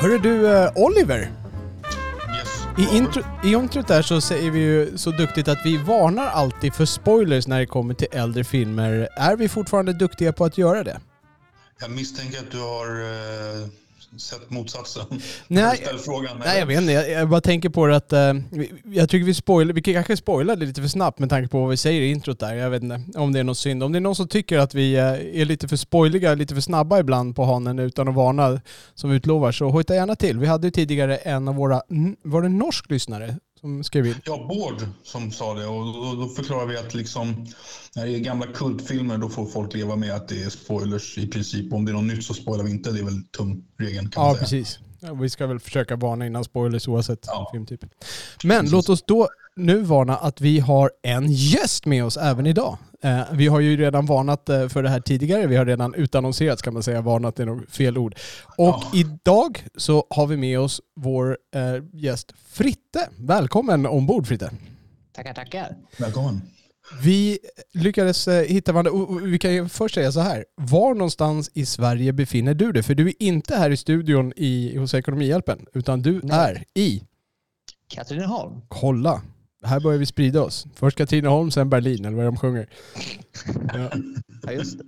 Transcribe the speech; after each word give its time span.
Hörru 0.00 0.18
du, 0.18 0.46
eh, 0.46 0.72
Oliver. 0.74 1.30
I, 2.78 2.96
intro, 2.96 3.22
I 3.44 3.52
introt 3.52 3.88
där 3.88 4.02
så 4.02 4.20
säger 4.20 4.50
vi 4.50 4.58
ju 4.58 4.98
så 4.98 5.10
duktigt 5.10 5.48
att 5.48 5.58
vi 5.64 5.76
varnar 5.76 6.26
alltid 6.26 6.74
för 6.74 6.84
spoilers 6.84 7.46
när 7.46 7.58
det 7.58 7.66
kommer 7.66 7.94
till 7.94 8.08
äldre 8.12 8.44
filmer. 8.44 9.08
Är 9.16 9.36
vi 9.36 9.48
fortfarande 9.48 9.92
duktiga 9.92 10.32
på 10.32 10.44
att 10.44 10.58
göra 10.58 10.84
det? 10.84 11.00
Jag 11.80 11.90
misstänker 11.90 12.38
att 12.38 12.50
du 12.50 12.58
har 12.58 12.86
eh, 12.86 13.68
sett 14.16 14.50
motsatsen. 14.50 15.04
Nej, 15.48 15.78
frågan. 16.04 16.42
Nej, 16.44 16.58
jag 16.58 16.66
vet 16.66 16.80
inte. 16.80 16.92
Jag, 16.92 17.10
jag 17.10 17.28
bara 17.28 17.40
tänker 17.40 17.68
på 17.68 17.86
det 17.86 17.96
att... 17.96 18.12
eh, 18.12 18.34
jag 18.84 19.08
tycker 19.08 19.26
vi 19.26 19.34
spoilar... 19.34 19.74
Vi 19.74 19.82
kanske 19.82 20.16
spoilade 20.16 20.66
lite 20.66 20.80
för 20.80 20.88
snabbt 20.88 21.18
med 21.18 21.30
tanke 21.30 21.48
på 21.48 21.60
vad 21.60 21.70
vi 21.70 21.76
säger 21.76 22.00
i 22.00 22.10
introt 22.10 22.38
där. 22.38 22.54
Jag 22.54 22.70
vet 22.70 22.82
inte 22.82 23.18
om 23.18 23.32
det 23.32 23.40
är 23.40 23.44
något 23.44 23.58
synd. 23.58 23.82
Om 23.82 23.92
det 23.92 23.98
är 23.98 24.00
någon 24.00 24.16
som 24.16 24.28
tycker 24.28 24.58
att 24.58 24.74
vi 24.74 24.94
eh, 24.94 25.40
är 25.40 25.44
lite 25.44 25.68
för 25.68 25.76
spoiliga, 25.76 26.34
lite 26.34 26.54
för 26.54 26.60
snabba 26.60 26.98
ibland 26.98 27.36
på 27.36 27.44
hanen 27.44 27.78
utan 27.78 28.08
att 28.08 28.14
varna 28.14 28.60
som 28.94 29.10
vi 29.10 29.16
utlovar, 29.16 29.52
så 29.52 29.70
hojta 29.70 29.94
gärna 29.94 30.16
till. 30.16 30.38
Vi 30.38 30.46
hade 30.46 30.66
ju 30.66 30.70
tidigare 30.70 31.16
en 31.16 31.48
av 31.48 31.54
våra... 31.54 31.82
Var 32.22 32.42
det 32.42 32.46
en 32.46 32.58
norsk 32.58 32.90
lyssnare 32.90 33.36
som 33.60 33.84
skrev 33.84 34.06
in? 34.06 34.14
Ja, 34.24 34.46
Bård 34.48 34.86
som 35.02 35.32
sa 35.32 35.54
det 35.54 35.66
och 35.66 35.84
då, 35.84 36.14
då 36.22 36.28
förklarar 36.28 36.66
vi 36.66 36.76
att 36.78 36.94
liksom, 36.94 37.46
när 37.94 38.06
det 38.06 38.12
är 38.12 38.18
gamla 38.18 38.46
kultfilmer 38.46 39.18
då 39.18 39.28
får 39.28 39.46
folk 39.46 39.74
leva 39.74 39.96
med 39.96 40.14
att 40.14 40.28
det 40.28 40.42
är 40.42 40.50
spoilers 40.50 41.18
i 41.18 41.26
princip. 41.26 41.72
Om 41.72 41.84
det 41.84 41.90
är 41.90 41.94
något 41.94 42.04
nytt 42.04 42.24
så 42.24 42.34
spoilar 42.34 42.64
vi 42.64 42.70
inte. 42.70 42.90
Det 42.92 42.98
är 43.00 43.04
väl 43.04 43.22
tumregeln 43.36 44.10
kan 44.10 44.22
man 44.22 44.28
Ja, 44.28 44.34
säga. 44.34 44.42
precis. 44.42 44.78
Ja, 45.00 45.14
vi 45.14 45.30
ska 45.30 45.46
väl 45.46 45.60
försöka 45.60 45.96
varna 45.96 46.26
innan 46.26 46.44
spoilers 46.44 46.88
oavsett 46.88 47.18
Ja. 47.26 47.48
filmtyp. 47.52 47.80
Men 48.44 48.70
låt 48.70 48.88
oss 48.88 49.02
då 49.06 49.28
nu 49.56 49.80
varna 49.82 50.16
att 50.16 50.40
vi 50.40 50.58
har 50.60 50.90
en 51.02 51.32
gäst 51.32 51.86
med 51.86 52.04
oss 52.04 52.16
även 52.16 52.46
idag. 52.46 52.78
Eh, 53.02 53.20
vi 53.32 53.46
har 53.46 53.60
ju 53.60 53.76
redan 53.76 54.06
varnat 54.06 54.48
eh, 54.48 54.68
för 54.68 54.82
det 54.82 54.88
här 54.88 55.00
tidigare. 55.00 55.46
Vi 55.46 55.56
har 55.56 55.66
redan 55.66 55.94
utannonserat 55.94 56.62
kan 56.62 56.74
man 56.74 56.82
säga. 56.82 57.00
Varnat 57.00 57.40
är 57.40 57.46
nog 57.46 57.68
fel 57.70 57.98
ord. 57.98 58.14
Och 58.56 58.64
Ja. 58.66 58.90
idag 58.94 59.64
så 59.76 60.06
har 60.10 60.26
vi 60.26 60.36
med 60.36 60.60
oss 60.60 60.80
vår 60.96 61.38
eh, 61.54 61.84
gäst 61.92 62.32
Fritte. 62.48 63.08
Välkommen 63.18 63.86
ombord 63.86 64.26
Fritte. 64.26 64.50
Tackar, 65.12 65.34
tackar. 65.34 65.76
Välkommen. 65.98 66.42
Vi 67.02 67.38
lyckades 67.74 68.28
hitta 68.28 68.72
varandra. 68.72 69.20
Vi 69.22 69.38
kan 69.38 69.54
ju 69.54 69.68
först 69.68 69.94
säga 69.94 70.12
så 70.12 70.20
här. 70.20 70.44
Var 70.56 70.94
någonstans 70.94 71.50
i 71.54 71.66
Sverige 71.66 72.12
befinner 72.12 72.54
du 72.54 72.72
dig? 72.72 72.82
För 72.82 72.94
du 72.94 73.08
är 73.08 73.14
inte 73.22 73.56
här 73.56 73.70
i 73.70 73.76
studion 73.76 74.32
i, 74.36 74.76
hos 74.78 74.94
Ekonomihjälpen, 74.94 75.66
utan 75.74 76.02
du 76.02 76.20
Nej. 76.22 76.38
är 76.56 76.64
i, 76.82 77.02
Katrineholm. 77.94 78.60
kolla, 78.68 79.22
här 79.64 79.80
börjar 79.80 79.98
vi 79.98 80.06
sprida 80.06 80.42
oss. 80.42 80.66
Först 80.74 80.98
Katrineholm, 80.98 81.50
sen 81.50 81.70
Berlin, 81.70 82.04
eller 82.04 82.16
vad 82.16 82.26
de 82.26 82.36
sjunger. 82.36 82.68
Ja. 83.74 83.90
Ja, 84.42 84.52
just 84.52 84.78
det. 84.78 84.84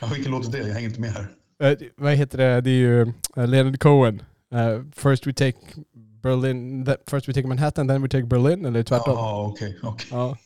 Ja, 0.00 0.06
vilken 0.14 0.32
låt 0.32 0.46
är 0.48 0.52
det? 0.52 0.58
Jag 0.58 0.74
hänger 0.74 0.88
inte 0.88 1.00
med 1.00 1.10
här. 1.10 1.26
Eh, 1.72 1.78
vad 1.96 2.12
heter 2.14 2.38
det? 2.38 2.60
Det 2.60 2.70
är 2.70 2.74
ju 2.74 3.00
eh, 3.36 3.46
Leonard 3.48 3.80
Cohen. 3.80 4.22
Eh, 4.54 4.80
first 4.96 5.26
we 5.26 5.32
take 5.32 5.56
Berlin, 6.22 6.84
that, 6.84 6.96
first 7.10 7.28
we 7.28 7.32
take 7.32 7.46
Manhattan, 7.46 7.88
then 7.88 8.02
we 8.02 8.08
take 8.08 8.24
Berlin, 8.24 8.64
eller 8.64 8.82
tvärtom. 8.82 9.14
Ja, 9.14 9.46
okej. 9.52 9.78
Ja, 10.10 10.36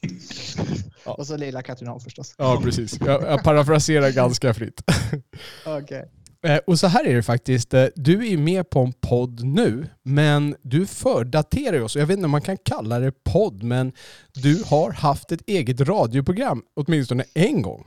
Och 1.04 1.26
så 1.26 1.36
lilla 1.36 1.62
Katrineholm 1.62 2.00
förstås. 2.00 2.34
ja 2.38 2.60
precis. 2.64 3.00
Jag, 3.00 3.22
jag 3.22 3.42
parafraserar 3.44 4.10
ganska 4.10 4.54
fritt. 4.54 4.82
Okej. 5.66 5.98
Eh, 5.98 6.04
Eh, 6.46 6.58
och 6.66 6.78
så 6.78 6.86
här 6.86 7.06
är 7.06 7.14
det 7.14 7.22
faktiskt. 7.22 7.74
Eh, 7.74 7.86
du 7.94 8.26
är 8.26 8.30
ju 8.30 8.38
med 8.38 8.70
på 8.70 8.80
en 8.80 8.92
podd 8.92 9.44
nu, 9.44 9.86
men 10.02 10.56
du 10.62 10.86
fördaterar 10.86 11.80
oss. 11.80 11.96
Jag 11.96 12.06
vet 12.06 12.16
inte 12.16 12.24
om 12.24 12.30
man 12.30 12.42
kan 12.42 12.56
kalla 12.56 12.98
det 12.98 13.12
podd, 13.24 13.62
men 13.62 13.92
du 14.34 14.62
har 14.66 14.92
haft 14.92 15.32
ett 15.32 15.42
eget 15.46 15.80
radioprogram 15.80 16.62
åtminstone 16.74 17.24
en 17.34 17.62
gång. 17.62 17.86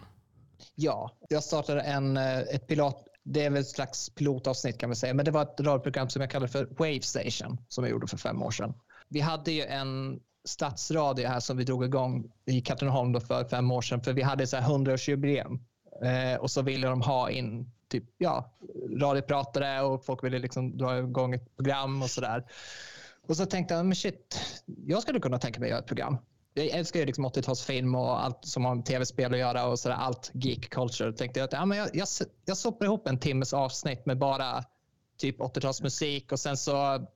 Ja, 0.76 1.12
jag 1.30 1.44
startade 1.44 1.82
en, 1.82 2.18
eh, 2.18 2.40
ett 2.40 2.68
pilot, 2.68 3.06
det 3.24 3.46
är 3.46 3.50
väl 3.50 3.62
ett 3.62 3.68
slags 3.68 4.10
pilotavsnitt 4.10 4.78
kan 4.78 4.90
man 4.90 4.96
säga, 4.96 5.14
men 5.14 5.26
det 5.26 5.32
var 5.32 5.42
ett 5.42 5.60
radioprogram 5.60 6.10
som 6.10 6.22
jag 6.22 6.32
kallade 6.32 6.52
för 6.52 6.66
Wave 6.66 7.02
Station 7.02 7.58
som 7.68 7.84
jag 7.84 7.92
gjorde 7.92 8.08
för 8.08 8.18
fem 8.18 8.44
år 8.44 8.52
sedan. 8.52 8.74
Vi 9.10 9.20
hade 9.20 9.52
ju 9.52 9.64
en 9.64 10.20
stadsradio 10.46 11.28
här 11.28 11.40
som 11.40 11.58
vi 11.58 11.64
drog 11.64 11.86
igång 11.86 12.32
i 12.46 12.62
Katrineholm 12.62 13.22
för 13.22 13.46
fem 13.46 13.72
år 13.72 13.82
sedan 13.82 14.02
för 14.02 14.14
vi 14.14 14.22
hade 14.22 14.48
så 14.48 14.58
här 14.58 14.70
100-årsjubileum 14.70 15.60
eh, 16.04 16.40
och 16.40 16.52
så 16.52 16.62
ville 16.62 16.88
de 16.88 17.02
ha 17.02 17.30
in 17.30 17.72
typ, 17.92 18.04
ja, 18.18 18.54
radiopratare 19.02 19.82
och 19.82 20.06
folk 20.06 20.24
ville 20.24 20.40
liksom 20.40 20.78
dra 20.78 21.00
igång 21.00 21.34
ett 21.34 21.56
program 21.56 22.02
och 22.02 22.10
sådär. 22.10 22.46
Och 23.28 23.38
så 23.38 23.46
tänkte 23.46 23.74
jag, 23.74 23.86
men 23.86 23.96
shit, 23.96 24.40
jag 24.66 25.02
skulle 25.02 25.20
kunna 25.20 25.38
tänka 25.38 25.60
mig 25.60 25.68
att 25.68 25.70
göra 25.70 25.80
ett 25.80 25.88
program. 25.88 26.18
Jag 26.54 26.66
älskar 26.66 27.00
ju 27.00 27.06
liksom 27.06 27.26
80-talsfilm 27.26 27.98
och 27.98 28.24
allt 28.24 28.40
som 28.42 28.66
har 28.66 28.76
med 28.76 28.86
tv-spel 28.86 29.34
att 29.34 29.40
göra 29.40 29.66
och 29.66 29.80
sådär, 29.80 29.96
allt 29.96 30.32
geek 30.34 30.70
culture. 30.70 31.14
Tänkte 31.14 31.40
jag 31.40 31.46
att 31.46 31.54
ja, 31.54 31.66
men 31.66 31.78
jag, 31.78 31.90
jag, 31.94 32.08
jag 32.46 32.58
soppar 32.58 32.86
ihop 32.86 33.08
en 33.08 33.20
timmes 33.20 33.54
avsnitt 33.54 34.06
med 34.06 34.18
bara 34.18 34.64
typ 35.18 35.40
80-talsmusik 35.40 36.32
och 36.32 36.40
sen 36.40 36.58
så 36.58 37.08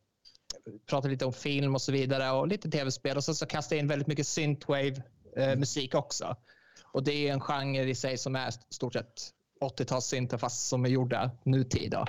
pratar 0.89 1.09
lite 1.09 1.25
om 1.25 1.33
film 1.33 1.75
och 1.75 1.81
så 1.81 1.91
vidare 1.91 2.31
och 2.31 2.47
lite 2.47 2.69
tv-spel 2.69 3.17
och 3.17 3.23
sen 3.23 3.35
så 3.35 3.45
kastar 3.45 3.75
jag 3.75 3.83
in 3.83 3.87
väldigt 3.87 4.07
mycket 4.07 4.27
synthwave 4.27 5.03
eh, 5.37 5.55
musik 5.55 5.95
också. 5.95 6.35
Och 6.83 7.03
det 7.03 7.27
är 7.27 7.33
en 7.33 7.41
genre 7.41 7.89
i 7.89 7.95
sig 7.95 8.17
som 8.17 8.35
är 8.35 8.51
stort 8.69 8.93
sett 8.93 9.34
80-talssyntar 9.61 10.37
fast 10.37 10.67
som 10.67 10.85
är 10.85 10.89
gjorda 10.89 11.31
nutid. 11.43 11.91
Då. 11.91 12.05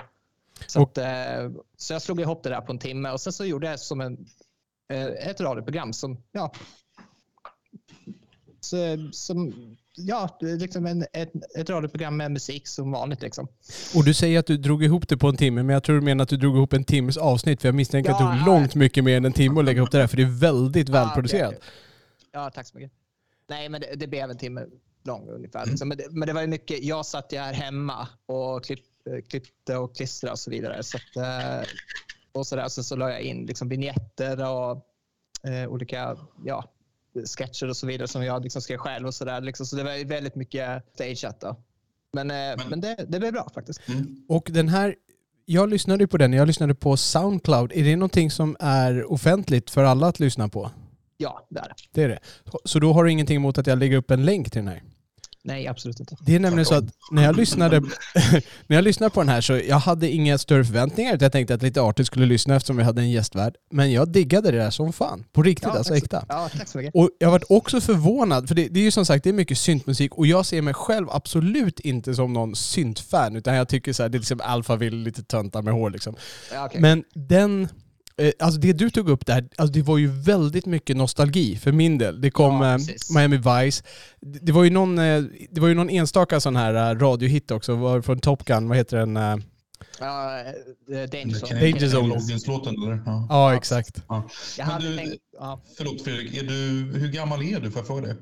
Så, 0.67 0.81
att, 0.81 0.97
eh, 0.97 1.51
så 1.77 1.93
jag 1.93 2.01
slog 2.01 2.21
ihop 2.21 2.43
det 2.43 2.49
där 2.49 2.61
på 2.61 2.71
en 2.71 2.79
timme 2.79 3.11
och 3.11 3.21
sen 3.21 3.33
så 3.33 3.45
gjorde 3.45 3.67
jag 3.67 3.79
som 3.79 4.01
en, 4.01 4.25
eh, 4.89 5.05
ett 5.05 5.41
radioprogram 5.41 5.93
som, 5.93 6.23
ja, 6.31 6.53
så, 8.59 9.09
som 9.11 9.53
ja, 9.95 10.37
liksom 10.41 10.85
en, 10.85 11.05
ett, 11.13 11.31
ett 11.57 11.69
radioprogram 11.69 12.17
med 12.17 12.31
musik 12.31 12.67
som 12.67 12.91
vanligt. 12.91 13.21
Liksom. 13.21 13.47
Och 13.95 14.03
du 14.03 14.13
säger 14.13 14.39
att 14.39 14.45
du 14.45 14.57
drog 14.57 14.83
ihop 14.83 15.07
det 15.07 15.17
på 15.17 15.27
en 15.27 15.37
timme, 15.37 15.63
men 15.63 15.73
jag 15.73 15.83
tror 15.83 15.95
du 15.95 16.01
menar 16.01 16.23
att 16.23 16.29
du 16.29 16.37
drog 16.37 16.55
ihop 16.55 16.73
en 16.73 16.83
timmes 16.83 17.17
avsnitt, 17.17 17.61
för 17.61 17.67
jag 17.67 17.75
misstänker 17.75 18.11
att 18.11 18.17
det 18.17 18.23
Ja, 18.23 18.31
tog 18.31 18.41
ja. 18.41 18.45
långt 18.45 18.75
mycket 18.75 19.03
mer 19.03 19.17
än 19.17 19.25
en 19.25 19.33
timme 19.33 19.59
att 19.59 19.65
lägga 19.65 19.77
ihop 19.77 19.91
det 19.91 19.97
där, 19.97 20.07
för 20.07 20.17
det 20.17 20.23
är 20.23 20.39
väldigt 20.39 20.89
välproducerat. 20.89 21.51
Ja, 21.51 21.57
okej. 21.57 21.69
Ja, 22.31 22.49
tack 22.49 22.67
så 22.67 22.77
mycket. 22.77 22.91
Nej, 23.49 23.69
men 23.69 23.81
det, 23.81 23.95
det 23.95 24.07
blev 24.07 24.29
en 24.29 24.37
timme 24.37 24.65
lång 25.07 25.29
ungefär. 25.29 25.65
Liksom. 25.65 25.87
Men, 25.87 25.97
det, 25.97 26.07
men 26.11 26.27
det 26.27 26.33
var 26.33 26.41
ju 26.41 26.47
mycket, 26.47 26.83
jag 26.83 27.05
satt 27.05 27.33
ju 27.33 27.37
här 27.37 27.53
hemma 27.53 28.07
och 28.25 28.65
klipp, 28.65 28.85
eh, 29.09 29.21
klippte 29.29 29.77
och 29.77 29.95
klistrade 29.95 30.31
och 30.31 30.39
så 30.39 30.51
vidare. 30.51 30.83
Så 30.83 30.97
att, 30.97 31.15
eh, 31.15 31.67
och 32.31 32.47
så 32.47 32.55
där, 32.55 32.67
så, 32.67 32.83
så 32.83 32.95
la 32.95 33.09
jag 33.09 33.21
in 33.21 33.45
liksom 33.45 33.69
vignetter 33.69 34.49
och 34.49 34.85
eh, 35.49 35.69
olika 35.69 36.17
ja, 36.45 36.63
sketcher 37.37 37.69
och 37.69 37.77
så 37.77 37.87
vidare 37.87 38.07
som 38.07 38.23
jag 38.23 38.43
liksom 38.43 38.61
skrev 38.61 38.77
själv 38.77 39.07
och 39.07 39.13
så 39.13 39.25
där. 39.25 39.41
Liksom. 39.41 39.65
Så 39.65 39.75
det 39.75 39.83
var 39.83 39.93
ju 39.93 40.03
väldigt 40.03 40.35
mycket 40.35 40.83
stageat. 40.93 41.43
Men, 42.13 42.31
eh, 42.31 42.67
men, 42.69 42.81
det, 42.81 43.05
det 43.07 43.19
blev 43.19 43.33
bra 43.33 43.49
faktiskt. 43.53 43.89
Mm. 43.89 44.25
Och 44.29 44.49
den 44.51 44.67
här, 44.67 44.95
jag 45.45 45.69
lyssnade 45.69 46.03
ju 46.03 46.07
på 46.07 46.17
den, 46.17 46.33
jag 46.33 46.47
lyssnade 46.47 46.75
på 46.75 46.97
Soundcloud. 46.97 47.71
Är 47.71 47.83
det 47.83 47.95
någonting 47.95 48.31
som 48.31 48.55
är 48.59 49.11
offentligt 49.11 49.69
för 49.69 49.83
alla 49.83 50.07
att 50.07 50.19
lyssna 50.19 50.49
på? 50.49 50.71
Ja, 51.17 51.47
där. 51.49 51.73
Det 51.91 52.03
är 52.03 52.09
det. 52.09 52.19
Så 52.65 52.79
då 52.79 52.93
har 52.93 53.03
du 53.03 53.11
ingenting 53.11 53.35
emot 53.35 53.57
att 53.57 53.67
jag 53.67 53.77
lägger 53.77 53.97
upp 53.97 54.11
en 54.11 54.25
länk 54.25 54.51
till 54.51 54.59
den 54.59 54.67
här? 54.67 54.83
Nej, 55.47 55.67
absolut 55.67 55.99
inte. 55.99 56.15
Det 56.19 56.35
är 56.35 56.39
nämligen 56.39 56.65
så 56.65 56.75
att 56.75 56.85
när 57.11 57.23
jag 57.23 57.35
lyssnade, 57.35 57.79
när 58.67 58.75
jag 58.77 58.83
lyssnade 58.83 59.09
på 59.09 59.19
den 59.21 59.29
här 59.29 59.41
så 59.41 59.53
jag 59.67 59.79
hade 59.79 60.09
inga 60.11 60.37
större 60.37 60.65
förväntningar. 60.65 61.17
Jag 61.21 61.31
tänkte 61.31 61.53
att 61.53 61.61
lite 61.61 61.81
artigt 61.81 62.07
skulle 62.07 62.25
lyssna 62.25 62.55
eftersom 62.55 62.77
vi 62.77 62.83
hade 62.83 63.01
en 63.01 63.11
gästvärd. 63.11 63.53
Men 63.71 63.91
jag 63.91 64.09
diggade 64.11 64.51
det 64.51 64.57
där 64.57 64.69
som 64.69 64.93
fan. 64.93 65.23
På 65.33 65.43
riktigt, 65.43 65.67
alltså 65.67 65.93
tack 65.93 65.99
så- 65.99 66.05
äkta. 66.05 66.25
Ja, 66.29 66.49
tack 66.57 66.67
så 66.67 66.77
mycket. 66.77 66.95
Och 66.95 67.09
jag 67.19 67.31
varit 67.31 67.43
också 67.49 67.81
förvånad, 67.81 68.47
för 68.47 68.55
det, 68.55 68.67
det 68.67 68.79
är 68.79 68.83
ju 68.83 68.91
som 68.91 69.05
sagt 69.05 69.23
det 69.23 69.29
är 69.29 69.33
mycket 69.33 69.57
syntmusik 69.57 70.13
och 70.15 70.27
jag 70.27 70.45
ser 70.45 70.61
mig 70.61 70.73
själv 70.73 71.07
absolut 71.09 71.79
inte 71.79 72.13
som 72.15 72.33
någon 72.33 72.55
syntfan 72.55 73.35
utan 73.35 73.55
jag 73.55 73.69
tycker 73.69 73.93
så 73.93 74.03
här, 74.03 74.09
det 74.09 74.17
är 74.17 74.19
liksom 74.19 74.41
Alphaville, 74.43 74.97
lite 75.03 75.23
töntar 75.23 75.61
med 75.61 75.73
hår 75.73 75.89
liksom. 75.89 76.15
Ja, 76.53 76.65
okej. 76.65 76.81
Men 76.81 77.03
den, 77.13 77.67
alltså 78.39 78.59
det 78.59 78.73
du 78.73 78.89
tog 78.89 79.09
upp 79.09 79.25
där, 79.25 79.47
alltså 79.55 79.73
det 79.73 79.81
var 79.81 79.97
ju 79.97 80.07
väldigt 80.07 80.65
mycket 80.65 80.97
nostalgi 80.97 81.55
för 81.55 81.71
min 81.71 81.97
del. 81.97 82.21
Det 82.21 82.31
kom 82.31 82.61
Ja, 82.61 82.73
eh. 82.73 82.79
Miami 83.15 83.37
Vice, 83.37 83.83
det, 84.41 84.51
var 84.51 84.63
ju 84.63 84.69
någon, 84.69 84.99
eh, 84.99 85.23
det 85.51 85.61
var 85.61 85.67
ju 85.67 85.73
någon 85.73 85.89
enstaka 85.89 86.39
sån 86.39 86.55
här 86.55 86.73
eh, 86.91 86.99
radiohit 86.99 87.51
också, 87.51 87.75
var 87.75 88.01
från 88.01 88.19
Top 88.19 88.45
Gun, 88.45 88.67
vad 88.69 88.77
heter 88.77 88.97
den? 88.97 89.17
eh? 89.17 89.35
Ja, 89.99 90.39
eh, 90.39 90.45
Danger 91.09 91.35
Zone. 91.35 91.47
Canadian 91.47 91.71
Danger 91.73 91.87
Zone. 91.95 92.07
Loggins-låten 92.07 92.75
eller? 92.83 93.03
Ja. 93.05 93.27
Ja, 93.29 93.55
exakt. 93.55 94.01
Ja. 94.07 94.29
Jag 94.57 94.65
Men 94.67 94.73
hade 94.73 94.89
du- 94.89 94.97
tänkt, 94.97 95.15
ja, 95.39 95.61
Förlåt 95.77 96.01
Fredrik, 96.01 96.37
är 96.37 96.43
du, 96.43 96.53
hur 96.99 97.07
gammal 97.11 97.41
är 97.43 97.59
du 97.59 97.71
för 97.71 97.79
jag 97.79 97.87
fråga 97.87 98.01
det? 98.07 98.15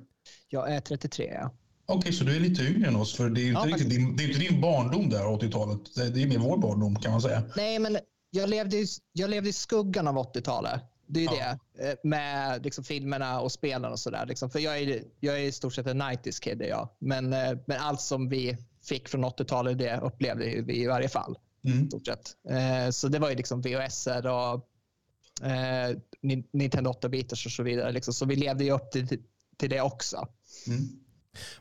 jag 0.49 0.73
är 0.75 0.79
33. 0.79 1.31
Ja. 1.33 1.51
Okej, 1.87 2.13
så 2.13 2.23
du 2.23 2.35
är 2.35 2.39
lite 2.39 2.63
yngre 2.63 2.87
än 2.87 2.95
oss. 2.95 3.15
För 3.15 3.29
det 3.29 3.41
är 3.41 3.43
ju 3.43 3.49
inte, 3.49 3.61
Ja, 3.61 3.67
riktigt 3.75 3.89
din, 3.89 4.15
det 4.15 4.23
är 4.23 4.27
inte 4.27 4.39
din 4.39 4.61
barndom 4.61 5.09
där, 5.09 5.19
80-talet. 5.23 5.79
Det 5.95 6.09
det 6.09 6.21
är 6.23 6.27
mer 6.27 6.37
vår 6.37 6.57
barndom 6.57 6.95
kan 6.95 7.11
man 7.11 7.21
säga. 7.21 7.43
Nej, 7.57 7.79
men 7.79 7.97
jag 8.35 8.49
levde, 8.49 8.77
i, 8.77 8.85
jag 9.13 9.29
levde 9.29 9.49
i 9.49 9.53
skuggan 9.53 10.07
av 10.07 10.15
80-talet. 10.15 10.81
Det 11.07 11.19
är 11.19 11.31
ju 11.31 11.37
Ja. 11.39 11.57
det. 11.77 11.89
eh, 11.91 11.95
Med 12.03 12.63
liksom, 12.63 12.83
filmerna 12.83 13.39
och 13.41 13.51
spelen 13.51 13.91
och 13.91 13.99
sådär. 13.99 14.25
Liksom. 14.25 14.49
För 14.49 14.59
jag 14.59 14.77
är, 14.77 15.03
jag 15.19 15.35
är 15.35 15.43
i 15.43 15.51
stort 15.51 15.73
sett 15.73 15.87
en 15.87 16.01
90s 16.01 16.41
kid 16.41 16.61
jag. 16.61 16.89
Men, 16.99 17.33
eh, 17.33 17.57
men 17.67 17.79
allt 17.81 18.01
som 18.01 18.29
vi 18.29 18.57
fick 18.83 19.07
från 19.09 19.25
80-talet, 19.25 19.77
det 19.77 19.99
upplevde 19.99 20.61
vi 20.61 20.81
i 20.83 20.87
varje 20.87 21.09
fall. 21.09 21.37
Mm. 21.65 21.87
stort 21.87 22.05
sett. 22.05 22.35
Eh, 22.49 22.89
så 22.91 23.07
det 23.07 23.19
var 23.19 23.29
ju 23.29 23.35
liksom 23.35 23.61
VHS 23.61 24.07
och 24.07 24.67
eh, 25.47 25.95
Nin- 26.21 26.47
Nintendo 26.51 26.91
8-bitars 26.91 27.45
och 27.45 27.51
så 27.51 27.63
vidare. 27.63 27.91
Liksom. 27.91 28.13
Så 28.13 28.25
vi 28.25 28.35
levde 28.35 28.63
ju 28.63 28.71
upp 28.71 28.91
till, 28.91 29.07
till 29.57 29.69
det 29.69 29.81
också. 29.81 30.27
Mm. 30.67 30.79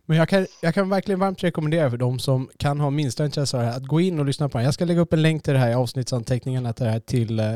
Men 0.07 0.17
jag 0.17 0.29
kan, 0.29 0.47
jag 0.63 0.75
kan 0.75 0.89
verkligen 0.89 1.21
varmt 1.21 1.45
rekommendera 1.45 1.91
för 1.91 1.97
de 1.97 2.19
som 2.19 2.51
kan 2.57 2.81
ha 2.81 2.91
minsta 2.91 3.25
intresse 3.25 3.57
av 3.57 3.63
det 3.63 3.69
här 3.69 3.77
att 3.77 3.87
gå 3.87 4.01
in 4.01 4.19
och 4.19 4.25
lyssna 4.25 4.49
på 4.49 4.59
det. 4.59 4.65
Jag 4.65 4.75
ska 4.75 4.85
lägga 4.85 5.01
upp 5.01 5.13
en 5.13 5.23
länk 5.23 5.43
till 5.43 5.53
det 5.53 5.59
här 5.59 5.71
i 5.71 5.75
avsnittsanteckningarna 5.75 6.73
till, 6.73 6.87
här 6.87 7.01
till, 7.01 7.41
eh, 7.41 7.47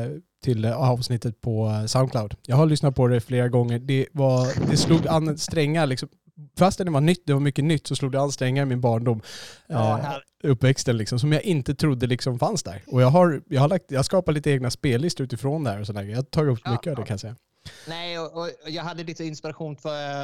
till 0.43 0.65
eh, 0.65 0.77
avsnittet 0.77 1.41
på 1.41 1.67
eh, 1.67 1.85
Soundcloud. 1.85 2.35
Jag 2.45 2.55
har 2.55 2.65
lyssnat 2.65 2.95
på 2.95 3.07
det 3.07 3.21
flera 3.21 3.47
gånger. 3.47 3.79
Det, 3.79 4.07
var, 4.11 4.69
det 4.69 4.77
slog 4.77 5.07
an 5.07 5.37
strängar 5.37 5.87
liksom. 5.87 6.09
Fastän 6.57 6.85
det 6.85 6.91
var 6.91 7.01
nytt, 7.01 7.23
det 7.25 7.33
var 7.33 7.39
mycket 7.39 7.65
nytt, 7.65 7.87
så 7.87 7.95
slog 7.95 8.11
det 8.11 8.21
an 8.21 8.31
strängar 8.31 8.63
i 8.63 8.65
min 8.65 8.81
barndom. 8.81 9.21
Ja, 9.67 9.99
eh, 9.99 10.13
uppväxten 10.43 10.97
liksom, 10.97 11.19
som 11.19 11.31
jag 11.31 11.43
inte 11.43 11.75
trodde 11.75 12.07
liksom 12.07 12.39
fanns 12.39 12.63
där. 12.63 12.83
Och 12.87 13.01
jag 13.01 13.07
har, 13.07 13.41
jag 13.49 13.61
har, 13.61 13.67
lagt, 13.67 13.85
jag 13.87 13.97
har 13.97 14.03
skapat 14.03 14.35
lite 14.35 14.51
egna 14.51 14.71
spellistor 14.71 15.23
utifrån 15.23 15.63
det 15.63 15.69
här 15.69 15.79
och 15.79 15.87
sådär. 15.87 16.03
Jag 16.03 16.15
har 16.15 16.23
tagit 16.23 16.53
upp 16.53 16.61
Ja, 16.63 16.71
mycket 16.71 16.87
av 16.87 16.95
det 16.95 17.01
ja. 17.01 17.05
kan 17.05 17.13
jag 17.13 17.19
säga. 17.19 17.35
Nej, 17.87 18.19
och, 18.19 18.37
och 18.37 18.49
jag 18.67 18.83
hade 18.83 19.03
lite 19.03 19.23
inspiration 19.23 19.75
för... 19.77 20.23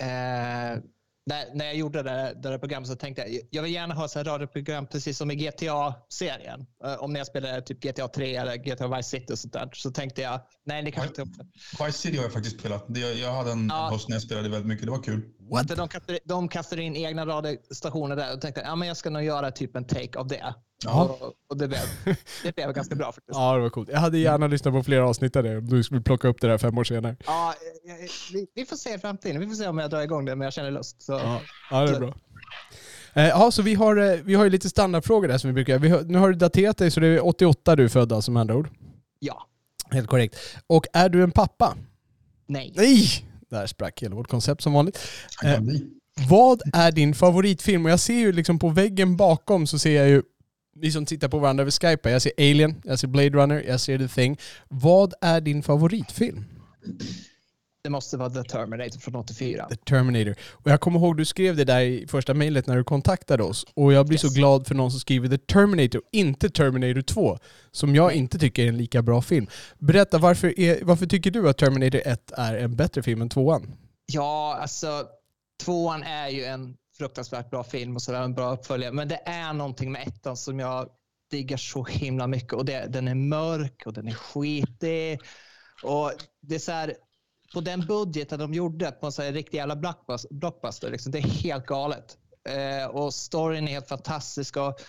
Eh, 0.00 0.78
när, 1.26 1.54
när 1.54 1.64
jag 1.64 1.74
gjorde 1.74 2.02
det, 2.02 2.32
det 2.42 2.48
där 2.48 2.58
programmet 2.58 2.88
så 2.88 2.96
tänkte 2.96 3.22
jag 3.22 3.40
jag 3.50 3.62
vill 3.62 3.72
gärna 3.72 3.94
ha 3.94 4.04
ett 4.04 4.16
radioprogram 4.16 4.86
precis 4.86 5.18
som 5.18 5.30
i 5.30 5.34
GTA-serien. 5.34 6.66
Eh, 6.84 6.94
om 6.94 7.14
jag 7.14 7.26
spelar 7.26 7.60
typ 7.60 7.80
GTA 7.82 8.08
3 8.08 8.36
eller 8.36 8.56
GTA 8.56 8.96
Vice 8.96 9.08
City 9.08 9.32
och 9.32 9.38
sånt 9.38 9.52
där. 9.52 9.70
Så 9.72 9.90
tänkte 9.90 10.22
jag, 10.22 10.40
nej 10.66 10.82
det 10.82 10.90
kanske 10.90 11.22
inte... 11.22 11.44
Vice 11.84 11.98
City 11.98 12.16
har 12.16 12.24
jag 12.24 12.32
faktiskt 12.32 12.58
spelat. 12.58 12.84
Jag, 12.88 13.14
jag 13.14 13.32
hade 13.32 13.52
en 13.52 13.68
Ja. 13.68 13.88
höst 13.92 14.08
när 14.08 14.16
jag 14.16 14.22
spelade 14.22 14.48
väldigt 14.48 14.68
mycket. 14.68 14.84
Det 14.86 14.90
var 14.92 15.02
kul. 15.02 15.22
För 15.68 15.76
de, 15.76 15.88
kastade, 15.88 16.18
de 16.24 16.48
kastade 16.48 16.82
in 16.82 16.96
egna 16.96 17.26
radiostationer 17.26 18.16
där 18.16 18.34
och 18.34 18.40
tänkte 18.40 18.62
ja, 18.64 18.76
men 18.76 18.88
jag 18.88 18.96
ska 18.96 19.10
nog 19.10 19.22
göra 19.22 19.50
typ 19.50 19.76
en 19.76 19.84
take 19.84 20.18
av 20.18 20.26
det. 20.28 20.54
Ja. 20.84 21.02
Och, 21.20 21.32
och 21.48 21.56
det, 21.56 21.68
blev, 21.68 21.80
det 22.42 22.54
blev 22.54 22.72
ganska 22.72 22.94
bra 22.94 23.06
faktiskt. 23.06 23.38
Ja, 23.38 23.54
det 23.54 23.60
var 23.60 23.70
coolt. 23.70 23.88
Jag 23.92 24.00
hade 24.00 24.18
gärna 24.18 24.46
lyssnat 24.46 24.74
på 24.74 24.82
flera 24.82 25.08
avsnitt 25.08 25.36
av 25.36 25.42
det. 25.42 25.58
om 25.58 25.68
Du 25.68 25.82
skulle 25.82 26.00
plocka 26.00 26.28
upp 26.28 26.40
det 26.40 26.46
där 26.48 26.58
fem 26.58 26.78
år 26.78 26.84
senare. 26.84 27.16
Ja, 27.26 27.54
eh, 27.86 27.92
eh, 27.94 28.10
vi, 28.32 28.46
vi 28.54 28.64
får 28.66 28.76
se 28.76 28.94
i 28.94 28.98
framtiden. 28.98 29.40
Vi 29.40 29.46
får 29.46 29.54
se 29.54 29.66
om 29.68 29.78
jag 29.78 29.90
drar 29.90 30.00
igång 30.00 30.24
det, 30.24 30.36
men 30.36 30.44
jag 30.44 30.52
känner 30.52 30.70
lust. 30.70 31.02
Så. 31.02 31.12
Ja, 31.12 31.40
ja 31.70 31.80
det 31.86 31.96
är 31.96 32.00
bra. 32.00 32.14
Eh, 33.14 33.28
Ja, 33.28 33.50
så 33.50 33.62
vi 33.62 33.74
har, 33.74 34.22
vi 34.22 34.34
har 34.34 34.44
ju 34.44 34.50
lite 34.50 34.68
standardfrågor 34.70 35.28
där 35.28 35.38
som 35.38 35.48
vi 35.48 35.54
brukar. 35.54 35.78
Vi 35.78 35.88
har, 35.88 36.00
nu 36.02 36.18
har 36.18 36.28
du 36.28 36.34
daterat 36.34 36.76
dig 36.78 36.90
så 36.90 37.00
det 37.00 37.06
är 37.06 37.26
88 37.26 37.76
du 37.76 37.84
är 37.84 37.88
född 37.88 38.12
alltså 38.12 38.30
med 38.30 38.40
andra 38.40 38.56
ord. 38.56 38.68
ja. 39.18 39.48
Helt 39.90 40.08
korrekt. 40.08 40.36
Och 40.66 40.86
är 40.92 41.08
du 41.08 41.22
en 41.22 41.30
pappa? 41.30 41.76
Nej. 42.46 42.72
Nej! 42.76 43.26
Där 43.52 43.66
sprack 43.66 44.02
hela 44.02 44.14
vårt 44.14 44.28
koncept 44.28 44.62
som 44.62 44.72
vanligt. 44.72 44.98
Eh. 45.44 45.60
Vad 46.28 46.62
är 46.72 46.92
din 46.92 47.14
favoritfilm? 47.14 47.84
Och 47.84 47.90
jag 47.90 48.00
ser 48.00 48.14
ju 48.18 48.32
liksom 48.32 48.58
på 48.58 48.68
väggen 48.68 49.16
bakom 49.16 49.66
så 49.66 49.78
ser 49.78 49.96
jag 49.96 50.08
ju 50.08 50.22
vi 50.76 50.92
som 50.92 51.06
tittar 51.06 51.28
på 51.28 51.38
varandra 51.38 51.62
över 51.62 51.70
Skype. 51.70 52.10
Jag 52.10 52.22
ser 52.22 52.32
Alien, 52.38 52.82
jag 52.84 52.98
ser 52.98 53.08
Blade 53.08 53.30
Runner, 53.30 53.64
jag 53.68 53.80
ser 53.80 53.98
The 53.98 54.08
Thing. 54.08 54.38
Vad 54.68 55.14
är 55.20 55.40
din 55.40 55.62
favoritfilm? 55.62 56.44
Det 57.84 57.90
måste 57.90 58.16
vara 58.16 58.30
The 58.30 58.42
Terminator 58.44 58.98
från 59.00 59.16
84. 59.16 59.66
The 59.68 59.76
Terminator. 59.76 60.34
Och 60.50 60.70
jag 60.70 60.80
kommer 60.80 60.98
ihåg 60.98 61.16
du 61.16 61.24
skrev 61.24 61.56
det 61.56 61.64
där 61.64 61.80
i 61.80 62.06
första 62.06 62.34
mejlet 62.34 62.66
när 62.66 62.76
du 62.76 62.84
kontaktade 62.84 63.42
oss. 63.42 63.66
Och 63.74 63.92
jag 63.92 64.06
blir 64.06 64.18
så 64.18 64.26
Yes. 64.26 64.34
glad 64.34 64.66
för 64.66 64.74
någon 64.74 64.90
som 64.90 65.00
skriver 65.00 65.28
The 65.28 65.38
Terminator, 65.38 66.02
inte 66.12 66.50
Terminator 66.50 67.02
2. 67.02 67.38
Som 67.70 67.94
jag 67.94 68.12
inte 68.12 68.38
tycker 68.38 68.64
är 68.64 68.68
en 68.68 68.76
lika 68.76 69.02
bra 69.02 69.22
film. 69.22 69.46
Berätta, 69.78 70.18
varför, 70.18 70.60
är, 70.60 70.84
varför 70.84 71.06
tycker 71.06 71.30
du 71.30 71.48
att 71.48 71.58
Terminator 71.58 72.02
1 72.04 72.32
är 72.36 72.56
en 72.56 72.76
bättre 72.76 73.02
film 73.02 73.22
än 73.22 73.28
2 73.28 73.60
Ja, 74.12 74.58
alltså 74.60 75.06
tvåan 75.64 76.02
är 76.02 76.28
ju 76.28 76.44
en 76.44 76.76
fruktansvärt 76.98 77.50
bra 77.50 77.64
film 77.64 77.96
och 77.96 78.02
sådär, 78.02 78.22
en 78.22 78.34
bra 78.34 78.52
uppföljare. 78.52 78.92
Men 78.92 79.08
det 79.08 79.20
är 79.24 79.52
någonting 79.52 79.92
med 79.92 80.08
ettan 80.08 80.36
som 80.36 80.58
jag 80.60 80.88
diggar 81.30 81.56
så 81.56 81.84
himla 81.84 82.26
mycket. 82.26 82.52
Och 82.52 82.64
det, 82.64 82.86
den 82.88 83.08
är 83.08 83.14
mörk 83.14 83.82
och 83.86 83.92
den 83.92 84.08
är 84.08 84.14
skitig. 84.14 85.20
Och 85.82 86.12
det 86.40 86.54
är 86.54 86.58
så 86.58 86.72
här, 86.72 86.94
på 87.54 87.60
den 87.60 87.86
budgeten 87.86 88.38
de 88.38 88.54
gjorde 88.54 88.90
på 88.90 89.06
en 89.06 89.12
här 89.18 89.32
riktig 89.32 89.58
jävla 89.58 89.76
blockbuster, 90.30 90.90
liksom, 90.90 91.12
det 91.12 91.18
är 91.18 91.22
helt 91.22 91.66
galet. 91.66 92.18
Eh, 92.48 92.86
och 92.86 93.14
storyn 93.14 93.68
är 93.68 93.72
helt 93.72 93.88
fantastisk. 93.88 94.56
Och 94.56 94.80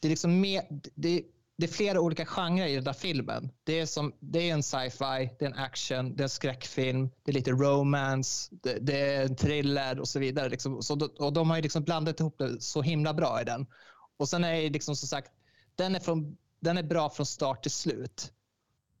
det, 0.00 0.08
är 0.08 0.10
liksom 0.10 0.40
mer, 0.40 0.62
det, 0.94 1.22
det 1.58 1.66
är 1.66 1.70
flera 1.70 2.00
olika 2.00 2.26
genrer 2.26 2.66
i 2.66 2.74
den 2.74 2.84
där 2.84 2.92
filmen. 2.92 3.50
Det 3.64 3.80
är, 3.80 3.86
som, 3.86 4.12
det 4.20 4.50
är 4.50 4.52
en 4.52 4.62
sci-fi, 4.62 5.30
det 5.38 5.44
är 5.44 5.50
en 5.50 5.58
action, 5.58 6.16
det 6.16 6.20
är 6.20 6.24
en 6.24 6.28
skräckfilm, 6.28 7.10
det 7.24 7.30
är 7.30 7.34
lite 7.34 7.50
romance, 7.50 8.54
det, 8.62 8.78
det 8.80 9.14
är 9.14 9.24
en 9.24 9.36
thriller 9.36 10.00
och 10.00 10.08
så 10.08 10.18
vidare. 10.18 10.48
Liksom. 10.48 10.82
Så, 10.82 11.08
och 11.18 11.32
de 11.32 11.50
har 11.50 11.56
ju 11.56 11.62
liksom 11.62 11.84
blandat 11.84 12.20
ihop 12.20 12.38
det 12.38 12.60
så 12.60 12.82
himla 12.82 13.14
bra 13.14 13.40
i 13.40 13.44
den. 13.44 13.66
Och 14.16 14.28
sen 14.28 14.44
är 14.44 14.62
det 14.62 14.70
liksom 14.70 14.96
som 14.96 15.08
sagt, 15.08 15.30
den 15.74 15.94
är, 15.94 16.00
från, 16.00 16.36
den 16.60 16.78
är 16.78 16.82
bra 16.82 17.10
från 17.10 17.26
start 17.26 17.62
till 17.62 17.70
slut. 17.70 18.32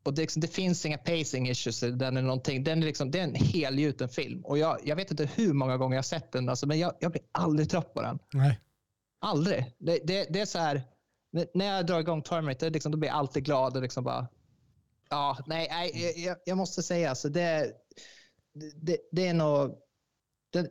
Och 0.06 0.14
det, 0.14 0.20
är 0.20 0.22
liksom, 0.22 0.40
det 0.40 0.48
finns 0.48 0.86
inga 0.86 0.98
pacing 0.98 1.48
issues 1.48 1.80
den 1.80 2.02
eller 2.02 2.22
någonting. 2.22 2.64
Den 2.64 2.82
är 2.82 2.86
liksom, 2.86 3.10
det 3.10 3.18
är 3.18 3.24
en 3.24 3.34
helgjuten 3.34 4.08
film. 4.08 4.44
Och 4.44 4.58
jag, 4.58 4.78
jag 4.84 4.96
vet 4.96 5.10
inte 5.10 5.28
hur 5.34 5.52
många 5.52 5.76
gånger 5.76 5.94
jag 5.94 5.98
har 5.98 6.02
sett 6.02 6.32
den, 6.32 6.48
alltså, 6.48 6.66
men 6.66 6.78
jag, 6.78 6.94
jag 7.00 7.12
blir 7.12 7.22
aldrig 7.32 7.70
trött 7.70 7.94
på 7.94 8.02
den. 8.02 8.18
Nej. 8.32 8.60
Aldrig. 9.20 9.74
Det, 9.78 9.98
det, 10.04 10.26
det 10.30 10.40
är 10.40 10.46
så 10.46 10.58
här, 10.58 10.82
när 11.54 11.66
jag 11.66 11.86
drar 11.86 12.00
igång 12.00 12.22
Terminator, 12.22 12.70
liksom, 12.70 12.92
då 12.92 12.98
blir 12.98 13.08
jag 13.08 13.18
alltid 13.18 13.44
glad 13.44 13.76
och 13.76 13.82
liksom 13.82 14.04
bara, 14.04 14.28
ja, 15.10 15.38
nej, 15.46 15.68
nej 15.70 16.24
jag, 16.24 16.36
jag 16.44 16.56
måste 16.58 16.82
säga 16.82 17.10
alltså 17.10 17.28
det, 17.28 17.72
det, 18.74 18.98
det 19.12 19.28
är 19.28 19.34
nog, 19.34 19.78
den, 20.52 20.68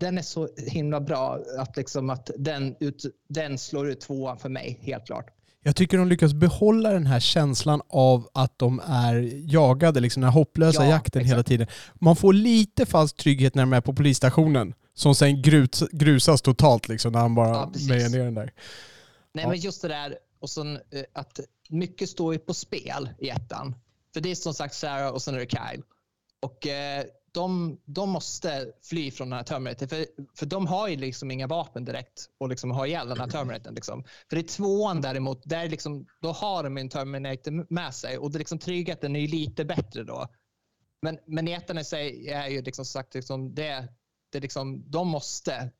den 0.00 0.18
är 0.18 0.22
så 0.22 0.48
himla 0.56 1.00
bra 1.00 1.38
att 1.58 1.76
liksom 1.76 2.10
att 2.10 2.30
den, 2.38 2.76
ut, 2.80 3.02
den 3.28 3.58
slår 3.58 3.88
ut 3.88 4.00
tvåan 4.00 4.38
för 4.38 4.48
mig, 4.48 4.78
helt 4.82 5.06
klart. 5.06 5.39
Jag 5.62 5.76
tycker 5.76 5.98
de 5.98 6.08
lyckas 6.08 6.32
behålla 6.34 6.90
den 6.90 7.06
här 7.06 7.20
känslan 7.20 7.82
av 7.88 8.28
att 8.34 8.58
de 8.58 8.80
är 8.86 9.30
jagade, 9.52 10.00
liksom 10.00 10.20
den 10.20 10.30
här 10.32 10.38
hopplösa 10.38 10.84
Ja, 10.84 10.90
jakten 10.90 11.20
exakt. 11.20 11.32
hela 11.32 11.42
tiden. 11.42 11.66
Man 11.94 12.16
får 12.16 12.32
lite 12.32 12.86
falsk 12.86 13.16
trygghet 13.16 13.54
när 13.54 13.62
de 13.62 13.72
är 13.72 13.80
på 13.80 13.94
polisstationen. 13.94 14.74
Som 14.94 15.14
sen 15.14 15.42
grus, 15.42 15.82
grusas 15.92 16.42
totalt 16.42 16.88
liksom 16.88 17.12
när 17.12 17.20
han 17.20 17.34
bara 17.34 17.48
Ja, 17.48 17.72
mejar 17.88 18.08
ner 18.08 18.24
den 18.24 18.34
där. 18.34 18.52
Nej, 19.34 19.44
Ja. 19.44 19.48
men 19.48 19.58
just 19.58 19.82
det 19.82 19.88
där 19.88 20.16
och 20.40 20.50
sen, 20.50 20.76
eh, 20.76 21.02
att 21.12 21.40
mycket 21.68 22.08
står 22.08 22.32
ju 22.32 22.38
på 22.38 22.54
spel 22.54 23.10
i 23.18 23.28
ettan. 23.28 23.74
För 24.14 24.20
det 24.20 24.30
är 24.30 24.34
som 24.34 24.54
sagt 24.54 24.74
Sarah 24.74 25.08
och 25.08 25.22
sen 25.22 25.34
är 25.34 25.38
det 25.38 25.50
Kyle. 25.50 25.82
Och 26.40 26.66
eh, 26.66 27.04
de, 27.32 27.80
de 27.84 28.10
måste 28.10 28.72
fly 28.82 29.10
från 29.10 29.30
den 29.30 29.36
här 29.36 29.44
Terminator. 29.44 29.86
För, 29.86 30.06
för 30.34 30.46
de 30.46 30.66
har 30.66 30.88
ju 30.88 30.96
liksom 30.96 31.30
inga 31.30 31.46
vapen 31.46 31.84
direkt 31.84 32.26
och 32.38 32.48
liksom 32.48 32.70
har 32.70 32.86
ihjäl 32.86 33.08
den 33.08 33.18
här 33.20 33.26
Terminatorn. 33.26 33.74
Liksom. 33.74 34.04
För 34.30 34.36
i 34.36 34.42
tvåan 34.42 35.00
däremot, 35.00 35.42
där 35.44 35.68
liksom, 35.68 36.06
då 36.20 36.32
har 36.32 36.62
de 36.64 36.76
en 36.78 36.88
Terminator 36.88 37.66
med 37.74 37.94
sig 37.94 38.18
och 38.18 38.30
det 38.30 38.38
liksom 38.38 38.58
tryggheten 38.58 39.16
är 39.16 39.20
ju 39.20 39.26
lite 39.26 39.64
bättre 39.64 40.04
då. 40.04 40.28
Men, 41.02 41.18
men 41.26 41.48
i 41.48 41.52
ettan 41.52 41.78
i 41.78 41.84
sig 41.84 42.28
är 42.28 42.48
ju 42.48 42.62
liksom 42.62 42.84
sagt, 42.84 43.14
liksom, 43.14 43.54
det, 43.54 43.88
det 44.32 44.40
liksom, 44.40 44.90
de 44.90 45.08
måste 45.08 45.70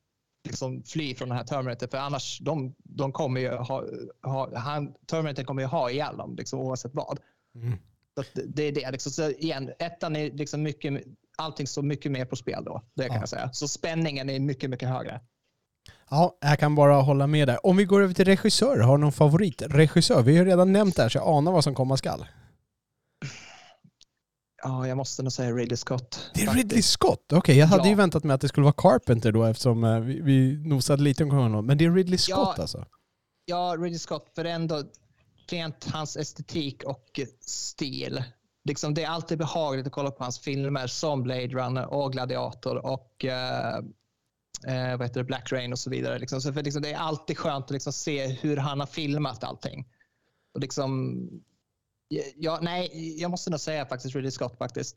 liksom 0.45 0.83
fly 0.83 1.15
från 1.15 1.29
den 1.29 1.39
här 1.39 1.45
Terminator 1.45 1.87
för 1.87 1.99
annars 1.99 2.39
de, 2.39 2.75
de 2.79 3.13
kommer 3.13 3.41
ju 3.41 3.51
ha, 3.51 3.85
ha 4.23 4.59
han, 4.59 4.95
Terminator 5.07 5.43
kommer 5.45 5.63
ju 5.63 5.69
ha 5.69 5.91
ihjäl 5.91 6.17
dem 6.17 6.37
liksom, 6.37 6.61
oavsett 6.61 6.95
vad. 6.95 7.19
Mm. 7.55 7.79
Så 8.15 8.25
det- 8.35 8.47
det 8.47 8.63
är 8.63 8.73
det. 8.73 8.91
Liksom. 8.91 9.13
Så 9.13 9.31
igen, 9.31 9.73
ettan 9.79 10.17
är 10.17 10.31
liksom 10.31 10.63
mycket, 10.63 11.05
allting 11.41 11.67
står 11.67 11.83
mycket 11.83 12.13
mer 12.13 12.25
på 12.25 12.37
spel 12.37 12.65
då. 12.65 12.83
Det 12.97 13.07
kan 13.07 13.15
Ja. 13.15 13.21
jag 13.23 13.29
säga. 13.29 13.51
Så 13.53 13.69
spänningen 13.69 14.31
är 14.31 14.41
mycket, 14.41 14.71
mycket 14.71 14.89
högre. 14.89 15.21
Ja, 16.11 16.39
jag 16.41 16.59
kan 16.59 16.75
bara 16.75 16.95
hålla 17.01 17.27
med 17.27 17.49
där. 17.49 17.67
Om 17.67 17.77
vi 17.77 17.85
går 17.85 18.03
över 18.03 18.15
till 18.15 18.25
regissör, 18.25 18.79
har 18.79 18.97
du 18.97 19.01
någon 19.03 19.13
favoritregissör? 19.13 20.23
Vi 20.23 20.37
har 20.39 20.45
redan 20.45 20.73
nämnt 20.73 20.97
det 20.97 21.03
här 21.03 21.09
så 21.09 21.19
jag 21.19 21.29
anar 21.29 21.53
vad 21.53 21.65
som 21.65 21.75
komma 21.75 21.97
skall. 21.97 22.27
Ja, 24.63 24.87
jag 24.89 24.97
måste 24.97 25.23
nog 25.23 25.33
säga 25.33 25.53
Ridley 25.53 25.77
Scott. 25.77 26.31
Det 26.35 26.43
är 26.43 26.47
faktiskt. 26.47 26.65
Ridley 26.65 26.83
Scott? 26.83 27.33
Okej, 27.33 27.59
jag 27.59 27.67
hade 27.67 27.83
Ja. 27.83 27.89
ju 27.89 27.95
väntat 27.95 28.25
mig 28.25 28.35
att 28.35 28.41
det 28.41 28.49
skulle 28.49 28.65
vara 28.65 28.75
Carpenter 28.79 29.33
då 29.33 29.45
eftersom 29.45 29.85
eh, 29.85 30.01
vi, 30.01 30.21
vi 30.21 30.57
nosade 30.69 31.03
lite 31.03 31.25
om 31.25 31.31
honom. 31.31 31.67
Men 31.67 31.79
det 31.79 31.85
är 31.85 31.91
Ridley 31.91 32.19
Scott 32.19 32.55
Ja. 32.57 32.63
alltså? 32.63 32.87
Ja, 33.45 33.75
Ridley 33.79 33.99
Scott, 33.99 34.31
för 34.35 34.45
ändå 34.45 34.83
rent 35.51 35.85
hans 35.93 36.17
estetik 36.17 36.83
och 36.85 37.21
stil. 37.41 38.25
Liksom, 38.65 38.95
det 38.95 39.05
är 39.05 39.09
alltid 39.09 39.39
behagligt 39.39 39.87
att 39.87 39.93
kolla 39.93 40.11
på 40.11 40.25
hans 40.25 40.39
filmer 40.39 40.87
som 40.87 41.23
Blade 41.23 41.47
Runner 41.47 41.87
och 41.87 42.13
Gladiator 42.13 42.87
och 42.87 43.25
eh, 43.25 43.77
eh, 44.67 44.97
vad 44.97 45.03
heter 45.03 45.21
det, 45.21 45.25
Black 45.25 45.53
Rain 45.53 45.73
och 45.73 45.79
så 45.79 45.91
vidare. 45.91 46.19
Liksom. 46.19 46.41
Så 46.41 46.53
för, 46.53 46.63
liksom, 46.63 46.83
det 46.83 46.93
är 46.93 46.99
alltid 46.99 47.39
skönt 47.39 47.65
att 47.65 47.71
liksom, 47.71 47.93
se 47.93 48.27
hur 48.27 48.57
han 48.57 48.81
har 48.81 48.87
filmat 48.87 49.45
allting. 49.45 49.89
Och 50.55 50.61
liksom, 50.61 51.19
ja, 52.37 52.59
nej, 52.63 53.15
jag 53.21 53.31
måste 53.31 53.51
nog 53.51 53.61
säga 53.61 53.87
faktiskt 53.87 54.15
Ridley 54.15 54.31
Scott 54.31 54.59
faktiskt. 54.59 54.97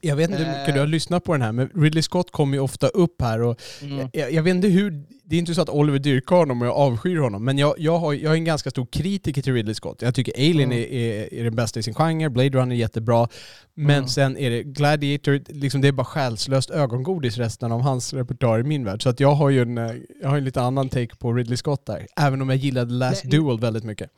Jag 0.00 0.16
vet 0.16 0.30
inte 0.30 0.42
hur 0.42 0.58
mycket 0.58 0.74
du 0.74 0.80
har 0.80 0.86
lyssnat 0.86 1.24
på 1.24 1.32
den 1.32 1.42
här, 1.42 1.52
men 1.52 1.68
Ridley 1.74 2.02
Scott 2.02 2.30
kommer 2.32 2.54
ju 2.56 2.60
ofta 2.60 2.88
upp 2.88 3.22
här 3.22 3.42
och 3.42 3.60
Mm. 3.82 4.08
jag, 4.12 4.32
jag 4.32 4.42
vet 4.42 4.54
inte 4.54 4.68
hur... 4.68 5.04
Det 5.24 5.36
är 5.36 5.38
inte 5.40 5.54
så 5.54 5.62
att 5.62 5.68
Oliver 5.68 5.98
dyrkar 5.98 6.36
honom 6.36 6.60
och 6.62 6.66
jag 6.68 6.76
avskyr 6.76 7.16
honom, 7.16 7.44
men 7.44 7.58
jag, 7.58 7.74
jag, 7.78 7.98
har, 7.98 8.12
jag 8.12 8.32
är 8.32 8.36
en 8.36 8.44
ganska 8.44 8.70
stor 8.70 8.86
kritiker 8.86 9.42
till 9.42 9.54
Ridley 9.54 9.74
Scott. 9.74 10.02
Jag 10.02 10.14
tycker 10.14 10.32
Alien 10.34 10.72
Mm. 10.72 10.78
är, 10.78 10.82
är, 10.92 11.34
är 11.34 11.44
den 11.44 11.56
bästa 11.56 11.80
i 11.80 11.82
sin 11.82 11.94
genre, 11.94 12.28
Blade 12.30 12.48
Runner 12.50 12.74
är 12.74 12.78
jättebra, 12.78 13.28
men 13.74 13.96
Mm. 13.96 14.08
sen 14.08 14.36
är 14.36 14.50
det 14.50 14.62
Gladiator, 14.62 15.40
liksom 15.52 15.80
det 15.80 15.88
är 15.88 15.92
bara 15.92 16.04
själslöst 16.04 16.70
ögongodis 16.70 17.36
resten 17.38 17.72
av 17.72 17.80
hans 17.80 18.14
repertoar 18.14 18.58
i 18.60 18.62
min 18.62 18.84
värld. 18.84 19.02
Så 19.02 19.08
att 19.08 19.20
jag 19.20 19.32
har 19.34 19.50
ju 19.50 19.62
en, 19.62 19.78
eh, 19.78 19.92
jag 20.22 20.28
har 20.28 20.36
en 20.38 20.44
lite 20.44 20.60
annan 20.62 20.88
take 20.88 21.16
på 21.16 21.32
Ridley 21.32 21.56
Scott 21.56 21.86
där, 21.86 22.06
även 22.16 22.42
om 22.42 22.48
jag 22.48 22.58
gillade 22.58 22.92
Last 22.92 23.24
Nej, 23.24 23.30
Duel 23.30 23.60
väldigt 23.60 23.84
mycket. 23.84 24.10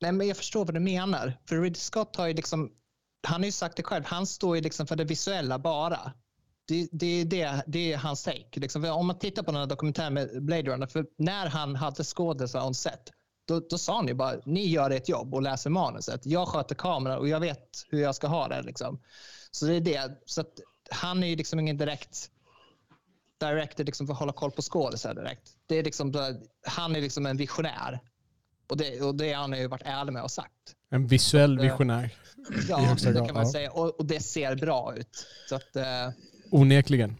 Nej, 0.00 0.12
men 0.12 0.28
jag 0.28 0.36
förstår 0.36 0.64
vad 0.64 0.74
du 0.74 0.80
menar. 0.80 1.32
För 1.48 1.56
Ridley 1.56 1.74
Scott 1.80 2.16
har 2.16 2.26
ju 2.26 2.34
liksom, 2.34 2.70
han 3.22 3.40
har 3.40 3.46
ju 3.46 3.52
sagt 3.52 3.76
det 3.76 3.82
själv, 3.82 4.04
han 4.04 4.26
står 4.26 4.56
ju 4.56 4.62
liksom 4.62 4.86
för 4.86 4.96
det 4.96 5.04
visuella 5.04 5.58
bara. 5.58 6.12
Det, 6.68 6.88
det, 6.92 7.24
det, 7.24 7.62
det 7.66 7.92
är 7.92 7.96
hans 7.96 8.22
take. 8.22 8.60
Liksom, 8.60 8.84
om 8.84 9.06
man 9.06 9.18
tittar 9.18 9.42
på 9.42 9.50
den 9.50 9.60
här 9.60 9.66
dokumentären 9.66 10.14
med 10.14 10.42
Blade 10.42 10.70
Runner, 10.70 10.86
för 10.86 11.06
när 11.16 11.46
han 11.46 11.76
hade 11.76 12.04
skådisar 12.04 12.66
on 12.66 12.74
set, 12.74 13.10
då, 13.44 13.60
då 13.60 13.78
sa 13.78 13.96
han 13.96 14.06
ju 14.06 14.14
bara, 14.14 14.36
ni 14.44 14.66
gör 14.66 14.90
ert 14.90 15.08
jobb 15.08 15.34
och 15.34 15.42
läser 15.42 15.70
manuset. 15.70 16.26
Jag 16.26 16.48
sköter 16.48 16.74
kameran 16.74 17.18
och 17.18 17.28
jag 17.28 17.40
vet 17.40 17.86
hur 17.88 18.00
jag 18.00 18.14
ska 18.14 18.26
ha 18.26 18.48
det. 18.48 18.62
Liksom. 18.62 19.00
Så 19.50 19.66
det 19.66 19.74
är 19.74 19.80
det. 19.80 20.22
Så 20.26 20.40
att 20.40 20.60
han 20.90 21.22
är 21.22 21.28
ju 21.28 21.36
liksom 21.36 21.60
ingen 21.60 21.76
direkt 21.76 22.30
director 23.40 23.84
liksom 23.84 24.06
för 24.06 24.14
att 24.14 24.20
hålla 24.20 24.32
koll 24.32 24.50
på 24.50 24.62
skådisar 24.62 25.14
direkt. 25.14 25.56
Det 25.66 25.74
är 25.74 25.82
liksom, 25.82 26.36
han 26.66 26.96
är 26.96 27.00
liksom 27.00 27.26
en 27.26 27.36
visionär. 27.36 28.00
Och 28.68 28.76
det, 28.76 29.00
och 29.02 29.14
det 29.14 29.32
har 29.32 29.40
han 29.40 29.58
ju 29.58 29.66
varit 29.66 29.82
ärlig 29.84 30.12
med 30.12 30.22
och 30.22 30.30
sagt. 30.30 30.76
En 30.90 31.06
visuell 31.06 31.52
att, 31.58 31.64
eh, 31.64 31.70
visionär, 31.70 32.04
I 32.04 32.10
Ja, 32.68 32.76
högsta 32.78 33.08
det 33.08 33.14
grad, 33.14 33.26
kan 33.26 33.34
man 33.34 33.44
ja. 33.46 33.52
säga. 33.52 33.70
Och, 33.70 34.00
och 34.00 34.06
det 34.06 34.20
ser 34.20 34.56
bra 34.56 34.94
ut. 34.96 35.26
Så 35.48 35.54
att, 35.54 35.76
eh, 35.76 36.10
onekligen. 36.50 37.16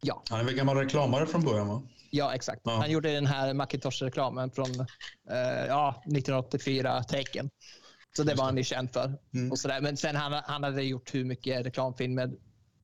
ja, 0.00 0.22
Han 0.30 0.40
är 0.40 0.44
väl 0.44 0.54
gammal 0.54 0.76
reklamare 0.76 1.26
från 1.26 1.44
början 1.44 1.68
va? 1.68 1.82
ja, 2.10 2.34
exakt. 2.34 2.60
Ja. 2.64 2.70
Han 2.76 2.90
gjorde 2.90 3.12
den 3.12 3.26
här 3.26 3.54
Macintosh-reklamen 3.54 4.50
från 4.50 4.70
eh, 5.30 5.66
ja, 5.68 6.02
1984, 6.06 7.02
Taken. 7.04 7.50
Så 8.16 8.22
det 8.22 8.34
var 8.34 8.44
han 8.44 8.56
ju 8.56 8.64
känd 8.64 8.92
för. 8.92 9.18
Mm. 9.34 9.52
Och 9.52 9.58
sådär. 9.58 9.80
Men 9.80 9.96
sen 9.96 10.16
han, 10.16 10.42
han 10.44 10.62
hade 10.62 10.82
gjort 10.82 11.14
hur 11.14 11.24
mycket 11.24 11.66
reklamfilmer 11.66 12.24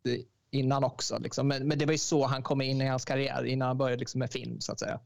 eh, 0.09 0.21
innan 0.51 0.85
också. 0.85 1.19
Liksom. 1.19 1.49
Men, 1.49 1.69
men 1.69 1.79
det 1.79 1.87
var 1.87 1.93
ju 1.93 1.99
så 1.99 2.27
han 2.27 2.43
kom 2.43 2.61
in 2.61 2.81
i 2.81 2.87
hans 2.87 3.05
karriär, 3.05 3.45
innan 3.45 3.69
han 3.69 3.79
började 3.79 4.01
liksom 4.01 4.19
med 4.19 4.31
film 4.31 4.61
så 4.61 4.73
att 4.73 4.81
säga. 4.81 5.01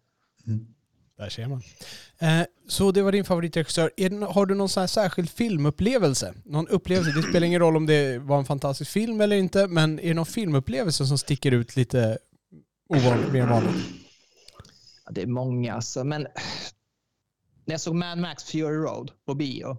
Där 1.18 1.28
ser 1.28 1.46
man. 1.46 1.62
Eh, 2.18 2.46
så 2.68 2.92
det 2.92 3.02
var 3.02 3.12
din 3.12 3.24
favoritregissör. 3.24 3.90
Är 3.96 4.26
har 4.32 4.46
du 4.46 4.54
någon 4.54 4.68
sån 4.68 4.80
här 4.80 4.86
särskild 4.88 5.30
filmupplevelse? 5.30 6.34
Någon 6.44 6.68
upplevelse? 6.68 7.12
Det 7.16 7.22
spelar 7.22 7.46
ingen 7.46 7.60
roll 7.60 7.76
om 7.76 7.86
det 7.86 8.18
var 8.18 8.38
en 8.38 8.44
fantastisk 8.44 8.90
film 8.90 9.20
eller 9.20 9.36
inte, 9.36 9.66
men 9.66 9.98
är 9.98 10.08
det 10.08 10.14
någon 10.14 10.26
filmupplevelse 10.26 11.06
som 11.06 11.18
sticker 11.18 11.52
ut 11.52 11.76
lite 11.76 12.18
ovanligt, 12.88 13.32
mer 13.32 13.42
än 13.42 13.48
vanligt? 13.48 13.86
Ja, 15.04 15.12
det 15.12 15.22
är 15.22 15.26
många 15.26 15.74
alltså. 15.74 16.04
Men 16.04 16.22
när 17.64 17.74
jag 17.74 17.80
såg 17.80 17.94
Mad 17.94 18.18
Max 18.18 18.44
Fury 18.44 18.76
Road 18.76 19.10
på 19.26 19.34
bio, 19.34 19.76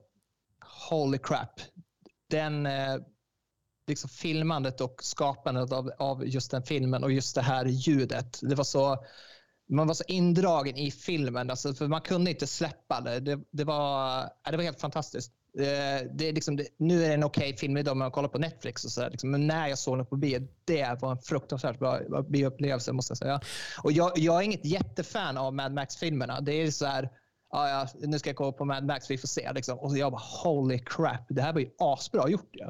holy 0.89 1.17
crap. 1.17 1.61
Den 2.29 2.65
eh, 2.65 2.97
liksom 3.87 4.09
filmandet 4.09 4.81
och 4.81 5.03
skapandet 5.03 5.71
av, 5.71 5.91
av 5.99 6.27
just 6.27 6.51
den 6.51 6.63
filmen 6.63 7.03
och 7.03 7.11
just 7.11 7.35
det 7.35 7.41
här 7.41 7.65
ljudet. 7.65 8.39
Det 8.41 8.55
var 8.55 8.63
så, 8.63 9.03
man 9.69 9.87
var 9.87 9.93
så 9.93 10.03
indragen 10.07 10.77
i 10.77 10.91
filmen, 10.91 11.49
alltså, 11.49 11.73
för 11.73 11.87
man 11.87 12.01
kunde 12.01 12.31
inte 12.31 12.47
släppa 12.47 13.01
det. 13.01 13.19
Det, 13.19 13.39
det, 13.51 13.63
var, 13.63 14.21
ja, 14.43 14.51
det 14.51 14.57
var 14.57 14.63
helt 14.63 14.81
fantastiskt. 14.81 15.31
Eh, 15.59 16.07
Det 16.13 16.29
är 16.29 16.33
liksom, 16.33 16.55
det, 16.55 16.67
nu 16.77 17.03
är 17.03 17.07
det 17.07 17.13
en 17.13 17.23
okej 17.23 17.57
film 17.57 17.77
idag 17.77 17.97
man 17.97 18.11
kollar 18.11 18.29
på 18.29 18.37
Netflix 18.37 18.85
och 18.85 18.91
sådär. 18.91 19.09
Liksom. 19.09 19.31
Men 19.31 19.47
när 19.47 19.67
jag 19.67 19.77
såg 19.77 19.97
den 19.97 20.05
på 20.05 20.15
bio, 20.15 20.47
det 20.65 21.01
var 21.01 21.11
en 21.11 21.17
fruktansvärt 21.17 21.79
bra 21.79 21.99
bioupplevelse 22.29 22.93
måste 22.93 23.11
jag 23.11 23.17
säga. 23.17 23.41
Och 23.83 23.91
jag, 23.91 24.11
jag 24.15 24.37
är 24.39 24.41
inget 24.41 24.65
jättefan 24.65 25.37
av 25.37 25.53
Mad 25.53 25.73
Max-filmerna. 25.73 26.41
Det 26.41 26.53
är 26.53 26.71
så 26.71 26.85
här, 26.85 27.09
ja, 27.51 27.69
ja, 27.69 27.87
nu 28.07 28.19
ska 28.19 28.29
jag 28.29 28.35
gå 28.37 28.51
på 28.51 28.65
Mad 28.65 28.85
Max, 28.85 29.11
vi 29.11 29.17
får 29.17 29.27
se. 29.27 29.53
Liksom. 29.53 29.79
Och 29.79 29.97
jag 29.97 30.11
bara, 30.11 30.23
holy 30.43 30.79
crap, 30.79 31.25
det 31.29 31.41
här 31.41 31.53
var 31.53 31.59
ju 31.59 31.69
asbra 31.79 32.29
gjort 32.29 32.49
ju. 32.53 32.65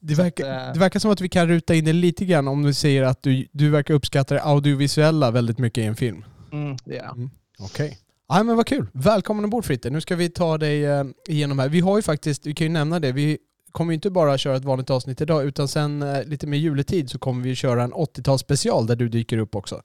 Det 0.00 0.14
verkar, 0.14 0.50
att, 0.50 0.66
eh, 0.66 0.72
det 0.72 0.78
verkar 0.78 1.00
som 1.00 1.10
att 1.10 1.20
vi 1.20 1.28
kan 1.28 1.48
ruta 1.48 1.74
in 1.74 1.84
det 1.84 1.92
lite 1.92 2.24
grann 2.24 2.48
om 2.48 2.62
du 2.62 2.74
säger 2.74 3.02
att 3.02 3.22
du, 3.22 3.48
du 3.52 3.70
verkar 3.70 3.94
uppskatta 3.94 4.34
det 4.34 4.42
audiovisuella 4.42 5.30
väldigt 5.30 5.58
mycket 5.58 5.82
i 5.82 5.86
en 5.86 5.96
film. 5.96 6.24
Mm, 6.52 6.76
det 6.84 6.98
är 6.98 7.04
jag. 7.04 7.28
Okej. 7.58 7.98
Ja, 8.28 8.42
men 8.42 8.56
vad 8.56 8.66
kul. 8.66 8.86
Välkommen 8.92 9.44
ombord 9.44 9.64
Fritte. 9.64 9.90
Nu 9.90 10.00
ska 10.00 10.16
vi 10.16 10.28
ta 10.30 10.58
dig 10.58 10.84
eh, 10.84 11.04
igenom 11.28 11.58
här. 11.58 11.68
Vi 11.68 11.80
har 11.80 11.96
ju 11.98 12.02
faktiskt, 12.02 12.46
vi 12.46 12.54
kan 12.54 12.66
ju 12.66 12.72
nämna 12.72 13.00
det, 13.00 13.12
vi 13.12 13.38
kommer 13.72 13.92
ju 13.92 13.94
inte 13.94 14.10
bara 14.10 14.38
köra 14.38 14.56
ett 14.56 14.64
vanligt 14.64 14.90
avsnitt 14.90 15.20
idag 15.20 15.44
utan 15.44 15.68
sen 15.68 16.02
eh, 16.02 16.24
lite 16.24 16.46
mer 16.46 16.58
juletid 16.58 17.10
så 17.10 17.18
kommer 17.18 17.42
vi 17.42 17.54
köra 17.54 17.82
en 17.82 17.92
80-tals 17.92 18.40
special 18.40 18.86
där 18.86 18.96
du 18.96 19.08
dyker 19.08 19.38
upp 19.38 19.54
också. 19.56 19.82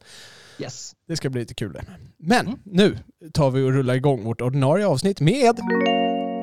Yes. 0.59 0.93
Det 1.07 1.15
ska 1.15 1.29
bli 1.29 1.41
lite 1.41 1.53
kul 1.53 1.73
det. 1.73 1.85
Men 2.17 2.47
Mm. 2.47 2.59
nu 2.63 2.97
tar 3.33 3.51
vi 3.51 3.63
och 3.63 3.71
rullar 3.71 3.95
igång 3.95 4.23
vårt 4.23 4.41
ordinarie 4.41 4.87
avsnitt 4.87 5.21
med 5.21 5.55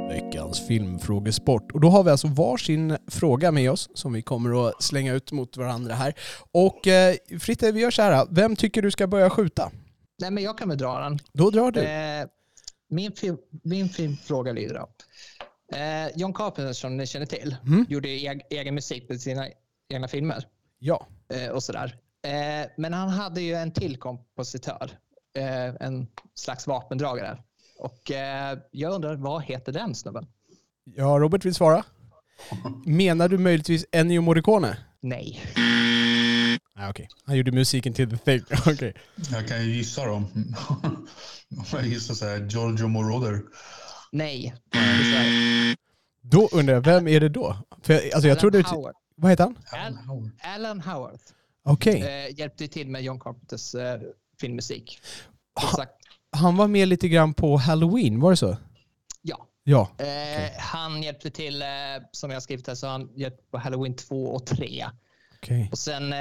veckans 0.08 0.66
filmfrågesport. 0.66 1.72
Och 1.72 1.80
då 1.80 1.88
har 1.88 2.02
vi 2.04 2.10
alltså 2.10 2.28
varsin 2.28 2.96
fråga 3.10 3.52
med 3.52 3.70
oss 3.70 3.88
som 3.94 4.12
vi 4.12 4.22
kommer 4.22 4.68
att 4.68 4.82
slänga 4.82 5.12
ut 5.14 5.32
mot 5.32 5.56
varandra 5.56 5.94
här. 5.94 6.14
Och 6.52 6.86
eh, 6.88 7.14
Fritte, 7.40 7.72
vi 7.72 7.80
gör 7.80 7.90
så 7.90 8.02
här. 8.02 8.26
Vem 8.30 8.56
tycker 8.56 8.82
du 8.82 8.90
ska 8.90 9.06
börja 9.06 9.30
skjuta? 9.30 9.70
Nej, 10.18 10.30
men 10.30 10.42
jag 10.44 10.58
kan 10.58 10.68
väl 10.68 10.78
dra 10.78 10.98
den. 10.98 11.18
Då 11.32 11.50
drar 11.50 11.70
du. 11.70 11.80
Eh, 11.82 12.26
min, 12.88 13.12
film, 13.12 13.36
min 13.62 13.88
filmfråga 13.88 14.52
lyder 14.52 14.74
då. 14.74 14.88
Eh, 15.76 16.08
John 16.16 16.32
Carpenter 16.34 16.72
som 16.72 16.96
ni 16.96 17.06
känner 17.06 17.26
till 17.26 17.56
Mm. 17.66 17.86
gjorde 17.88 18.08
eg, 18.08 18.40
egen 18.50 18.74
musik 18.74 19.08
på 19.08 19.14
sina 19.14 19.48
egna 19.88 20.08
filmer 20.08 20.48
Ja. 20.78 21.06
eh, 21.34 21.48
och 21.50 21.62
sådär. 21.62 21.96
Eh, 22.22 22.70
men 22.76 22.92
han 22.92 23.08
hade 23.08 23.40
ju 23.40 23.54
en 23.54 23.72
till 23.72 23.96
kompositör, 23.96 24.90
eh, 25.38 25.64
en 25.86 26.06
slags 26.34 26.66
vapendragare. 26.66 27.38
Och 27.78 28.10
eh, 28.10 28.58
jag 28.70 28.92
undrar, 28.92 29.16
vad 29.16 29.42
heter 29.42 29.72
den 29.72 29.94
snubben? 29.94 30.26
Ja, 30.84 31.04
Robert 31.18 31.44
vill 31.44 31.54
svara. 31.54 31.84
Menar 32.86 33.28
du 33.28 33.38
möjligtvis 33.38 33.86
Ennio 33.92 34.20
Morricone? 34.20 34.76
Nej. 35.00 35.40
Nej, 36.76 36.90
okej. 36.90 37.08
Han 37.24 37.36
gjorde 37.36 37.52
musiken 37.52 37.92
till 37.94 38.10
The 38.10 38.16
Thing. 38.16 38.42
Okej. 38.66 38.94
Jag 39.32 39.48
kan 39.48 39.64
ju 39.64 39.76
gissa 39.76 40.04
då. 40.06 40.22
jag 41.72 41.86
gissar 41.86 42.14
så 42.14 42.26
här, 42.26 42.38
Giorgio 42.48 42.88
Moroder. 42.88 43.42
Nej. 44.12 44.54
Då 46.22 46.48
undrar 46.52 46.74
jag, 46.74 46.80
vem 46.80 47.08
är 47.08 47.20
det 47.20 47.28
då? 47.28 47.56
För, 47.82 47.92
jag- 47.94 48.02
alltså, 48.04 48.28
jag 48.28 48.38
Alan 48.38 48.40
trodde... 48.40 48.62
Howard. 48.62 48.94
Vad 49.16 49.30
heter 49.30 49.44
han? 49.44 49.56
Alan 49.72 49.96
Howard. 49.96 50.30
Alan 50.42 50.80
Howard 50.80 51.18
Okej. 51.64 52.02
eh, 52.02 52.38
hjälpte 52.38 52.68
till 52.68 52.88
med 52.88 53.02
John 53.02 53.20
Carpenters 53.20 53.74
eh, 53.74 54.00
filmmusik. 54.40 54.98
Som 55.60 55.68
Ha- 55.68 55.76
sagt, 55.76 55.92
Han 56.36 56.56
var 56.56 56.68
med 56.68 56.88
lite 56.88 57.08
grann 57.08 57.34
på 57.34 57.56
Halloween, 57.56 58.20
var 58.20 58.30
det 58.30 58.36
så? 58.36 58.56
ja. 59.22 59.46
Ja. 59.66 59.90
Eh, 59.98 60.50
Han 60.58 61.02
hjälpte 61.02 61.30
till, 61.30 61.62
eh, 61.62 61.68
som 62.12 62.30
jag 62.30 62.36
har 62.36 62.40
skrivit 62.40 62.66
här, 62.66 62.74
så 62.74 62.86
han 62.86 63.10
hjälpte 63.16 63.42
på 63.50 63.58
Halloween 63.58 63.96
2 63.96 64.24
och 64.26 64.46
3. 64.46 64.84
Okej. 65.44 65.68
Och 65.72 65.78
sen 65.78 66.12
eh, 66.12 66.18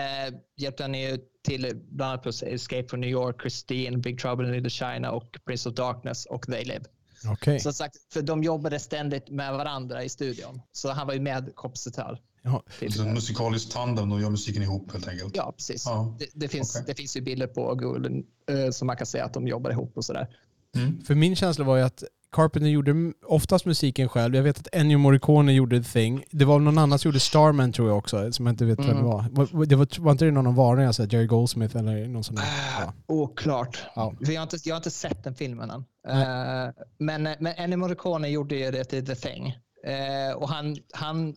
hjälpte 0.58 0.84
han 0.84 0.94
ju 0.94 1.18
till 1.44 1.82
bland 1.92 2.12
annat 2.12 2.24
på 2.24 2.30
Escape 2.46 2.88
from 2.88 3.02
New 3.02 3.10
York, 3.10 3.42
Christine, 3.42 3.98
Big 3.98 4.20
Trouble 4.20 4.46
in 4.48 4.52
Little 4.54 4.70
China 4.70 5.12
och 5.12 5.38
Prince 5.46 5.70
of 5.70 5.76
Darkness 5.76 6.26
och 6.26 6.46
They 6.48 6.64
Live. 6.64 6.84
Okej. 7.28 7.60
Så 7.60 7.74
sagt, 7.74 7.96
för 8.14 8.22
de 8.22 8.44
jobbade 8.44 8.80
ständigt 8.80 9.30
med 9.30 9.54
varandra 9.54 10.04
i 10.04 10.10
studion. 10.10 10.62
Så 10.72 10.92
han 10.92 11.08
var 11.08 11.14
ju 11.14 11.20
med 11.20 11.52
kompositör. 11.56 12.22
Ja. 12.42 12.64
till- 12.80 12.94
Så 12.94 13.02
en 13.04 13.14
musikalisk 13.14 13.72
tandem, 13.74 14.10
de 14.10 14.22
gör 14.22 14.30
musiken 14.30 14.64
ihop 14.64 14.92
helt 14.92 15.08
enkelt. 15.08 15.36
Ja, 15.36 15.54
precis. 15.58 15.86
Ja. 15.86 16.16
Det, 16.20 16.28
det, 16.34 16.48
finns, 16.48 16.76
Okej. 16.76 16.84
det 16.88 16.96
finns 16.96 17.18
ju 17.18 17.22
bilder 17.22 17.48
på 17.48 17.76
Google 17.76 18.24
eh, 18.50 18.70
som 18.72 18.86
man 18.88 18.98
kan 18.98 19.06
se 19.08 19.20
att 19.20 19.34
de 19.34 19.48
jobbar 19.48 19.72
ihop 19.72 19.98
och 19.98 20.06
sådär. 20.06 20.28
Mm. 20.76 21.02
För 21.04 21.16
min 21.16 21.36
känsla 21.36 21.66
var 21.66 21.78
ju 21.78 21.84
att 21.84 22.04
Carpenter 22.32 22.70
gjorde 22.70 23.14
oftast 23.26 23.66
musiken 23.66 24.10
själv. 24.10 24.36
Jag 24.36 24.44
vet 24.44 24.60
att 24.60 24.68
Ennio 24.72 24.98
Morricone 24.98 25.54
gjorde 25.54 25.84
The 25.84 25.90
Thing. 25.90 26.24
Det 26.32 26.46
var 26.46 26.60
någon 26.60 26.78
annan 26.78 27.00
som 27.00 27.10
gjorde 27.10 27.20
Starman 27.20 27.72
tror 27.72 27.88
jag 27.90 27.98
också, 27.98 28.32
som 28.32 28.46
jag 28.46 28.54
inte 28.54 28.66
vet 28.66 28.80
vem 28.80 28.86
det 28.86 28.92
Mm. 28.92 29.06
var. 29.06 29.66
Det 29.66 29.76
var. 29.76 30.00
Var 30.02 30.12
inte 30.12 30.26
det 30.26 30.32
någon 30.32 30.48
av 30.48 30.56
varorna, 30.56 30.88
alltså 30.88 31.04
Jerry 31.06 31.26
Goldsmith 31.28 31.78
eller 31.78 32.08
någon 32.08 32.24
sån 32.24 32.36
där? 32.36 32.44
Ja. 32.80 32.94
Oklart. 33.08 33.84
Ja. 33.96 34.14
Jag, 34.20 34.36
har 34.36 34.44
inte, 34.44 34.58
jag 34.64 34.76
har 34.76 34.78
inte 34.78 34.92
sett 34.92 35.24
den 35.24 35.36
filmen 35.36 35.70
än. 35.70 35.86
Eh, 36.08 36.72
men, 37.00 37.24
men 37.24 37.48
Ennio 37.58 37.78
Morricone 37.78 38.30
gjorde 38.30 38.56
ju 38.56 38.72
det 38.72 38.84
till 38.84 39.06
The 39.06 39.16
Thing. 39.16 39.48
Eh, 39.88 40.36
och 40.36 40.50
han, 40.50 40.78
han 40.94 41.36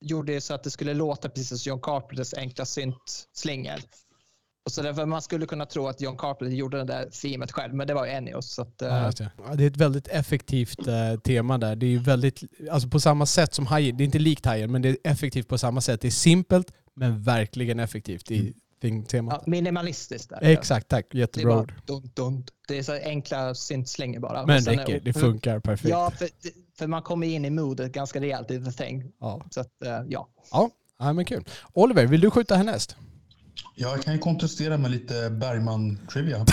gjorde 0.00 0.32
det 0.32 0.40
så 0.40 0.54
att 0.54 0.64
det 0.64 0.70
skulle 0.70 0.94
låta 0.94 1.28
precis 1.28 1.48
som 1.62 1.70
John 1.70 1.80
Carpenters 1.80 2.34
enkla 2.34 2.64
syntslingor. 2.64 3.76
Och 4.68 4.72
så 4.72 4.82
därför 4.82 5.06
man 5.06 5.22
skulle 5.22 5.46
kunna 5.46 5.66
tro 5.66 5.88
att 5.88 6.00
John 6.00 6.16
Carpenter 6.16 6.56
gjorde 6.56 6.76
det 6.78 6.84
där 6.84 7.10
themet 7.22 7.52
själv, 7.52 7.74
men 7.74 7.86
det 7.86 7.94
var 7.94 8.06
ju 8.06 8.12
Ennio. 8.12 8.42
Så 8.42 8.62
att, 8.62 8.82
eh, 8.82 8.88
Ja, 8.88 9.12
det. 9.18 9.30
Det 9.56 9.64
är 9.64 9.66
ett 9.66 9.76
väldigt 9.76 10.08
effektivt 10.08 10.86
eh, 10.88 11.20
tema 11.20 11.58
där. 11.58 11.76
Det 11.76 11.86
är 11.86 11.90
ju 11.90 11.98
väldigt, 11.98 12.42
alltså 12.70 12.88
på 12.88 13.00
samma 13.00 13.26
sätt 13.26 13.54
som 13.54 13.66
Hajen, 13.66 13.96
det 13.96 14.02
är 14.02 14.04
inte 14.04 14.18
likt 14.18 14.46
Hajen, 14.46 14.72
men 14.72 14.82
det 14.82 14.88
är 14.88 14.96
effektivt 15.04 15.48
på 15.48 15.58
samma 15.58 15.80
sätt. 15.80 16.00
Det 16.00 16.08
är 16.08 16.10
simpelt, 16.10 16.72
men 16.94 17.22
verkligen 17.22 17.80
effektivt 17.80 18.30
i 18.30 18.54
Thing-temat. 18.80 19.34
ja, 19.34 19.50
minimalistiskt. 19.50 20.30
Där. 20.30 20.38
Exakt, 20.42 20.88
tack. 20.88 21.06
Det 21.10 21.18
Jättebra 21.18 21.60
ord. 21.60 21.72
det 22.68 22.78
är 22.78 22.82
så 22.82 22.92
enkla 22.92 23.54
syntslingor 23.54 24.20
bara. 24.20 24.46
Men 24.46 24.62
sen- 24.62 24.78
räcker, 24.78 25.00
det 25.00 25.12
funkar 25.12 25.60
perfekt. 25.60 25.90
Ja, 25.90 26.10
för, 26.10 26.28
för 26.78 26.86
man 26.86 27.02
kommer 27.02 27.26
in 27.26 27.44
i 27.44 27.50
modet 27.50 27.92
ganska 27.92 28.20
rejält 28.20 28.50
i 28.50 28.64
The 28.64 28.72
Thing. 28.72 29.12
Ja. 29.20 29.42
Så 29.50 29.60
att, 29.60 29.82
eh, 29.84 30.00
ja. 30.08 30.28
Ja, 30.52 30.70
Ja, 30.98 31.12
men 31.12 31.24
kul. 31.24 31.44
Oliver, 31.72 32.06
vill 32.06 32.20
du 32.20 32.30
skjuta 32.30 32.56
härnäst? 32.56 32.96
Ja, 33.74 33.88
jag 33.88 34.02
kan 34.02 34.12
ju 34.12 34.18
kontrastera 34.18 34.78
med 34.78 34.90
lite 34.90 35.30
Bergman-trivia. 35.30 36.38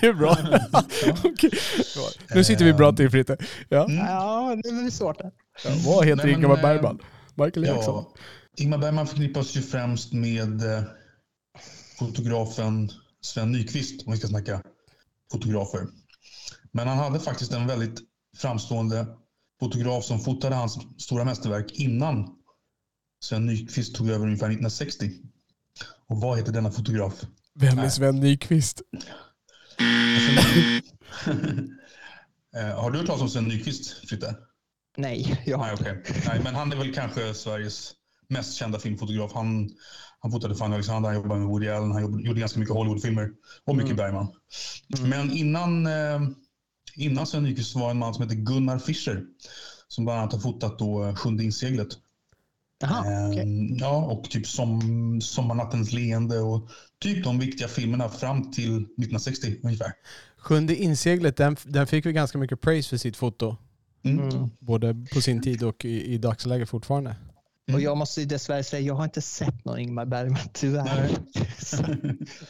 det 0.00 0.06
är 0.06 0.12
bra. 0.12 0.30
Okej. 1.24 1.50
Bra. 1.96 2.34
Nu 2.34 2.44
sitter 2.44 2.64
vi 2.64 2.72
bra 2.72 2.92
till 2.92 3.10
Fritte. 3.10 3.36
Ja. 3.68 3.84
Mm. 3.84 3.96
Ja, 3.96 4.56
det 4.64 4.72
blir 4.72 4.90
svårt. 4.90 5.18
det. 5.18 5.30
Ja, 5.64 5.70
vad 5.86 6.06
heter 6.06 6.16
Nej, 6.16 6.26
men, 6.26 6.44
Ingmar 6.44 6.56
eh, 6.56 6.62
Bergman? 6.62 6.98
Michael 7.34 7.66
Jackson? 7.66 7.94
Ja, 7.94 8.14
Ingmar 8.56 8.78
Bergman 8.78 9.06
förknippas 9.06 9.56
ju 9.56 9.62
främst 9.62 10.12
med 10.12 10.76
eh, 10.76 10.82
fotografen 11.98 12.90
Sven 13.20 13.52
Nykvist, 13.52 14.06
om 14.06 14.12
vi 14.12 14.18
ska 14.18 14.28
snacka 14.28 14.62
fotografer. 15.32 15.86
Men 16.72 16.88
han 16.88 16.98
hade 16.98 17.20
faktiskt 17.20 17.52
en 17.52 17.66
väldigt 17.66 18.00
framstående 18.36 19.06
fotograf 19.60 20.04
som 20.04 20.20
fotade 20.20 20.54
hans 20.54 20.78
stora 20.98 21.24
mästerverk 21.24 21.72
innan 21.72 22.28
Sven 23.24 23.46
Nykvist 23.46 23.94
tog 23.94 24.08
över 24.08 24.26
ungefär 24.26 24.46
1960. 24.46 25.10
Och 26.12 26.20
vad 26.20 26.38
heter 26.38 26.52
denna 26.52 26.70
fotograf? 26.70 27.14
Vem 27.54 27.78
är 27.78 27.88
Sven 27.88 28.20
Nykvist? 28.20 28.82
Eh, 32.56 32.80
Har 32.80 32.90
du 32.90 32.98
hört 32.98 33.06
talas 33.06 33.22
om 33.22 33.28
Sven 33.28 33.44
Nykvist, 33.44 34.08
Fritte? 34.08 34.36
Nej, 34.96 35.42
jag 35.46 35.58
har 35.58 35.64
Nej, 35.64 35.74
okej. 35.74 36.22
Nej, 36.26 36.40
men 36.44 36.54
han 36.54 36.72
är 36.72 36.76
väl 36.76 36.94
kanske 36.94 37.34
Sveriges 37.34 37.92
mest 38.28 38.54
kända 38.54 38.78
filmfotograf. 38.78 39.32
Han, 39.34 39.70
han 40.18 40.32
fotade 40.32 40.54
Fanny 40.54 40.74
Alexander, 40.74 41.08
han 41.08 41.16
jobbade 41.16 41.40
med 41.40 41.48
Woody 41.48 41.68
Allen, 41.68 41.92
han 41.92 42.02
jobbade, 42.02 42.22
gjorde 42.22 42.40
ganska 42.40 42.60
mycket 42.60 42.74
Hollywoodfilmer 42.74 43.30
och 43.64 43.76
mycket 43.76 43.96
Bergman. 43.96 44.28
Men 45.02 45.30
innan, 45.30 45.86
eh, 45.86 46.20
innan 46.96 47.26
Sven 47.26 47.42
Nykvist 47.42 47.74
var 47.76 47.90
en 47.90 47.98
man 47.98 48.14
som 48.14 48.22
heter 48.22 48.36
Gunnar 48.36 48.78
Fischer 48.78 49.24
som 49.88 50.04
bland 50.04 50.20
annat 50.20 50.32
har 50.32 50.40
fotat 50.40 50.78
då 50.78 51.04
eh, 51.04 51.14
Sjunde 51.14 51.44
inseglet. 51.44 51.88
Jaha, 52.82 53.28
okej. 53.28 53.42
Ehm, 53.42 53.76
Ja, 53.76 54.04
och 54.04 54.30
typ 54.30 54.46
som, 54.46 55.20
Sommarnattens 55.20 55.92
leende 55.92 56.38
och 56.38 56.68
typ 57.02 57.24
de 57.24 57.38
viktiga 57.38 57.68
filmerna 57.68 58.08
fram 58.08 58.50
till 58.50 58.76
1960 58.76 59.56
ungefär. 59.62 59.92
Sjunde 60.36 60.76
inseglet, 60.76 61.36
den, 61.36 61.56
den 61.64 61.86
fick 61.86 62.06
vi 62.06 62.12
ganska 62.12 62.38
mycket 62.38 62.60
praise 62.60 62.88
för 62.88 62.96
sitt 62.96 63.16
foto. 63.16 63.56
Mm. 64.04 64.28
Mm. 64.28 64.50
Både 64.58 65.06
på 65.14 65.20
sin 65.20 65.42
tid 65.42 65.62
och 65.62 65.84
i, 65.84 66.14
i 66.14 66.18
dagsläget 66.18 66.68
fortfarande. 66.68 67.16
Och 67.72 67.80
jag 67.80 67.96
måste 67.96 68.20
ju 68.20 68.26
dessvärre 68.26 68.64
säga, 68.64 68.80
jag 68.82 68.94
har 68.94 69.04
inte 69.04 69.22
sett 69.22 69.64
någon 69.64 69.78
Ingmar 69.78 70.04
Bergman, 70.06 70.38
tyvärr. 70.52 71.10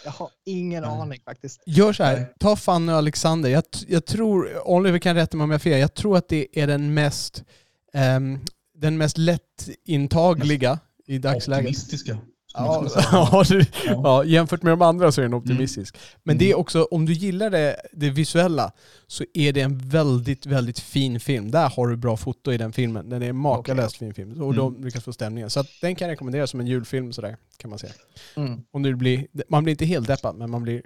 Jag 0.05 0.11
har 0.13 0.29
ingen 0.47 0.85
aning 0.85 1.21
faktiskt. 1.25 1.63
Gör 1.67 1.93
så 1.93 2.05
här, 2.05 2.17
Nej. 2.17 2.33
ta 2.39 2.57
Fanny 2.57 2.93
och 2.93 2.97
Alexander. 2.97 3.51
Jag, 3.51 3.65
jag 3.89 4.07
tror, 4.07 4.69
Oliver 4.69 4.99
kan 4.99 5.15
rätta 5.17 5.37
mig 5.37 5.45
om 5.45 5.51
jag 5.51 5.55
har 5.55 5.61
fel, 5.61 5.81
jag 5.81 5.95
tror 5.95 6.17
att 6.17 6.29
det 6.29 6.47
är 6.61 6.67
den 6.67 6.95
mest, 6.95 7.45
ehm, 7.93 8.39
den 8.83 8.99
mest 8.99 9.19
lättintagliga 9.19 10.79
i 11.07 11.19
dagsläget. 11.19 11.65
Optimistiska. 11.65 12.19
Ja, 12.55 12.87
ja, 13.13 13.45
Ja. 13.87 14.25
jämfört 14.25 14.63
med 14.63 14.73
de 14.73 14.83
andra 14.83 15.13
så 15.13 15.21
är 15.21 15.23
den 15.23 15.35
optimistisk. 15.35 15.97
Men 16.23 16.39
det 16.39 16.45
är 16.45 16.49
Mm. 16.49 16.61
också, 16.61 16.83
om 16.91 17.07
du 17.07 17.13
gillar 17.13 17.51
det, 17.51 17.77
det 17.93 18.11
visuella, 18.11 18.73
så 19.07 19.25
är 19.35 19.53
det 19.53 19.61
en 19.61 19.79
väldigt, 19.79 20.47
väldigt 20.47 20.79
fin 20.79 21.21
film. 21.21 21.51
Där 21.51 21.69
har 21.71 21.87
du 21.89 21.97
bra 21.97 22.17
foto 22.17 22.53
i 22.53 22.57
den 22.59 22.73
filmen. 22.73 23.09
Den 23.09 23.23
är 23.23 23.29
en 23.29 23.37
makalöst 23.37 23.97
fin 23.97 24.15
film. 24.15 24.43
Och 24.43 24.55
de 24.55 24.85
lyckas 24.85 25.05
få 25.05 25.13
stämningen. 25.13 25.51
Så 25.51 25.65
den 25.81 25.95
kan 25.95 26.09
jag 26.09 26.13
rekommendera 26.13 26.47
som 26.47 26.61
en 26.61 26.67
julfilm 26.67 27.13
sådär, 27.13 27.37
kan 27.57 27.71
man 27.71 27.79
säga. 27.79 27.93
Mm. 28.37 28.61
Om 28.71 28.83
du 28.83 28.95
blir, 28.95 29.27
man 29.49 29.65
blir 29.65 29.71
inte 29.73 29.85
helt 29.85 30.07
deppad, 30.07 30.37
men 30.37 30.51
man 30.51 30.63
blir 30.63 30.83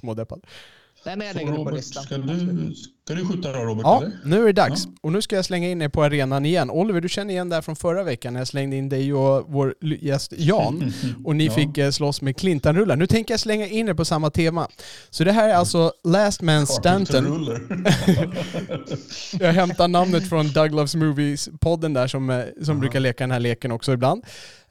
smådeppad. 0.00 0.40
Så 1.04 1.08
lägger 1.16 1.34
det 1.34 1.40
på 1.44 1.56
Robert, 1.56 1.74
listan. 1.74 2.02
ska 2.02 2.18
du, 2.18 2.74
ska 3.04 3.14
du 3.14 3.26
skjuta 3.26 3.52
då 3.52 3.58
Robert? 3.58 3.82
Ja, 3.84 3.98
eller? 4.02 4.12
nu 4.24 4.42
är 4.42 4.46
det 4.46 4.52
dags. 4.52 4.84
Ja. 4.84 4.90
Och 5.00 5.12
nu 5.12 5.22
ska 5.22 5.36
jag 5.36 5.44
slänga 5.44 5.68
in 5.68 5.82
er 5.82 5.88
på 5.88 6.02
arenan 6.04 6.46
igen. 6.46 6.70
Oliver, 6.70 7.00
du 7.00 7.08
känner 7.08 7.34
igen 7.34 7.48
det 7.48 7.54
här 7.54 7.62
från 7.62 7.76
förra 7.76 8.02
veckan 8.02 8.32
när 8.32 8.40
jag 8.40 8.48
slängde 8.48 8.76
in 8.76 8.88
dig 8.88 9.14
och 9.14 9.44
vår 9.48 9.74
gäst 9.80 10.32
Jan. 10.36 10.92
Och 11.24 11.36
ni 11.36 11.46
Ja. 11.46 11.52
fick 11.52 11.78
eh, 11.78 11.90
slåss 11.90 12.22
med 12.22 12.36
Clintan-rullar. 12.36 12.96
Nu 12.96 13.06
tänker 13.06 13.32
jag 13.32 13.40
slänga 13.40 13.66
in 13.66 13.88
er 13.88 13.94
på 13.94 14.04
samma 14.04 14.30
tema. 14.30 14.68
Så 15.10 15.24
det 15.24 15.32
här 15.32 15.48
är 15.48 15.54
alltså 15.54 15.92
Last 16.04 16.42
Man 16.42 16.66
Stanton. 16.66 17.24
Jag 19.40 19.52
hämtar 19.52 19.88
namnet 19.88 20.28
från 20.28 20.52
Doug 20.52 20.72
Loves 20.74 20.94
Movies-podden 20.94 21.94
där 21.94 22.06
som, 22.06 22.30
eh, 22.30 22.40
som 22.62 22.80
brukar 22.80 23.00
leka 23.00 23.24
den 23.24 23.30
här 23.30 23.40
leken 23.40 23.72
också 23.72 23.92
ibland. 23.92 24.24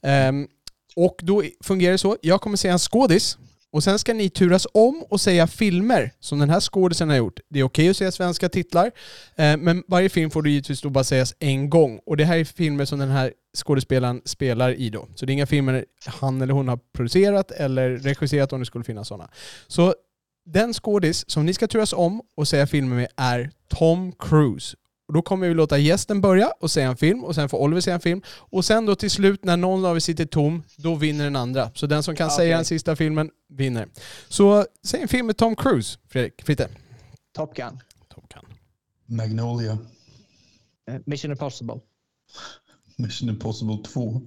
Ehm, 0.04 0.48
och 0.96 1.15
då 1.22 1.44
fungerar 1.63 1.92
det 1.92 1.98
så, 1.98 2.18
jag 2.22 2.42
kommer 2.42 2.58
säga 2.58 2.74
en 2.74 2.80
skådis 2.80 3.38
och 3.72 3.84
sen 3.84 4.00
ska 4.00 4.14
ni 4.14 4.30
turas 4.30 4.68
om 4.74 5.04
och 5.10 5.22
säga 5.22 5.48
filmer 5.48 6.12
som 6.20 6.40
den 6.40 6.50
här 6.50 6.60
skådisen 6.60 7.10
har 7.10 7.16
gjort. 7.16 7.40
Det 7.50 7.60
är 7.60 7.64
okej 7.64 7.90
att 7.90 7.98
säga 7.98 8.12
svenska 8.12 8.50
titlar, 8.50 8.92
eh, 9.36 9.58
men 9.58 9.84
varje 9.88 10.10
film 10.10 10.32
får 10.32 10.42
du 10.42 10.50
givetvis 10.50 10.82
då 10.82 10.90
bara 10.90 11.04
sägas 11.04 11.36
en 11.40 11.70
gång. 11.70 12.00
Och 12.06 12.18
det 12.18 12.26
här 12.26 12.38
är 12.38 12.46
filmer 12.46 12.86
som 12.86 13.00
den 13.00 13.10
här 13.10 13.34
skådespelaren 13.58 14.22
spelar 14.26 14.74
i 14.74 14.90
då. 14.90 15.08
Så 15.16 15.26
det 15.26 15.32
är 15.32 15.34
inga 15.34 15.46
filmer 15.46 15.86
han 16.06 16.42
eller 16.42 16.54
hon 16.54 16.68
har 16.68 16.80
producerat 16.94 17.52
eller 17.52 17.90
regisserat 17.90 18.54
om 18.54 18.60
det 18.60 18.66
skulle 18.66 18.84
finnas 18.84 19.08
sådana. 19.08 19.30
Så 19.68 19.94
den 20.46 20.74
skådis 20.74 21.30
som 21.30 21.46
ni 21.46 21.54
ska 21.54 21.68
turas 21.68 21.94
om 21.94 22.22
och 22.36 22.48
säga 22.48 22.68
filmer 22.68 22.96
med 22.96 23.08
är 23.16 23.52
Tom 23.68 24.12
Cruise. 24.12 24.78
Och 25.10 25.13
då 25.13 25.22
kommer 25.22 25.48
vi 25.48 25.54
låta 25.54 25.78
gästen 25.78 26.22
börja 26.22 26.52
och 26.60 26.72
säga 26.72 26.88
en 26.88 26.98
film 26.98 27.24
och 27.24 27.36
sen 27.36 27.50
får 27.50 27.58
Oliver 27.58 27.82
säga 27.82 27.93
en 27.93 28.00
film. 28.02 28.22
Och 28.28 28.65
sen 28.65 28.86
då 28.86 28.95
till 28.95 29.12
slut 29.12 29.43
när 29.43 29.58
någon 29.58 29.86
av 29.86 29.95
er 29.95 30.00
sitter 30.00 30.26
tom, 30.26 30.63
då 30.78 30.95
vinner 30.95 31.24
den 31.24 31.36
andra. 31.36 31.72
Så 31.76 31.88
den 31.88 32.04
som 32.04 32.15
kan 32.15 32.28
Okej. 32.28 32.38
säga 32.38 32.56
den 32.56 32.65
sista 32.65 32.95
filmen 32.95 33.30
vinner. 33.48 33.88
Så 34.28 34.65
säg 34.84 35.02
en 35.02 35.08
film 35.08 35.28
med 35.28 35.38
Tom 35.38 35.56
Cruise, 35.56 36.00
Fredrik. 36.08 36.41
Fritte. 36.45 36.69
Top 37.36 37.56
Gun. 37.56 37.80
Top 38.08 38.34
Gun. 38.34 38.58
Magnolia. 39.17 39.78
Eh, 40.91 41.00
Mission 41.06 41.32
Impossible. 41.32 41.80
Mission 42.95 43.30
Impossible 43.30 43.78
2. 43.93 44.22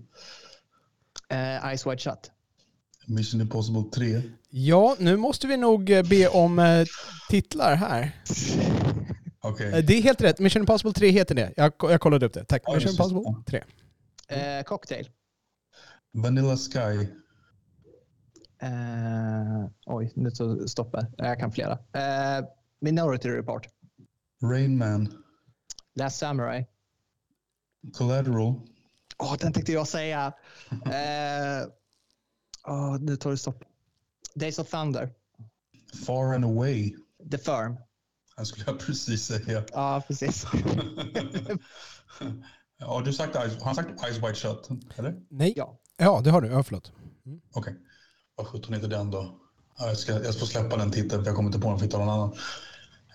Eh, 1.29 1.67
Eyes 1.67 1.87
Wide 1.87 1.99
Shut. 1.99 2.31
Mission 3.07 3.41
Impossible 3.41 3.85
3. 3.95 4.23
Ja, 4.51 4.97
nu 4.99 5.17
måste 5.17 5.47
vi 5.47 5.57
nog 5.57 5.91
eh, 5.91 6.03
be 6.03 6.29
om 6.29 6.87
titlar 7.29 7.75
här. 7.75 8.13
Okej. 9.43 9.73
Eh, 9.73 9.85
Det 9.85 9.95
är 9.99 10.03
helt 10.03 10.21
rätt. 10.21 10.39
Mission 10.39 10.63
Impossible 10.63 10.93
3 10.93 11.11
heter 11.11 11.35
det. 11.35 11.53
Jag, 11.57 11.73
jag 11.81 12.01
kollade 12.01 12.27
upp 12.27 12.33
det. 12.33 12.45
Tack. 12.45 12.63
Ja, 12.67 12.75
Mission. 12.75 12.91
Impossible 12.91 13.23
3. 13.47 13.65
Eh, 14.29 14.63
cocktail. 14.65 15.11
Vanilla 16.13 16.57
Sky. 16.57 17.07
Eh, 18.63 19.67
oj, 19.87 20.13
nu 20.17 20.31
så 20.31 20.69
stoppar 20.69 21.07
Jag 21.17 21.39
kan 21.39 21.53
flera. 21.53 21.73
Eh, 21.73 22.45
Minority 22.81 23.29
Report. 23.29 23.67
Rain 24.43 24.79
Man. 24.79 25.23
Last 25.95 26.19
Samurai. 26.19 26.67
Collateral. 27.93 28.55
Åh, 29.19 29.37
den 29.41 29.53
tänkte 29.53 29.73
jag 29.73 29.89
säga. 29.89 30.33
Eh, 30.71 31.67
åh, 32.69 32.99
nu 33.01 33.17
tar 33.17 33.31
det 33.31 33.37
stopp. 33.39 33.65
Days 34.35 34.59
of 34.59 34.71
Thunder. 34.71 35.11
Far 36.07 36.35
and 36.35 36.45
Away. 36.45 36.95
The 37.31 37.39
Firm. 37.39 37.77
Jag 38.37 38.47
skulle 38.47 38.65
jag 38.67 38.79
precis 38.81 39.25
säga. 39.25 39.65
Ja, 39.73 40.03
precis. 40.07 40.45
Har 42.81 43.03
du 43.03 43.13
sagt 43.13 43.35
har 43.37 43.65
han 43.65 43.75
sagt 43.75 44.05
Eyes 44.05 44.17
Wide 44.17 44.35
Shut? 44.35 44.69
Eller? 44.97 45.23
Nej. 45.31 45.53
ja. 45.57 45.79
Ja, 45.97 46.21
det 46.25 46.31
har 46.31 46.41
du. 46.41 46.49
Ja, 46.49 46.63
förlåt. 46.63 46.93
Okej. 47.55 47.75
Vad 48.35 48.47
sjutton 48.47 48.75
heter 48.75 48.89
den 48.89 49.11
då? 49.11 49.39
Ja, 49.79 49.87
jag, 49.87 49.99
ska, 49.99 50.13
jag 50.13 50.35
ska 50.35 50.47
släppa 50.47 50.77
den 50.77 50.91
titeln 50.91 51.23
för 51.25 51.31
jag 51.31 51.37
kommer 51.37 51.49
inte 51.49 51.59
på 51.59 51.69
den 51.69 51.79
för 51.79 51.85
att 51.87 51.89
hitta 51.89 51.99
någon 51.99 52.09
annan. 52.09 52.33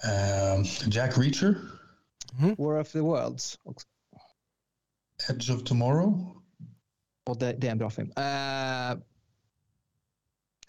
Eh, 0.04 0.66
Jack 0.88 1.18
Reacher. 1.18 1.56
War 2.58 2.80
of 2.80 2.92
the 2.92 3.00
Worlds. 3.00 3.60
också. 3.64 3.88
Edge 5.30 5.50
of 5.52 5.64
Tomorrow. 5.64 6.42
Och 7.26 7.38
det, 7.38 7.54
det 7.54 7.68
är 7.68 7.72
en 7.72 7.78
bra 7.78 7.90
film. 7.90 8.12
Eh, 8.16 8.98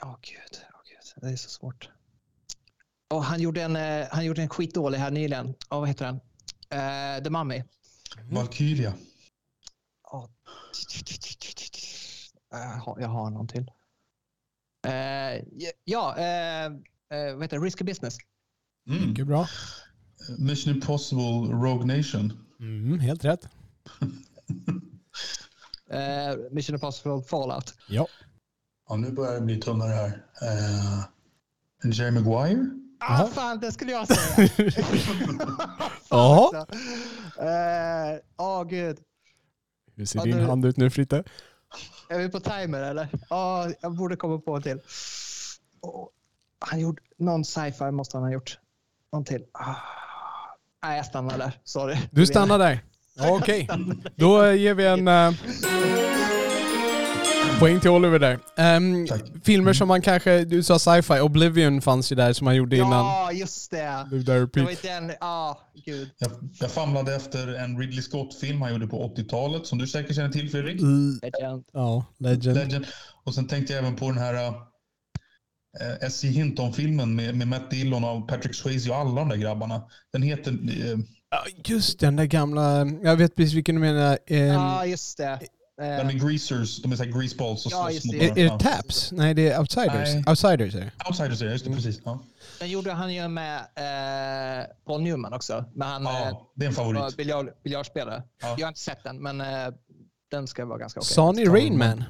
Åh 0.02 0.16
gud, 0.22 0.62
åh 0.72 0.80
gud, 0.84 1.22
det 1.22 1.28
är 1.28 1.36
så 1.36 1.50
svårt. 1.50 1.90
Och 3.14 3.24
han, 3.24 3.40
gjorde 3.40 3.62
en, 3.62 3.76
eh, 3.76 4.06
han 4.10 4.24
gjorde 4.24 4.42
en 4.42 4.48
skitdålig 4.48 4.98
här 4.98 5.10
nyligen. 5.10 5.54
Åh, 5.70 5.80
vad 5.80 5.88
heter 5.88 6.04
den? 6.04 6.20
Eh, 6.70 7.22
The 7.22 7.30
Mummy. 7.30 7.62
Valkyria. 8.30 8.94
Åh. 10.12 10.28
Jag 12.98 13.08
har, 13.08 13.30
någon 13.30 13.48
till. 13.48 13.70
Eh, 14.86 15.44
ja, 15.84 16.16
eh, 16.18 16.64
eh, 16.64 17.34
vad 17.34 17.42
heter 17.42 17.58
det? 17.58 17.64
Risky 17.66 17.84
Business. 17.84 18.16
Mm. 18.90 19.08
Mycket 19.08 19.26
bra. 19.26 19.48
Mission 20.38 20.74
Impossible 20.74 21.52
Rogue 21.52 21.96
Nation. 21.96 22.46
Mm, 22.60 22.98
helt 23.00 23.24
rätt. 23.24 23.48
Eh, 25.90 26.36
Mission 26.50 26.74
Impossible 26.74 27.22
Fallout. 27.22 27.74
Ja. 27.88 28.06
Ja, 28.88 28.96
nu 28.96 29.12
börjar 29.12 29.34
det 29.34 29.40
bli 29.40 29.60
tunnare 29.60 29.92
här. 29.92 30.24
Eh, 30.42 31.04
Jerry 31.92 32.10
Maguire. 32.10 32.70
Ah, 33.00 33.26
fan, 33.26 33.60
det 33.60 33.72
skulle 33.72 33.92
jag 33.92 34.06
säga. 34.08 34.48
Ja. 36.10 36.66
Eh, 37.38 38.18
Åh, 38.38 38.64
gud. 38.64 38.98
Hur 39.96 40.04
ser 40.06 40.18
Ja, 40.18 40.24
din 40.24 40.36
du- 40.36 40.44
hand 40.44 40.64
ut 40.64 40.76
nu 40.76 40.90
Fritte? 40.90 41.24
Är 42.08 42.18
vi 42.18 42.28
på 42.28 42.40
timer 42.40 42.82
eller? 42.82 43.08
Ja, 43.30 43.70
jag 43.80 43.96
borde 43.96 44.16
komma 44.16 44.38
på 44.38 44.56
en 44.56 44.62
till. 44.62 44.80
Åh, 45.80 46.08
han 46.58 46.80
gjorde 46.80 47.02
någon 47.18 47.44
sci-fi 47.44 47.90
måste 47.90 48.16
han 48.16 48.24
ha 48.24 48.32
gjort. 48.32 48.58
Någon 49.12 49.24
till. 49.24 49.44
Ah. 49.52 49.74
Nej, 50.82 50.96
jag 50.96 51.06
stannar 51.06 51.38
där. 51.38 51.52
Sorry. 51.64 51.96
Du 52.10 52.26
stannar 52.26 52.58
där? 52.58 52.80
Ja, 53.16 53.30
Okej. 53.36 53.68
Då 54.16 54.42
eh, 54.44 54.54
ger 54.54 54.74
vi 54.74 54.86
en... 54.86 55.08
eh, 55.08 55.32
Poäng 57.58 57.80
till 57.80 57.90
Oliver 57.90 58.18
där. 58.18 58.38
Tack. 59.06 59.22
filmer 59.44 59.72
som 59.72 59.88
man 59.88 60.02
kanske, 60.02 60.44
du 60.44 60.62
sa 60.62 60.78
sci-fi, 60.78 61.20
Oblivion 61.20 61.80
fanns 61.82 62.12
ju 62.12 62.16
där 62.16 62.32
som 62.32 62.44
man 62.44 62.56
gjorde 62.56 62.76
innan. 62.76 62.90
Ja, 62.90 63.32
just 63.32 63.70
det. 63.70 64.06
Det 64.10 64.28
var 64.64 64.70
ju 64.70 64.76
den, 64.82 65.12
ja, 65.20 65.60
gud. 65.84 66.10
Jag, 66.18 66.30
jag 66.60 66.70
famlade 66.70 67.14
efter 67.14 67.54
en 67.54 67.78
Ridley 67.78 68.02
Scott-film 68.02 68.62
han 68.62 68.72
gjorde 68.72 68.86
på 68.86 69.14
80-talet 69.16 69.66
som 69.66 69.78
du 69.78 69.86
säkert 69.86 70.16
känner 70.16 70.28
till 70.28 70.50
Fredrik. 70.50 70.80
Legend. 71.22 71.64
Ja, 71.72 72.04
Legend. 72.18 72.56
Legend. 72.56 72.86
Och 73.24 73.34
sen 73.34 73.46
tänkte 73.46 73.72
jag 73.72 73.80
även 73.82 73.96
på 73.96 74.08
den 74.08 74.18
här 74.18 74.34
uh, 74.48 74.54
S.J. 76.00 76.28
Hinton-filmen 76.30 77.16
med, 77.16 77.34
med 77.36 77.48
Matt 77.48 77.70
Dillon 77.70 78.04
och 78.04 78.28
Patrick 78.28 78.54
Swayze 78.54 78.90
och 78.90 78.96
alla 78.96 79.20
de 79.20 79.28
där 79.28 79.36
grabbarna. 79.36 79.82
Den 80.12 80.22
heter... 80.22 80.50
eh, 80.52 80.98
Ja, 81.30 81.44
just 81.64 82.00
den 82.00 82.16
där 82.16 82.24
gamla, 82.24 82.86
jag 83.02 83.16
vet 83.16 83.36
precis 83.36 83.54
vilken 83.54 83.74
du 83.74 83.80
menar. 83.80 84.18
Ehm, 84.26 84.46
Ja, 84.46 84.86
just 84.86 85.18
det. 85.18 85.38
Den 85.78 86.00
Eh, 86.00 86.06
med 86.06 86.20
greasers, 86.20 86.82
de 86.82 86.92
är 86.92 86.96
såhär 86.96 87.10
greaseballs 87.10 87.66
och 87.66 87.72
Ja, 87.72 87.90
det. 88.12 88.24
är, 88.26 88.30
är 88.30 88.34
det 88.34 88.40
Ja. 88.40 88.58
Taps? 88.58 89.12
Nej, 89.12 89.34
det 89.34 89.48
är 89.48 89.60
Outsiders. 89.60 90.14
Nej. 90.14 90.24
Outsiders 90.28 90.74
är 90.74 90.80
det. 90.80 90.90
Outsiders 91.08 91.42
är 91.42 91.46
det, 91.46 91.52
just 91.52 91.64
det, 91.64 91.70
precis. 91.70 92.00
Ja. 92.04 92.18
Den 92.58 92.70
gjorde 92.70 92.92
han 92.92 93.14
ju 93.14 93.28
med 93.28 93.56
eh, 93.58 94.66
Paul 94.86 95.02
Newman 95.02 95.32
också. 95.32 95.64
Men 95.74 95.88
han 95.88 96.06
eh, 96.06 96.12
ja, 96.12 96.50
det 96.54 96.64
är 96.64 96.68
en 96.68 96.74
var 96.74 96.84
favorit. 96.94 97.16
biljard, 97.16 97.48
biljardspelare. 97.64 98.22
Ja. 98.42 98.54
Jag 98.58 98.66
har 98.66 98.68
inte 98.68 98.80
sett 98.80 99.04
den, 99.04 99.22
men 99.22 99.40
eh, 99.40 99.46
den 100.30 100.46
ska 100.46 100.64
vara 100.66 100.78
ganska 100.78 101.00
okej. 101.00 101.08
Sonny 101.14 101.44
Rainman. 101.46 102.04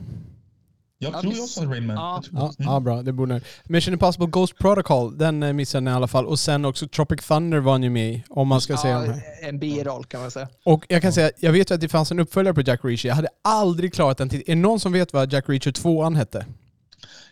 Jag 1.00 1.12
Ja, 1.14 1.20
tror 1.20 1.32
jag 1.34 1.48
sa 1.48 1.64
Rain 1.64 1.86
Man. 1.86 1.96
Ja. 1.96 2.22
Ja, 2.32 2.40
Mm. 2.58 2.72
ja, 2.72 2.80
bra. 2.80 3.02
Det 3.02 3.12
borde 3.12 3.40
Mission 3.64 3.92
Impossible 3.94 4.26
Ghost 4.26 4.58
Protocol, 4.58 5.18
den 5.18 5.42
eh, 5.42 5.52
missade 5.52 5.80
ni 5.84 5.90
i 5.90 5.94
alla 5.94 6.08
fall. 6.08 6.26
Och 6.26 6.38
sen 6.38 6.64
också 6.64 6.88
Tropic 6.88 7.26
Thunder 7.26 7.58
var 7.58 7.72
han 7.72 7.82
ju 7.82 7.90
med 7.90 8.10
i, 8.12 8.24
om 8.28 8.48
man 8.48 8.60
ska 8.60 8.76
säga 8.76 9.00
de 9.00 9.06
Ja, 9.06 9.12
här. 9.12 9.48
en 9.48 9.58
biroll 9.58 10.04
kan 10.04 10.20
man 10.20 10.30
säga. 10.30 10.48
Och 10.64 10.84
jag 10.88 11.02
kan 11.02 11.12
säga, 11.12 11.30
jag 11.40 11.52
vet 11.52 11.70
ju 11.70 11.74
att 11.74 11.80
det 11.80 11.88
fanns 11.88 12.10
en 12.10 12.18
uppföljare 12.18 12.54
på 12.54 12.60
Jack 12.60 12.80
Reacher. 12.84 13.08
Jag 13.08 13.14
hade 13.16 13.28
aldrig 13.44 13.94
klarat 13.94 14.18
den 14.18 14.28
till. 14.28 14.40
Är 14.40 14.44
det 14.46 14.54
någon 14.54 14.80
som 14.80 14.92
vet 14.92 15.12
vad 15.12 15.32
Jack 15.32 15.48
Reacher 15.48 15.72
2 15.72 16.10
hette? 16.10 16.46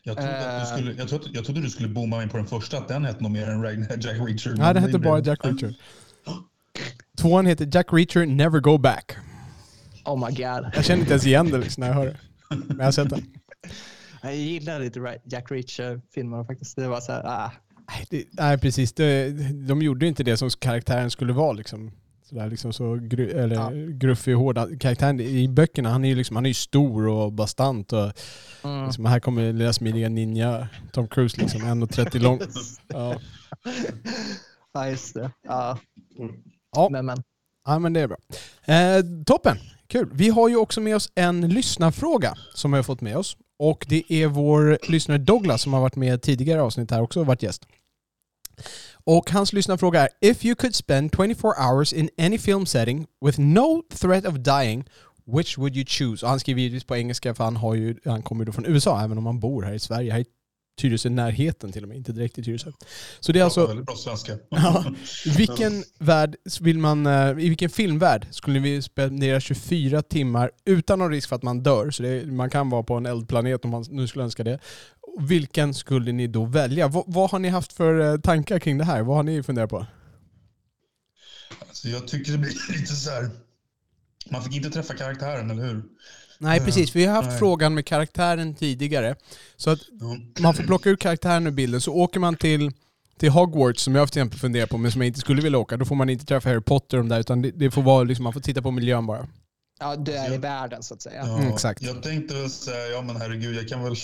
Jag 0.03 0.17
trodde, 0.17 0.39
att 0.39 0.55
Eh. 0.55 0.61
du 0.61 0.67
skulle, 0.83 0.93
jag, 0.99 1.09
trodde, 1.09 1.25
jag 1.33 1.45
trodde 1.45 1.61
du 1.61 1.71
skulle 1.71 1.89
bomma 1.89 2.17
mig 2.17 2.29
på 2.29 2.37
den 2.37 2.47
första, 2.47 2.79
att 2.79 2.89
den 2.89 3.05
hette 3.05 3.23
nog 3.23 3.33
mer 3.33 3.49
än 3.51 3.63
Jack 4.01 4.17
Reacher. 4.21 4.55
Nej, 4.59 4.75
den 4.75 4.83
hette 4.83 4.99
bara 4.99 5.21
Jack 5.21 5.45
Reacher. 5.45 5.75
Tvåan 7.19 7.47
heter 7.47 7.69
Jack 7.73 7.87
Reacher 7.93 8.27
Never 8.27 8.61
Go 8.61 8.79
Back. 8.79 9.17
Oh 10.05 10.17
my 10.27 10.35
god. 10.37 10.71
Jag 10.75 10.85
känner 10.85 11.01
inte 11.01 11.13
ens 11.13 11.27
igen 11.27 11.51
det 11.51 11.59
liksom 11.59 11.81
när 11.81 11.89
jag 11.89 11.95
hör 11.95 12.07
det. 12.07 12.17
Men 12.51 12.77
jag 12.79 12.85
har 12.85 12.93
sett 12.93 13.11
den. 13.11 13.27
Jag 14.23 14.37
gillar 14.37 14.81
lite 14.81 14.99
Ra- 15.01 15.21
Jack 15.25 15.51
Reacher-filmerna 15.51 16.45
faktiskt. 16.45 16.77
Det 16.77 16.89
var 16.89 17.01
så 17.01 17.13
här, 17.13 17.23
ah. 17.27 17.53
Nej, 17.89 18.07
det, 18.11 18.25
nej 18.33 18.59
precis. 18.59 18.93
Det, 18.93 19.29
de 19.69 19.83
gjorde 19.83 20.07
inte 20.07 20.25
det 20.25 20.37
som 20.37 20.51
karaktären 20.51 21.11
skulle 21.11 21.33
vara. 21.33 21.53
Liksom. 21.53 21.93
Sådär, 22.29 22.51
liksom 22.51 22.73
så 22.73 22.95
gru, 22.95 23.31
eller, 23.31 23.57
Ja. 23.57 23.71
gruffig 23.89 24.35
och 24.37 24.41
hård. 24.43 24.81
Karaktären 24.81 25.21
i 25.21 25.49
böckerna, 25.49 25.89
han 25.91 26.05
är 26.05 26.09
ju 26.09 26.15
liksom, 26.15 26.37
han 26.37 26.47
är 26.47 26.51
ju 26.51 26.55
stor 26.55 27.07
och 27.09 27.33
bastant. 27.33 27.93
Och, 27.93 28.13
Mm. 28.65 28.87
liksom, 28.87 29.05
här 29.05 29.21
kommer 29.21 29.53
lilla 29.53 29.73
smidiga 29.73 30.09
ninja 30.09 30.69
Tom 30.93 31.09
Cruise, 31.09 31.41
liksom, 31.41 31.61
1,30 31.63 32.19
lång. 32.19 32.41
Ja. 32.89 33.15
Ja, 34.73 34.89
just 34.89 35.15
det. 35.15 35.31
Ja. 35.49 35.79
Ja. 36.77 36.89
Men, 36.91 37.07
men. 37.07 37.23
ja, 37.67 37.79
men 37.79 37.93
det 37.93 38.01
är 38.01 38.09
bra. 38.09 38.17
Eh, 38.65 39.05
toppen! 39.27 39.57
Kul. 39.89 40.09
Vi 40.13 40.29
har 40.29 40.49
ju 40.49 40.57
också 40.57 40.81
med 40.81 40.97
oss 40.97 41.13
en 41.15 41.49
lyssnarfråga 41.49 42.35
som 42.55 42.71
vi 42.73 42.77
har 42.77 42.83
fått 42.83 43.01
med 43.01 43.17
oss. 43.17 43.37
Och 43.59 43.87
det 43.88 44.12
är 44.12 44.27
vår 44.27 44.79
lyssnare 44.88 45.19
Douglas 45.19 45.62
som 45.62 45.73
har 45.73 45.81
varit 45.81 45.97
med 45.97 46.14
i 46.14 46.19
tidigare 46.19 46.62
avsnitt 46.62 46.90
här 46.90 47.03
också 47.03 47.21
och 47.21 47.27
varit 47.27 47.42
gäst. 47.42 47.66
Och 49.05 49.31
hans 49.31 49.53
lyssnarfråga 49.53 50.01
är 50.01 50.09
If 50.21 50.45
you 50.45 50.55
could 50.55 50.75
spend 50.75 51.11
24 51.16 51.53
hours 51.71 51.92
in 51.92 52.11
any 52.19 52.38
film 52.38 52.66
setting 52.66 53.07
with 53.25 53.40
no 53.40 53.83
threat 53.95 54.27
of 54.27 54.35
dying, 54.35 54.85
which 55.27 55.59
would 55.59 55.77
you 55.77 55.85
choose? 55.88 56.27
Och 56.27 56.31
han 56.31 56.40
skriver 56.40 56.61
givetvis 56.61 56.85
på 56.85 56.97
engelska 56.97 57.35
för 57.35 57.45
han, 57.45 57.57
har 57.57 57.75
ju, 57.75 57.97
han 58.05 58.23
kommer 58.23 58.45
ju 58.45 58.47
då 58.47 58.53
från 58.53 58.66
USA 58.66 59.03
även 59.05 59.19
om 59.19 59.27
han 59.27 59.40
bor 59.40 59.62
här 59.62 59.73
i 59.73 59.79
Sverige. 59.79 60.12
Här 60.12 60.25
i 60.77 60.81
Tyresö 60.81 61.09
närheten 61.09 61.73
till 61.73 61.83
och 61.83 61.89
med, 61.89 61.97
inte 61.97 62.12
direkt 62.12 62.39
i 62.39 62.43
Tyresö. 62.43 62.73
Så 63.21 63.33
det 63.33 63.41
är 63.41 63.45
alltså... 63.45 63.67
Väldigt 63.67 63.87
bra 63.87 63.97
svenska. 63.97 64.33
Ja. 64.51 64.85
Vilken 65.37 65.85
värld 65.99 66.37
vill 66.61 66.79
man, 66.79 67.07
eh, 67.07 67.31
I 67.31 67.49
vilken 67.49 67.71
filmvärld 67.71 68.27
skulle 68.31 68.61
vi 68.61 68.83
spendera 68.83 69.41
24 69.41 70.03
timmar 70.03 70.51
utan 70.65 70.99
någon 70.99 71.11
risk 71.11 71.29
för 71.29 71.37
att 71.37 71.43
man 71.43 71.62
dör? 71.62 71.91
Så 71.91 72.03
det, 72.03 72.27
man 72.27 72.51
kan 72.51 72.71
vara 72.71 72.83
på 72.83 72.95
en 72.95 73.07
eldplanet 73.07 73.65
om 73.65 73.71
man 73.71 73.85
nu 73.91 74.09
skulle 74.09 74.25
önska 74.25 74.45
det. 74.45 74.59
Vilken 75.21 75.75
skulle 75.75 76.12
ni 76.12 76.27
då 76.27 76.45
välja? 76.45 76.89
Vad, 76.89 77.05
vad 77.07 77.31
har 77.31 77.39
ni 77.39 77.49
haft 77.49 77.73
för 77.73 78.01
eh, 78.01 78.21
tankar 78.21 78.59
kring 78.59 78.79
det 78.79 78.85
här? 78.85 79.03
Vad 79.03 79.17
har 79.17 79.23
ni 79.23 79.43
funderat 79.43 79.71
på? 79.71 79.87
Alltså, 81.69 81.89
jag 81.89 82.09
tycker 82.09 82.33
det 82.33 82.39
blir 82.39 82.73
lite 82.79 82.93
så 82.93 83.11
här. 83.11 83.31
Man 84.31 84.43
fick 84.43 84.57
inte 84.57 84.71
träffa 84.71 84.95
karaktären, 84.95 85.51
eller 85.51 85.62
hur? 85.62 85.83
Nej 86.38 86.61
precis, 86.61 86.96
vi 86.96 87.05
har 87.05 87.14
haft 87.14 87.29
nej. 87.29 87.38
frågan 87.38 87.75
med 87.75 87.87
karaktären 87.87 88.55
tidigare. 88.55 89.16
Så 89.57 89.70
att 89.70 89.81
man 90.40 90.55
får 90.55 90.62
plocka 90.62 90.90
ut 90.90 91.01
karaktären 91.01 91.46
ur 91.46 91.51
bilden. 91.51 91.81
Så 91.81 91.94
åker 91.94 92.20
man 92.20 92.37
till, 92.37 92.72
till 93.18 93.31
Hogwarts, 93.31 93.83
som 93.83 93.94
jag 93.94 94.12
till 94.12 94.20
exempel 94.20 94.38
funderar 94.38 94.66
på, 94.66 94.79
men 94.79 94.92
som 94.92 95.01
jag 95.01 95.07
inte 95.07 95.20
skulle 95.20 95.42
vilja 95.42 95.59
åka, 95.59 95.77
då 95.77 95.85
får 95.85 95.94
man 95.94 96.11
inte 96.11 96.25
träffa 96.25 96.49
Harry 96.49 96.61
Potter 96.61 96.96
och 96.96 97.05
de 97.05 97.09
där, 97.09 97.20
utan 97.20 97.42
det, 97.42 97.51
det 97.51 97.70
får 97.70 97.83
vara 97.83 98.05
liksom, 98.05 98.25
man 98.25 98.33
får 98.33 98.40
titta 98.40 98.62
på 98.62 98.70
miljön 98.70 99.07
bara. 99.07 99.29
Ja, 99.81 99.96
du 99.96 100.12
är 100.12 100.35
i 100.35 100.38
världen 100.38 100.83
så 100.83 100.94
att 100.94 101.03
säga. 101.03 101.27
Ja, 101.27 101.38
Mm, 101.38 101.53
exakt. 101.53 101.83
Jag 101.83 102.03
tänkte 102.03 102.35
väl 102.35 102.51
säga, 102.51 102.87
ja 102.87 103.03
men 103.03 103.16
herregud, 103.16 103.57
jag 103.57 103.68
kan 103.68 103.85
väl, 103.85 103.96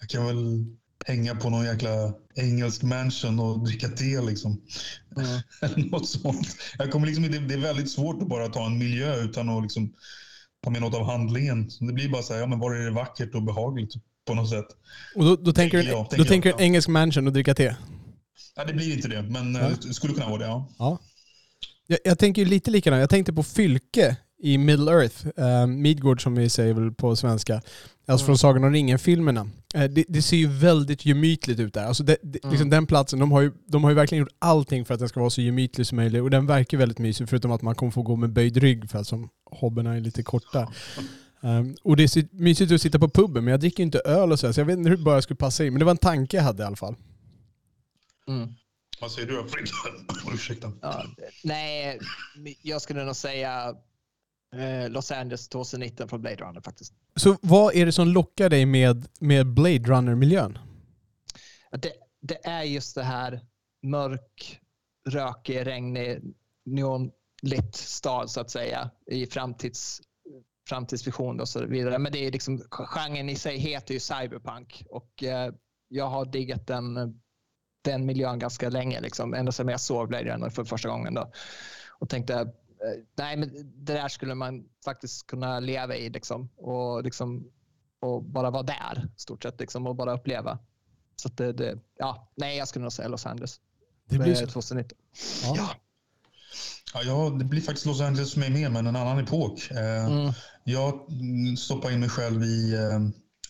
jag 0.00 0.08
kan 0.08 0.26
väl 0.26 0.66
hänga 1.06 1.34
på 1.34 1.50
någon 1.50 1.64
jäkla 1.64 2.12
engelsk 2.34 2.82
mansion 2.82 3.40
och 3.40 3.64
dricka 3.64 3.88
te 3.88 4.20
liksom. 4.20 4.60
Mm. 5.16 5.40
Eller 5.60 5.90
något 5.90 6.08
sånt. 6.08 6.56
Jag 6.78 6.90
kommer 6.90 7.06
liksom, 7.06 7.48
det 7.48 7.54
är 7.54 7.58
väldigt 7.58 7.90
svårt 7.90 8.22
att 8.22 8.28
bara 8.28 8.48
ta 8.48 8.66
en 8.66 8.78
miljö 8.78 9.16
utan 9.16 9.48
att 9.48 9.62
liksom 9.62 9.92
ta 10.64 10.70
med 10.70 10.80
något 10.80 10.94
av 10.94 11.04
handlingen. 11.06 11.70
Så 11.70 11.84
det 11.84 11.92
blir 11.92 12.08
bara 12.08 12.22
så 12.22 12.32
här, 12.32 12.40
ja 12.40 12.46
men 12.46 12.58
var 12.58 12.74
är 12.74 12.84
det 12.84 12.90
vackert 12.90 13.34
och 13.34 13.42
behagligt 13.42 13.94
på 14.26 14.34
något 14.34 14.50
sätt. 14.50 14.66
Och 15.16 15.24
då, 15.24 15.36
då 15.36 15.52
tänker 15.52 15.78
du, 15.78 15.84
jag, 15.84 15.98
då 15.98 16.04
tänker 16.04 16.24
tänker 16.24 16.48
jag, 16.50 16.58
du 16.58 16.62
en 16.62 16.66
engelsk 16.66 16.88
mansion 16.88 17.26
och 17.26 17.32
dricka 17.32 17.54
te? 17.54 17.74
Ja, 18.56 18.64
det 18.64 18.72
blir 18.72 18.94
inte 18.96 19.08
det, 19.08 19.22
men 19.22 19.54
Ja. 19.54 19.60
eh, 19.60 19.72
det 19.86 19.94
skulle 19.94 20.14
kunna 20.14 20.28
vara 20.28 20.38
det, 20.38 20.44
ja. 20.44 20.68
Ja. 20.78 20.98
Jag, 21.86 21.98
jag 22.04 22.18
tänker 22.18 22.42
ju 22.42 22.48
lite 22.48 22.70
likadant. 22.70 23.00
Jag 23.00 23.10
tänkte 23.10 23.32
på 23.32 23.42
Fylke 23.42 24.16
i 24.42 24.58
Middle 24.58 24.92
Earth. 24.92 25.26
Uh, 25.26 25.66
Midgård 25.66 26.22
som 26.22 26.34
vi 26.34 26.48
säger 26.48 26.74
väl 26.74 26.92
på 26.92 27.16
svenska. 27.16 27.62
Alltså 28.06 28.26
från 28.26 28.38
Sagan 28.38 28.64
om 28.64 28.72
ringen-filmerna. 28.72 29.50
Eh, 29.74 29.84
det, 29.84 30.04
det 30.08 30.22
ser 30.22 30.36
ju 30.36 30.46
väldigt 30.46 31.06
gemytligt 31.06 31.60
ut 31.60 31.74
där. 31.74 31.84
Alltså 31.84 32.02
det, 32.02 32.16
det, 32.22 32.38
Mm. 32.44 32.50
liksom 32.52 32.70
den 32.70 32.86
platsen, 32.86 33.18
de 33.18 33.32
har, 33.32 33.40
ju, 33.40 33.52
de 33.68 33.84
har 33.84 33.90
ju 33.90 33.94
verkligen 33.96 34.20
gjort 34.22 34.32
allting 34.38 34.84
för 34.84 34.94
att 34.94 35.00
den 35.00 35.08
ska 35.08 35.20
vara 35.20 35.30
så 35.30 35.40
gemytlig 35.40 35.86
som 35.86 35.96
möjligt. 35.96 36.22
Och 36.22 36.30
den 36.30 36.46
verkar 36.46 36.78
väldigt 36.78 36.98
mysig, 36.98 37.28
förutom 37.28 37.52
att 37.52 37.62
man 37.62 37.74
kommer 37.74 37.92
få 37.92 38.02
gå 38.02 38.16
med 38.16 38.32
böjd 38.32 38.56
rygg 38.56 38.90
för 38.90 38.98
att 38.98 39.06
som 39.06 39.28
hobbyerna 39.52 39.96
är 39.96 40.00
lite 40.00 40.22
korta. 40.22 40.72
Um, 41.40 41.76
och 41.82 41.96
det 41.96 42.02
är 42.02 42.42
mysigt 42.42 42.72
att 42.72 42.82
sitta 42.82 42.98
på 42.98 43.08
puben, 43.08 43.44
men 43.44 43.50
jag 43.50 43.60
dricker 43.60 43.82
inte 43.82 43.98
öl 43.98 44.32
och 44.32 44.40
så, 44.40 44.52
så 44.52 44.60
jag 44.60 44.66
vet 44.66 44.78
inte 44.78 44.90
hur 44.90 44.96
bara 44.96 45.14
jag 45.14 45.22
skulle 45.22 45.36
passa 45.36 45.64
in. 45.64 45.72
Men 45.72 45.78
det 45.78 45.84
var 45.84 45.90
en 45.90 45.96
tanke 45.96 46.36
jag 46.36 46.44
hade 46.44 46.62
i 46.62 46.66
alla 46.66 46.76
fall. 46.76 46.94
Mm. 48.28 48.54
Vad 49.00 49.12
säger 49.12 49.28
du? 49.28 49.44
Ursäkta. 50.34 50.72
Ja, 50.82 51.04
nej, 51.44 52.00
jag 52.62 52.82
skulle 52.82 53.04
nog 53.04 53.16
säga 53.16 53.74
eh, 54.56 54.90
Los 54.90 55.10
Angeles 55.10 55.48
2019 55.48 56.08
från 56.08 56.20
Blade 56.20 56.36
Runner 56.36 56.60
faktiskt. 56.60 56.94
Så 57.16 57.36
vad 57.42 57.74
är 57.74 57.86
det 57.86 57.92
som 57.92 58.08
lockar 58.08 58.48
dig 58.50 58.66
med, 58.66 59.08
med 59.18 59.46
Blade 59.46 59.78
Runner-miljön? 59.78 60.58
Det, 61.70 61.92
det 62.20 62.46
är 62.46 62.62
just 62.62 62.94
det 62.94 63.02
här 63.02 63.40
mörk, 63.82 64.60
rökig, 65.08 65.66
regnig, 65.66 66.20
neonlit 67.42 67.74
stad 67.74 68.30
så 68.30 68.40
att 68.40 68.50
säga 68.50 68.90
i 69.06 69.26
framtids, 69.26 70.00
framtidsvision 70.68 71.40
och 71.40 71.48
så 71.48 71.66
vidare. 71.66 71.98
Men 71.98 72.12
det 72.12 72.26
är 72.26 72.30
liksom, 72.32 72.58
genren 72.70 73.28
i 73.28 73.36
sig 73.36 73.58
heter 73.58 73.94
ju 73.94 74.00
cyberpunk 74.00 74.84
och 74.90 75.22
eh, 75.22 75.52
jag 75.88 76.06
har 76.06 76.24
diggat 76.24 76.66
den, 76.66 77.20
den 77.84 78.06
miljön 78.06 78.38
ganska 78.38 78.68
länge, 78.68 79.00
liksom, 79.00 79.34
ända 79.34 79.52
sedan 79.52 79.68
jag 79.68 79.80
såg 79.80 80.08
Blade 80.08 80.24
Runner 80.34 80.50
för 80.50 80.64
första 80.64 80.88
gången. 80.88 81.14
Då. 81.14 81.32
Och 82.00 82.08
tänkte, 82.08 82.34
eh, 82.34 82.46
nej 83.18 83.36
men 83.36 83.50
det 83.84 83.92
där 83.92 84.08
skulle 84.08 84.34
man 84.34 84.64
faktiskt 84.84 85.26
kunna 85.26 85.60
leva 85.60 85.96
i 85.96 86.10
liksom, 86.10 86.48
och, 86.56 87.04
liksom, 87.04 87.50
och 88.00 88.22
bara 88.24 88.50
vara 88.50 88.62
där 88.62 89.08
stort 89.16 89.42
sett 89.42 89.60
liksom, 89.60 89.86
och 89.86 89.96
bara 89.96 90.14
uppleva. 90.14 90.58
Så 91.16 91.28
att 91.28 91.36
det, 91.36 91.52
det, 91.52 91.78
ja, 91.98 92.32
nej, 92.36 92.56
jag 92.58 92.68
skulle 92.68 92.82
nog 92.82 92.92
säga 92.92 93.08
Los 93.08 93.26
Angeles. 93.26 93.60
Det 94.08 94.18
blir 94.18 94.32
Eh, 94.32 94.34
så. 94.38 94.46
2019. 94.46 94.98
Ja. 95.44 95.54
Ja. 95.56 95.70
Ja, 96.94 97.36
det 97.38 97.44
blir 97.44 97.60
faktiskt 97.60 97.86
Los 97.86 98.00
Angeles 98.00 98.32
för 98.32 98.40
mig 98.40 98.50
med, 98.50 98.72
men 98.72 98.86
en 98.86 98.96
annan 98.96 99.18
epok. 99.18 99.70
Eh, 99.70 100.06
Mm. 100.06 100.32
Jag 100.64 101.10
mm, 101.10 101.56
stoppar 101.56 101.90
in 101.90 102.00
mig 102.00 102.08
själv 102.08 102.44
i 102.44 102.74
eh, 102.74 103.00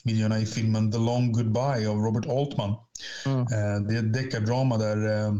miljöerna 0.03 0.39
i 0.41 0.47
filmen 0.47 0.93
The 0.93 0.99
Long 0.99 1.33
Goodbye 1.33 1.89
av 1.89 1.97
Robert 1.97 2.27
Altman. 2.27 2.75
Mm. 3.27 3.41
Eh, 3.41 3.89
det 3.89 3.95
är 3.95 3.99
ett 3.99 4.13
deckardrama 4.13 4.79
där 4.79 5.33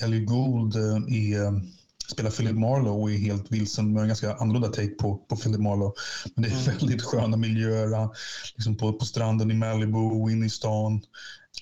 Ellie 0.00 0.24
Gould 0.24 0.76
är, 0.76 1.76
spelar 2.12 2.30
Philip 2.30 2.54
Marlowe 2.56 2.90
och 2.90 3.10
är 3.10 3.18
helt 3.18 3.52
vilsen 3.52 3.92
med 3.92 4.00
en 4.02 4.08
ganska 4.08 4.34
annorlunda 4.34 4.68
take 4.68 4.88
på, 4.88 5.16
på 5.16 5.36
Philip 5.36 5.60
Marlowe. 5.60 5.92
Men 6.34 6.42
det 6.42 6.48
är 6.48 6.52
Mm. 6.52 6.64
väldigt 6.78 7.02
sköna 7.02 7.36
miljöer, 7.36 8.08
liksom 8.56 8.76
på, 8.76 8.92
på 8.92 9.04
stranden 9.04 9.50
i 9.50 9.54
Malibu, 9.54 10.30
inne 10.32 10.46
i 10.46 10.50
stan. 10.50 11.02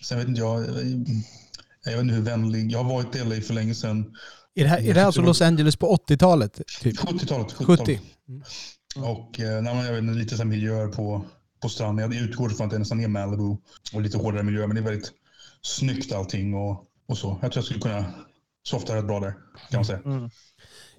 Sen 0.02 0.18
vet 0.18 0.28
inte 0.28 0.40
jag, 0.40 0.60
jag 1.84 1.92
vet 1.92 2.00
inte 2.00 2.14
hur 2.14 2.22
vänlig, 2.22 2.72
jag 2.72 2.82
har 2.84 2.94
varit 2.94 3.16
i 3.16 3.18
LA 3.24 3.40
för 3.40 3.54
länge 3.54 3.74
sedan. 3.74 4.16
Är 4.54 4.64
det 4.64 4.68
här, 4.68 4.78
är 4.78 4.94
det 4.94 5.00
här 5.00 5.06
alltså 5.06 5.22
Los 5.22 5.42
Angeles 5.42 5.76
på 5.76 5.96
80-talet? 6.08 6.60
Typ? 6.80 6.98
70-talet. 6.98 7.52
70? 7.52 8.00
Mm. 8.28 8.42
Och 8.96 9.40
eh, 9.40 9.62
nej, 9.62 9.86
jag 9.86 9.92
vet, 9.92 10.16
lite 10.16 10.36
så 10.36 10.42
här 10.42 10.50
miljöer 10.50 10.88
på, 10.88 11.24
på 11.62 11.68
stranden. 11.68 12.12
Jag 12.12 12.22
utgår 12.22 12.48
från 12.48 12.66
att 12.66 12.72
det 12.72 12.78
nästan 12.78 13.00
är 13.00 13.08
Malibu 13.08 13.56
och 13.94 14.00
lite 14.00 14.18
hårdare 14.18 14.42
miljö, 14.42 14.66
men 14.66 14.76
det 14.76 14.80
är 14.80 14.84
väldigt 14.84 15.12
snyggt 15.62 16.12
allting 16.12 16.54
och, 16.54 16.84
och 17.08 17.18
så. 17.18 17.38
Jag 17.42 17.52
tror 17.52 17.56
jag 17.56 17.64
skulle 17.64 17.80
kunna 17.80 18.04
softa 18.62 18.96
rätt 18.96 19.04
bra 19.04 19.20
där, 19.20 19.34
kan 19.70 19.78
man 19.78 19.84
säga. 19.84 20.00
Mm. 20.04 20.30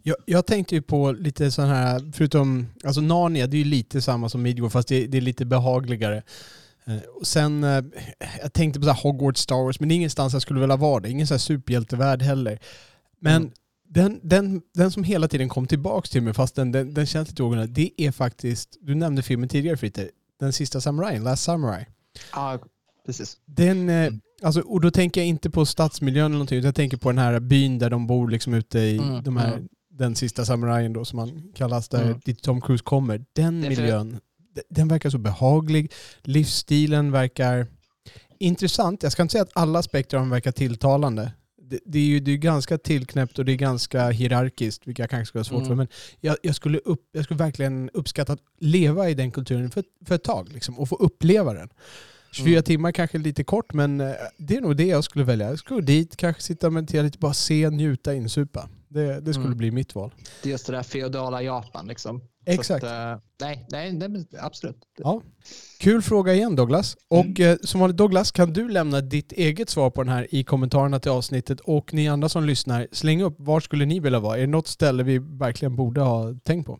Jag, 0.03 0.15
jag 0.25 0.45
tänkte 0.45 0.75
ju 0.75 0.81
på 0.81 1.11
lite 1.11 1.51
sån 1.51 1.65
här, 1.65 2.11
förutom, 2.15 2.67
alltså 2.83 3.01
Narnia 3.01 3.47
det 3.47 3.57
är 3.57 3.59
ju 3.59 3.65
lite 3.65 4.01
samma 4.01 4.29
som 4.29 4.41
Midgård 4.41 4.71
fast 4.71 4.87
det, 4.87 5.07
det 5.07 5.17
är 5.17 5.21
lite 5.21 5.45
behagligare. 5.45 6.23
Eh, 6.85 6.97
och 7.19 7.27
sen, 7.27 7.63
eh, 7.63 7.83
jag 8.41 8.53
tänkte 8.53 8.79
på 8.79 8.85
så 8.85 8.91
här 8.91 9.03
Hogwarts 9.03 9.41
Star 9.41 9.63
Wars, 9.63 9.79
men 9.79 9.89
det 9.89 9.95
är 9.95 9.97
ingenstans 9.97 10.33
jag 10.33 10.41
skulle 10.41 10.59
vilja 10.59 10.75
vara 10.75 10.99
det. 10.99 11.09
Ingen 11.09 11.27
så 11.27 11.33
här 11.33 11.39
superhjältevärld 11.39 12.21
heller. 12.21 12.59
Men 13.19 13.41
Mm. 13.41 13.51
den, 13.89 14.19
den, 14.23 14.61
den 14.73 14.91
som 14.91 15.03
hela 15.03 15.27
tiden 15.27 15.49
kom 15.49 15.67
tillbaks 15.67 16.09
till 16.09 16.21
mig, 16.21 16.33
fast 16.33 16.55
den, 16.55 16.71
den, 16.71 16.93
den 16.93 17.05
känns 17.05 17.29
lite 17.29 17.43
originell, 17.43 17.73
det 17.73 17.91
är 17.97 18.11
faktiskt, 18.11 18.77
du 18.81 18.95
nämnde 18.95 19.21
filmen 19.23 19.49
tidigare 19.49 19.77
Fritte, 19.77 20.09
Den 20.39 20.53
sista 20.53 20.81
samurajen, 20.81 21.23
Last 21.23 21.43
Samurai. 21.43 21.85
Ja, 22.33 22.59
precis. 23.05 23.37
Den, 23.45 23.89
eh, 23.89 24.13
alltså, 24.43 24.61
och 24.61 24.81
då 24.81 24.91
tänker 24.91 25.21
jag 25.21 25.27
inte 25.27 25.49
på 25.49 25.65
stadsmiljön 25.65 26.25
eller 26.25 26.33
någonting, 26.33 26.57
utan 26.57 26.67
jag 26.67 26.75
tänker 26.75 26.97
på 26.97 27.09
den 27.09 27.17
här 27.17 27.39
byn 27.39 27.79
där 27.79 27.89
de 27.89 28.07
bor 28.07 28.27
liksom 28.29 28.53
ute 28.53 28.79
i 28.79 28.97
Mm, 28.97 29.23
de 29.23 29.37
här, 29.37 29.53
mm. 29.53 29.67
den 29.89 30.15
sista 30.15 30.45
samurajen 30.45 30.93
då 30.93 31.05
som 31.05 31.17
man 31.17 31.51
kallas, 31.55 31.89
där 31.89 32.03
Mm. 32.05 32.19
dit 32.25 32.41
Tom 32.43 32.61
Cruise 32.61 32.83
kommer. 32.83 33.25
Den 33.33 33.59
miljön, 33.59 34.19
den 34.69 34.87
verkar 34.87 35.09
så 35.09 35.17
behaglig. 35.17 35.91
Livsstilen 36.23 37.11
verkar 37.11 37.67
intressant. 38.39 39.03
Jag 39.03 39.11
ska 39.11 39.21
inte 39.21 39.31
säga 39.31 39.41
att 39.43 39.51
alla 39.53 39.79
aspekter 39.79 40.17
av 40.17 40.23
den 40.23 40.29
verkar 40.29 40.51
tilltalande. 40.51 41.31
Det, 41.69 41.79
det 41.85 41.99
är 41.99 42.03
ju 42.05 42.19
det 42.19 42.31
är 42.31 42.37
ganska 42.37 42.77
tillknäppt 42.77 43.39
och 43.39 43.45
det 43.45 43.51
är 43.51 43.55
ganska 43.55 44.09
hierarkiskt, 44.09 44.87
vilket 44.87 44.99
jag 45.03 45.09
kanske 45.09 45.25
skulle 45.25 45.39
ha 45.39 45.45
svårt 45.45 45.57
Mm. 45.57 45.67
för. 45.67 45.75
Men 45.75 45.87
jag, 46.21 46.37
jag, 46.43 46.55
skulle 46.55 46.77
upp, 46.77 47.01
jag 47.11 47.23
skulle 47.23 47.37
verkligen 47.37 47.89
uppskatta 47.93 48.33
att 48.33 48.39
leva 48.59 49.09
i 49.09 49.13
den 49.13 49.31
kulturen 49.31 49.71
för, 49.71 49.83
för 50.05 50.15
ett 50.15 50.23
tag 50.23 50.49
liksom, 50.53 50.79
och 50.79 50.89
få 50.89 50.95
uppleva 50.95 51.53
den. 51.53 51.69
24 52.31 52.51
Mm. 52.53 52.63
timmar 52.63 52.91
kanske 52.91 53.17
lite 53.17 53.43
kort, 53.43 53.73
men 53.73 54.01
eh, 54.01 54.11
det 54.37 54.55
är 54.57 54.61
nog 54.61 54.77
det 54.77 54.85
jag 54.85 55.03
skulle 55.03 55.25
välja. 55.25 55.49
Jag 55.49 55.59
skulle 55.59 55.79
gå 55.81 55.85
dit, 55.85 56.17
kanske 56.17 56.41
sitta 56.41 56.67
och 56.67 56.73
meditera 56.73 57.01
lite, 57.03 57.17
bara 57.17 57.33
se, 57.33 57.69
njuta, 57.69 58.13
insupa. 58.13 58.69
Det, 58.87 59.19
det 59.19 59.33
skulle 59.33 59.45
Mm. 59.45 59.57
bli 59.57 59.71
mitt 59.71 59.95
val. 59.95 60.11
Det 60.43 60.49
är 60.49 60.51
just 60.51 60.65
det 60.67 60.73
där 60.73 60.83
feodala 60.83 61.41
Japan. 61.41 61.87
Liksom. 61.87 62.21
Exakt. 62.45 62.85
Så 62.85 62.87
att, 62.87 63.13
eh, 63.13 63.21
nej, 63.41 63.65
nej, 63.69 63.93
nej, 63.93 64.25
absolut. 64.39 64.77
Ja. 64.97 65.21
Kul 65.79 66.01
fråga 66.01 66.33
igen 66.33 66.55
Douglas. 66.55 66.97
Och 67.07 67.39
eh, 67.39 67.57
som 67.63 67.79
vanligt 67.79 67.97
Douglas, 67.97 68.31
kan 68.31 68.53
du 68.53 68.69
lämna 68.69 69.01
ditt 69.01 69.31
eget 69.31 69.69
svar 69.69 69.89
på 69.89 70.03
den 70.03 70.13
här 70.13 70.27
i 70.29 70.43
kommentarerna 70.43 70.99
till 70.99 71.11
avsnittet? 71.11 71.59
Och 71.59 71.93
ni 71.93 72.07
andra 72.07 72.29
som 72.29 72.45
lyssnar, 72.45 72.87
släng 72.91 73.21
upp 73.21 73.35
var 73.37 73.59
skulle 73.59 73.85
ni 73.85 73.99
vilja 73.99 74.19
vara? 74.19 74.37
Är 74.37 74.41
det 74.41 74.47
något 74.47 74.67
ställe 74.67 75.03
vi 75.03 75.17
verkligen 75.17 75.75
borde 75.75 76.01
ha 76.01 76.33
tänkt 76.43 76.65
på? 76.65 76.79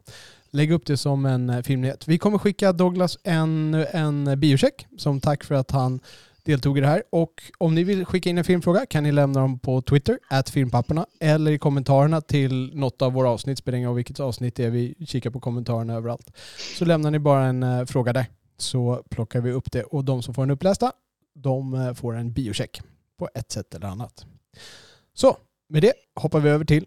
Lägg 0.52 0.72
upp 0.72 0.86
det 0.86 0.98
som 0.98 1.26
en 1.26 1.50
eh, 1.50 1.62
filmnyhet. 1.62 2.08
Vi 2.08 2.18
kommer 2.18 2.38
skicka 2.38 2.74
Douglas 2.74 3.18
en, 3.24 3.74
en 3.74 4.40
biocheck 4.40 4.88
som 4.98 5.22
tack 5.22 5.44
för 5.44 5.56
att 5.56 5.72
han 5.72 6.00
deltog 6.46 6.78
i 6.78 6.82
det 6.82 6.88
här. 6.88 7.04
Och 7.10 7.44
om 7.58 7.76
ni 7.76 7.84
vill 7.84 8.06
skicka 8.06 8.30
in 8.30 8.38
en 8.38 8.44
filmfråga 8.44 8.86
kan 8.86 9.04
ni 9.04 9.12
lämna 9.12 9.40
dem 9.40 9.60
på 9.60 9.82
Twitter, 9.82 10.20
at 10.30 10.50
filmpapperna, 10.50 11.06
eller 11.20 11.52
i 11.52 11.58
kommentarerna 11.58 12.22
till 12.22 12.72
något 12.76 13.02
av 13.02 13.14
våra 13.14 13.30
avsnitt, 13.30 13.58
spelar 13.58 13.78
ingen 13.78 13.88
roll 13.90 13.96
vilket 13.96 14.20
avsnitt 14.20 14.56
det 14.56 14.64
är, 14.64 14.70
vi 14.70 14.96
kikar 15.08 15.30
på 15.30 15.40
kommentarerna 15.40 15.94
överallt. 15.94 16.32
Så 16.78 16.86
lämnar 16.86 17.12
ni 17.12 17.20
bara 17.20 17.46
en 17.46 17.64
uh, 17.64 17.86
fråga 17.86 18.14
där 18.14 18.26
så 18.58 19.04
plockar 19.10 19.42
vi 19.42 19.52
upp 19.52 19.72
det 19.72 19.84
och 19.84 20.06
de 20.06 20.24
som 20.24 20.34
får 20.34 20.42
den 20.42 20.52
upplästa 20.52 20.92
de 21.36 21.74
uh, 21.74 21.94
får 21.94 22.16
en 22.16 22.34
biocheck 22.34 22.82
på 23.20 23.30
ett 23.34 23.52
sätt 23.52 23.74
eller 23.74 23.88
annat. 23.88 24.26
Så, 25.14 25.38
med 25.70 25.82
det 25.82 25.94
hoppar 26.16 26.40
vi 26.40 26.50
över 26.50 26.66
till 26.66 26.86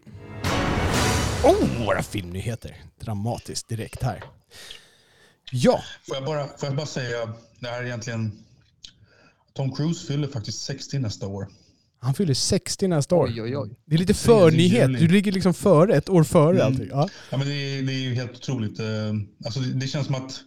oh, 1.43 1.85
våra 1.85 2.03
filmnyheter. 2.03 2.75
Dramatiskt 2.99 3.67
direkt 3.67 4.03
här. 4.03 4.23
Ja, 5.51 5.83
Får 6.07 6.15
jag, 6.15 6.25
bara, 6.25 6.47
får 6.47 6.67
jag 6.67 6.75
bara 6.75 6.85
säga, 6.85 7.33
det 7.59 7.67
här 7.67 7.81
är 7.81 7.85
egentligen... 7.85 8.45
Tom 9.53 9.75
Cruise 9.75 10.07
fyller 10.07 10.27
faktiskt 10.27 10.61
60 10.61 10.99
nästa 10.99 11.27
år. 11.27 11.47
han 12.01 12.13
fyller 12.13 12.33
60 12.33 12.87
nästa 12.87 13.15
år. 13.15 13.27
Oj, 13.27 13.41
oj, 13.41 13.57
oj. 13.57 13.69
Det 13.85 13.95
är 13.95 13.99
lite 13.99 14.13
förnyhet. 14.13 14.99
Du 14.99 15.07
ligger 15.07 15.31
liksom 15.31 15.53
före, 15.53 15.95
ett 15.95 16.09
år 16.09 16.23
före 16.23 16.55
Mm. 16.55 16.67
allting. 16.67 16.87
Ja. 16.91 17.09
Ja, 17.31 17.37
men 17.37 17.47
det, 17.47 17.53
är, 17.53 17.81
det 17.83 17.93
är 17.93 17.99
ju 18.09 18.13
helt 18.13 18.31
otroligt. 18.35 18.79
Eh, 18.79 18.85
Alltså 19.45 19.59
det, 19.59 19.73
det 19.73 19.87
känns 19.87 20.05
som 20.05 20.15
att, 20.15 20.39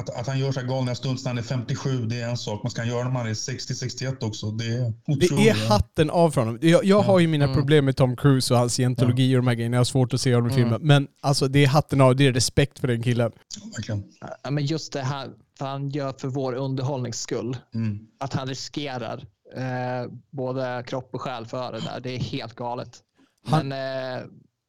att, 0.00 0.10
att 0.10 0.26
han 0.26 0.38
gör 0.38 0.52
så 0.52 0.60
här 0.60 0.66
galna 0.68 0.94
stunts 0.94 1.24
när 1.24 1.30
han 1.30 1.38
är 1.38 1.42
57, 1.42 2.06
det 2.06 2.20
är 2.20 2.28
en 2.28 2.36
sak. 2.36 2.60
Men 2.62 2.70
ska 2.70 2.80
han 2.80 2.88
göra 2.88 3.04
när 3.04 3.10
han 3.10 3.26
är 3.26 3.34
60-61 3.34 4.24
också, 4.24 4.50
det 4.50 4.64
är 4.64 4.92
otroligt. 5.06 5.36
Det 5.36 5.48
är 5.48 5.68
hatten 5.68 6.10
av 6.10 6.30
för 6.30 6.40
honom. 6.40 6.58
Jag, 6.62 6.84
jag 6.84 7.02
har 7.02 7.18
ju 7.18 7.26
mina 7.28 7.44
Mm. 7.44 7.56
problem 7.56 7.84
med 7.84 7.96
Tom 7.96 8.16
Cruise 8.16 8.54
och 8.54 8.60
hans 8.60 8.72
scientologi 8.74 9.36
och 9.36 9.38
de 9.42 9.46
här 9.46 9.54
grejerna. 9.54 9.74
Jag 9.76 9.80
har 9.80 9.84
svårt 9.84 10.14
att 10.14 10.20
se 10.20 10.34
honom 10.34 10.50
i 10.50 10.54
Mm. 10.54 10.64
filmen. 10.64 10.86
Men 10.86 11.08
alltså 11.22 11.48
det 11.48 11.64
är 11.64 11.68
hatten 11.68 12.00
av, 12.00 12.16
det 12.16 12.26
är 12.26 12.32
respekt 12.32 12.78
för 12.78 12.88
den 12.88 13.02
killen. 13.02 13.32
Verkligen. 13.76 14.04
Ja, 14.42 14.50
men 14.50 14.66
just 14.66 14.92
det 14.92 15.02
här 15.02 15.28
vad 15.60 15.68
han 15.70 15.90
gör 15.90 16.12
för 16.18 16.28
vår 16.28 16.52
underhållnings 16.52 17.20
skull. 17.20 17.56
Mm. 17.74 17.98
Att 18.20 18.32
han 18.34 18.48
riskerar 18.48 19.26
eh, 19.56 20.10
både 20.30 20.84
kropp 20.86 21.10
och 21.14 21.20
själ 21.20 21.46
för 21.46 21.72
det 21.72 21.80
där. 21.80 22.00
Det 22.00 22.10
är 22.10 22.18
helt 22.18 22.54
galet. 22.54 22.98
Han- 23.46 23.68
Men 23.68 24.16
eh, 24.18 24.20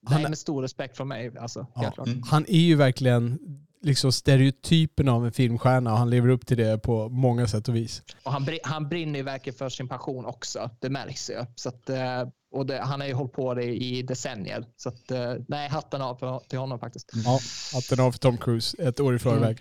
han- 0.06 0.22
nej, 0.22 0.30
med 0.30 0.38
stor 0.38 0.62
respekt 0.62 0.98
från 0.98 1.08
mig. 1.08 1.32
Alltså, 1.40 1.68
Ja. 1.76 1.82
helt 1.82 1.94
klart. 1.96 2.08
Mm. 2.08 2.24
Han 2.26 2.46
är 2.48 2.60
ju 2.60 2.76
verkligen 2.76 3.40
liksom 3.84 4.12
stereotypen 4.12 5.10
av 5.10 5.26
en 5.26 5.32
filmstjärna 5.32 5.92
och 5.92 5.98
han 5.98 6.10
lever 6.10 6.30
upp 6.30 6.46
till 6.48 6.58
det 6.58 6.78
på 6.84 7.10
många 7.10 7.48
sätt 7.48 7.68
och 7.68 7.76
vis. 7.76 8.02
Och 8.24 8.32
han, 8.32 8.46
br- 8.46 8.60
han 8.64 8.90
brinner 8.90 9.20
ju 9.20 9.24
verkligen 9.24 9.58
för 9.58 9.70
sin 9.70 9.88
passion 9.88 10.26
också. 10.26 10.70
Det 10.80 10.90
märks 10.90 11.30
ju. 11.30 11.46
Så 11.56 11.70
att, 11.70 11.90
eh, 11.90 12.28
och 12.52 12.66
det, 12.66 12.80
han 12.82 13.00
har 13.02 13.08
ju 13.08 13.14
hållit 13.14 13.34
på 13.34 13.54
det 13.54 13.64
i 13.64 14.02
decennier. 14.02 14.66
Så 14.78 14.90
att, 14.90 15.12
eh, 15.12 15.34
nej, 15.48 15.70
hatten 15.70 16.02
av 16.02 16.16
för, 16.16 16.40
till 16.50 16.60
honom 16.60 16.80
faktiskt. 16.80 17.12
Ja, 17.26 17.40
hatten 17.74 18.00
av 18.00 18.12
för 18.12 18.20
Tom 18.20 18.38
Cruise 18.38 18.78
ett 18.84 19.00
år 19.00 19.16
i 19.16 19.20
förväg. 19.20 19.58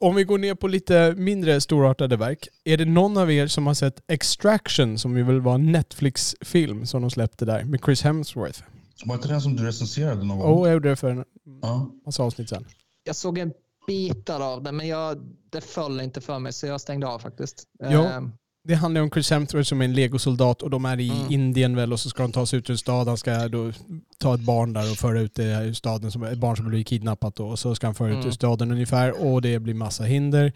Om 0.00 0.14
vi 0.14 0.24
går 0.24 0.38
ner 0.38 0.54
på 0.54 0.68
lite 0.68 1.14
mindre 1.16 1.60
storartade 1.60 2.16
verk. 2.16 2.48
Är 2.64 2.76
det 2.76 2.84
någon 2.84 3.16
av 3.16 3.32
er 3.32 3.46
som 3.46 3.66
har 3.66 3.74
sett 3.74 4.02
Extraction 4.08 4.98
som 4.98 5.16
ju 5.16 5.22
väl 5.22 5.40
var 5.40 5.54
en 5.54 5.72
Netflix-film 5.72 6.86
som 6.86 7.00
de 7.02 7.10
släppte 7.10 7.44
där 7.44 7.64
med 7.64 7.80
Chris 7.84 8.02
Hemsworth? 8.02 8.62
Var 9.04 9.14
inte 9.14 9.28
den 9.28 9.40
som 9.40 9.56
du 9.56 9.66
recenserade 9.66 10.24
någon 10.24 10.38
gång? 10.38 10.52
Och 10.58 10.66
jag 10.68 10.72
gjorde 10.74 10.88
det 10.88 10.96
för 10.96 11.10
en 11.10 11.24
Ja. 11.62 11.90
massa 12.06 12.22
avsnitt 12.22 12.48
sen. 12.48 12.64
Jag 13.08 13.16
såg 13.16 13.38
en 13.38 13.52
bitar 13.86 14.40
av 14.40 14.62
det, 14.62 14.72
men 14.72 14.88
jag, 14.88 15.18
det 15.50 15.60
föll 15.60 16.00
inte 16.00 16.20
för 16.20 16.38
mig 16.38 16.52
så 16.52 16.66
jag 16.66 16.80
stängde 16.80 17.06
av 17.06 17.18
faktiskt. 17.18 17.62
Ja. 17.78 18.04
Eh, 18.04 18.20
Det 18.64 18.74
handlar 18.74 19.00
om 19.00 19.10
Chris 19.10 19.30
Hemsworth 19.30 19.68
som 19.68 19.80
är 19.80 19.84
en 19.84 19.94
legosoldat 19.94 20.62
och 20.62 20.70
de 20.70 20.84
är 20.84 21.00
i 21.00 21.10
Mm. 21.10 21.32
Indien 21.32 21.76
väl 21.76 21.92
och 21.92 22.00
så 22.00 22.08
ska 22.10 22.22
de 22.22 22.32
ta 22.32 22.46
sig 22.46 22.58
ut 22.58 22.70
ur 22.70 22.74
en 22.74 22.78
stad. 22.78 23.08
Han 23.08 23.18
ska 23.18 23.48
då 23.48 23.72
ta 24.18 24.34
ett 24.34 24.40
barn 24.40 24.72
där 24.72 24.90
och 24.90 24.96
föra 24.96 25.20
ut 25.20 25.34
det 25.34 25.42
ur 25.64 25.72
staden, 25.72 26.10
som, 26.12 26.22
ett 26.22 26.38
barn 26.38 26.56
som 26.56 26.68
blir 26.68 26.84
kidnappat 26.84 27.34
då. 27.36 27.48
Och 27.48 27.58
så 27.58 27.74
ska 27.74 27.86
han 27.86 27.94
föra 27.94 28.08
ut 28.08 28.14
Mm. 28.14 28.26
ur 28.26 28.30
staden 28.32 28.70
ungefär 28.72 29.26
och 29.26 29.42
det 29.42 29.58
blir 29.58 29.74
massa 29.74 30.04
hinder. 30.04 30.52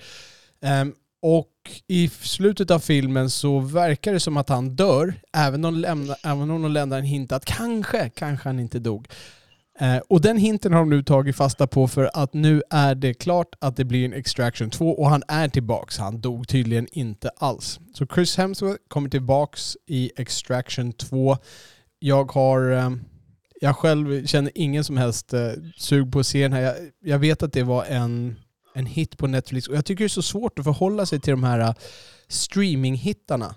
Ehm, 0.63 0.95
och 1.23 1.49
i 1.89 2.09
slutet 2.09 2.71
av 2.71 2.79
filmen 2.79 3.31
så 3.31 3.59
verkar 3.61 4.13
det 4.13 4.21
som 4.21 4.37
att 4.37 4.49
han 4.49 4.77
dör, 4.77 5.15
även 5.33 5.65
om, 5.65 5.85
även 6.25 6.51
om 6.51 6.63
de 6.63 6.71
lämnar 6.73 6.99
en 6.99 7.05
hint 7.05 7.33
att 7.33 7.45
kanske, 7.45 8.09
kanske 8.09 8.49
han 8.49 8.61
inte 8.61 8.79
dog. 8.79 9.09
Eh, 9.81 9.99
och 10.09 10.21
den 10.21 10.37
hinten 10.37 10.73
har 10.73 10.81
de 10.81 10.91
nu 10.91 11.03
tagit 11.03 11.37
fasta 11.37 11.67
på 11.67 11.89
för 11.89 12.11
att 12.15 12.35
nu 12.35 12.63
är 12.71 12.95
det 12.95 13.15
klart 13.15 13.55
att 13.59 13.77
det 13.77 13.85
blir 13.85 14.05
en 14.05 14.13
Extraction 14.13 14.71
2 14.71 14.91
och 14.91 15.11
han 15.11 15.23
är 15.29 15.49
tillbaks. 15.49 15.99
Han 15.99 16.21
dog 16.21 16.49
tydligen 16.49 16.89
inte 16.93 17.31
alls. 17.37 17.81
Så 17.95 18.07
Chris 18.07 18.37
Hemsworth 18.37 18.83
kommer 18.89 19.09
tillbaks 19.09 19.77
i 19.87 20.13
Extraction 20.17 20.93
2. 20.93 21.37
Jag 21.99 22.33
har... 22.33 22.73
Eh, 22.73 22.91
jag 23.61 23.77
själv 23.77 24.27
känner 24.27 24.53
ingen 24.55 24.85
som 24.85 24.97
helst 24.97 25.33
eh, 25.33 25.51
sug 25.77 26.13
på 26.13 26.19
att 26.19 26.27
se 26.27 26.43
den 26.43 26.53
här. 26.53 26.61
Jag, 26.61 26.75
jag 27.03 27.19
vet 27.19 27.43
att 27.43 27.53
det 27.53 27.63
var 27.63 27.85
en, 27.85 28.37
en 28.75 28.87
hit 28.87 29.19
på 29.19 29.27
Netflix 29.27 29.69
och 29.69 29.77
jag 29.77 29.85
tycker 29.85 30.05
det 30.05 30.07
är 30.07 30.09
så 30.09 30.23
svårt 30.23 30.59
att 30.59 30.65
förhålla 30.65 31.07
sig 31.07 31.21
till 31.21 31.31
de 31.31 31.45
här 31.45 31.75
streaminghittarna 32.29 33.55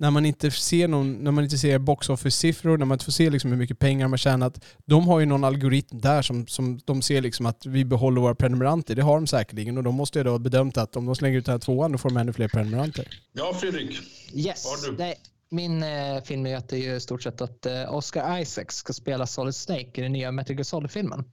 när 0.00 0.10
man 0.10 0.26
inte 0.26 0.50
ser 0.50 0.88
någon, 0.88 1.12
när 1.24 1.30
man 1.30 1.44
inte 1.44 1.58
ser 1.58 1.78
box 1.78 2.08
office-siffror, 2.08 2.78
när 2.78 2.86
man 2.86 2.94
inte 2.94 3.04
får 3.04 3.12
se 3.12 3.30
liksom 3.30 3.50
hur 3.50 3.58
mycket 3.58 3.78
pengar 3.78 4.08
har 4.08 4.16
tjänat. 4.16 4.64
De 4.86 5.08
har 5.08 5.20
ju 5.20 5.26
någon 5.26 5.44
algoritm 5.44 6.00
där 6.00 6.22
som, 6.22 6.46
som 6.46 6.80
de 6.84 7.02
ser 7.02 7.20
liksom 7.20 7.46
att 7.46 7.66
vi 7.66 7.84
behåller 7.84 8.20
våra 8.20 8.34
prenumeranter. 8.34 8.94
Det 8.94 9.02
har 9.02 9.14
de 9.14 9.26
säkerligen 9.26 9.76
och 9.78 9.84
de 9.84 9.94
måste 9.94 10.18
ju 10.18 10.24
då 10.24 10.30
ha 10.30 10.38
bedömt 10.38 10.76
att 10.76 10.96
om 10.96 11.06
de 11.06 11.14
slänger 11.14 11.38
ut 11.38 11.44
den 11.46 11.52
här 11.52 11.58
tvåan 11.58 11.92
då 11.92 11.98
får 11.98 12.08
de 12.10 12.16
ännu 12.16 12.32
fler 12.32 12.48
prenumeranter. 12.48 13.08
ja, 13.32 13.54
Fredrik. 13.60 13.98
Yes. 14.34 14.64
Vad 14.64 14.80
har 14.80 14.90
du? 14.90 14.98
Nej, 14.98 15.14
min 15.50 15.82
eh, 15.82 16.22
filmnyhet 16.24 16.72
är 16.72 16.76
ju 16.76 16.94
i 16.96 17.00
stort 17.00 17.22
sett 17.22 17.40
att 17.40 17.66
eh, 17.66 17.94
Oscar 17.94 18.38
Isaacs 18.38 18.76
ska 18.76 18.92
spela 18.92 19.26
Solid 19.26 19.54
Snake 19.54 19.90
i 19.94 20.00
den 20.00 20.12
nya 20.12 20.32
Metal 20.32 20.56
Gear 20.56 20.64
Solid-filmen. 20.64 21.24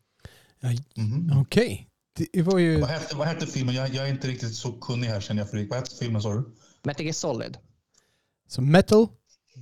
Ja, 0.59 0.69
Mhm. 0.95 1.31
Okej. 1.41 1.87
Det 2.33 2.41
var 2.41 2.57
ju... 2.59 2.79
Vad, 2.81 2.89
hette, 2.89 3.15
vad 3.15 3.27
hette 3.27 3.47
filmen? 3.47 3.75
Jag, 3.75 3.89
jag 3.93 4.05
är 4.05 4.09
inte 4.09 4.27
riktigt 4.27 4.55
så 4.55 4.71
kunnig 4.71 5.07
här 5.07 5.21
känner 5.21 5.41
jag 5.41 5.51
Fredrik. 5.51 5.69
Vad 5.69 5.79
hette 5.79 5.95
filmen 5.99 6.21
sa 6.21 6.33
du? 6.33 6.43
Metal 6.83 7.05
Gear 7.05 7.13
Solid. 7.13 7.57
Så 8.47 8.61
Metal 8.61 9.07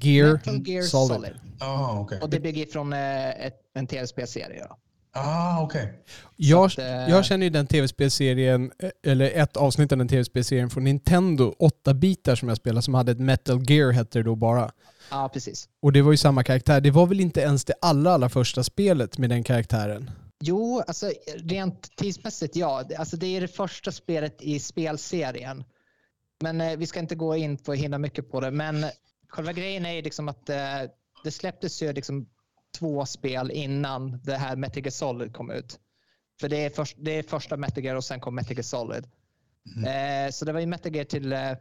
Gear, 0.01 0.33
Metal 0.33 0.67
Gear 0.67 0.83
Solid. 0.83 1.15
Solid. 1.15 1.33
Ah, 1.59 1.99
okej. 1.99 2.19
Och 2.21 2.29
det 2.29 2.39
bygger 2.39 2.65
från 2.65 2.93
eh, 2.93 3.45
ett, 3.45 3.55
en 3.73 3.87
tv-spelserie. 3.87 4.65
Då. 4.69 4.77
Ah, 5.15 5.61
okej. 5.61 5.93
Jag, 6.35 6.65
att, 6.65 6.77
eh, 6.77 6.85
jag 6.85 7.25
känner 7.25 7.43
ju 7.43 7.49
den 7.49 7.67
tv-spelserien, 7.67 8.71
eh, 8.79 8.89
eller 9.11 9.31
ett 9.31 9.57
avsnitt 9.57 9.91
av 9.91 9.97
den 9.97 10.07
tv-spelserien 10.07 10.69
från 10.69 10.83
Nintendo, 10.83 11.53
8-bitar 11.59 12.35
som 12.35 12.47
jag 12.47 12.57
spelade, 12.57 12.81
som 12.81 12.93
hade 12.93 13.11
ett 13.11 13.19
Metal 13.19 13.71
Gear 13.71 13.91
hette 13.91 14.19
det 14.19 14.23
då 14.23 14.35
bara. 14.35 14.71
Ja, 15.11 15.29
precis. 15.33 15.69
Och 15.81 15.91
det 15.91 16.01
var 16.01 16.11
ju 16.11 16.17
samma 16.17 16.43
karaktär. 16.43 16.81
Det 16.81 16.91
var 16.91 17.05
väl 17.05 17.19
inte 17.19 17.41
ens 17.41 17.65
det 17.65 17.73
allra, 17.81 18.11
allra 18.11 18.29
första 18.29 18.63
spelet 18.63 19.17
med 19.17 19.29
den 19.29 19.43
karaktären? 19.43 20.11
Jo, 20.39 20.83
alltså 20.87 21.11
rent 21.35 21.95
tidsmässigt 21.95 22.55
ja. 22.55 22.83
Alltså, 22.97 23.17
det 23.17 23.27
är 23.27 23.41
det 23.41 23.47
första 23.47 23.91
spelet 23.91 24.41
i 24.41 24.59
spelserien. 24.59 25.63
Men 26.43 26.61
eh, 26.61 26.77
vi 26.77 26.87
ska 26.87 26.99
inte 26.99 27.15
gå 27.15 27.35
in 27.35 27.57
på 27.57 27.73
hinna 27.73 27.97
mycket 27.97 28.31
på 28.31 28.39
det. 28.39 28.51
Men 28.51 28.85
själva 29.29 29.53
grejen 29.53 29.85
är 29.85 30.03
liksom 30.03 30.29
att 30.29 30.49
eh, 30.49 30.81
det 31.23 31.31
släpptes 31.31 31.81
ju 31.81 31.93
liksom 31.93 32.29
två 32.77 33.05
spel 33.05 33.51
innan 33.51 34.19
det 34.23 34.35
här 34.35 34.55
Metal 34.55 34.83
Gear 34.83 34.91
Solid 34.91 35.35
kom 35.35 35.51
ut. 35.51 35.79
För 36.39 36.49
det 36.49 36.65
är, 36.65 36.69
först, 36.69 36.97
det 36.99 37.11
är 37.11 37.23
första 37.23 37.57
Metal 37.57 37.83
Gear 37.83 37.95
och 37.95 38.03
sen 38.03 38.19
kom 38.19 38.35
Metal 38.35 38.53
Gear 38.53 38.63
Solid. 38.63 39.05
Eh, 39.87 40.31
så 40.31 40.45
det 40.45 40.53
var 40.53 40.59
ju 40.59 40.65
Metal 40.65 40.95
Gear 40.95 41.05
till 41.05 41.33
eh, 41.33 41.51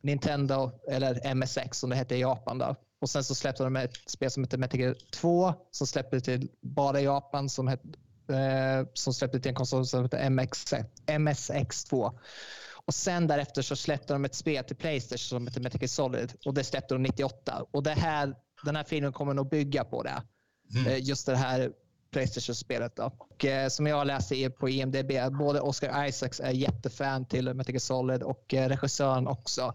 Nintendo, 0.00 0.70
eller 0.88 1.34
MSX 1.34 1.78
som 1.78 1.90
det 1.90 1.96
hette 1.96 2.16
i 2.16 2.20
Japan. 2.20 2.58
Då. 2.58 2.76
Och 3.00 3.10
sen 3.10 3.24
så 3.24 3.34
släppte 3.34 3.64
de 3.64 3.76
ett 3.76 4.10
spel 4.10 4.30
som 4.30 4.44
heter 4.44 4.58
Metal 4.58 4.80
Gear 4.80 4.96
2 5.12 5.54
som 5.70 5.86
släppte 5.86 6.20
till 6.20 6.50
bara 6.60 7.00
Japan 7.00 7.48
som, 7.48 7.68
het, 7.68 7.82
eh, 8.28 8.88
som 8.94 9.14
släppte 9.14 9.40
till 9.40 9.48
en 9.48 9.54
konsol 9.54 9.86
som 9.86 10.02
heter 10.02 10.30
MX, 10.30 10.74
MSX2. 11.06 12.18
Och 12.86 12.94
sen 12.94 13.26
därefter 13.26 13.62
så 13.62 13.76
släppte 13.76 14.12
de 14.12 14.24
ett 14.24 14.34
spel 14.34 14.64
till 14.64 14.76
Playstation 14.76 15.18
som 15.18 15.46
heter 15.46 15.60
Metal 15.60 15.88
Solid 15.88 16.32
och 16.44 16.54
det 16.54 16.64
släppte 16.64 16.94
de 16.94 17.02
98. 17.02 17.64
Och 17.70 17.82
det 17.82 17.90
här, 17.90 18.34
den 18.64 18.76
här 18.76 18.84
filmen 18.84 19.12
kommer 19.12 19.34
nog 19.34 19.48
bygga 19.48 19.84
på 19.84 20.02
det. 20.02 20.22
Mm. 20.74 20.98
Just 21.00 21.26
det 21.26 21.36
här 21.36 21.72
Playstation-spelet. 22.10 22.96
Då. 22.96 23.12
Och, 23.18 23.44
eh, 23.44 23.68
som 23.68 23.86
jag 23.86 24.06
läste 24.06 24.50
på 24.50 24.68
IMDB, 24.68 25.12
både 25.38 25.60
Oscar 25.60 26.06
Isaacs 26.06 26.40
är 26.40 26.50
jättefan 26.50 27.26
till 27.26 27.54
Metal 27.54 27.80
Solid 27.80 28.22
och 28.22 28.54
eh, 28.54 28.68
regissören 28.68 29.26
också. 29.26 29.74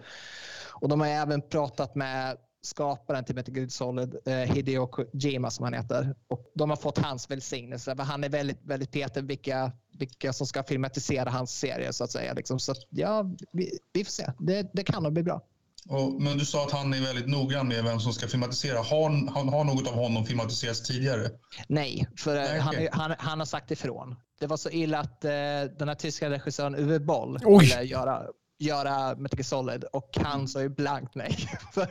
Och 0.70 0.90
de 0.90 1.00
har 1.00 1.08
även 1.08 1.42
pratat 1.42 1.96
med 1.96 2.38
skaparen 2.62 3.26
till 3.26 3.36
Metal 3.36 3.58
Gear 3.58 3.68
Solid, 3.68 4.16
eh, 4.26 4.34
Hideo 4.34 4.88
Kojima 4.88 5.52
som 5.52 5.64
han 5.64 5.74
heter. 5.74 6.16
Och 6.28 6.52
de 6.56 6.70
har 6.70 6.78
fått 6.78 6.98
hans 6.98 7.32
välsignelse. 7.32 7.96
Han 7.98 8.24
är 8.24 8.30
väldigt, 8.30 8.60
väldigt 8.64 8.92
petig 8.92 9.24
vilka, 9.24 9.72
vilka 10.00 10.34
som 10.34 10.48
ska 10.48 10.64
filmatisera 10.64 11.30
hans 11.30 11.60
serie 11.60 11.94
så 11.94 12.04
att 12.04 12.12
säga. 12.12 12.34
Liksom. 12.34 12.60
Så 12.60 12.72
att, 12.72 12.78
ja, 12.90 13.26
vi, 13.52 13.72
vi, 13.94 14.04
får 14.04 14.12
se. 14.12 14.32
Det, 14.40 14.70
det 14.74 14.84
kan 14.84 15.04
nog 15.04 15.14
bli 15.14 15.24
bra. 15.24 15.42
Och, 15.90 16.22
men 16.22 16.38
du 16.38 16.46
sa 16.46 16.66
att 16.66 16.72
han 16.72 16.94
är 16.94 17.02
väldigt 17.02 17.28
noggrann 17.28 17.68
med 17.68 17.84
vem 17.84 18.00
som 18.00 18.14
ska 18.14 18.28
filmatisera. 18.28 18.78
Har, 18.78 19.32
han, 19.34 19.50
har 19.50 19.64
något 19.64 19.88
av 19.88 19.94
honom 19.94 20.26
filmatiserats 20.26 20.82
tidigare? 20.82 21.30
Nej, 21.68 22.08
för 22.18 22.36
Nej, 22.36 22.60
han, 22.60 22.76
okay. 22.76 22.90
han, 22.92 23.16
han, 23.20 23.40
har 23.40 23.46
sagt 23.46 23.72
ifrån. 23.72 24.16
Det 24.40 24.48
var 24.48 24.58
så 24.58 24.70
illa 24.70 25.00
att 25.00 25.26
eh, 25.26 25.32
den 25.80 25.88
här 25.88 25.96
tyska 25.96 26.30
regissören 26.30 26.76
Uwe 26.76 27.00
Boll 27.00 27.40
ville 27.60 27.84
göra, 27.84 28.24
göra 28.62 29.16
Metal 29.16 29.44
Solid 29.44 29.84
och 29.84 30.10
han 30.16 30.36
mm. 30.36 30.48
sa 30.48 30.62
ju 30.62 30.70
blankt 30.70 31.16
nej. 31.16 31.32
för, 31.74 31.88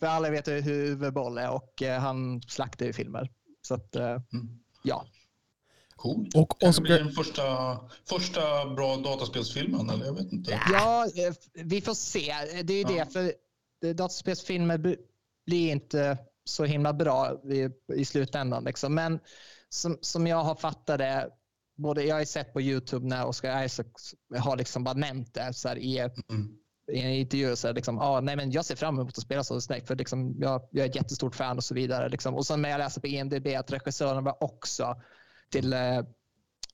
för 0.00 0.06
alla 0.06 0.30
vet 0.30 0.48
ju 0.48 0.60
hur 0.60 0.90
Uwe 0.90 1.10
Boll 1.10 1.38
är 1.38 1.50
och 1.50 1.82
eh, 1.82 2.00
han 2.00 2.42
slaktar 2.42 2.86
ju 2.86 2.92
filmer. 2.92 3.30
Så 3.62 3.74
att, 3.74 3.96
eh, 3.96 4.06
mm. 4.06 4.60
ja. 4.82 5.06
Coolt. 5.96 6.34
Och 6.34 6.62
Oscar... 6.62 6.82
blir 6.82 6.98
den 6.98 7.12
första, 7.12 7.78
första 8.08 8.66
bra 8.66 8.96
dataspelsfilmen, 8.96 9.90
eller 9.90 10.06
jag 10.06 10.14
vet 10.14 10.32
inte. 10.32 10.60
Ja, 10.72 11.04
eh, 11.04 11.34
vi 11.54 11.80
får 11.80 11.94
se. 11.94 12.34
Det 12.62 12.74
är 12.74 12.90
ju 12.90 12.96
ja. 12.96 13.04
det, 13.04 13.12
för 13.12 13.32
dataspelsfilmer 13.94 14.96
blir 15.46 15.72
inte 15.72 16.18
så 16.44 16.64
himla 16.64 16.92
bra 16.92 17.32
i, 17.44 17.70
i 17.94 18.04
slutändan. 18.04 18.64
Liksom. 18.64 18.94
Men 18.94 19.20
som, 19.68 19.98
som 20.00 20.26
jag 20.26 20.44
har 20.44 20.54
fattat 20.54 20.98
det, 20.98 21.30
både, 21.78 22.04
jag 22.04 22.16
har 22.16 22.24
sett 22.24 22.52
på 22.52 22.60
YouTube 22.60 23.06
när 23.06 23.26
Oscar 23.26 23.64
Isaac 23.64 23.84
har 24.38 24.56
liksom 24.56 24.84
bara 24.84 24.94
nämnt 24.94 25.34
det 25.34 25.54
så 25.54 25.68
här, 25.68 25.78
i, 25.78 25.98
mm. 25.98 26.48
i 26.92 27.00
en 27.00 27.10
intervju. 27.10 27.56
Så 27.56 27.66
här, 27.66 27.74
liksom, 27.74 27.98
ah, 27.98 28.20
nej, 28.20 28.36
men 28.36 28.50
jag 28.50 28.64
ser 28.64 28.76
fram 28.76 28.94
emot 28.94 29.18
att 29.18 29.22
spela 29.22 29.44
Solid 29.44 29.62
Snake 29.62 29.86
för 29.86 29.96
liksom, 29.96 30.34
jag, 30.38 30.68
jag 30.70 30.84
är 30.84 30.88
ett 30.90 30.96
jättestort 30.96 31.34
fan 31.34 31.56
och 31.56 31.64
så 31.64 31.74
vidare. 31.74 32.08
Liksom. 32.08 32.34
Och 32.34 32.46
sen 32.46 32.62
när 32.62 32.70
jag 32.70 32.78
läser 32.78 33.00
på 33.00 33.06
IMDB 33.06 33.46
att 33.46 33.72
regissören 33.72 34.24
var 34.24 34.44
också 34.44 34.96
till 35.50 35.72
eh, 35.72 36.02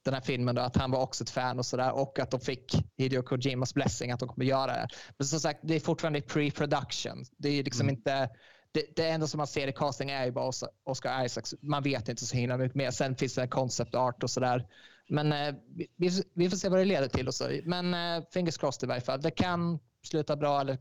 den 0.04 0.14
här 0.14 0.20
filmen, 0.20 0.54
då, 0.54 0.62
att 0.62 0.76
han 0.76 0.90
var 0.90 1.00
också 1.00 1.24
ett 1.24 1.30
fan 1.30 1.58
och 1.58 1.66
sådär 1.66 1.92
och 1.92 2.18
att 2.18 2.30
de 2.30 2.40
fick 2.40 2.76
Hideo 2.96 3.22
Kojimas 3.22 3.74
blessing 3.74 4.10
att 4.10 4.20
de 4.20 4.28
kommer 4.28 4.44
göra 4.44 4.72
det. 4.72 4.88
Men 5.18 5.26
som 5.26 5.40
sagt, 5.40 5.60
det 5.62 5.74
är 5.74 5.80
fortfarande 5.80 6.20
pre-production. 6.20 7.24
Det 7.38 7.48
är 7.48 7.64
liksom 7.64 7.86
mm. 7.86 7.94
inte 7.94 8.28
det, 8.74 8.96
det 8.96 9.08
enda 9.08 9.26
som 9.26 9.38
man 9.38 9.46
ser 9.46 9.68
i 9.68 9.72
casting 9.72 10.10
är 10.10 10.24
ju 10.24 10.30
bara 10.30 10.52
Oscar 10.84 11.24
Isaacs. 11.24 11.54
Man 11.60 11.82
vet 11.82 12.08
inte 12.08 12.26
så 12.26 12.36
himla 12.36 12.56
mycket 12.56 12.74
mer. 12.74 12.90
Sen 12.90 13.16
finns 13.16 13.34
det 13.34 13.48
concept 13.48 13.94
art 13.94 14.22
och 14.22 14.30
sådär. 14.30 14.66
Men 15.08 15.32
eh, 15.32 15.54
vi, 15.96 16.10
vi, 16.34 16.50
får 16.50 16.56
se 16.56 16.68
vad 16.68 16.78
det 16.78 16.84
leder 16.84 17.08
till. 17.08 17.28
Och 17.28 17.34
så. 17.34 17.60
Men 17.64 17.94
eh, 17.94 18.24
fingers 18.32 18.58
crossed 18.58 18.86
i 18.86 18.86
varje 18.86 19.00
fall. 19.00 19.20
Det 19.20 19.30
kan 19.30 19.78
sluta 20.02 20.36
bra 20.36 20.60
eller 20.60 20.78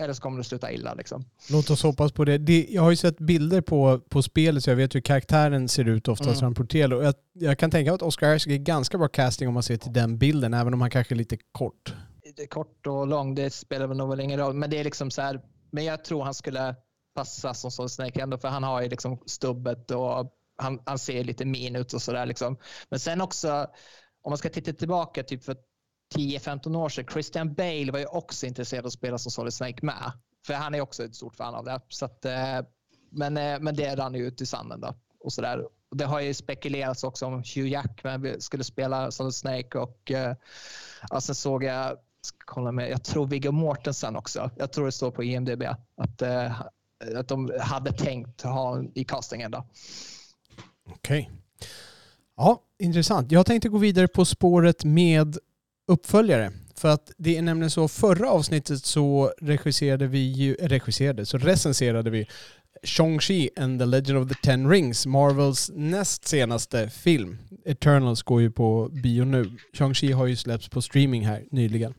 eller 0.00 0.14
så 0.14 0.22
kommer 0.22 0.38
det 0.38 0.44
sluta 0.44 0.72
illa. 0.72 0.94
Liksom. 0.94 1.24
Låt 1.50 1.70
oss 1.70 1.82
hoppas 1.82 2.12
på 2.12 2.24
det. 2.24 2.38
det. 2.38 2.66
Jag 2.70 2.82
har 2.82 2.90
ju 2.90 2.96
sett 2.96 3.18
bilder 3.18 3.60
på, 3.60 4.00
på 4.08 4.22
spelet 4.22 4.64
så 4.64 4.70
jag 4.70 4.76
vet 4.76 4.94
hur 4.94 5.00
karaktären 5.00 5.68
ser 5.68 5.88
ut 5.88 6.08
oftast 6.08 6.42
mm. 6.42 6.54
från 6.54 6.66
Jag, 6.70 7.14
jag 7.32 7.58
kan 7.58 7.70
tänka 7.70 7.90
mig 7.90 7.94
att 7.94 8.02
Oscar 8.02 8.34
Isaac 8.34 8.52
är 8.52 8.58
ganska 8.58 8.98
bra 8.98 9.08
casting 9.08 9.48
om 9.48 9.54
man 9.54 9.62
ser 9.62 9.76
till 9.76 9.92
den 9.92 10.18
bilden, 10.18 10.54
även 10.54 10.74
om 10.74 10.80
han 10.80 10.90
kanske 10.90 11.14
är 11.14 11.16
lite 11.16 11.38
kort. 11.52 11.94
Kort 12.50 12.86
och 12.86 13.06
lång, 13.06 13.34
det 13.34 13.50
spelar 13.50 13.86
väl 13.86 13.96
nog 13.96 14.20
ingen 14.20 14.40
roll. 14.40 14.54
Men 14.54 14.70
det 14.70 14.78
är 14.78 14.84
liksom 14.84 15.10
så 15.10 15.22
här, 15.22 15.40
men 15.70 15.84
jag 15.84 16.04
tror 16.04 16.24
han 16.24 16.34
skulle 16.34 16.74
passa 17.14 17.54
som 17.54 17.70
Solid 17.70 17.90
Snake 17.90 18.22
ändå, 18.22 18.38
för 18.38 18.48
han 18.48 18.62
har 18.62 18.82
ju 18.82 18.88
liksom 18.88 19.18
stubbet 19.26 19.90
och 19.90 20.32
han, 20.56 20.82
han 20.86 20.98
ser 20.98 21.24
lite 21.24 21.44
min 21.44 21.76
ut 21.76 21.92
och 21.92 22.02
sådär. 22.02 22.26
Liksom. 22.26 22.58
Men 22.88 23.00
sen 23.00 23.20
också, 23.20 23.66
om 24.22 24.30
man 24.30 24.38
ska 24.38 24.48
titta 24.48 24.72
tillbaka 24.72 25.22
typ 25.22 25.44
för 25.44 25.56
10-15 26.14 26.76
år 26.76 26.88
sedan. 26.88 27.06
Christian 27.12 27.54
Bale 27.54 27.92
var 27.92 27.98
ju 27.98 28.06
också 28.06 28.46
intresserad 28.46 28.80
av 28.80 28.86
att 28.86 28.92
spela 28.92 29.18
som 29.18 29.32
Solid 29.32 29.54
Snake 29.54 29.86
med. 29.86 30.12
För 30.46 30.54
han 30.54 30.74
är 30.74 30.80
också 30.80 31.04
ett 31.04 31.14
stort 31.14 31.36
fan 31.36 31.54
av 31.54 31.64
det. 31.64 31.80
Så 31.88 32.04
att, 32.04 32.24
eh, 32.24 32.60
men, 33.10 33.36
eh, 33.36 33.60
men 33.60 33.76
det 33.76 33.96
rann 33.96 34.14
ju 34.14 34.26
ut 34.26 34.40
i 34.40 34.46
sanden. 34.46 34.80
Då, 34.80 34.94
och 35.20 35.32
så 35.32 35.42
där. 35.42 35.68
Det 35.90 36.04
har 36.04 36.20
ju 36.20 36.34
spekulerats 36.34 37.04
också 37.04 37.26
om 37.26 37.34
Hugh 37.34 37.68
Jackman 37.68 38.40
skulle 38.40 38.64
spela 38.64 39.10
Solid 39.10 39.34
Snake 39.34 39.78
och 39.78 40.12
ja, 41.10 41.20
sen 41.20 41.34
såg 41.34 41.64
jag, 41.64 41.96
ska 42.22 42.36
kolla 42.38 42.72
med, 42.72 42.90
jag 42.90 43.04
tror 43.04 43.26
Viggo 43.26 43.52
Mortensen 43.52 44.16
också. 44.16 44.50
Jag 44.56 44.72
tror 44.72 44.86
det 44.86 44.92
står 44.92 45.10
på 45.10 45.24
IMDB 45.24 45.62
att, 45.96 46.22
att 47.16 47.28
de 47.28 47.52
hade 47.60 47.92
tänkt 47.92 48.42
ha 48.42 48.82
i 48.94 49.04
castingen. 49.04 49.54
Okej. 50.86 51.20
Okay. 51.20 51.38
Ja, 52.36 52.62
intressant. 52.78 53.32
Jag 53.32 53.46
tänkte 53.46 53.68
gå 53.68 53.78
vidare 53.78 54.08
på 54.08 54.24
spåret 54.24 54.84
med 54.84 55.36
uppföljare. 55.88 56.52
För 56.76 56.88
att 56.88 57.10
det 57.16 57.36
är 57.36 57.42
nämligen 57.42 57.70
så, 57.70 57.88
förra 57.88 58.30
avsnittet 58.30 58.84
så 58.84 59.32
regisserade 59.40 60.06
vi 60.06 60.18
ju, 60.18 60.54
eh, 60.54 60.68
regisserade, 60.68 61.26
så 61.26 61.38
recenserade 61.38 62.10
vi 62.10 62.26
Shang-Chi 62.82 63.48
and 63.56 63.80
the 63.80 63.86
Legend 63.86 64.18
of 64.18 64.28
the 64.28 64.34
Ten 64.34 64.70
Rings, 64.70 65.06
Marvels 65.06 65.70
näst 65.74 66.28
senaste 66.28 66.90
film. 66.90 67.38
Eternals 67.64 68.22
går 68.22 68.40
ju 68.40 68.50
på 68.50 68.90
bio 68.92 69.24
nu. 69.24 69.50
Shang-Chi 69.72 70.12
har 70.12 70.26
ju 70.26 70.36
släppts 70.36 70.68
på 70.68 70.82
streaming 70.82 71.26
här 71.26 71.44
nyligen. 71.50 71.94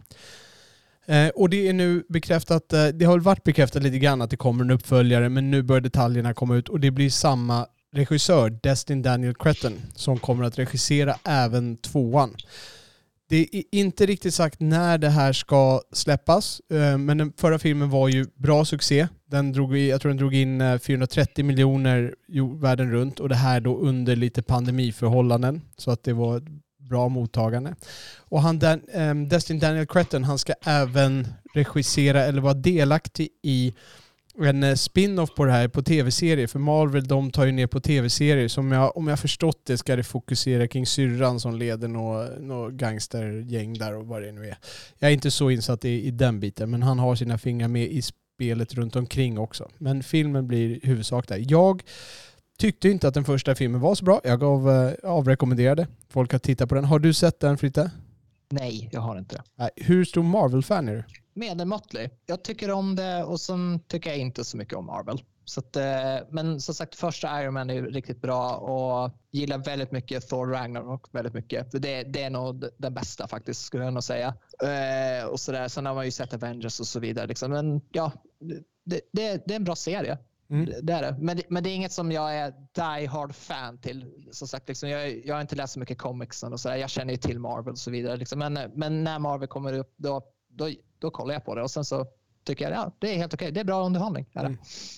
Eh, 1.06 1.28
och 1.28 1.50
det 1.50 1.68
är 1.68 1.74
nu 1.74 2.04
bekräftat, 2.10 2.74
eh, 2.74 2.88
det 2.88 3.06
har 3.06 3.14
väl 3.14 3.22
varit 3.22 3.44
bekräftat 3.44 3.84
lite 3.84 4.00
grann 4.00 4.22
att 4.22 4.30
det 4.30 4.38
kommer 4.38 4.64
en 4.64 4.72
uppföljare, 4.72 5.30
men 5.30 5.52
nu 5.52 5.64
börjar 5.64 5.82
detaljerna 5.82 6.34
komma 6.34 6.56
ut 6.56 6.70
och 6.70 6.80
det 6.80 6.92
blir 6.92 7.10
samma 7.10 7.68
regissör, 7.94 8.50
Destin 8.64 9.02
Daniel 9.02 9.36
Cretton, 9.36 9.82
som 9.96 10.20
kommer 10.20 10.44
att 10.44 10.60
regissera 10.60 11.16
även 11.24 11.78
tvåan. 11.78 12.36
Det 13.30 13.56
är 13.56 13.64
inte 13.72 14.06
riktigt 14.06 14.34
sagt 14.34 14.60
när 14.60 14.98
det 14.98 15.10
här 15.10 15.34
ska 15.34 15.82
släppas, 15.92 16.62
eh, 16.72 16.98
men 16.98 17.18
den 17.18 17.34
förra 17.38 17.60
filmen 17.60 17.90
var 17.90 18.08
ju 18.08 18.26
bra 18.36 18.66
succé. 18.66 19.08
Den 19.26 19.54
drog, 19.54 19.78
jag 19.78 20.02
tror 20.02 20.10
den 20.10 20.18
drog 20.18 20.34
in 20.34 20.62
eh, 20.62 20.80
430 20.80 21.46
miljoner 21.46 22.16
världen 22.62 22.92
runt 22.92 23.20
och 23.20 23.30
det 23.30 23.36
här 23.36 23.60
då 23.60 23.78
under 23.78 24.16
lite 24.16 24.42
pandemiförhållanden. 24.42 25.62
Så 25.78 25.92
att 25.92 26.04
det 26.04 26.14
var 26.14 26.38
ett 26.38 26.48
bra 26.90 27.10
mottagande. 27.10 27.76
Och 28.18 28.42
han, 28.42 28.62
eh, 28.64 29.16
Destin 29.16 29.60
Daniel 29.60 29.88
Cretton, 29.88 30.24
han 30.24 30.40
ska 30.40 30.54
även 30.66 31.28
regissera 31.54 32.24
eller 32.24 32.42
vara 32.42 32.54
delaktig 32.54 33.30
i 33.44 33.74
en 34.46 34.64
eh, 34.64 34.76
spin-off 34.76 35.36
på 35.36 35.46
det 35.46 35.52
här 35.52 35.68
på 35.68 35.82
tv-serier. 35.82 36.48
För 36.48 36.60
Marvel 36.60 37.08
de 37.08 37.32
tar 37.32 37.46
ju 37.46 37.52
ner 37.52 37.68
på 37.68 37.80
tv-serier. 37.80 38.48
Som 38.48 38.72
jag, 38.72 38.98
om 38.98 39.08
jag 39.08 39.20
förstått 39.20 39.62
det 39.66 39.78
ska 39.78 39.96
det 39.96 40.04
fokusera 40.04 40.68
kring 40.68 40.86
syrran 40.86 41.40
som 41.40 41.56
leder 41.56 41.88
något 41.88 42.30
nå 42.40 42.70
gangstergäng 42.70 43.74
där 43.74 43.96
och 43.96 44.08
vad 44.08 44.22
det 44.22 44.32
nu 44.32 44.46
är. 44.46 44.58
Jag 45.00 45.10
är 45.10 45.14
inte 45.14 45.32
så 45.32 45.50
insatt 45.50 45.86
i, 45.86 46.08
i 46.08 46.12
den 46.12 46.40
biten 46.40 46.70
men 46.70 46.84
han 46.84 47.00
har 47.00 47.16
sina 47.16 47.38
fingrar 47.38 47.68
med 47.68 47.88
i 47.92 48.02
spelet 48.02 48.74
runt 48.74 48.96
omkring 48.96 49.40
också. 49.40 49.70
Men 49.78 50.04
filmen 50.04 50.48
blir 50.48 50.80
huvudsak 50.84 51.28
där. 51.28 51.46
Jag 51.48 51.84
tyckte 52.58 52.90
inte 52.90 53.08
att 53.08 53.14
den 53.14 53.26
första 53.26 53.56
filmen 53.56 53.82
var 53.82 53.96
så 53.96 54.06
bra. 54.06 54.22
Jag 54.24 54.40
gav, 54.40 54.70
eh, 54.70 54.94
avrekommenderade 55.04 55.88
folk 56.10 56.34
att 56.34 56.44
titta 56.44 56.68
på 56.68 56.76
den. 56.76 56.86
Har 56.86 57.00
du 57.00 57.14
sett 57.14 57.40
den 57.40 57.58
Fritte? 57.58 57.92
Nej, 58.50 58.90
jag 58.92 59.02
har 59.02 59.18
inte 59.18 59.42
det. 59.58 59.70
Hur 59.76 60.06
stor 60.06 60.24
Marvel-fan 60.24 60.90
är 60.90 60.96
du? 60.96 61.04
Medelmåttlig. 61.38 62.10
Jag 62.26 62.44
tycker 62.44 62.72
om 62.72 62.96
det 62.96 63.24
och 63.24 63.40
sen 63.40 63.80
tycker 63.88 64.10
jag 64.10 64.20
inte 64.20 64.44
så 64.44 64.58
mycket 64.58 64.74
om 64.78 64.86
Marvel. 64.86 65.24
Så 65.46 65.60
att, 65.60 65.76
eh, 65.76 66.18
men 66.30 66.62
som 66.62 66.76
sagt, 66.76 66.96
första 66.96 67.44
Iron 67.44 67.54
Man 67.54 67.70
är 67.70 67.82
riktigt 67.82 68.22
bra 68.22 68.56
och 68.56 69.12
gillar 69.32 69.58
väldigt 69.58 69.92
mycket 69.92 70.30
Thor 70.30 70.48
Ragnarok 70.48 71.06
väldigt 71.16 71.34
mycket. 71.34 71.72
Det, 71.72 72.04
det 72.04 72.24
är 72.24 72.30
nog 72.30 72.66
den 72.78 72.94
bästa 72.94 73.28
faktiskt, 73.28 73.62
skulle 73.62 73.84
jag 73.84 73.94
nog 73.94 74.04
säga. 74.04 74.28
Eh, 74.64 75.26
och 75.28 75.40
så 75.40 75.52
där. 75.52 75.68
Sen 75.68 75.86
har 75.86 75.94
man 75.96 76.06
ju 76.06 76.12
sett 76.12 76.34
Avengers 76.34 76.80
och 76.80 76.88
så 76.88 77.00
vidare. 77.00 77.28
Liksom. 77.28 77.52
Men 77.52 77.82
ja, 77.92 78.12
det, 78.86 79.02
det, 79.12 79.44
det 79.46 79.54
är 79.54 79.56
en 79.56 79.64
bra 79.64 79.76
serie. 79.76 80.18
Mm. 80.50 80.66
Det- 80.82 80.94
är 80.94 81.02
det. 81.02 81.18
Men, 81.20 81.38
det- 81.38 81.50
men 81.50 81.64
det 81.64 81.70
är 81.70 81.76
inget 81.76 81.92
som 81.92 82.12
jag 82.12 82.36
är 82.36 82.54
die 82.76 83.08
hard 83.08 83.36
fan 83.36 83.78
till. 83.78 84.06
Som 84.32 84.48
sagt, 84.48 84.68
liksom, 84.68 84.90
jag, 84.90 85.26
jag 85.26 85.36
har 85.36 85.42
inte 85.42 85.56
läst 85.56 85.74
så 85.74 85.80
mycket 85.80 85.98
comics 85.98 86.44
och 86.44 86.60
så 86.60 86.70
där. 86.70 86.76
Jag 86.76 86.90
känner 86.90 87.14
ju 87.14 87.18
till 87.18 87.40
Marvel 87.40 87.72
och 87.72 87.78
så 87.80 87.92
vidare. 87.92 88.18
Liksom. 88.18 88.40
Men, 88.40 88.60
men 88.76 89.04
när 89.04 89.20
Marvel 89.20 89.48
kommer 89.48 89.74
upp, 89.74 89.94
då, 89.98 90.22
då, 90.50 90.70
då 91.00 91.10
kollar 91.12 91.34
jag 91.34 91.46
på 91.46 91.56
det. 91.56 91.62
Och 91.62 91.72
sen 91.72 91.86
så 91.86 92.06
tycker 92.46 92.70
jag 92.70 92.74
ja, 92.74 92.92
det 93.00 93.14
är 93.14 93.18
helt 93.18 93.34
okej. 93.34 93.52
Det 93.52 93.60
är 93.60 93.64
bra 93.64 93.86
underhållning. 93.86 94.26
Är. 94.34 94.40
Mm. 94.46 94.58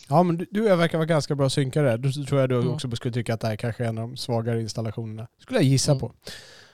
Ja, 0.09 0.23
men 0.23 0.37
du, 0.37 0.45
du 0.51 0.61
verkar 0.75 0.97
vara 0.97 1.05
ganska 1.05 1.35
bra 1.35 1.49
synkare. 1.49 1.97
Då 1.97 2.11
tror 2.11 2.39
jag 2.41 2.49
du 2.49 2.55
Mm. 2.55 2.69
också 2.69 2.91
skulle 2.95 3.13
tycka 3.13 3.33
att 3.33 3.39
det 3.39 3.47
här 3.47 3.55
kanske 3.55 3.83
är 3.83 3.87
en 3.87 3.97
av 3.97 4.07
de 4.09 4.17
svagare 4.17 4.61
installationerna. 4.61 5.27
Skulle 5.41 5.59
jag 5.59 5.63
gissa 5.65 5.91
Mm. 5.91 5.99
på. 5.99 6.11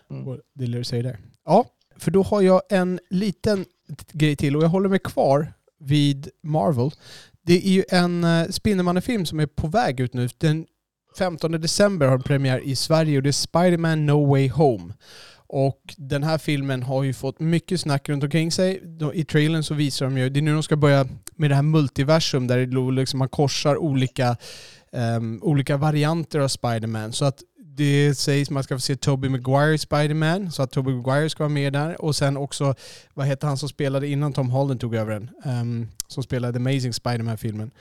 Mm. 0.09 0.39
Det 0.53 0.65
du 0.65 0.84
säger 0.84 1.03
där. 1.03 1.17
Ja, 1.45 1.65
för 1.97 2.11
då 2.11 2.23
har 2.23 2.41
jag 2.41 2.61
en 2.69 2.99
liten 3.09 3.65
grej 4.11 4.36
till 4.36 4.55
och 4.55 4.63
jag 4.63 4.69
håller 4.69 4.89
mig 4.89 4.99
kvar 4.99 5.53
vid 5.80 6.30
Marvel. 6.43 6.91
Det 7.41 7.67
är 7.67 7.71
ju 7.71 7.84
en 7.89 8.23
uh, 8.23 8.49
Spindelmannen-film 8.49 9.26
som 9.26 9.39
är 9.39 9.45
på 9.45 9.67
väg 9.67 9.99
ut 9.99 10.13
nu. 10.13 10.30
Den 10.38 10.65
15 11.17 11.51
december 11.51 12.05
har 12.07 12.17
den 12.17 12.23
premiär 12.23 12.59
i 12.59 12.76
Sverige 12.76 13.17
och 13.17 13.23
det 13.23 13.30
är 13.30 13.32
Spider-Man 13.32 14.05
No 14.05 14.26
Way 14.30 14.49
Home. 14.49 14.93
Och 15.48 15.82
den 15.98 16.24
här 16.24 16.38
filmen 16.38 16.84
har 16.84 17.04
ju 17.04 17.14
fått 17.14 17.39
mycket 17.39 17.82
snack 17.82 18.10
runt 18.10 18.24
omkring 18.24 18.52
sig. 18.52 18.82
I 19.14 19.26
trailern 19.26 19.64
så 19.64 19.74
visar 19.74 20.06
de 20.06 20.18
ju, 20.18 20.30
det 20.30 20.39
är 20.39 20.41
nu 20.41 20.54
de 20.54 20.64
ska 20.64 20.76
börja 20.76 21.08
med 21.36 21.52
det 21.52 21.56
här 21.56 21.64
multiversum 21.64 22.48
där 22.48 22.66
det 22.66 22.91
liksom 22.91 23.20
man 23.20 23.30
korsar 23.30 23.78
olika, 23.78 24.38
um, 24.91 25.39
olika 25.43 25.78
varianter 25.78 26.39
av 26.39 26.48
Spider-Man. 26.48 27.14
Så 27.14 27.26
att 27.26 27.39
det 27.78 28.16
sägs 28.16 28.50
att 28.50 28.54
man 28.54 28.64
ska 28.64 28.76
få 28.76 28.82
se 28.82 28.96
Tobey 28.96 29.30
Maguire 29.30 29.78
Spider-Man, 29.78 30.52
så 30.52 30.64
att 30.64 30.72
Tobey 30.72 30.96
Maguire 30.96 31.30
ska 31.30 31.43
vara 31.43 31.54
med 31.54 31.74
där. 31.74 32.02
Och 32.02 32.16
sen 32.16 32.38
också, 32.38 32.76
vad 33.14 33.28
heter 33.28 33.48
han 33.48 33.58
som 33.58 33.70
spelade 33.70 34.08
innan 34.08 34.34
Tom 34.34 34.50
Holland 34.50 34.80
tog 34.80 34.96
över 34.96 35.14
den? 35.14 35.30
Um, 35.46 35.88
som 36.08 36.24
spelade 36.24 36.54
The 36.54 36.60
Amazing 36.60 36.93
Spider-Man-filmen. 36.93 37.72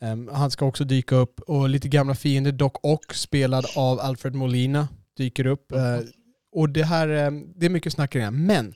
Um, 0.00 0.30
han 0.32 0.50
ska 0.50 0.66
också 0.66 0.84
dyka 0.84 1.16
upp 1.16 1.40
och 1.40 1.68
lite 1.68 1.88
gamla 1.88 2.14
fiender, 2.14 2.52
Doc 2.52 2.72
Ock 2.82 3.14
spelad 3.14 3.66
av 3.76 4.00
Alfred 4.00 4.34
Molina 4.34 4.88
dyker 5.16 5.46
upp. 5.46 5.72
Uh, 5.72 5.98
och 6.56 6.68
det 6.68 6.84
här, 6.84 7.08
eh, 7.08 7.30
det 7.56 7.66
är 7.66 7.70
mycket 7.70 7.92
snack 7.92 8.10
kring 8.10 8.20
det 8.20 8.24
här. 8.24 8.30
Men 8.30 8.74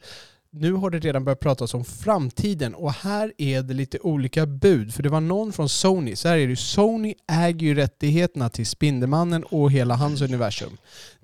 nu 0.52 0.72
har 0.72 0.90
det 0.90 0.98
redan 0.98 1.24
börjat 1.24 1.40
pratas 1.40 1.74
om 1.74 1.84
framtiden 1.84 2.74
och 2.74 2.92
här 2.92 3.32
är 3.38 3.62
det 3.62 3.74
lite 3.74 3.98
olika 3.98 4.46
bud. 4.46 4.94
För 4.94 5.02
det 5.02 5.08
var 5.08 5.20
någon 5.20 5.52
från 5.52 5.68
Sony, 5.68 6.16
så 6.16 6.28
här 6.28 6.38
är 6.38 6.48
det 6.48 6.56
Sony 6.56 7.14
äger 7.32 7.66
ju 7.66 7.74
rättigheterna 7.74 8.48
till 8.48 8.66
Spindelmannen 8.66 9.42
och 9.42 9.72
hela 9.72 9.94
hans 9.94 10.22
universum. 10.22 10.76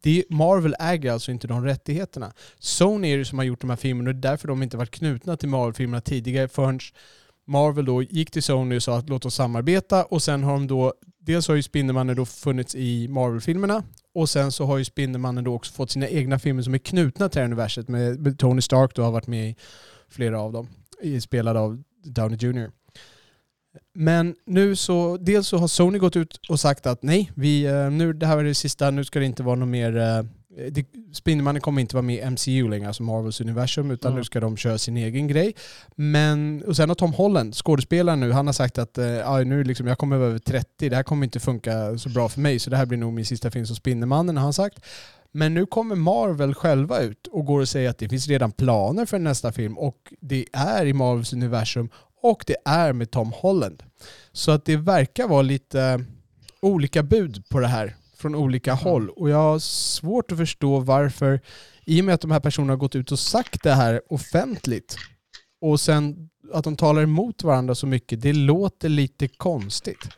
Det 0.03 0.19
är, 0.19 0.35
Marvel 0.35 0.75
äger 0.81 1.13
alltså 1.13 1.31
inte 1.31 1.47
de 1.47 1.65
rättigheterna. 1.65 2.33
Sony 2.59 3.13
är 3.13 3.19
det 3.19 3.25
som 3.25 3.39
har 3.39 3.45
gjort 3.45 3.61
de 3.61 3.71
här 3.71 3.77
filmerna 3.77 4.11
och 4.11 4.15
det 4.15 4.29
är 4.29 4.31
därför 4.31 4.49
de 4.49 4.63
inte 4.63 4.77
varit 4.77 4.91
knutna 4.91 5.37
till 5.37 5.49
Marvel-filmerna 5.49 6.01
tidigare 6.01 6.49
förrän 6.49 6.81
Marvel 7.47 7.85
då 7.85 8.03
gick 8.03 8.31
till 8.31 8.43
Sony 8.43 8.77
och 8.77 8.83
sa 8.83 8.99
att 8.99 9.09
låt 9.09 9.25
oss 9.25 9.35
samarbeta 9.35 10.05
och 10.05 10.23
sen 10.23 10.43
har 10.43 10.53
de 10.53 10.67
då, 10.67 10.95
dels 11.19 11.49
har 11.49 11.55
ju 11.55 11.63
Spindelmannen 11.63 12.17
då 12.17 12.25
funnits 12.25 12.75
i 12.75 13.09
Marvel-filmerna 13.09 13.83
och 14.17 14.29
sen 14.29 14.53
så 14.53 14.65
har 14.65 14.79
ju 14.79 14.85
Spindelmannen 14.85 15.45
då 15.45 15.55
också 15.55 15.73
fått 15.73 15.91
sina 15.91 16.09
egna 16.09 16.39
filmer 16.39 16.63
som 16.63 16.75
är 16.75 16.79
knutna 16.79 17.29
till 17.29 17.39
det 17.39 17.41
här 17.41 17.47
universet 17.47 17.89
med, 17.89 18.39
Tony 18.39 18.61
Stark 18.61 18.95
då 18.95 19.03
har 19.03 19.11
varit 19.13 19.27
med 19.27 19.51
i 19.51 19.57
flera 20.09 20.41
av 20.41 20.53
dem, 20.53 20.69
spelad 21.21 21.57
av 21.57 21.83
Downey 22.05 22.39
Jr. 22.41 22.71
Men 23.95 24.35
nu 24.47 24.77
så, 24.77 25.17
dels 25.17 25.49
så 25.49 25.59
har 25.59 25.69
Sony 25.69 25.99
gått 25.99 26.17
ut 26.17 26.41
och 26.49 26.61
sagt 26.61 26.87
att 26.87 27.03
nej, 27.03 27.31
vi, 27.35 27.65
eh, 27.65 27.91
nu, 27.91 28.13
det 28.13 28.27
här 28.27 28.37
var 28.37 28.45
det 28.45 28.55
sista, 28.55 28.91
nu 28.91 29.05
ska 29.05 29.19
det 29.19 29.25
inte 29.25 29.43
vara 29.43 29.57
något 29.57 29.69
mer, 29.69 29.97
eh, 29.97 30.23
det, 30.71 30.87
Spindelmannen 31.13 31.63
kommer 31.63 31.81
inte 31.81 31.97
vara 31.97 32.03
med 32.03 32.17
i 32.17 32.31
MCU 32.31 32.69
längre, 32.69 32.87
alltså 32.87 33.03
Marvels 33.03 33.41
universum, 33.41 33.91
utan 33.91 34.11
Mm. 34.11 34.19
nu 34.19 34.25
ska 34.25 34.41
de 34.41 34.57
köra 34.57 34.79
sin 34.79 34.97
egen 34.97 35.29
grej. 35.29 35.55
Men, 35.97 36.63
och 36.67 36.77
sen 36.77 36.89
har 36.89 36.95
Tom 36.95 37.13
Holland, 37.13 37.55
skådespelaren 37.55 38.21
nu, 38.21 38.33
han 38.33 38.47
har 38.47 38.53
sagt 38.53 38.79
att 38.79 38.99
eh, 38.99 39.39
nu 39.47 39.65
liksom, 39.65 39.87
jag 39.87 39.99
kommer 39.99 40.17
vara 40.17 40.29
över 40.29 40.39
30, 40.39 40.89
det 40.89 40.97
här 40.97 41.03
kommer 41.03 41.25
inte 41.27 41.41
funka 41.41 41.99
så 41.99 42.09
bra 42.09 42.29
för 42.29 42.41
mig, 42.41 42.59
så 42.59 42.71
det 42.71 42.77
här 42.77 42.87
blir 42.87 42.99
nog 42.99 43.13
min 43.13 43.25
sista 43.25 43.51
film 43.51 43.67
som 43.67 43.77
Spindelmannen, 43.77 44.37
har 44.37 44.45
han 44.45 44.53
sagt. 44.53 44.85
Men 45.33 45.55
nu 45.55 45.67
kommer 45.67 45.95
Marvel 45.95 46.55
själva 46.55 47.01
ut 47.01 47.27
och 47.27 47.45
går 47.45 47.61
och 47.61 47.69
säger 47.69 47.91
att 47.91 47.99
det 47.99 48.09
finns 48.09 48.29
redan 48.29 48.53
planer 48.53 49.07
för 49.07 49.19
nästa 49.19 49.53
film 49.53 49.79
och 49.79 49.97
det 50.21 50.47
är 50.53 50.87
i 50.87 50.93
Marvels 50.93 51.33
universum 51.33 51.89
och 52.23 52.45
det 52.47 52.57
är 52.65 52.93
med 52.93 53.11
Tom 53.11 53.33
Holland. 53.33 53.83
Så 54.33 54.51
att 54.51 54.65
det 54.65 54.77
verkar 54.77 55.29
vara 55.29 55.43
lite 55.43 55.81
eh, 55.83 55.99
olika 56.61 57.03
bud 57.03 57.49
på 57.49 57.61
det 57.61 57.67
här 57.67 57.97
från 58.17 58.35
olika 58.35 58.75
håll 58.75 59.11
och 59.11 59.31
jag 59.31 59.37
har 59.37 59.59
svårt 59.59 60.33
att 60.33 60.39
förstå 60.39 60.81
varför 60.81 61.41
i 61.85 62.01
och 62.01 62.05
med 62.05 62.15
att 62.15 62.21
de 62.21 62.31
här 62.31 62.41
personerna 62.41 62.73
har 62.73 62.79
gått 62.79 62.97
ut 62.97 63.13
och 63.13 63.19
sagt 63.19 63.63
det 63.63 63.73
här 63.73 64.01
offentligt 64.09 64.97
och 65.61 65.81
sen 65.81 66.29
att 66.53 66.65
de 66.65 66.77
talar 66.77 67.03
emot 67.03 67.43
varandra 67.43 67.75
så 67.75 67.87
mycket, 67.87 68.23
det 68.23 68.33
låter 68.33 68.89
lite 68.89 69.29
konstigt. 69.29 70.09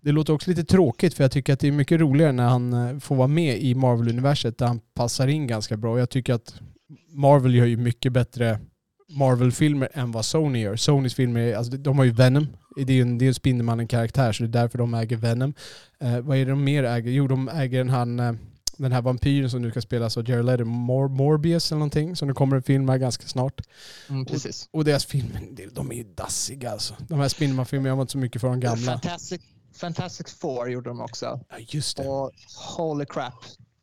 Det 0.00 0.12
låter 0.12 0.32
också 0.32 0.50
lite 0.50 0.64
tråkigt 0.64 1.14
för 1.14 1.24
jag 1.24 1.32
tycker 1.32 1.52
att 1.52 1.60
det 1.60 1.68
är 1.68 1.72
mycket 1.72 2.00
roligare 2.00 2.32
när 2.32 2.48
han 2.48 2.72
eh, 2.72 2.98
får 2.98 3.16
vara 3.16 3.28
med 3.28 3.58
i 3.58 3.74
Marvel-universet 3.74 4.58
där 4.58 4.66
han 4.66 4.80
passar 4.94 5.26
in 5.26 5.46
ganska 5.46 5.76
bra. 5.76 5.98
Jag 5.98 6.10
tycker 6.10 6.34
att 6.34 6.54
Marvel 7.08 7.54
gör 7.54 7.66
ju 7.66 7.76
mycket 7.76 8.12
bättre 8.12 8.60
Marvel-filmer 9.08 9.88
än 9.92 10.12
vad 10.12 10.24
Sony 10.24 10.60
gör. 10.60 10.76
Sonys 10.76 11.14
filmer, 11.14 11.54
alltså 11.54 11.76
de 11.76 11.98
har 11.98 12.04
ju 12.04 12.10
Venom. 12.10 12.46
Det 12.76 12.92
är 12.92 12.96
ju 12.96 13.02
en, 13.02 13.18
det 13.18 13.24
är 13.24 13.28
en 13.28 13.34
Spindelmannen-karaktär 13.34 14.32
så 14.32 14.42
det 14.42 14.48
är 14.58 14.62
därför 14.62 14.78
de 14.78 14.94
äger 14.94 15.16
Venom. 15.16 15.54
Eh, 16.00 16.20
vad 16.20 16.36
är 16.36 16.44
det 16.44 16.50
de 16.50 16.64
mer 16.64 16.84
äger? 16.84 17.10
Jo, 17.10 17.28
de 17.28 17.48
äger 17.48 17.78
den 17.78 17.90
här, 17.90 18.28
eh, 18.30 18.36
den 18.76 18.92
här 18.92 19.02
vampyren 19.02 19.50
som 19.50 19.62
nu 19.62 19.70
ska 19.70 19.80
spelas 19.80 20.16
av 20.16 20.30
Jared 20.30 20.44
Leto, 20.44 20.64
Mor- 20.64 21.08
Morbius 21.08 21.72
eller 21.72 21.78
någonting, 21.78 22.16
som 22.16 22.28
det 22.28 22.34
kommer 22.34 22.56
en 22.56 22.62
film 22.62 22.88
här 22.88 22.98
ganska 22.98 23.26
snart. 23.26 23.60
Mm, 24.08 24.24
precis. 24.26 24.68
Och 24.72 24.84
deras 24.84 25.04
filmer, 25.04 25.40
de 25.72 25.90
är 25.92 25.94
ju 25.96 26.04
dassiga 26.14 26.70
alltså. 26.70 26.94
De 27.08 27.18
här 27.20 27.28
Spindelmannen-filmerna, 27.28 27.88
jag 27.88 27.96
var 27.96 28.02
inte 28.02 28.12
så 28.12 28.18
mycket 28.18 28.40
för 28.40 28.48
de 28.48 28.60
gamla. 28.60 28.92
Fantastic, 28.92 29.40
Fantastic 29.76 30.26
Four 30.34 30.70
gjorde 30.70 30.90
de 30.90 31.00
också. 31.00 31.40
Ja, 31.50 31.56
just 31.68 31.96
det. 31.96 32.08
Och 32.08 32.30
holy 32.76 33.04
crap, 33.06 33.34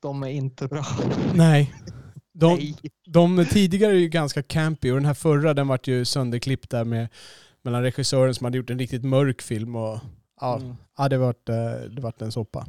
de 0.02 0.24
är 0.24 0.28
inte 0.28 0.68
bra. 0.68 0.86
Nej. 1.34 1.74
De, 2.34 2.54
Nej. 2.58 2.76
de 3.08 3.46
tidigare 3.46 3.92
är 3.94 3.98
ju 4.00 4.10
ganska 4.10 4.44
campy 4.44 4.92
och 4.92 4.96
den 4.98 5.06
här 5.06 5.14
förra 5.14 5.54
den 5.54 5.68
vart 5.68 5.88
ju 5.88 6.06
sönderklippt 6.06 6.70
där 6.70 6.84
med 6.86 7.08
mellan 7.64 7.82
regissören 7.84 8.36
som 8.36 8.46
hade 8.46 8.58
gjort 8.58 8.70
en 8.70 8.80
riktigt 8.80 9.04
mörk 9.04 9.42
film 9.42 9.76
och 9.76 10.00
ja, 10.42 10.56
Mm. 10.58 10.76
ja 10.98 11.10
det 11.10 11.18
vart 11.18 11.50
eh, 11.50 11.72
det 11.96 12.02
vart 12.02 12.22
en 12.22 12.32
soppa. 12.32 12.68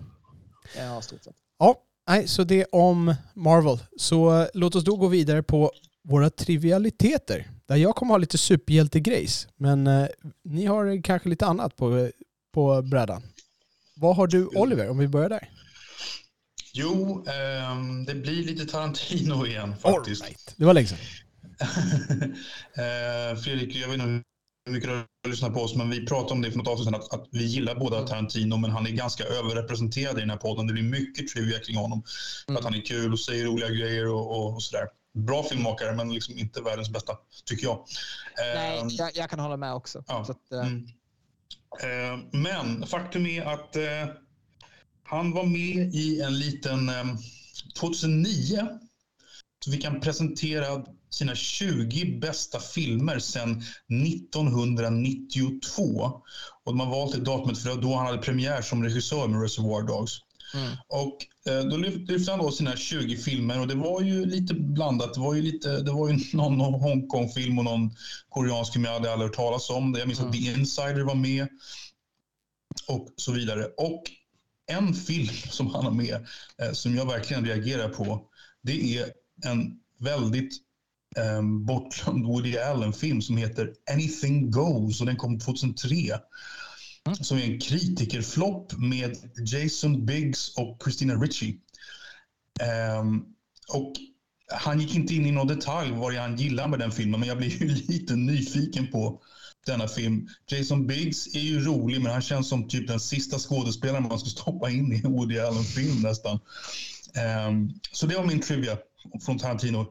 Ja, 0.77 1.03
stort 1.03 1.25
sett. 1.25 1.35
Ja, 1.59 1.77
nej, 2.09 2.29
så 2.29 2.45
det 2.45 2.65
om 2.73 3.15
Marvel. 3.35 3.79
Så 3.97 4.41
eh, 4.41 4.47
låt 4.55 4.75
oss 4.75 4.85
då 4.85 4.97
gå 4.97 5.09
vidare 5.09 5.43
på 5.43 5.73
våra 6.05 6.31
trivialiteter. 6.31 7.51
Där 7.67 7.77
jag 7.77 7.97
kommer 7.97 8.13
ha 8.15 8.19
lite 8.19 8.39
superhjältegrejs. 8.39 9.49
Men 9.57 9.87
eh, 9.87 10.07
ni 10.45 10.67
har 10.67 11.03
kanske 11.03 11.29
lite 11.29 11.47
annat 11.47 11.77
på, 11.77 12.11
på 12.55 12.83
brädan. 12.83 13.23
Vad 13.97 14.17
har 14.17 14.27
du 14.27 14.47
Oliver, 14.47 14.91
om 14.91 14.99
vi 14.99 15.09
börjar 15.09 15.29
där? 15.29 15.49
Jo, 16.75 17.25
ehm, 17.29 18.05
det 18.05 18.15
blir 18.15 18.45
lite 18.45 18.67
Tarantino 18.67 19.47
igen 19.47 19.75
faktiskt. 19.77 20.23
Alright. 20.23 20.55
Det 20.57 20.65
var 20.65 20.75
länge 20.75 20.87
sedan. 20.87 20.99
Eh, 22.77 23.37
Fredrik, 23.41 23.77
jag 23.77 23.89
vet 23.89 24.01
inte 24.01 24.23
mycket 24.71 24.91
du 24.91 24.97
har 24.97 25.29
lyssnat 25.29 25.55
på 25.55 25.61
oss, 25.61 25.75
men 25.75 25.91
vi 25.91 26.07
pratade 26.07 26.33
om 26.33 26.43
det 26.43 26.51
för 26.51 26.59
något 26.59 26.69
avsnitt 26.69 26.85
sedan, 26.85 26.95
att, 26.95 27.15
att 27.15 27.29
vi 27.31 27.45
gillar 27.45 27.75
båda 27.75 28.07
Tarantino, 28.07 28.57
men 28.57 28.71
han 28.71 28.87
är 28.87 28.91
ganska 28.91 29.25
överrepresenterad 29.25 30.17
i 30.17 30.21
den 30.21 30.31
här 30.31 30.37
podden. 30.37 30.67
Det 30.67 30.73
blir 30.73 30.83
mycket 30.83 31.29
trivia 31.29 31.59
kring 31.59 31.77
honom. 31.77 32.03
För 32.47 32.55
att 32.55 32.65
han 32.65 32.75
är 32.75 32.81
kul 32.81 33.13
och 33.13 33.21
säger 33.21 33.45
roliga 33.45 33.69
grejer 33.69 34.09
och, 34.09 34.31
och, 34.31 34.55
och 34.55 34.63
sådär. 34.63 34.87
Bra 35.15 35.43
filmmakare, 35.43 35.97
men 35.97 36.15
liksom 36.15 36.39
inte 36.39 36.61
världens 36.61 36.91
bästa, 36.91 37.13
tycker 37.45 37.67
jag. 37.67 37.85
Nej, 38.37 38.79
Ehm, 38.79 38.89
jag, 38.89 39.11
jag 39.15 39.31
kan 39.31 39.39
hålla 39.39 39.57
med 39.57 39.75
också. 39.75 40.05
Ja. 40.07 40.21
Att, 40.29 40.53
eh, 40.53 40.67
Mm. 40.67 40.87
Eh, 41.83 42.19
men 42.33 42.87
faktum 42.87 43.27
är 43.27 43.43
att 43.43 43.77
eh, 43.77 44.09
han 45.05 45.33
var 45.33 45.45
med 45.45 45.95
i 45.95 46.21
en 46.21 46.39
liten... 46.39 46.89
Eh, 46.89 47.05
2009 47.81 48.69
så 49.65 49.73
fick 49.73 49.85
han 49.85 50.01
presentera 50.01 50.85
sina 51.13 51.35
20 51.35 52.19
bästa 52.19 52.61
filmer 52.61 53.19
sedan 53.19 53.63
1992. 54.07 56.23
Och 56.65 56.73
de 56.73 56.81
har 56.81 56.91
valt 56.91 57.13
det 57.13 57.21
datumet 57.21 57.59
för 57.59 57.77
då 57.77 57.95
han 57.95 58.07
hade 58.07 58.19
premiär 58.19 58.63
som 58.63 58.85
regissör 58.85 59.29
med 59.29 59.43
Reservoir 59.43 59.83
Dogs. 59.83 60.13
mm. 60.55 60.77
Och 60.89 61.17
eh, 61.53 61.65
då 61.65 61.77
lyf- 61.77 62.07
lyfte 62.07 62.31
han 62.31 62.41
då 62.41 62.51
sina 62.51 62.77
20 62.77 63.17
filmer 63.17 63.61
och 63.61 63.69
det 63.69 63.75
var 63.75 64.01
ju 64.01 64.27
lite 64.27 64.55
blandat. 64.55 65.15
Det 65.15 65.21
var 65.21 65.35
ju, 65.35 65.43
lite, 65.43 65.81
det 65.81 65.93
var 65.93 66.09
ju 66.09 66.19
någon, 66.37 66.61
Hongkong-film 66.61 67.59
och 67.59 67.65
någon 67.65 67.91
koreansk 68.29 68.73
film 68.73 68.85
jag 68.85 68.93
hade 68.93 69.13
aldrig 69.13 69.29
hört 69.29 69.37
talas 69.37 69.71
om. 69.71 69.95
Jag 69.99 70.09
minns 70.09 70.21
att 70.21 70.33
The 70.33 70.39
Insider 70.39 71.03
var 71.05 71.15
med 71.15 71.49
och 72.89 73.09
så 73.17 73.33
vidare. 73.33 73.65
Och 73.65 74.03
en 74.67 74.95
film 74.95 75.29
som 75.51 75.75
han 75.75 75.85
har 75.85 75.93
med 75.93 76.27
eh, 76.63 76.73
som 76.73 76.97
jag 76.97 77.07
verkligen 77.07 77.47
reagerar 77.47 77.89
på 77.89 78.23
det 78.63 78.99
är 78.99 79.13
en 79.45 79.81
väldigt 79.99 80.53
eh, 81.17 81.43
bortglömd 81.43 82.27
Woody 82.27 82.59
Allen-film 82.59 83.23
som 83.23 83.37
heter 83.37 83.73
Anything 83.93 84.51
Goes 84.51 85.01
och 85.01 85.07
den 85.07 85.17
kom 85.17 85.39
2003 85.39 86.19
som 87.21 87.39
är 87.39 87.43
en 87.43 87.61
kritikerflopp 87.61 88.73
med 88.79 89.17
Jason 89.47 90.07
Biggs 90.07 90.57
och 90.57 90.79
Christina 90.85 91.15
Ricci. 91.15 91.59
Ehm, 92.61 93.25
och 93.69 93.93
han 94.53 94.81
gick 94.81 94.95
inte 94.95 95.15
in 95.15 95.27
i 95.27 95.31
någon 95.31 95.47
detalj 95.47 95.93
vad 95.93 96.15
han 96.15 96.37
gillar 96.37 96.69
med 96.69 96.79
den 96.79 96.93
filmen, 96.93 97.21
men 97.21 97.29
jag 97.29 97.39
blev 97.39 97.51
ju 97.51 97.69
lite 97.89 98.17
nyfiken 98.17 98.91
på 98.91 99.23
denna 99.67 99.89
film. 99.89 100.29
Jason 100.47 100.87
Biggs 100.87 101.35
är 101.35 101.41
ju 101.41 101.61
rolig, 101.61 102.03
men 102.03 102.13
han 102.13 102.23
känns 102.23 102.49
som 102.49 102.69
typ 102.69 102.89
den 102.89 103.01
sista 103.01 103.39
skådespelaren 103.39 104.09
man 104.09 104.19
ska 104.19 104.29
stoppa 104.29 104.71
in 104.71 104.93
i 104.93 105.03
en 105.05 105.13
Woody 105.13 105.39
Allen-film 105.39 106.03
nästan. 106.03 106.41
Um, 107.49 107.81
så 107.93 108.07
det 108.07 108.17
var 108.17 108.27
min 108.27 108.41
trivia 108.41 108.79
från 109.27 109.39
Tarantino 109.39 109.87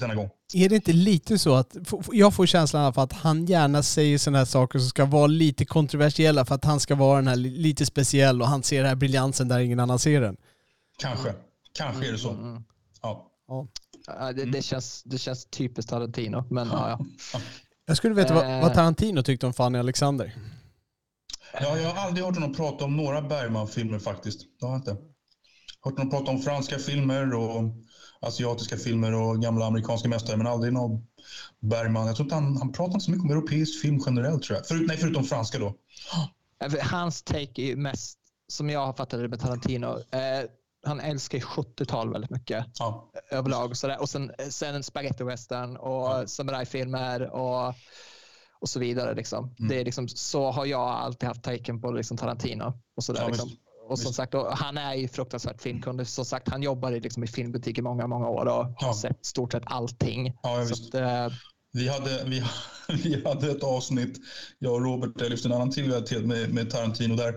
denna 0.00 0.14
gång. 0.14 0.30
Är 0.54 0.68
det 0.68 0.74
inte 0.74 0.92
lite 0.92 1.38
så 1.38 1.54
att, 1.54 1.76
jag 2.12 2.34
får 2.34 2.46
känslan 2.46 2.84
av 2.84 2.98
att 3.00 3.12
han 3.12 3.46
gärna 3.46 3.82
säger 3.82 4.18
sådana 4.18 4.38
här 4.38 4.44
saker 4.44 4.78
som 4.78 4.88
ska 4.88 5.04
vara 5.04 5.26
lite 5.26 5.64
kontroversiella 5.64 6.44
för 6.44 6.54
att 6.54 6.64
han 6.64 6.80
ska 6.80 6.94
vara 6.94 7.16
den 7.16 7.28
här 7.28 7.36
lite 7.36 7.86
speciell 7.86 8.42
och 8.42 8.48
han 8.48 8.62
ser 8.62 8.78
den 8.78 8.88
här 8.88 8.96
briljansen 8.96 9.48
där 9.48 9.58
ingen 9.58 9.80
annan 9.80 9.98
ser 9.98 10.20
den? 10.20 10.36
Kanske. 10.98 11.34
Kanske 11.72 12.08
är 12.08 12.12
det 12.12 12.18
så. 12.18 12.30
Mm. 12.30 12.44
mm. 12.44 12.64
Ja. 13.02 13.30
ja. 13.46 14.32
Det, 14.32 14.44
det, 14.44 14.62
känns, 14.62 15.02
det 15.02 15.18
känns 15.18 15.46
typiskt 15.46 15.90
Tarantino, 15.90 16.44
men 16.50 16.68
ja. 16.68 16.98
ja. 17.32 17.40
Jag 17.86 17.96
skulle 17.96 18.14
veta 18.14 18.34
vad, 18.34 18.60
vad 18.62 18.74
Tarantino 18.74 19.22
tyckte 19.22 19.46
om 19.46 19.52
Fanny 19.52 19.78
Alexander. 19.78 20.34
Ja, 21.52 21.78
jag 21.78 21.90
har 21.90 22.06
aldrig 22.06 22.26
hört 22.26 22.34
honom 22.34 22.54
prata 22.54 22.84
om 22.84 22.96
några 22.96 23.22
Bergman-filmer 23.22 23.98
faktiskt. 23.98 24.40
Det 24.60 24.66
har 24.66 24.72
jag 24.72 24.78
inte. 24.78 24.96
Hört 25.80 25.98
honom 25.98 26.10
prata 26.10 26.30
om 26.30 26.42
franska 26.42 26.78
filmer 26.78 27.34
och 27.34 27.62
asiatiska 28.20 28.76
filmer 28.76 29.14
och 29.14 29.42
gamla 29.42 29.66
amerikanska 29.66 30.08
mästare, 30.08 30.36
men 30.36 30.46
aldrig 30.46 30.72
någon 30.72 31.06
Bergman. 31.60 32.06
Jag 32.06 32.16
tror 32.16 32.24
inte 32.24 32.34
han, 32.34 32.56
han 32.56 32.72
pratar 32.72 32.92
inte 32.92 33.04
så 33.04 33.10
mycket 33.10 33.24
om 33.24 33.30
europeisk 33.30 33.82
film 33.82 34.00
generellt 34.06 34.42
tror 34.42 34.56
jag. 34.56 34.66
Förut, 34.66 34.84
nej, 34.88 34.96
förutom 34.96 35.24
franska 35.24 35.58
då. 35.58 35.74
Hans 36.82 37.22
take 37.22 37.62
är 37.62 37.66
ju 37.66 37.76
mest, 37.76 38.18
som 38.48 38.70
jag 38.70 38.86
har 38.86 38.92
fattat 38.92 39.20
det 39.20 39.28
med 39.28 39.40
Tarantino, 39.40 39.86
eh, 39.86 40.50
han 40.86 41.00
älskar 41.00 41.38
70-tal 41.38 42.12
väldigt 42.12 42.30
mycket 42.30 42.66
ja. 42.78 43.10
överlag. 43.30 43.76
Sådär. 43.76 44.00
Och 44.00 44.08
sen, 44.08 44.32
sen 44.50 44.82
spaghetti 44.82 45.24
western 45.24 45.76
och 45.76 46.06
ja. 46.06 46.26
samurajfilmer 46.26 47.30
och, 47.30 47.74
och 48.60 48.68
så 48.68 48.80
vidare. 48.80 49.14
Liksom. 49.14 49.54
Mm. 49.58 49.68
Det 49.68 49.80
är 49.80 49.84
liksom, 49.84 50.08
så 50.08 50.50
har 50.50 50.66
jag 50.66 50.88
alltid 50.88 51.28
haft 51.28 51.42
taken 51.42 51.80
på 51.80 51.90
liksom, 51.90 52.16
Tarantino. 52.16 52.72
Och 52.96 53.04
sådär, 53.04 53.22
ja, 53.22 53.28
liksom. 53.28 53.50
Och 53.88 53.98
som 53.98 54.12
sagt, 54.12 54.34
och 54.34 54.46
han 54.56 54.78
är 54.78 54.94
ju 54.94 55.08
fruktansvärt 55.08 55.62
filmkunnig. 55.62 56.06
Som 56.06 56.24
sagt, 56.24 56.48
han 56.48 56.62
jobbar 56.62 56.92
i, 56.92 57.00
liksom, 57.00 57.24
i 57.24 57.26
filmbutik 57.26 57.78
i 57.78 57.82
många, 57.82 58.06
många 58.06 58.28
år 58.28 58.46
och 58.46 58.66
har 58.86 58.92
sett 58.92 59.26
stort 59.26 59.52
sett 59.52 59.62
allting. 59.66 60.38
Ja, 60.42 60.64
så 60.66 60.74
att, 60.74 60.94
äh, 60.94 61.36
vi 61.78 61.88
hade, 61.88 62.24
vi, 62.24 62.42
vi 63.02 63.24
hade 63.24 63.50
ett 63.50 63.62
avsnitt, 63.62 64.20
jag 64.58 64.74
och 64.74 64.84
Robert, 64.84 65.10
jag 65.16 65.30
lyfte 65.30 65.48
en 65.48 65.54
annan 65.54 65.70
tillväghet 65.70 66.24
med, 66.24 66.54
med 66.54 66.70
Tarantino 66.70 67.16
där, 67.16 67.34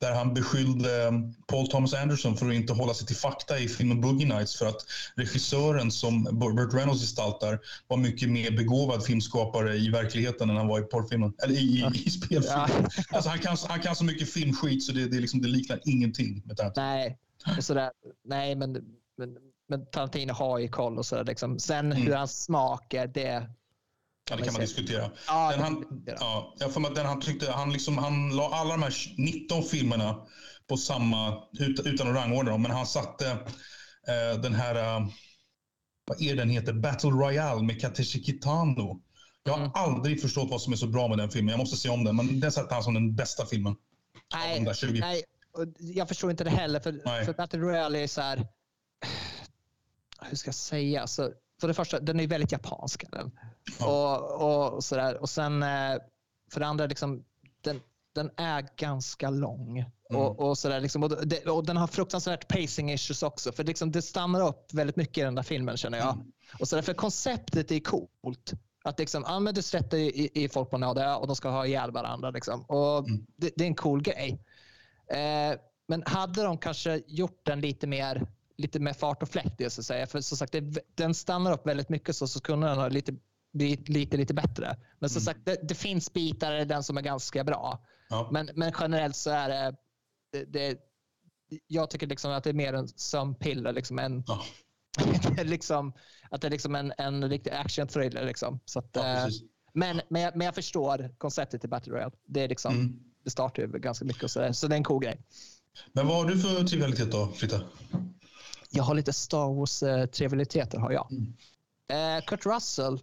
där 0.00 0.14
han 0.14 0.34
beskyllde 0.34 1.12
Paul 1.46 1.68
Thomas 1.68 1.94
Anderson 1.94 2.36
för 2.36 2.48
att 2.48 2.54
inte 2.54 2.72
hålla 2.72 2.94
sig 2.94 3.06
till 3.06 3.16
fakta 3.16 3.58
i 3.58 3.68
filmen 3.68 4.00
Boogie 4.00 4.26
Nights 4.26 4.56
för 4.56 4.66
att 4.66 4.86
regissören 5.16 5.90
som 5.90 6.24
Burt 6.24 6.74
Reynolds 6.74 7.00
gestaltar 7.00 7.60
var 7.88 7.96
mycket 7.96 8.30
mer 8.30 8.50
begåvad 8.50 9.04
filmskapare 9.04 9.76
i 9.76 9.90
verkligheten 9.90 10.50
än 10.50 10.56
han 10.56 10.68
var 10.68 10.80
i 10.80 10.82
porrfilmen, 10.82 11.32
eller 11.42 11.54
i, 11.54 11.80
ja. 11.80 11.92
i, 11.94 12.02
i 12.06 12.10
spelfilmen. 12.10 12.68
Ja. 12.68 12.68
Alltså 13.10 13.30
han, 13.30 13.38
kan, 13.38 13.56
han 13.68 13.80
kan 13.80 13.96
så 13.96 14.04
mycket 14.04 14.32
filmskit 14.32 14.82
så 14.82 14.92
det, 14.92 15.08
det, 15.08 15.20
liksom, 15.20 15.42
det 15.42 15.48
liknar 15.48 15.80
ingenting 15.84 16.42
med 16.44 16.56
Tarantino. 16.56 16.84
Nej, 16.84 17.18
sådär, 17.60 17.90
nej 18.24 18.54
men, 18.54 18.72
men, 19.18 19.36
men 19.68 19.86
Tarantino 19.86 20.32
har 20.32 20.58
ju 20.58 20.68
koll 20.68 20.98
och 20.98 21.06
sådär. 21.06 21.24
Liksom. 21.24 21.58
Sen 21.58 21.92
mm. 21.92 22.02
hur 22.02 22.14
hans 22.14 22.44
smak 22.44 22.94
är, 22.94 23.06
det 23.06 23.48
Ja, 24.30 24.36
det 24.36 24.42
kan 24.42 24.52
man 24.52 24.60
diskutera. 24.60 25.10
Ja, 25.26 25.50
den 25.50 25.60
han, 25.60 26.02
ja, 26.06 26.54
jag 26.58 26.72
får 26.72 26.94
den 26.94 27.06
han 27.06 27.20
tyckte, 27.20 27.52
han, 27.52 27.72
liksom, 27.72 27.98
han 27.98 28.36
la 28.36 28.50
alla 28.54 28.70
de 28.70 28.82
här 28.82 28.94
19 29.16 29.62
filmerna 29.62 30.26
på 30.68 30.76
samma, 30.76 31.42
utan 31.84 32.08
att 32.08 32.14
rangordna 32.14 32.50
dem, 32.50 32.62
men 32.62 32.70
han 32.70 32.86
satte 32.86 33.30
eh, 34.08 34.40
den 34.42 34.54
här, 34.54 34.74
eh, 34.74 35.06
vad 36.04 36.22
är 36.22 36.36
den 36.36 36.50
heter, 36.50 36.72
Battle 36.72 37.10
Royale 37.10 37.62
med 37.62 37.80
Kateshi 37.80 38.24
Kitano. 38.24 39.02
Jag 39.42 39.52
har 39.52 39.60
mm. 39.60 39.72
aldrig 39.74 40.22
förstått 40.22 40.50
vad 40.50 40.60
som 40.60 40.72
är 40.72 40.76
så 40.76 40.86
bra 40.86 41.08
med 41.08 41.18
den 41.18 41.30
filmen. 41.30 41.52
Jag 41.52 41.58
måste 41.58 41.76
se 41.76 41.88
om 41.88 42.04
den, 42.04 42.16
men 42.16 42.40
den 42.40 42.52
satte 42.52 42.74
han 42.74 42.82
som 42.82 42.94
den 42.94 43.14
bästa 43.14 43.46
filmen. 43.46 43.76
Nej, 44.34 44.66
nej 45.00 45.24
jag 45.78 46.08
förstår 46.08 46.30
inte 46.30 46.44
det 46.44 46.50
heller, 46.50 46.80
för, 46.80 47.24
för 47.24 47.32
Battle 47.32 47.60
Royale 47.60 47.98
är 48.02 48.06
så 48.06 48.20
här, 48.20 48.46
hur 50.20 50.36
ska 50.36 50.48
jag 50.48 50.54
säga? 50.54 51.00
Alltså, 51.00 51.32
för 51.60 51.68
det 51.68 51.74
första, 51.74 52.00
den 52.00 52.20
är 52.20 52.26
väldigt 52.26 52.52
japansk. 52.52 53.04
Den. 53.10 53.30
Och, 53.80 54.74
och, 54.74 54.84
sådär. 54.84 55.20
och 55.20 55.30
sen 55.30 55.62
eh, 55.62 55.96
för 56.52 56.60
det 56.60 56.66
andra, 56.66 56.86
liksom, 56.86 57.24
den, 57.60 57.80
den 58.14 58.30
är 58.36 58.68
ganska 58.76 59.30
lång. 59.30 59.78
Mm. 59.78 60.22
Och, 60.22 60.40
och, 60.40 60.58
sådär, 60.58 60.80
liksom, 60.80 61.02
och, 61.02 61.26
det, 61.26 61.46
och, 61.46 61.66
den 61.66 61.76
har 61.76 61.86
fruktansvärt 61.86 62.48
pacing 62.48 62.92
issues 62.92 63.22
också. 63.22 63.52
För 63.52 63.64
liksom, 63.64 63.92
det 63.92 64.02
stannar 64.02 64.48
upp 64.48 64.74
väldigt 64.74 64.96
mycket 64.96 65.18
i 65.18 65.20
den 65.20 65.34
där 65.34 65.42
filmen 65.42 65.76
känner 65.76 65.98
jag. 65.98 66.14
Mm. 66.14 66.32
Och 66.60 66.68
sådär, 66.68 66.82
för 66.82 66.94
konceptet 66.94 67.70
är 67.70 67.80
coolt. 67.80 68.52
Att 68.84 68.98
liksom, 68.98 69.24
ja, 69.26 69.40
men 69.40 69.54
du 69.54 69.62
sätter 69.62 69.98
i, 69.98 70.30
i 70.34 70.48
folk 70.48 70.70
på 70.70 70.78
nåde 70.78 71.14
och 71.14 71.26
de 71.26 71.36
ska 71.36 71.48
ha 71.48 71.66
ihjäl 71.66 71.90
varandra. 71.90 72.30
Liksom. 72.30 72.62
Och 72.62 72.98
mm. 72.98 73.26
det, 73.36 73.50
det, 73.56 73.64
är 73.64 73.68
en 73.68 73.74
cool 73.74 74.02
grej. 74.02 74.40
Eh, 75.10 75.58
men 75.86 76.02
hade 76.06 76.42
de 76.42 76.58
kanske 76.58 77.02
gjort 77.06 77.40
den 77.44 77.60
lite 77.60 77.86
mer 77.86 78.26
lite 78.56 78.80
mer 78.80 78.92
fart 78.92 79.22
och 79.22 79.28
fläkt 79.28 79.72
så 79.72 79.80
att 79.80 79.86
säga. 79.86 80.06
För 80.06 80.20
som 80.20 80.38
sagt, 80.38 80.52
det, 80.52 80.78
den 80.94 81.14
stannar 81.14 81.52
upp 81.52 81.66
väldigt 81.66 81.88
mycket 81.88 82.16
så, 82.16 82.28
så 82.28 82.40
kunde 82.40 82.66
den 82.66 82.78
ha 82.78 82.88
lite, 82.88 83.14
bli 83.54 83.84
lite, 83.86 84.16
lite 84.16 84.34
bättre. 84.34 84.76
Men 84.98 85.10
som 85.10 85.18
mm. 85.18 85.24
sagt, 85.24 85.40
det, 85.44 85.68
det, 85.68 85.74
finns 85.74 86.12
bitar 86.12 86.56
i 86.56 86.64
den 86.64 86.82
som 86.82 86.96
är 86.96 87.02
ganska 87.02 87.44
bra. 87.44 87.84
Ja. 88.08 88.28
Men, 88.32 88.50
men 88.54 88.72
generellt 88.80 89.16
så 89.16 89.30
är 89.30 89.48
det, 89.48 89.76
det, 90.32 90.44
det 90.44 90.78
jag 91.66 91.90
tycker 91.90 92.06
liksom 92.06 92.30
att 92.30 92.44
det 92.44 92.50
är 92.50 92.54
mer 92.54 92.72
en 92.72 92.88
sömnpiller. 92.88 93.72
Liksom 93.72 93.98
en, 93.98 94.24
ja. 94.26 94.42
liksom, 95.44 95.92
att 96.30 96.40
det 96.40 96.48
är 96.48 96.50
liksom 96.50 96.74
en, 96.74 96.92
en 96.98 97.28
riktig 97.28 97.50
action-thriller. 97.50 98.24
Liksom. 98.26 98.60
Så 98.64 98.78
att, 98.78 98.90
ja, 98.92 99.16
eh, 99.16 99.26
men, 99.72 100.00
men, 100.08 100.22
jag, 100.22 100.36
men 100.36 100.44
jag 100.44 100.54
förstår 100.54 101.14
konceptet 101.18 101.64
i 101.64 101.68
Battle 101.68 101.92
Royale. 101.92 102.12
Det, 102.26 102.40
är 102.40 102.48
liksom, 102.48 102.74
mm. 102.74 103.00
det 103.24 103.30
startar 103.30 103.62
ju 103.62 103.68
ganska 103.68 104.04
mycket, 104.04 104.22
och 104.22 104.30
så, 104.30 104.54
så 104.54 104.68
det 104.68 104.74
är 104.74 104.76
en 104.76 104.84
cool 104.84 105.02
grej. 105.02 105.20
Men 105.92 106.06
vad 106.06 106.16
har 106.16 106.24
du 106.24 106.38
för 106.38 106.64
trivialitet 106.64 107.12
då, 107.12 107.26
Fritta? 107.26 107.60
jag 108.70 108.84
har 108.84 108.94
lite 108.94 109.12
Star 109.12 109.54
Wars-trivialiteter 109.54 110.78
har 110.78 110.92
jag. 110.92 111.12
Mm. 111.12 111.34
Eh, 111.88 112.24
Kurt 112.24 112.46
Russell 112.46 113.00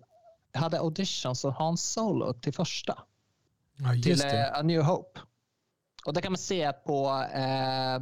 hade 0.53 0.79
audition 0.79 1.35
som 1.35 1.53
Hans 1.53 1.91
Solo 1.91 2.33
till 2.33 2.53
första. 2.53 3.03
Ja, 3.77 3.93
till 4.03 4.21
eh, 4.21 4.53
A 4.53 4.61
New 4.61 4.81
Hope. 4.81 5.19
Och 6.05 6.13
det 6.13 6.21
kan 6.21 6.31
man 6.31 6.37
se 6.37 6.73
på, 6.73 7.25
eh, 7.33 7.99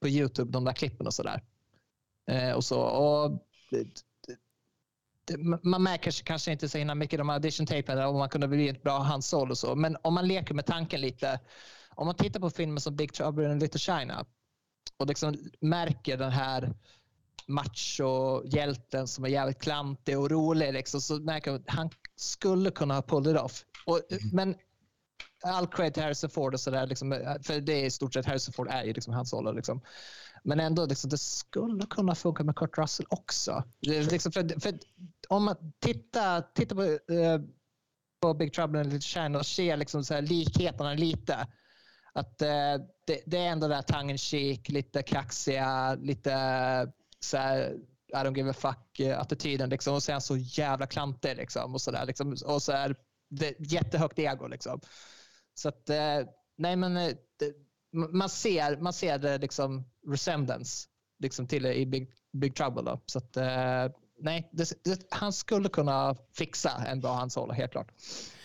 på 0.00 0.08
YouTube, 0.08 0.52
de 0.52 0.64
där 0.64 0.72
klippen 0.72 1.06
och 1.06 1.14
sådär. 1.14 1.42
Eh, 2.30 2.52
och 2.52 2.64
så. 2.64 2.80
Och, 2.80 3.46
man 5.62 5.82
märker 5.82 6.24
kanske 6.24 6.52
inte 6.52 6.68
så 6.68 6.78
himla 6.78 6.94
mycket 6.94 7.18
de 7.18 7.30
audition 7.30 7.66
tapen 7.66 7.98
om 7.98 8.18
man 8.18 8.28
kunde 8.28 8.48
bli 8.48 8.68
ett 8.68 8.82
bra 8.82 8.98
Hans 8.98 9.28
Solo 9.28 9.50
och 9.50 9.58
så. 9.58 9.74
Men 9.74 9.96
om 10.02 10.14
man 10.14 10.28
leker 10.28 10.54
med 10.54 10.66
tanken 10.66 11.00
lite. 11.00 11.40
Om 11.94 12.06
man 12.06 12.14
tittar 12.14 12.40
på 12.40 12.50
filmer 12.50 12.80
som 12.80 12.96
Big 12.96 13.12
Trouble 13.12 13.52
in 13.52 13.58
Little 13.58 13.78
China 13.80 14.26
och 14.96 15.06
liksom 15.06 15.50
märker 15.60 16.16
den 16.16 16.30
här 16.30 16.74
macho-hjälten 17.46 19.08
som 19.08 19.24
är 19.24 19.28
jävligt 19.28 19.62
klantig 19.62 20.18
och 20.18 20.30
rolig. 20.30 20.72
Liksom, 20.72 21.00
så 21.00 21.20
märker 21.20 21.50
man 21.50 21.60
att 21.60 21.70
han 21.70 21.90
skulle 22.16 22.70
kunna 22.70 22.94
ha 22.94 23.02
pulled 23.02 23.36
it 23.36 23.42
off. 23.42 23.64
Och, 23.86 24.00
mm. 24.12 24.30
Men 24.32 24.54
all 25.44 25.66
cred 25.66 25.94
till 25.94 26.02
Harrison 26.02 26.30
Ford 26.30 26.54
och 26.54 26.60
sådär. 26.60 26.86
Liksom, 26.86 27.36
för 27.42 27.60
det 27.60 27.72
är 27.72 27.84
i 27.84 27.90
stort 27.90 28.14
sett 28.14 28.26
Harrison 28.26 28.52
Ford 28.52 28.68
är 28.70 28.84
ju 28.84 28.92
liksom 28.92 29.14
hans 29.14 29.32
roll. 29.32 29.56
Liksom. 29.56 29.80
Men 30.44 30.60
ändå, 30.60 30.86
liksom, 30.86 31.10
det 31.10 31.18
skulle 31.18 31.86
kunna 31.86 32.14
funka 32.14 32.44
med 32.44 32.56
Kurt 32.56 32.78
Russell 32.78 33.06
också. 33.08 33.64
Liksom, 33.80 34.32
för, 34.32 34.60
för, 34.60 34.78
om 35.28 35.44
man 35.44 35.56
tittar, 35.80 36.42
tittar 36.54 36.76
på, 36.76 36.82
uh, 37.14 37.40
på 38.20 38.34
Big 38.34 38.52
Trouble 38.54 38.80
in 38.80 38.84
Little 38.84 39.00
China 39.00 39.38
och 39.38 39.46
ser 39.46 39.76
liksom, 39.76 40.04
så 40.04 40.14
här, 40.14 40.22
likheterna 40.22 40.94
lite 40.94 41.46
att 42.12 42.42
eh, 42.42 42.74
det, 43.06 43.22
det, 43.26 43.38
är 43.38 43.48
ändå 43.48 43.68
där 43.68 43.82
tongue 43.82 44.18
chic, 44.18 44.68
lite 44.68 45.02
kaxiga, 45.02 45.94
lite 45.94 46.32
så 47.20 47.36
här, 47.36 47.78
I 48.08 48.16
don't 48.16 48.36
give 48.36 48.50
a 48.50 48.54
fuck-attityden. 48.54 49.70
Liksom. 49.70 49.94
Och 49.94 50.02
sen 50.02 50.20
så 50.20 50.36
jävla 50.36 50.86
klantig. 50.86 51.36
Liksom, 51.36 51.74
och 51.74 51.80
så 51.80 51.90
där, 51.90 52.06
liksom. 52.06 52.36
Och 52.46 52.62
så 52.62 52.72
är 52.72 52.96
det 53.30 53.54
jättehögt 53.58 54.18
ego. 54.18 54.46
Liksom. 54.46 54.80
Så 55.54 55.68
att, 55.68 55.90
eh, 55.90 56.20
nej 56.58 56.76
men 56.76 56.96
eh, 56.96 57.12
det, 57.38 57.54
man 57.92 58.28
ser, 58.28 58.76
man 58.76 58.92
ser 58.92 59.18
det 59.18 59.38
liksom 59.38 59.84
resemblance 60.06 60.88
liksom, 61.18 61.46
till 61.46 61.66
i 61.66 61.86
Big, 61.86 62.12
Big 62.32 62.56
Trouble. 62.56 62.82
Då. 62.82 63.00
Så 63.06 63.18
att, 63.18 63.36
eh, 63.36 63.86
nej, 64.20 64.50
det, 64.52 64.84
det, 64.84 65.06
han 65.10 65.32
skulle 65.32 65.68
kunna 65.68 66.16
fixa 66.34 66.70
en 66.86 67.00
bra 67.00 67.14
handshåll, 67.14 67.50
helt 67.50 67.72
klart. 67.72 67.92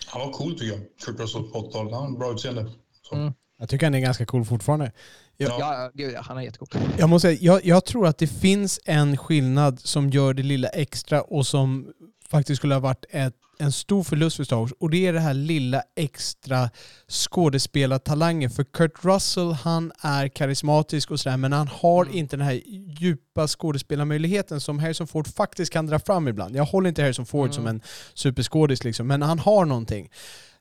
Han 0.07 0.21
var 0.21 0.33
cool 0.33 0.59
tycker 0.59 0.77
jag. 0.77 0.81
Kurt 1.05 1.19
Russell 1.19 1.43
på 1.43 1.59
80-talet. 1.59 1.93
Han 1.93 2.11
har 2.11 2.19
bra 2.19 2.33
utseende. 2.33 2.71
Mm. 3.11 3.33
Jag 3.57 3.69
tycker 3.69 3.85
han 3.85 3.95
är 3.95 3.99
ganska 3.99 4.25
cool 4.25 4.45
fortfarande. 4.45 4.91
Jag, 5.37 5.59
ja, 5.59 5.91
gud 5.93 6.13
ja, 6.13 6.21
han 6.21 6.37
är 6.37 6.41
jättecool. 6.41 6.81
Jag, 6.97 7.09
måste 7.09 7.27
säga, 7.27 7.39
jag, 7.41 7.65
jag 7.65 7.85
tror 7.85 8.07
att 8.07 8.17
det 8.17 8.27
finns 8.27 8.79
en 8.85 9.17
skillnad 9.17 9.79
som 9.79 10.09
gör 10.09 10.33
det 10.33 10.43
lilla 10.43 10.67
extra 10.67 11.21
och 11.21 11.47
som 11.47 11.87
faktiskt 12.29 12.57
skulle 12.57 12.73
ha 12.73 12.79
varit 12.79 13.05
ett, 13.09 13.33
en 13.59 13.71
stor 13.71 14.03
förlust 14.03 14.35
för 14.35 14.43
Star 14.43 14.55
Wars. 14.55 14.71
Och 14.79 14.89
det 14.89 15.07
är 15.07 15.13
det 15.13 15.19
här 15.19 15.33
lilla 15.33 15.83
extra 15.95 16.69
skådespelartalangen. 17.07 18.49
För 18.49 18.63
Kurt 18.63 19.05
Russell, 19.05 19.51
han 19.51 19.91
är 19.99 20.27
karismatisk 20.27 21.11
och 21.11 21.19
sådär, 21.19 21.37
men 21.37 21.53
han 21.53 21.67
har 21.67 22.05
mm. 22.05 22.17
inte 22.17 22.37
den 22.37 22.45
här 22.45 22.61
djupa 22.99 23.47
skådespelarmöjligheten 23.47 24.61
som 24.61 24.79
Harrison 24.79 25.07
Ford 25.07 25.27
faktiskt 25.27 25.73
kan 25.73 25.87
dra 25.87 25.99
fram 25.99 26.27
ibland. 26.27 26.55
Jag 26.55 26.65
håller 26.65 26.89
inte 26.89 27.01
Harrison 27.01 27.25
Ford 27.25 27.45
mm. 27.45 27.53
som 27.53 27.67
en 27.67 27.81
superskådis 28.13 28.83
liksom, 28.83 29.07
men 29.07 29.21
han 29.21 29.39
har 29.39 29.65
någonting. 29.65 30.09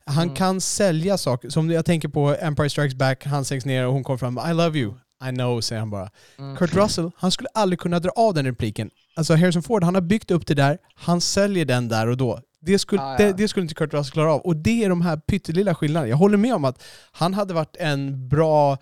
Han 0.05 0.23
Mm. 0.23 0.35
kan 0.35 0.61
sälja 0.61 1.17
saker. 1.17 1.49
Som 1.49 1.69
jag 1.71 1.85
tänker 1.85 2.07
på 2.07 2.35
Empire 2.39 2.69
Strikes 2.69 2.95
Back, 2.95 3.25
han 3.25 3.45
sänks 3.45 3.65
ner 3.65 3.85
och 3.87 3.93
hon 3.93 4.03
kommer 4.03 4.17
fram 4.17 4.39
I 4.51 4.53
love 4.53 4.79
you. 4.79 4.93
I 5.29 5.29
know, 5.29 5.61
säger 5.61 5.79
han 5.79 5.89
bara. 5.89 6.09
Mm. 6.39 6.55
Kurt 6.57 6.73
Russell, 6.73 7.11
han 7.17 7.31
skulle 7.31 7.49
aldrig 7.53 7.79
kunna 7.79 7.99
dra 7.99 8.09
av 8.15 8.33
den 8.33 8.45
repliken. 8.45 8.89
Alltså 9.15 9.35
Harrison 9.35 9.63
Ford, 9.63 9.83
han 9.83 9.95
har 9.95 10.01
byggt 10.01 10.31
upp 10.31 10.47
det 10.47 10.53
där, 10.53 10.77
han 10.95 11.21
säljer 11.21 11.65
den 11.65 11.87
där 11.87 12.07
och 12.07 12.17
då. 12.17 12.39
Det 12.59 12.79
skulle, 12.79 13.01
Ah, 13.01 13.11
ja. 13.11 13.17
det, 13.17 13.33
det 13.33 13.47
skulle 13.47 13.61
inte 13.63 13.75
Kurt 13.75 13.93
Russell 13.93 14.11
klara 14.11 14.33
av. 14.33 14.41
Och 14.41 14.55
det 14.55 14.83
är 14.83 14.89
de 14.89 15.01
här 15.01 15.17
pyttelilla 15.17 15.75
skillnaderna. 15.75 16.09
Jag 16.09 16.17
håller 16.17 16.37
med 16.37 16.55
om 16.55 16.65
att 16.65 16.83
han 17.11 17.33
hade 17.33 17.53
varit 17.53 17.75
en 17.79 18.27
bra, 18.29 18.77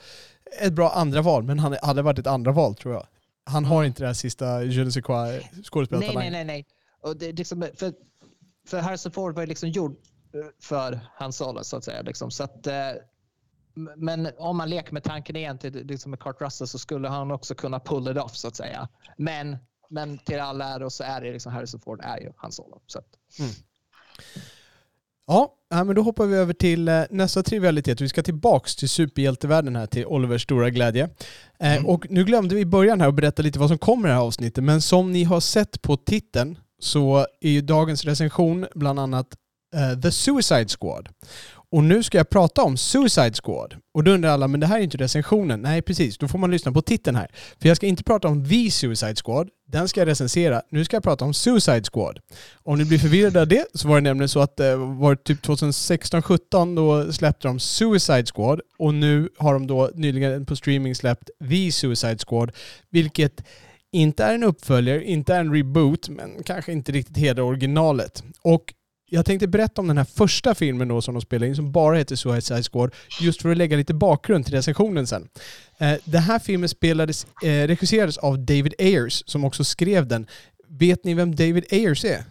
ett 0.61 0.73
bra 0.73 0.89
andra 0.89 1.21
val, 1.21 1.43
men 1.43 1.59
han 1.59 1.75
hade 1.81 2.01
varit 2.01 2.19
ett 2.19 2.27
andra 2.27 2.51
val 2.51 2.75
tror 2.75 2.93
jag. 2.93 3.07
Han 3.45 3.65
har 3.65 3.83
inte 3.83 4.03
det 4.03 4.07
här 4.07 4.13
sista 4.13 4.63
je 4.63 4.83
ne 4.83 4.91
sais 4.91 5.05
quoi 5.05 5.15
Nej, 5.31 5.51
skådespelartalangen. 5.63 6.33
nej, 6.33 6.45
nej. 6.45 6.55
nej. 6.55 6.65
Och 7.11 7.17
det, 7.17 7.31
liksom, 7.31 7.65
för, 7.75 7.93
för 8.67 8.79
Harrison 8.79 9.11
Ford 9.11 9.35
var 9.35 9.41
ju 9.43 9.47
liksom 9.47 9.69
gjord 9.69 9.95
för 10.61 10.99
hans 11.15 11.37
Solo 11.37 11.63
så 11.63 11.77
att 11.77 11.83
säga. 11.83 12.01
Liksom. 12.01 12.31
Så 12.31 12.43
att, 12.43 12.67
eh, 12.67 12.91
men 13.95 14.29
om 14.37 14.57
man 14.57 14.69
leker 14.69 14.93
med 14.93 15.03
tanken 15.03 15.35
igen 15.35 15.57
till 15.57 15.87
liksom 15.87 16.09
med 16.11 16.19
Kurt 16.19 16.41
Russell 16.41 16.67
så 16.67 16.79
skulle 16.79 17.07
han 17.07 17.31
också 17.31 17.55
kunna 17.55 17.79
pull 17.79 18.11
it 18.11 18.17
off 18.17 18.35
så 18.35 18.47
att 18.47 18.55
säga. 18.55 18.89
Men, 19.17 19.57
men 19.89 20.17
till 20.17 20.39
all 20.39 20.61
ära 20.61 20.89
så 20.89 21.03
är 21.03 21.21
det 21.21 21.33
liksom 21.33 21.51
Harrison 21.53 21.79
Ford 21.79 21.99
är 22.03 22.19
ju 22.19 22.31
hans 22.37 22.55
Solo. 22.55 22.81
Så 22.87 23.01
Ja, 25.27 25.53
ja, 25.69 25.83
men 25.83 25.95
då 25.95 26.01
hoppar 26.01 26.25
vi 26.25 26.35
över 26.35 26.53
till 26.53 26.87
eh, 26.87 27.01
nästa 27.09 27.43
trivialitet. 27.43 28.01
Vi 28.01 28.09
ska 28.09 28.23
tillbaks 28.23 28.75
till 28.75 28.89
superhjältevärlden 28.89 29.75
här 29.75 29.85
till 29.87 30.05
Olivers 30.05 30.43
stora 30.43 30.69
glädje. 30.69 31.03
Eh, 31.59 31.73
Mm. 31.73 31.85
Och 31.85 32.05
nu 32.09 32.23
glömde 32.23 32.55
vi 32.55 32.61
i 32.61 32.65
början 32.65 33.01
här 33.01 33.07
att 33.07 33.15
berätta 33.15 33.41
lite 33.41 33.59
vad 33.59 33.69
som 33.69 33.77
kommer 33.77 34.07
i 34.07 34.11
det 34.11 34.15
här 34.15 34.21
avsnittet, 34.21 34.63
men 34.63 34.81
som 34.81 35.11
ni 35.11 35.23
har 35.23 35.39
sett 35.39 35.81
på 35.81 35.97
titeln 35.97 36.57
så 36.79 37.27
är 37.41 37.49
ju 37.49 37.61
dagens 37.61 38.05
recension 38.05 38.67
bland 38.75 38.99
annat 38.99 39.27
Eh, 39.73 39.99
The 39.99 40.11
Suicide 40.11 40.67
Squad. 40.79 41.09
Och 41.73 41.83
nu 41.83 42.03
ska 42.03 42.17
jag 42.17 42.29
prata 42.29 42.63
om 42.63 42.77
Suicide 42.77 43.33
Squad. 43.43 43.75
Och 43.93 44.03
då 44.03 44.11
undrar 44.11 44.29
alla, 44.29 44.47
men 44.47 44.59
det 44.59 44.67
här 44.67 44.79
är 44.79 44.83
inte 44.83 44.97
recensionen. 44.97 45.61
Nej, 45.61 45.81
precis. 45.81 46.17
Då 46.17 46.27
får 46.27 46.39
man 46.39 46.51
lyssna 46.51 46.71
på 46.71 46.81
titeln 46.81 47.15
här. 47.15 47.27
För 47.61 47.67
jag 47.67 47.77
ska 47.77 47.87
inte 47.87 48.03
prata 48.03 48.27
om 48.27 48.49
The 48.49 48.71
Suicide 48.71 49.15
Squad. 49.15 49.49
Den 49.67 49.87
ska 49.87 50.01
jag 50.01 50.07
recensera. 50.07 50.61
Nu 50.69 50.85
ska 50.85 50.95
jag 50.95 51.03
prata 51.03 51.25
om 51.25 51.33
Suicide 51.33 51.83
Squad. 51.93 52.19
Om 52.63 52.77
ni 52.77 52.85
blir 52.85 52.99
förvirrade 52.99 53.41
av 53.41 53.47
det 53.47 53.65
så 53.73 53.87
var 53.87 53.95
det 53.95 54.01
nämligen 54.01 54.29
så 54.29 54.39
att 54.39 54.59
eh, 54.59 54.65
det 54.65 54.75
var 54.75 55.15
typ 55.15 55.45
2016-17 55.45 56.75
då 56.75 57.13
släppte 57.13 57.47
de 57.47 57.59
Suicide 57.59 58.25
Squad 58.25 58.61
och 58.77 58.93
nu 58.93 59.29
har 59.37 59.53
de 59.53 59.67
då 59.67 59.91
nyligen 59.95 60.45
på 60.45 60.55
streaming 60.55 60.95
släppt 60.95 61.29
The 61.49 61.71
Suicide 61.71 62.17
Squad, 62.27 62.51
vilket 62.89 63.43
inte 63.91 64.23
är 64.23 64.35
en 64.35 64.43
uppföljare, 64.43 65.03
inte 65.03 65.35
är 65.35 65.39
en 65.39 65.53
reboot, 65.53 66.09
men 66.09 66.43
kanske 66.43 66.71
inte 66.71 66.91
riktigt 66.91 67.17
hedrar 67.17 67.43
originalet. 67.43 68.23
Och 68.41 68.73
jag 69.13 69.25
tänkte 69.25 69.47
berätta 69.47 69.81
om 69.81 69.87
den 69.87 69.97
här 69.97 70.05
första 70.05 70.55
filmen 70.55 70.87
då 70.87 71.01
som 71.01 71.13
de 71.13 71.21
spelade 71.21 71.47
in 71.47 71.55
som 71.55 71.71
bara 71.71 71.97
heter 71.97 72.15
Suicide 72.15 72.63
Squad, 72.63 72.91
just 73.21 73.41
för 73.41 73.49
att 73.49 73.57
lägga 73.57 73.77
lite 73.77 73.93
bakgrund 73.93 74.45
till 74.45 74.53
recensionen 74.53 75.07
sen. 75.07 75.29
Eh, 75.77 75.95
den 76.03 76.21
här 76.21 76.39
filmen 76.39 76.69
spelades, 76.69 77.27
eh, 77.43 77.67
regisserades 77.67 78.17
av 78.17 78.39
David 78.39 78.73
Ayers 78.79 79.23
som 79.25 79.45
också 79.45 79.63
skrev 79.63 80.07
den. 80.07 80.27
Vet 80.67 81.03
ni 81.03 81.13
vem 81.13 81.35
David 81.35 81.65
Ayers 81.71 82.05
är? 82.05 82.23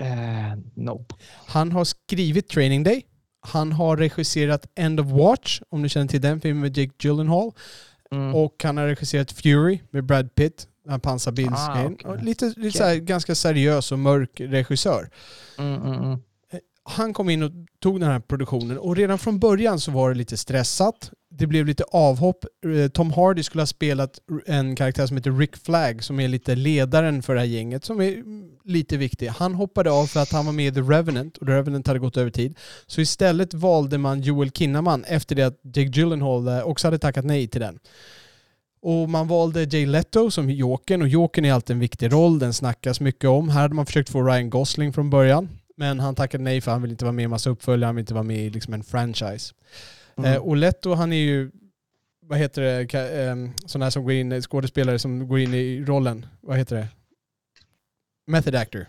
eh, 0.00 0.58
nope. 0.74 1.14
Han 1.46 1.72
har 1.72 1.84
skrivit 1.84 2.48
Training 2.48 2.82
Day. 2.82 3.02
Han 3.40 3.72
har 3.72 3.96
regisserat 3.96 4.66
End 4.74 5.00
of 5.00 5.06
Watch, 5.06 5.60
om 5.68 5.82
du 5.82 5.88
känner 5.88 6.06
till 6.06 6.20
den 6.20 6.40
filmen 6.40 6.60
med 6.60 6.78
Jake 6.78 6.92
Gyllenhaal. 6.98 7.52
Mm. 8.12 8.34
Och 8.34 8.54
han 8.62 8.76
har 8.76 8.86
regisserat 8.86 9.32
Fury 9.32 9.80
med 9.90 10.04
Brad 10.04 10.34
Pitt, 10.34 10.66
den 10.88 10.92
här 10.92 10.98
pansarbilsgrejen. 10.98 11.96
Ah. 12.04 12.08
Och 12.08 12.22
Lite, 12.22 12.46
lite 12.46 12.60
Okej. 12.60 12.72
så 12.72 12.84
här, 12.84 12.96
ganska 12.96 13.34
seriös 13.34 13.92
och 13.92 13.98
mörk 13.98 14.40
regissör. 14.40 15.10
Mm, 15.58 15.82
mm, 15.82 16.02
mm. 16.02 16.18
Han 16.82 17.12
kom 17.12 17.30
in 17.30 17.42
och 17.42 17.50
tog 17.80 18.00
den 18.00 18.10
här 18.10 18.20
produktionen 18.20 18.78
och 18.78 18.96
redan 18.96 19.18
från 19.18 19.38
början 19.38 19.80
så 19.80 19.90
var 19.90 20.08
det 20.08 20.14
lite 20.14 20.36
stressat. 20.36 21.10
Det 21.30 21.46
blev 21.46 21.66
lite 21.66 21.84
avhopp. 21.84 22.44
Eh, 22.64 22.88
Tom 22.88 23.12
Hardy 23.12 23.42
skulle 23.42 23.62
ha 23.62 23.66
spelat 23.66 24.18
en 24.46 24.76
karaktär 24.76 25.06
som 25.06 25.16
heter 25.16 25.32
Rick 25.32 25.56
Flag 25.56 26.04
som 26.04 26.20
är 26.20 26.28
lite 26.28 26.54
ledaren 26.54 27.22
för 27.22 27.34
det 27.34 27.40
här 27.40 27.46
gänget 27.46 27.84
som 27.84 28.00
är 28.00 28.22
lite 28.64 28.96
viktig. 28.96 29.26
Han 29.26 29.54
hoppade 29.54 29.90
av 29.90 30.06
för 30.06 30.20
att 30.20 30.32
han 30.32 30.46
var 30.46 30.52
med 30.52 30.66
i 30.66 30.74
The 30.74 30.80
Revenant 30.80 31.36
och 31.36 31.46
The 31.46 31.52
Revenant 31.52 31.86
hade 31.86 31.98
gått 31.98 32.16
över 32.16 32.30
tid. 32.30 32.58
Så 32.86 33.00
istället 33.00 33.54
valde 33.54 33.98
man 33.98 34.20
Joel 34.20 34.50
Kinnaman 34.50 35.04
efter 35.04 35.36
det 35.36 35.42
att 35.42 35.60
Jake 35.62 36.00
Gyllenhaal 36.00 36.48
eh, 36.48 36.62
också 36.62 36.86
hade 36.86 36.98
tackat 36.98 37.24
nej 37.24 37.48
till 37.48 37.60
den. 37.60 37.78
Och 38.80 39.08
man 39.08 39.28
valde 39.28 39.64
Jay 39.64 39.86
Leto 39.86 40.30
som 40.30 40.50
Jokern 40.50 41.02
och 41.02 41.08
Jokern 41.08 41.44
är 41.44 41.52
alltid 41.52 41.74
en 41.74 41.80
viktig 41.80 42.12
roll, 42.12 42.38
den 42.38 42.52
snackas 42.52 43.00
mycket 43.00 43.30
om. 43.30 43.48
Här 43.48 43.60
hade 43.60 43.74
man 43.74 43.86
försökt 43.86 44.08
få 44.08 44.22
Ryan 44.22 44.50
Gosling 44.50 44.92
från 44.92 45.10
början. 45.10 45.48
Men 45.76 46.00
han 46.00 46.14
tackade 46.14 46.44
nej 46.44 46.60
för 46.60 46.70
han 46.70 46.82
vill 46.82 46.90
inte 46.90 47.04
vara 47.04 47.12
med 47.12 47.22
i 47.22 47.28
massa 47.28 47.50
uppföljare, 47.50 47.88
han 47.88 47.96
vill 47.96 48.02
inte 48.02 48.14
vara 48.14 48.24
med 48.24 48.38
i 48.38 48.50
liksom 48.50 48.74
en 48.74 48.84
franchise. 48.84 49.54
Mm. 50.16 50.32
Eh, 50.32 50.38
och 50.38 50.56
Leto 50.56 50.94
han 50.94 51.12
är 51.12 51.16
ju, 51.16 51.50
vad 52.22 52.38
heter 52.38 52.62
det, 52.62 52.94
ehm, 52.94 53.52
sådana 53.66 53.86
här 53.86 53.90
som 53.90 54.04
går 54.04 54.12
in, 54.12 54.42
skådespelare 54.42 54.98
som 54.98 55.28
går 55.28 55.38
in 55.38 55.54
i 55.54 55.84
rollen, 55.84 56.26
vad 56.40 56.58
heter 56.58 56.76
det? 56.76 56.88
Method 58.26 58.54
actor. 58.54 58.86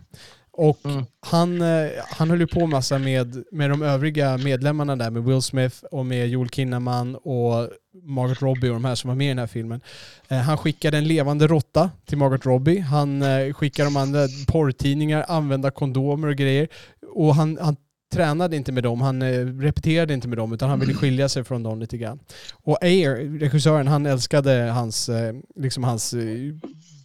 Och 0.62 0.86
Mm. 0.86 1.06
han, 1.22 1.62
eh, 1.62 1.90
han 2.06 2.30
höll 2.30 2.40
ju 2.40 2.48
på 2.48 2.68
massa 2.68 3.00
med, 3.00 3.44
med 3.52 3.70
de 3.70 3.82
övriga 3.82 4.38
medlemmarna 4.38 4.96
där, 4.96 5.10
med 5.10 5.24
Will 5.24 5.42
Smith 5.42 5.76
och 5.92 6.06
med 6.06 6.30
Joel 6.30 6.50
Kinnaman 6.50 7.16
och 7.16 7.70
Margot 8.04 8.42
Robbie 8.42 8.70
och 8.70 8.74
de 8.74 8.86
här 8.86 8.96
som 8.96 9.08
var 9.08 9.16
med 9.16 9.26
i 9.26 9.30
den 9.30 9.40
här 9.40 9.48
filmen. 9.48 9.82
Eh, 10.28 10.38
han 10.38 10.58
skickade 10.58 10.98
en 10.98 11.04
levande 11.08 11.48
råtta 11.48 11.90
till 12.06 12.18
Margot 12.18 12.46
Robbie. 12.46 12.80
Han 12.80 13.22
eh, 13.22 13.54
skickade 13.54 13.88
de 13.90 13.98
andra 13.98 14.20
porrtidningar, 14.48 15.26
använda 15.28 15.72
kondomer 15.72 16.28
och 16.28 16.36
grejer. 16.36 16.68
Och 17.16 17.36
han, 17.36 17.58
han 17.62 17.76
tränade 18.14 18.56
inte 18.56 18.72
med 18.72 18.84
dem, 18.84 19.02
han 19.02 19.24
repeterade 19.62 20.14
inte 20.14 20.28
med 20.28 20.38
dem 20.38 20.54
utan 20.54 20.70
han 20.70 20.80
ville 20.80 20.94
skilja 20.94 21.30
sig 21.30 21.44
från 21.44 21.64
dem 21.64 21.80
lite 21.80 21.98
grann. 21.98 22.20
Och 22.64 22.84
Ayer, 22.84 23.40
regissören, 23.40 23.88
han 23.88 24.06
älskade 24.06 24.54
hans, 24.54 25.10
liksom 25.56 25.84
hans 25.84 26.16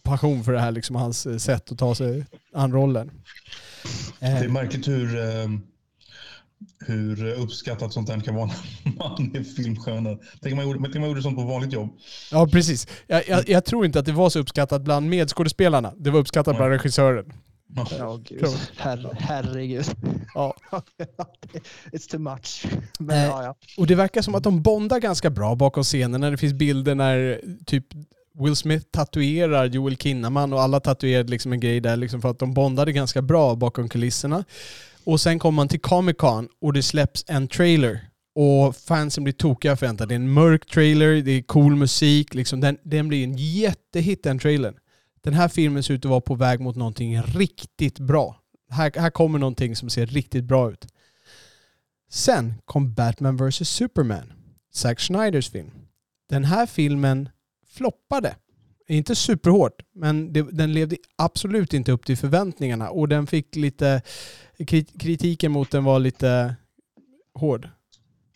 passion 0.03 0.43
för 0.43 0.51
det 0.53 0.59
här, 0.59 0.71
liksom 0.71 0.95
hans 0.95 1.43
sätt 1.43 1.71
att 1.71 1.77
ta 1.77 1.95
sig 1.95 2.25
an 2.53 2.71
rollen. 2.73 3.11
Det 4.25 4.31
är 4.31 4.43
Eh, 4.45 4.51
märkligt 4.51 4.87
hur, 4.87 5.17
eh, 5.19 5.47
hur 6.87 7.25
uppskattat 7.33 7.93
sånt 7.93 8.07
där 8.07 8.19
kan 8.19 8.35
vara 8.35 8.45
när 8.83 8.93
man 8.97 9.35
är 9.35 9.43
filmstjärna. 9.43 10.17
Tänk 10.41 10.51
om 10.53 10.55
man 10.55 10.65
gjorde, 10.65 10.79
tänk 10.83 10.95
om 10.95 11.01
man 11.01 11.09
gjorde 11.09 11.21
sånt 11.21 11.35
på 11.37 11.43
vanligt 11.43 11.73
jobb. 11.73 11.89
ja, 12.31 12.47
precis. 12.47 12.87
Jag, 13.07 13.27
jag, 13.27 13.49
jag 13.49 13.65
tror 13.65 13.85
inte 13.85 13.99
att 13.99 14.05
det 14.05 14.11
var 14.11 14.29
så 14.29 14.39
uppskattat 14.39 14.81
bland 14.81 15.09
medskådespelarna. 15.09 15.93
Det 15.97 16.09
var 16.09 16.19
uppskattat 16.19 16.55
bland 16.57 16.71
regissören. 16.71 17.33
Ja. 17.75 17.87
Ja, 17.99 18.19
gud. 18.23 18.45
Her, 18.77 19.09
herregud. 19.19 19.85
Ja. 20.33 20.53
It's 21.91 22.09
too 22.11 22.19
much. 22.19 22.65
Men, 22.99 23.17
Eh, 23.17 23.23
ja, 23.25 23.43
ja. 23.43 23.55
Och 23.77 23.87
det 23.87 23.95
verkar 23.95 24.21
som 24.21 24.35
att 24.35 24.43
de 24.43 24.61
bondar 24.61 24.99
ganska 24.99 25.29
bra 25.29 25.55
bakom 25.55 25.83
scenen 25.83 26.21
när 26.21 26.31
det 26.31 26.37
finns 26.37 26.53
bilder 26.53 26.95
när 26.95 27.41
typ 27.65 27.85
Will 28.39 28.55
Smith 28.55 28.85
tatuerar 28.91 29.65
Joel 29.65 29.97
Kinnaman 29.97 30.53
och 30.53 30.61
alla 30.61 30.79
tatuerade 30.79 31.29
liksom 31.29 31.53
en 31.53 31.59
grej 31.59 31.79
där 31.79 31.97
liksom 31.97 32.21
för 32.21 32.29
att 32.29 32.39
de 32.39 32.53
bondade 32.53 32.91
ganska 32.91 33.21
bra 33.21 33.55
bakom 33.55 33.89
kulisserna. 33.89 34.43
Och 35.03 35.21
sen 35.21 35.39
kommer 35.39 35.55
man 35.55 35.67
till 35.67 35.81
Comic 35.81 36.15
Con 36.17 36.47
och 36.61 36.73
det 36.73 36.83
släpps 36.83 37.25
en 37.27 37.47
trailer. 37.47 38.09
Och 38.35 38.75
fansen 38.75 39.23
blir 39.23 39.33
tokiga 39.33 39.75
förväntar. 39.75 40.05
Det 40.05 40.13
är 40.13 40.15
en 40.15 40.33
mörk 40.33 40.65
trailer, 40.65 41.21
det 41.21 41.31
är 41.31 41.41
cool 41.41 41.75
musik, 41.75 42.33
liksom 42.33 42.61
den, 42.61 42.77
den 42.83 43.07
blir 43.07 43.23
en 43.23 43.37
jättehit 43.37 44.23
den 44.23 44.39
trailern. 44.39 44.75
Den 45.21 45.33
här 45.33 45.47
filmen 45.47 45.83
ser 45.83 45.93
ut 45.93 46.05
att 46.05 46.09
vara 46.09 46.21
på 46.21 46.35
väg 46.35 46.59
mot 46.59 46.75
någonting 46.75 47.21
riktigt 47.21 47.99
bra. 47.99 48.41
Här, 48.69 48.91
här 48.95 49.09
kommer 49.09 49.39
någonting 49.39 49.75
som 49.75 49.89
ser 49.89 50.05
riktigt 50.05 50.43
bra 50.43 50.71
ut. 50.71 50.87
Sen 52.09 52.53
kom 52.65 52.93
Batman 52.93 53.37
vs 53.37 53.69
Superman, 53.69 54.33
Zack 54.73 54.99
Schneiders 54.99 55.49
film. 55.49 55.71
Den 56.29 56.43
här 56.43 56.65
filmen 56.65 57.29
floppade. 57.75 58.35
Inte 58.87 59.15
superhårt, 59.15 59.81
men 59.95 60.33
det, 60.33 60.41
den 60.41 60.73
levde 60.73 60.97
absolut 61.15 61.73
inte 61.73 61.91
upp 61.91 62.05
till 62.05 62.17
förväntningarna 62.17 62.89
och 62.89 63.07
den 63.09 63.27
fick 63.27 63.55
lite... 63.55 64.01
kri- 64.57 64.99
Kritiken 64.99 65.51
mot 65.51 65.71
den 65.71 65.83
var 65.83 65.99
lite 65.99 66.55
hård. 67.33 67.69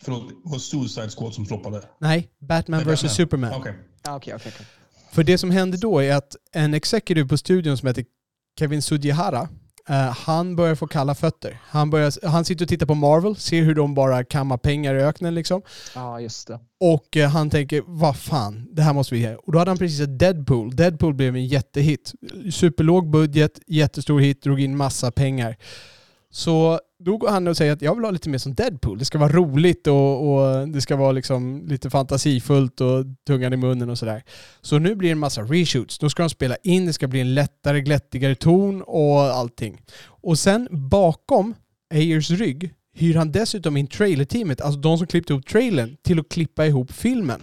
Förlåt, 0.02 0.28
det 0.28 0.34
var 0.44 0.58
Suicide 0.58 1.08
Squad 1.08 1.34
som 1.34 1.46
floppade? 1.46 1.82
Nej, 1.98 2.28
Batman 2.38 2.84
vs. 2.84 3.14
Superman. 3.14 3.52
Okej. 3.56 3.74
Ja, 4.02 4.16
Okej, 4.16 4.34
okej. 4.34 4.52
okej. 4.54 4.66
För 5.12 5.24
det 5.24 5.38
som 5.38 5.50
hände 5.50 5.76
då 5.76 5.98
är 5.98 6.14
att 6.14 6.36
en 6.52 6.74
executive 6.74 7.28
på 7.28 7.36
studion 7.36 7.76
som 7.78 7.86
heter 7.88 8.04
Kevin 8.58 8.82
Sujihara, 8.82 9.48
eh, 9.88 9.96
han 9.96 10.56
börjar 10.56 10.74
få 10.74 10.86
kalla 10.86 11.14
fötter. 11.14 11.60
Han, 11.64 11.90
börjar, 11.90 12.26
han 12.26 12.44
sitter 12.44 12.64
och 12.64 12.68
tittar 12.68 12.86
på 12.86 12.94
Marvel, 12.94 13.36
ser 13.36 13.62
hur 13.62 13.74
de 13.74 13.94
bara 13.94 14.24
kammar 14.24 14.56
pengar 14.56 14.94
i 14.94 15.02
öknen 15.02 15.34
liksom. 15.34 15.62
Ja, 15.94 16.20
just 16.20 16.48
det. 16.48 16.60
Och 16.80 17.16
eh, 17.16 17.28
han 17.30 17.50
tänker, 17.50 17.82
vad 17.86 18.16
fan, 18.16 18.68
det 18.72 18.82
här 18.82 18.92
måste 18.92 19.14
vi 19.14 19.20
göra. 19.20 19.38
Och 19.38 19.52
då 19.52 19.58
hade 19.58 19.70
han 19.70 19.78
precis 19.78 19.98
sett 19.98 20.18
Deadpool. 20.18 20.76
Deadpool 20.76 21.14
blev 21.14 21.36
en 21.36 21.46
jättehit. 21.46 22.12
Superlåg 22.52 23.10
budget, 23.10 23.60
jättestor 23.66 24.20
hit, 24.20 24.42
drog 24.42 24.60
in 24.60 24.76
massa 24.76 25.10
pengar. 25.10 25.56
Så 26.30 26.80
då 27.00 27.16
går 27.16 27.28
han 27.28 27.48
och 27.48 27.56
säger 27.56 27.72
att 27.72 27.82
jag 27.82 27.94
vill 27.94 28.04
ha 28.04 28.10
lite 28.10 28.28
mer 28.28 28.38
som 28.38 28.54
Deadpool. 28.54 28.98
Det 28.98 29.04
ska 29.04 29.18
vara 29.18 29.32
roligt 29.32 29.86
och, 29.86 30.32
och 30.32 30.68
det 30.68 30.80
ska 30.80 30.96
vara 30.96 31.12
liksom 31.12 31.66
lite 31.66 31.90
fantasifullt 31.90 32.80
och 32.80 33.04
tungan 33.26 33.52
i 33.52 33.56
munnen 33.56 33.90
och 33.90 33.98
sådär. 33.98 34.24
Så 34.60 34.78
nu 34.78 34.94
blir 34.94 35.08
det 35.08 35.12
en 35.12 35.18
massa 35.18 35.42
reshoots. 35.42 35.98
Då 35.98 36.10
ska 36.10 36.22
de 36.22 36.30
spela 36.30 36.56
in, 36.62 36.86
det 36.86 36.92
ska 36.92 37.08
bli 37.08 37.20
en 37.20 37.34
lättare, 37.34 37.80
glättigare 37.80 38.34
ton 38.34 38.82
och 38.82 39.20
allting. 39.20 39.80
Och 40.06 40.38
sen 40.38 40.68
bakom 40.70 41.54
Ayers 41.94 42.30
rygg 42.30 42.74
hyr 42.94 43.14
han 43.14 43.32
dessutom 43.32 43.76
in 43.76 43.86
trailerteamet, 43.86 44.60
alltså 44.60 44.80
de 44.80 44.98
som 44.98 45.06
klippte 45.06 45.32
ihop 45.32 45.46
trailern, 45.46 45.96
till 46.02 46.20
att 46.20 46.28
klippa 46.28 46.66
ihop 46.66 46.92
filmen. 46.92 47.40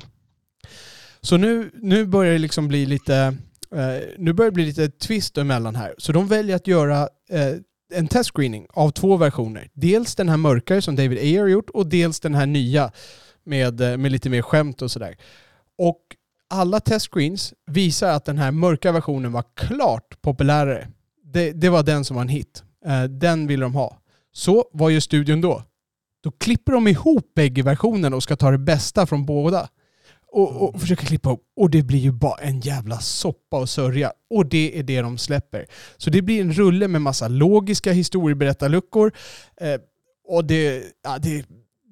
Så 1.22 1.38
nu, 1.38 1.72
nu 1.74 2.06
börjar 2.06 2.34
det 2.34 2.40
liksom 2.40 2.68
bli 2.68 2.86
lite 2.86 3.38
eh, 3.76 4.04
nu 4.18 4.34
börjar 4.34 4.52
det 4.52 4.56
bli 4.56 4.66
lite 4.66 4.90
twist 4.90 5.38
emellan 5.38 5.76
här. 5.76 5.96
Så 5.98 6.12
de 6.12 6.28
väljer 6.28 6.56
att 6.56 6.68
göra 6.68 7.02
eh, 7.30 7.54
en 7.94 8.08
testscreening 8.08 8.68
av 8.70 8.90
två 8.90 9.18
versioner. 9.18 9.70
Dels 9.74 10.16
den 10.16 10.30
här 10.30 10.38
mörkare 10.38 10.82
som 10.82 10.96
David 10.96 11.18
Ayer 11.18 11.42
har 11.42 11.48
gjort 11.48 11.70
och 11.70 11.88
dels 11.88 12.20
den 12.20 12.36
här 12.36 12.46
nya 12.46 12.92
med, 13.44 13.82
eh, 13.82 13.98
med 13.98 14.12
lite 14.12 14.30
mer 14.30 14.42
skämt 14.42 14.82
och 14.82 14.92
sådär. 14.92 15.18
Och 15.78 16.02
alla 16.50 16.80
testscreens 16.80 17.54
visar 17.72 18.10
att 18.10 18.26
den 18.26 18.38
här 18.38 18.52
mörka 18.52 18.92
versionen 18.92 19.32
var 19.32 19.44
klart 19.56 20.22
populärare. 20.22 20.88
Det, 21.24 21.52
det 21.52 21.70
var 21.70 21.84
den 21.84 22.06
som 22.06 22.16
var 22.16 22.22
en 22.22 22.30
hit. 22.30 22.64
Eh, 22.86 23.04
den 23.04 23.48
ville 23.48 23.66
de 23.66 23.76
ha. 23.76 23.98
Så 24.34 24.70
vad 24.72 24.92
gör 24.92 25.00
studion 25.00 25.42
då? 25.42 25.64
Då 26.24 26.32
klipper 26.32 26.72
de 26.72 26.88
ihop 26.88 27.34
bägge 27.36 27.64
versionerna 27.64 28.16
och 28.16 28.24
ska 28.24 28.36
ta 28.36 28.52
det 28.52 28.58
bästa 28.58 29.06
från 29.06 29.26
båda. 29.26 29.70
Och, 30.38 30.70
och 30.70 30.82
försöka 30.82 31.06
klippa 31.06 31.30
ihop. 31.30 31.44
Och 31.56 31.70
det 31.70 31.84
blir 31.84 32.00
ju 32.00 32.12
bara 32.12 32.42
en 32.42 32.60
jävla 32.60 33.00
soppa 33.00 33.60
och 33.60 33.70
sörja. 33.70 34.12
Och 34.30 34.46
det 34.46 34.80
är 34.80 34.84
det 34.84 35.02
de 35.02 35.18
släpper. 35.18 35.66
Så 35.98 36.10
det 36.10 36.22
blir 36.22 36.42
en 36.42 36.54
rulle 36.54 36.88
med 36.88 37.02
massa 37.02 37.28
logiska 37.28 37.92
historieberättarluckor. 37.92 39.12
Eh, 39.62 39.82
och 40.28 40.46
det, 40.46 40.84
ja, 41.04 41.18
det, 41.18 41.46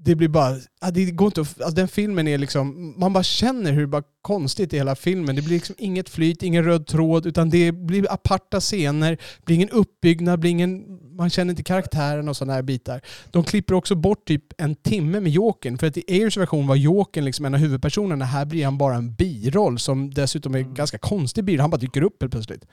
det 0.05 0.15
blir 0.15 0.27
bara, 0.27 0.55
det 0.91 1.11
går 1.11 1.25
inte 1.25 1.41
att, 1.41 1.61
alltså 1.61 1.75
den 1.75 1.87
filmen 1.87 2.27
är 2.27 2.37
liksom, 2.37 2.95
man 2.97 3.13
bara 3.13 3.23
känner 3.23 3.71
hur 3.71 3.85
bara 3.85 4.03
konstigt 4.21 4.73
i 4.73 4.77
hela 4.77 4.95
filmen. 4.95 5.35
Det 5.35 5.41
blir 5.41 5.53
liksom 5.53 5.75
inget 5.77 6.09
flyt, 6.09 6.43
ingen 6.43 6.63
röd 6.63 6.87
tråd, 6.87 7.25
utan 7.25 7.49
det 7.49 7.71
blir 7.71 8.11
aparta 8.13 8.59
scener, 8.59 9.17
blir 9.45 9.55
ingen 9.55 9.69
uppbyggnad, 9.69 10.39
blir 10.39 10.51
ingen, 10.51 10.85
man 11.17 11.29
känner 11.29 11.51
inte 11.51 11.63
karaktären 11.63 12.29
och 12.29 12.37
sådana 12.37 12.53
här 12.53 12.61
bitar. 12.61 13.01
De 13.31 13.43
klipper 13.43 13.73
också 13.73 13.95
bort 13.95 14.27
typ 14.27 14.43
en 14.57 14.75
timme 14.75 15.19
med 15.19 15.31
Jokern, 15.31 15.77
för 15.77 15.87
att 15.87 15.97
i 15.97 16.03
Ayers 16.07 16.37
version 16.37 16.67
var 16.67 16.75
Jokern 16.75 17.25
liksom 17.25 17.45
en 17.45 17.53
av 17.53 17.59
huvudpersonerna. 17.59 18.25
Här 18.25 18.45
blir 18.45 18.65
han 18.65 18.77
bara 18.77 18.95
en 18.95 19.13
biroll 19.13 19.79
som 19.79 20.13
dessutom 20.13 20.55
är 20.55 20.59
en 20.59 20.73
ganska 20.73 20.97
konstig 20.97 21.43
biroll. 21.43 21.61
Han 21.61 21.69
bara 21.69 21.81
dyker 21.81 22.01
upp 22.01 22.21
helt 22.21 22.31
plötsligt. 22.31 22.65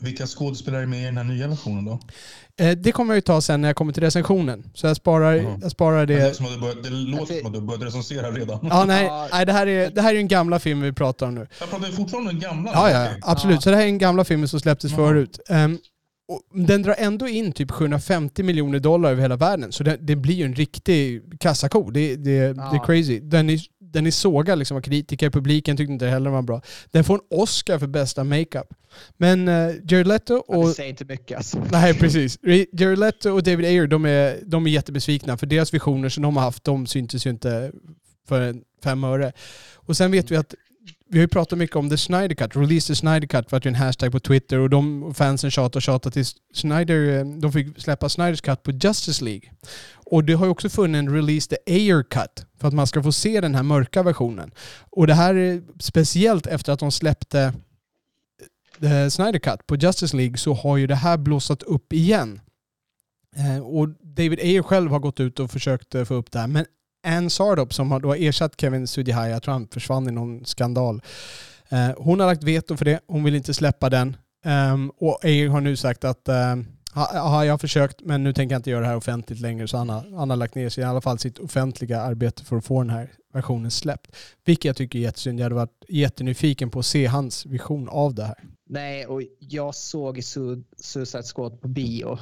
Vilka 0.00 0.26
skådespelare 0.26 0.82
är 0.82 0.86
med 0.86 1.02
i 1.02 1.04
den 1.04 1.16
här 1.16 1.24
nya 1.24 1.48
versionen 1.48 1.84
då? 1.84 2.00
Eh, 2.64 2.70
det 2.76 2.92
kommer 2.92 3.12
jag 3.12 3.16
ju 3.16 3.20
ta 3.20 3.40
sen 3.40 3.60
när 3.60 3.68
jag 3.68 3.76
kommer 3.76 3.92
till 3.92 4.02
recensionen. 4.02 4.70
Så 4.74 4.86
jag 4.86 4.96
sparar, 4.96 5.34
Jaha. 5.34 5.58
jag 5.62 5.70
sparar 5.70 6.06
Det, 6.06 6.14
det. 6.16 6.34
som 6.34 6.46
att 6.46 6.52
du 6.54 6.60
började, 6.60 6.82
det 6.82 6.90
låter 6.90 7.34
som 7.38 7.46
att 7.46 7.52
du 7.52 7.60
började 7.60 7.86
recensera 7.86 8.30
redan. 8.30 8.58
Ja, 8.62 8.84
nej, 8.84 9.10
nej 9.32 9.46
det, 9.46 9.52
här 9.52 9.66
är, 9.66 9.90
det 9.90 10.02
här 10.02 10.14
är 10.14 10.18
en 10.18 10.28
gamla 10.28 10.58
film 10.58 10.80
vi 10.80 10.92
pratar 10.92 11.26
om 11.26 11.34
nu. 11.34 11.46
Jag 11.60 11.70
pratar 11.70 11.86
ju 11.86 11.92
fortfarande 11.92 12.30
om 12.30 12.36
den 12.40 12.50
gamla. 12.50 12.70
Ja, 12.74 12.90
ja, 12.90 13.08
absolut. 13.22 13.54
Ja. 13.56 13.60
Så 13.60 13.70
det 13.70 13.76
här 13.76 13.82
är 13.82 13.88
en 13.88 13.98
gamla 13.98 14.24
film 14.24 14.48
som 14.48 14.60
släpptes 14.60 14.90
Jaha. 14.90 15.08
förut. 15.08 15.38
Och 16.28 16.40
den 16.66 16.82
drar 16.82 16.94
ändå 16.98 17.28
in 17.28 17.52
typ 17.52 17.70
750 17.70 18.42
miljoner 18.42 18.78
dollar 18.78 19.10
över 19.10 19.22
hela 19.22 19.36
världen. 19.36 19.72
Så 19.72 19.84
det, 19.84 19.96
det 20.00 20.16
blir 20.16 20.34
ju 20.34 20.44
en 20.44 20.54
riktig 20.54 21.22
kassako. 21.40 21.90
Det, 21.90 22.16
det, 22.16 22.24
det 22.24 22.36
är 22.38 22.54
Ja. 22.56 22.82
crazy. 22.86 23.20
Den 23.20 23.50
är, 23.50 23.60
den 23.92 24.06
är 24.06 24.10
sågad 24.10 24.58
liksom 24.58 24.76
av 24.76 24.80
kritiker, 24.80 25.30
publiken 25.30 25.76
tyckte 25.76 25.92
inte 25.92 26.06
heller 26.06 26.24
den 26.24 26.32
var 26.32 26.42
bra. 26.42 26.62
Den 26.90 27.04
får 27.04 27.14
en 27.14 27.38
Oscar 27.38 27.78
för 27.78 27.86
bästa 27.86 28.24
makeup. 28.24 28.66
Men 29.16 29.48
uh, 29.48 29.74
Jared 29.84 30.06
Leto 30.06 30.44
Ja, 30.48 30.56
och... 30.56 30.68
det 30.68 30.74
säger 30.74 30.90
inte 30.90 31.04
mycket 31.04 31.36
alltså. 31.36 31.64
Nej, 31.72 31.94
precis. 31.98 32.38
Jared 32.72 32.98
Leto 32.98 33.30
och 33.30 33.42
David 33.42 33.66
Ayer, 33.66 33.86
de 33.86 34.04
är, 34.04 34.38
de 34.46 34.66
är 34.66 34.70
jättebesvikna 34.70 35.36
för 35.36 35.46
deras 35.46 35.74
visioner 35.74 36.08
som 36.08 36.22
de 36.22 36.36
har 36.36 36.44
haft, 36.44 36.64
de 36.64 36.86
syntes 36.86 37.26
ju 37.26 37.30
inte 37.30 37.72
för 38.28 38.40
en 38.40 38.62
fem 38.84 39.04
öre. 39.04 39.32
Och 39.74 39.96
sen 39.96 40.12
vet 40.12 40.30
vi 40.30 40.36
att 40.36 40.54
vi 41.12 41.18
har 41.18 41.22
ju 41.22 41.28
pratat 41.28 41.58
mycket 41.58 41.76
om 41.76 41.90
The 41.90 41.98
Snyder 41.98 42.34
Cut, 42.34 42.56
Release 42.56 42.86
the 42.86 42.94
Snyder 42.94 43.26
Cut 43.26 43.52
var 43.52 43.60
ju 43.64 43.68
en 43.68 43.74
hashtag 43.74 44.12
på 44.12 44.20
Twitter 44.20 44.58
och 44.58 44.70
de 44.70 45.14
fansen 45.14 45.50
tjatade 45.50 45.76
och 45.76 45.82
tjatade 45.82 46.12
tills 46.12 46.34
Snyder, 46.54 47.18
eh, 47.18 47.24
de 47.24 47.52
fick 47.52 47.80
släppa 47.80 48.08
Snyders 48.08 48.40
Cut 48.40 48.62
på 48.62 48.70
Justice 48.70 49.24
League. 49.24 49.50
Och 49.94 50.24
det 50.24 50.32
har 50.32 50.46
ju 50.46 50.50
också 50.50 50.68
funnits 50.68 50.98
en 50.98 51.14
Release 51.14 51.48
the 51.48 51.72
Ayer 51.72 52.02
Cut 52.02 52.46
för 52.60 52.68
att 52.68 52.74
man 52.74 52.86
ska 52.86 53.02
få 53.02 53.12
se 53.12 53.40
den 53.40 53.54
här 53.54 53.62
mörka 53.62 54.02
versionen. 54.02 54.50
Och 54.90 55.06
det 55.06 55.14
här 55.14 55.34
är 55.34 55.62
speciellt 55.80 56.46
efter 56.46 56.72
att 56.72 56.80
de 56.80 56.92
släppte 56.92 57.40
eh, 57.40 57.52
The 58.80 59.10
Snyder 59.10 59.38
Cut 59.38 59.66
på 59.66 59.76
Justice 59.76 60.16
League 60.16 60.36
så 60.36 60.54
har 60.54 60.76
ju 60.76 60.86
det 60.86 60.94
här 60.94 61.18
blossat 61.18 61.62
upp 61.62 61.92
igen. 61.92 62.40
Eh, 63.36 63.58
och 63.58 63.88
David 63.88 64.40
Ayer 64.40 64.62
själv 64.62 64.90
har 64.90 64.98
gått 64.98 65.20
ut 65.20 65.40
och 65.40 65.50
försökt 65.50 66.08
få 66.08 66.14
upp 66.14 66.32
det 66.32 66.38
här. 66.38 66.46
Men 66.46 66.64
Ann 67.06 67.30
Sardop 67.30 67.74
som 67.74 67.90
har 67.92 68.00
då 68.00 68.14
ersatt 68.14 68.60
Kevin 68.60 68.86
Sudihaya, 68.86 69.32
jag 69.32 69.42
tror 69.42 69.52
han 69.52 69.68
försvann 69.68 70.08
i 70.08 70.12
någon 70.12 70.44
skandal. 70.44 71.02
Eh, 71.68 71.90
hon 71.96 72.20
har 72.20 72.26
lagt 72.26 72.44
veto 72.44 72.76
för 72.76 72.84
det, 72.84 73.00
hon 73.06 73.24
vill 73.24 73.34
inte 73.34 73.54
släppa 73.54 73.90
den. 73.90 74.16
Ehm, 74.44 74.90
och 74.96 75.24
Ayer 75.24 75.48
har 75.48 75.60
nu 75.60 75.76
sagt 75.76 76.04
att 76.04 76.28
eh, 76.28 76.56
ja, 76.94 77.44
jag 77.44 77.52
har 77.52 77.58
försökt 77.58 78.00
men 78.00 78.24
nu 78.24 78.32
tänker 78.32 78.54
jag 78.54 78.58
inte 78.58 78.70
göra 78.70 78.80
det 78.80 78.86
här 78.86 78.96
offentligt 78.96 79.40
längre 79.40 79.68
så 79.68 79.76
han 79.76 79.88
har, 79.88 80.16
han 80.16 80.30
har 80.30 80.36
lagt 80.36 80.54
ner 80.54 80.68
sig 80.68 80.84
i 80.84 80.86
alla 80.86 81.00
fall 81.00 81.18
sitt 81.18 81.38
offentliga 81.38 82.00
arbete 82.00 82.44
för 82.44 82.56
att 82.56 82.64
få 82.64 82.80
den 82.82 82.90
här 82.90 83.10
versionen 83.32 83.70
släppt. 83.70 84.16
Vilket 84.44 84.64
jag 84.64 84.76
tycker 84.76 84.98
är 84.98 85.02
jättesynd. 85.02 85.40
Jag 85.40 85.44
hade 85.44 85.54
varit 85.54 85.84
jättenyfiken 85.88 86.70
på 86.70 86.78
att 86.78 86.86
se 86.86 87.06
hans 87.06 87.46
vision 87.46 87.88
av 87.88 88.14
det 88.14 88.24
här. 88.24 88.36
Nej, 88.68 89.06
och 89.06 89.22
jag 89.38 89.74
såg 89.74 90.18
Su- 90.18 90.64
Suicide 90.76 91.22
Squad 91.34 91.60
på 91.60 91.68
bio 91.68 92.18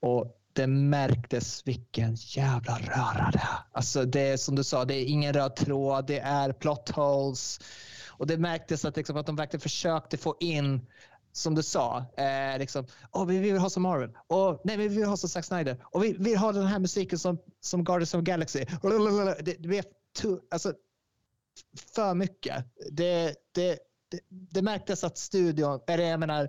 och 0.00 0.34
det 0.58 0.66
märktes 0.66 1.66
vilken 1.66 2.14
jävla 2.14 2.78
röra 2.78 3.30
det 3.32 3.38
är. 3.38 3.58
Alltså 3.72 4.04
det 4.04 4.20
är 4.20 4.36
som 4.36 4.54
du 4.54 4.64
sa, 4.64 4.84
det 4.84 4.94
är 4.94 5.04
ingen 5.04 5.32
röd 5.32 5.56
tråd, 5.56 6.06
det 6.06 6.18
är 6.18 6.52
plot 6.52 6.88
holes. 6.88 7.60
Och 8.08 8.26
det 8.26 8.38
märktes 8.38 8.84
att, 8.84 8.96
liksom, 8.96 9.16
att 9.16 9.26
de 9.26 9.36
verkligen 9.36 9.60
försökte 9.60 10.16
få 10.16 10.36
in, 10.40 10.86
som 11.32 11.54
du 11.54 11.62
sa, 11.62 12.04
eh, 12.16 12.58
liksom, 12.58 12.86
oh, 13.12 13.26
vi 13.26 13.38
vill 13.38 13.58
ha 13.58 13.70
som 13.70 13.82
Marvel. 13.82 14.10
Oh, 14.28 14.60
nej, 14.64 14.76
vi 14.76 14.88
vill 14.88 15.04
ha 15.04 15.16
som 15.16 15.28
Zack 15.28 15.44
Snyder. 15.44 15.84
Och 15.84 16.04
vi 16.04 16.12
vill 16.12 16.36
ha 16.36 16.52
den 16.52 16.66
här 16.66 16.78
musiken 16.78 17.18
som, 17.18 17.38
som 17.60 17.84
Guardians 17.84 18.14
of 18.14 18.24
the 18.24 18.30
Galaxy. 18.30 18.64
Det, 18.64 19.54
det 19.58 19.68
blev 19.68 19.84
tu- 20.20 20.40
alltså, 20.50 20.72
för 21.94 22.14
mycket. 22.14 22.64
Det, 22.90 23.34
det, 23.54 23.78
det, 24.10 24.20
det 24.30 24.62
märktes 24.62 25.04
att 25.04 25.18
studion, 25.18 25.80
eller 25.86 26.04
jag 26.04 26.20
menar, 26.20 26.48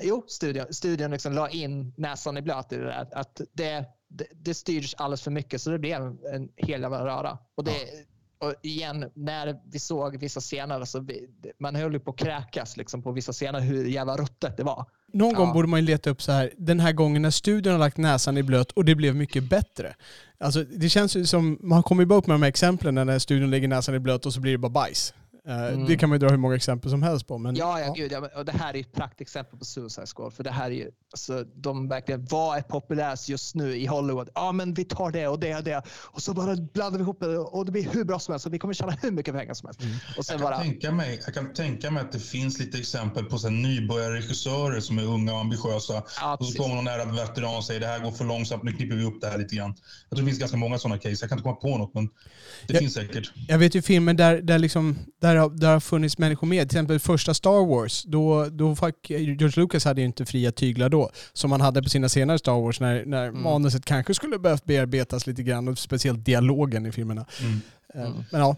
jo, 0.00 0.24
studion, 0.28 0.66
studion 0.70 1.10
liksom 1.10 1.32
la 1.32 1.48
in 1.48 1.92
näsan 1.96 2.36
i 2.36 2.42
blöt 2.42 2.72
i 2.72 2.76
det 2.76 2.84
där. 2.84 3.08
Att 3.12 3.40
det, 3.52 3.84
det, 4.08 4.26
det 4.34 4.54
styrdes 4.54 4.94
alldeles 4.94 5.22
för 5.22 5.30
mycket 5.30 5.62
så 5.62 5.70
det 5.70 5.78
blev 5.78 6.02
en, 6.02 6.18
en 6.34 6.48
hel 6.56 6.80
jävla 6.82 7.04
röra. 7.06 7.38
Och, 7.54 7.64
det, 7.64 7.72
och 8.38 8.54
igen, 8.62 9.10
när 9.14 9.60
vi 9.72 9.78
såg 9.78 10.16
vissa 10.18 10.40
scener, 10.40 10.84
så 10.84 11.00
vi, 11.00 11.28
man 11.58 11.74
höll 11.76 11.92
ju 11.92 12.00
på 12.00 12.10
att 12.10 12.16
kräkas 12.16 12.76
liksom, 12.76 13.02
på 13.02 13.12
vissa 13.12 13.32
scener 13.32 13.60
hur 13.60 13.84
jävla 13.84 14.16
ruttet 14.16 14.56
det 14.56 14.62
var. 14.62 14.84
Någon 15.12 15.30
Ja. 15.32 15.38
gång 15.38 15.52
borde 15.52 15.68
man 15.68 15.80
ju 15.80 15.86
leta 15.86 16.10
upp 16.10 16.22
så 16.22 16.32
här, 16.32 16.50
den 16.58 16.80
här 16.80 16.92
gången 16.92 17.22
när 17.22 17.30
studion 17.30 17.72
har 17.72 17.78
lagt 17.78 17.96
näsan 17.96 18.36
i 18.38 18.42
blöt 18.42 18.72
och 18.72 18.84
det 18.84 18.94
blev 18.94 19.14
mycket 19.16 19.44
bättre. 19.44 19.94
Alltså 20.38 20.64
det 20.64 20.88
känns 20.88 21.16
ju 21.16 21.26
som, 21.26 21.58
man 21.60 21.82
kommer 21.82 22.02
ju 22.02 22.06
bara 22.06 22.18
upp 22.18 22.26
med 22.26 22.34
de 22.34 22.42
här 22.42 22.48
exemplen 22.48 22.94
när 22.94 23.18
studion 23.18 23.50
lägger 23.50 23.68
näsan 23.68 23.94
i 23.94 23.98
blöt 23.98 24.26
och 24.26 24.32
så 24.32 24.40
blir 24.40 24.52
det 24.52 24.58
bara 24.58 24.68
bajs. 24.72 25.14
Eh, 25.48 25.54
Mm. 25.74 25.86
Det 25.86 25.96
kan 25.96 26.08
man 26.08 26.14
ju 26.20 26.26
dra 26.26 26.28
hur 26.30 26.36
många 26.36 26.54
exempel 26.54 26.90
som 26.90 27.02
helst 27.02 27.26
på. 27.26 27.38
Men, 27.38 27.56
Ja, 27.56 27.80
ja, 27.80 27.92
gud. 27.92 28.12
Ja, 28.12 28.28
och 28.36 28.44
det 28.44 28.52
här 28.52 28.76
är 28.76 28.80
ett 28.80 28.92
praktexempel 28.92 29.58
på 29.58 29.64
Suicide 29.64 30.06
Squad. 30.06 30.32
För 30.34 30.44
det 30.44 30.50
här 30.50 30.66
är 30.70 30.74
ju, 30.74 30.90
alltså, 31.12 31.44
de 31.54 31.88
verkligen, 31.88 32.24
vad 32.30 32.58
är 32.58 32.62
populärt 32.62 33.28
just 33.28 33.54
nu 33.54 33.76
i 33.76 33.86
Hollywood? 33.86 34.28
Ja, 34.34 34.52
men 34.52 34.74
vi 34.74 34.84
tar 34.84 35.10
det 35.10 35.28
och 35.28 35.40
det 35.40 35.56
och 35.56 35.64
det. 35.64 35.82
Och 36.12 36.22
så 36.22 36.34
bara 36.34 36.56
blandar 36.56 36.98
vi 36.98 37.02
ihop 37.02 37.20
det 37.20 37.38
och 37.38 37.64
det 37.66 37.72
blir 37.72 37.88
hur 37.92 38.04
bra 38.04 38.18
som 38.18 38.32
helst. 38.32 38.46
Och 38.46 38.54
vi 38.54 38.58
kommer 38.58 38.74
tjäna 38.74 38.92
hur 39.02 39.10
mycket 39.10 39.34
pengar 39.34 39.54
som 39.54 39.66
helst. 39.66 39.80
Och 40.18 40.26
sen 40.26 40.34
Jag 40.34 40.40
kan, 40.42 40.50
bara, 40.50 40.62
tänka 40.62 40.92
mig, 40.92 41.20
jag 41.24 41.34
kan 41.34 41.52
tänka 41.52 41.90
mig 41.90 42.00
att 42.02 42.12
det 42.12 42.20
finns 42.20 42.58
lite 42.58 42.78
exempel 42.78 43.24
på 43.24 43.38
så 43.38 43.48
här 43.48 43.54
nybörjarregissörer 43.54 44.80
som 44.80 44.98
är 44.98 45.04
unga 45.04 45.32
och 45.34 45.40
ambitiösa. 45.40 45.92
ja, 45.92 46.00
Och 46.00 46.12
så 46.20 46.36
precis. 46.36 46.56
kommer 46.56 46.74
någon 46.74 46.86
ärad 46.88 47.14
veteran 47.16 47.56
och 47.56 47.64
säger 47.64 47.80
det 47.80 47.86
här 47.86 47.98
går 48.00 48.10
för 48.10 48.24
långsamt, 48.24 48.62
nu 48.62 48.72
klipper 48.72 48.96
vi 48.96 49.04
upp 49.04 49.20
det 49.20 49.26
här 49.26 49.38
lite 49.38 49.56
grann. 49.56 49.74
Jag 50.08 50.16
tror 50.16 50.24
det 50.26 50.30
finns 50.30 50.38
ganska 50.40 50.56
många 50.56 50.78
sådana 50.78 50.98
case. 50.98 51.16
Jag 51.20 51.28
kan 51.28 51.38
inte 51.38 51.42
komma 51.42 51.56
på 51.56 51.78
något, 51.78 51.94
men 51.94 52.04
det 52.66 52.74
Ja. 52.74 52.78
finns 52.80 52.94
säkert. 52.94 53.32
Jag 53.48 53.58
vet 53.58 53.74
ju 53.74 53.82
filmer 53.82 54.14
där, 54.14 54.42
där, 54.42 54.58
liksom, 54.58 54.98
där, 55.20 55.33
har, 55.36 55.50
där 55.50 55.72
har 55.72 55.80
funnits 55.80 56.18
människor 56.18 56.46
med. 56.46 56.68
Till 56.68 56.76
exempel 56.78 56.98
första 56.98 57.34
Star 57.34 57.66
Wars. 57.66 58.02
Då, 58.02 58.46
då 58.50 58.76
fick, 58.76 59.10
George 59.10 59.50
Lucas 59.62 59.84
hade 59.84 60.00
ju 60.00 60.06
inte 60.06 60.26
fria 60.26 60.52
tyglar 60.52 60.88
då. 60.88 61.10
Som 61.32 61.52
han 61.52 61.60
hade 61.60 61.82
på 61.82 61.88
sina 61.88 62.08
senare 62.08 62.38
Star 62.38 62.60
Wars 62.60 62.80
när, 62.80 63.04
när 63.04 63.28
Mm. 63.28 63.42
manuset 63.42 63.84
kanske 63.84 64.14
skulle 64.14 64.38
behövt 64.38 64.64
bearbetas 64.64 65.26
lite 65.26 65.42
grann. 65.42 65.68
Och 65.68 65.78
speciellt 65.78 66.24
dialogen 66.24 66.86
i 66.86 66.92
filmerna. 66.92 67.26
Mm. 67.40 67.60
Eh, 67.94 68.00
Mm. 68.10 68.24
Men 68.32 68.40
ja. 68.40 68.56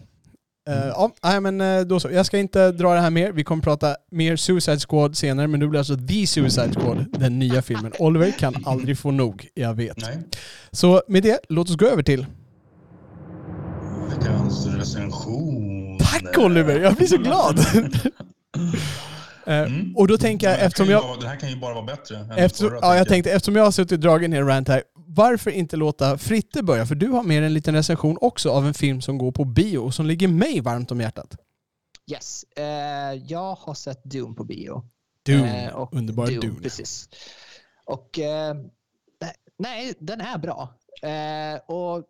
Eh, 0.69 0.83
Mm. 0.83 1.11
ja, 1.21 1.39
men 1.39 1.61
eh, 1.61 1.81
då 1.81 1.99
så. 1.99 2.11
Jag 2.11 2.25
ska 2.25 2.37
inte 2.37 2.71
dra 2.71 2.93
det 2.93 2.99
här 2.99 3.09
mer. 3.09 3.31
Vi 3.31 3.43
kommer 3.43 3.63
prata 3.63 3.95
mer 4.11 4.35
Suicide 4.35 4.79
Squad 4.79 5.17
senare, 5.17 5.47
men 5.47 5.59
nu 5.59 5.67
blir 5.67 5.79
alltså 5.79 5.95
The 5.97 6.27
Suicide 6.27 6.73
Squad 6.73 7.05
den 7.19 7.39
nya 7.39 7.61
filmen. 7.61 7.91
Oliver 7.99 8.31
kan 8.31 8.55
aldrig 8.65 8.97
få 8.97 9.11
nog, 9.11 9.47
jag 9.53 9.73
vet. 9.73 9.97
Nej. 10.01 10.17
Så 10.71 11.01
med 11.07 11.23
det, 11.23 11.39
låt 11.49 11.69
oss 11.69 11.75
gå 11.75 11.85
över 11.85 12.03
till... 12.03 12.25
Veckans 14.09 14.67
recension. 14.67 15.76
Tack 16.23 16.37
Oliver, 16.37 16.79
jag 16.79 16.95
blir 16.95 17.07
så 17.07 17.17
glad! 17.17 17.59
Eh, 19.47 19.57
Mm. 19.63 19.95
Och 19.97 20.07
då 20.07 20.17
tänker 20.17 20.49
jag, 20.49 20.59
eftersom 20.61 20.85
kan 20.85 20.87
ju 20.87 20.91
jag... 20.93 21.03
bara- 21.03 21.15
Den 21.19 21.27
här 21.29 21.35
kan 21.35 21.49
ju 21.49 21.55
bara 21.55 21.73
vara 21.73 21.85
bättre. 21.85 22.29
Eftersom, 22.37 22.69
förra, 22.69 22.79
ja, 22.81 22.87
jag 22.87 23.07
tänker 23.07 23.09
tänkte, 23.13 23.31
eftersom 23.31 23.55
jag 23.55 23.63
har 23.63 23.71
suttit 23.71 23.91
och 23.91 23.99
dragit 23.99 24.29
ner 24.29 24.43
rant 24.43 24.67
här, 24.67 24.83
varför 24.95 25.51
inte 25.51 25.75
låta 25.75 26.17
Fritte 26.17 26.63
börja? 26.63 26.85
För 26.85 26.95
du 26.95 27.07
har 27.07 27.23
med 27.23 27.43
en 27.43 27.53
liten 27.53 27.75
recension 27.75 28.17
också 28.21 28.49
av 28.51 28.67
en 28.67 28.73
film 28.73 29.01
som 29.01 29.17
går 29.17 29.31
på 29.31 29.43
bio 29.45 29.77
och 29.77 29.93
som 29.93 30.05
ligger 30.05 30.27
mig 30.27 30.61
varmt 30.61 30.91
om 30.91 31.01
hjärtat. 31.01 31.35
Yes. 32.11 32.43
Eh, 32.55 32.63
jag 33.27 33.55
har 33.55 33.73
sett 33.73 34.03
Doom 34.03 34.35
på 34.35 34.43
bio. 34.43 34.83
Doom, 35.25 35.43
Eh, 35.43 35.73
och 35.75 35.93
underbara 35.93 36.27
Doom, 36.27 36.39
Doom. 36.39 36.61
Precis. 36.61 37.09
Och 37.85 38.19
eh, 38.19 38.55
Nej, 39.59 39.93
den 39.99 40.21
är 40.21 40.37
bra. 40.37 40.69
Eh, 41.01 41.59
och 41.75 42.03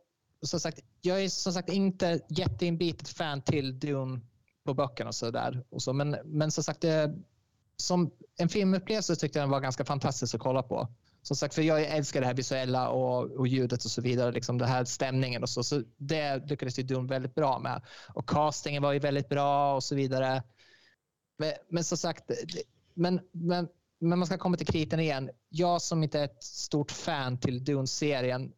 som 0.45 0.59
sagt, 0.59 0.79
jag 1.07 1.23
är 1.23 1.29
som 1.29 1.53
sagt 1.53 1.69
inte 1.69 2.19
jätteinbitet 2.29 3.09
fan 3.09 3.41
till 3.41 3.79
Dune 3.79 4.21
på 4.65 4.73
böckerna 4.73 5.07
och 5.07 5.15
så 5.15 5.31
där. 5.31 5.65
Och 5.69 5.81
så, 5.81 5.93
men, 5.93 6.17
men 6.25 6.51
som 6.51 6.63
sagt, 6.63 6.81
det, 6.81 7.15
som 7.77 8.11
en 8.37 8.49
filmupplevelse 8.49 9.15
tyckte 9.15 9.39
jag 9.39 9.43
den 9.43 9.51
var 9.51 9.59
ganska 9.59 9.85
fantastisk 9.85 10.35
att 10.35 10.41
kolla 10.41 10.63
på. 10.63 10.87
Som 11.21 11.35
sagt, 11.37 11.55
för 11.55 11.61
jag 11.61 11.81
älskar 11.81 12.21
det 12.21 12.27
här 12.27 12.33
visuella 12.33 12.89
och, 12.89 13.31
och 13.31 13.47
ljudet 13.47 13.85
och 13.85 13.91
så 13.91 14.01
vidare. 14.01 14.31
Liksom 14.31 14.57
den 14.57 14.67
här 14.67 14.85
stämningen 14.85 15.43
och 15.43 15.49
så. 15.49 15.63
Så 15.63 15.81
det 15.97 16.49
lyckades 16.49 16.79
ju 16.79 16.83
Dune 16.83 17.07
väldigt 17.07 17.35
bra 17.35 17.59
med. 17.59 17.81
Och 18.13 18.29
castingen 18.29 18.83
var 18.83 18.93
ju 18.93 18.99
väldigt 18.99 19.29
bra 19.29 19.75
och 19.75 19.83
så 19.83 19.95
vidare. 19.95 20.43
Men, 21.37 21.53
men 21.69 21.83
som 21.83 21.97
sagt, 21.97 22.31
men, 22.93 23.19
men, 23.31 23.67
men 23.99 24.19
man 24.19 24.25
ska 24.25 24.37
komma 24.37 24.57
till 24.57 24.67
kriten 24.67 24.99
igen. 24.99 25.29
Jag 25.49 25.81
som 25.81 26.03
inte 26.03 26.19
är 26.19 26.25
ett 26.25 26.43
stort 26.43 26.91
fan 26.91 27.39
till 27.39 27.63
Dune-serien 27.63 28.51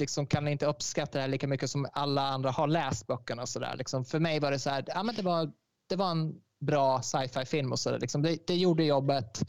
liksom 0.00 0.26
kan 0.26 0.48
inte 0.48 0.66
uppskatta 0.66 1.18
det 1.18 1.22
här 1.22 1.28
lika 1.28 1.46
mycket 1.46 1.70
som 1.70 1.88
alla 1.92 2.22
andra 2.22 2.50
har 2.50 2.66
läst 2.66 3.06
böckerna. 3.06 3.42
Och 3.42 3.48
så 3.48 3.58
där. 3.58 3.76
Liksom 3.76 4.04
för 4.04 4.18
mig 4.18 4.40
var 4.40 4.50
det 4.50 4.58
så 4.58 4.70
här, 4.70 4.84
ja, 4.86 5.02
men 5.02 5.14
det, 5.14 5.22
var, 5.22 5.52
det 5.88 5.96
var 5.96 6.10
en 6.10 6.34
bra 6.60 7.02
sci-fi 7.02 7.44
film. 7.44 7.72
och 7.72 7.78
så 7.78 7.90
där. 7.90 8.00
Liksom 8.00 8.22
det, 8.22 8.46
det, 8.46 8.56
gjorde 8.56 8.84
jobbet. 8.84 9.40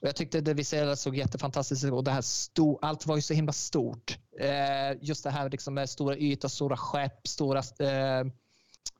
Och 0.00 0.08
jag 0.08 0.16
tyckte 0.16 0.40
det 0.40 0.54
visuella 0.54 0.96
såg 0.96 1.16
jättefantastiskt 1.16 1.84
ut. 1.84 1.92
Och 1.92 2.04
det 2.04 2.10
här 2.10 2.22
stor, 2.22 2.78
allt 2.82 3.06
var 3.06 3.16
ju 3.16 3.22
så 3.22 3.34
himla 3.34 3.52
stort. 3.52 4.18
Eh, 4.40 4.96
just 5.00 5.24
det 5.24 5.30
här 5.30 5.50
liksom 5.50 5.74
med 5.74 5.90
stora 5.90 6.16
ytor, 6.16 6.48
stora 6.48 6.76
skepp, 6.76 7.28
stora 7.28 7.58
eh, 7.58 8.24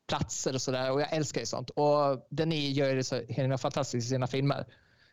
platser 0.08 0.54
och 0.54 0.62
sådär. 0.62 0.92
Och 0.92 1.00
jag 1.00 1.12
älskar 1.12 1.40
ju 1.40 1.46
sånt. 1.46 1.70
Och 1.70 2.26
Denis 2.30 2.76
gör 2.76 2.94
det 2.94 3.04
så 3.04 3.20
himla 3.28 3.58
fantastiskt 3.58 4.06
i 4.06 4.08
sina 4.08 4.26
filmer. 4.26 4.66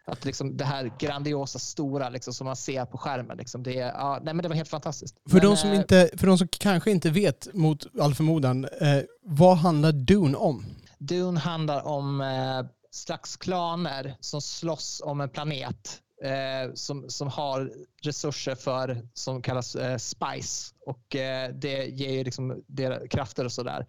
Att 0.08 0.26
liksom 0.26 0.58
det 0.58 0.66
här 0.66 0.92
grandiosa, 1.00 1.60
stora 1.60 2.10
liksom, 2.10 2.34
som 2.34 2.46
man 2.46 2.56
ser 2.56 2.86
på 2.86 2.98
skärmen. 2.98 3.38
Liksom, 3.38 3.64
det, 3.64 3.74
ja, 3.74 4.20
nej, 4.24 4.34
men 4.34 4.44
det 4.44 4.50
var 4.50 4.56
helt 4.56 4.70
fantastiskt. 4.70 5.16
För, 5.30 5.38
men, 5.38 5.46
de 5.46 5.58
som 5.58 5.70
eh, 5.70 5.76
inte, 5.76 6.10
för 6.18 6.28
de 6.28 6.38
som 6.38 6.48
kanske 6.48 6.92
inte 6.92 7.10
vet, 7.10 7.54
mot 7.54 8.00
all 8.02 8.16
förmodan, 8.16 8.66
eh, 8.66 9.02
vad 9.24 9.58
handlar 9.58 9.92
Dune 9.92 10.38
om? 10.38 10.66
Dune 10.98 11.40
handlar 11.40 11.88
om 11.88 12.22
eh, 12.22 12.72
slags 12.92 13.38
klaner 13.38 14.18
som 14.20 14.42
slåss 14.42 15.02
om 15.06 15.22
en 15.22 15.30
planet 15.30 16.02
eh, 16.24 16.74
som, 16.74 17.10
som 17.10 17.28
har 17.28 17.72
resurser 18.02 18.56
för 18.56 19.02
som 19.14 19.42
kallas 19.42 19.76
eh, 19.76 19.98
spice 19.98 20.76
och 20.86 21.16
eh, 21.16 21.50
det 21.54 21.86
ger 21.86 22.12
ju 22.12 22.24
liksom 22.24 22.64
krafter 23.10 23.46
och 23.46 23.52
sådär. 23.52 23.86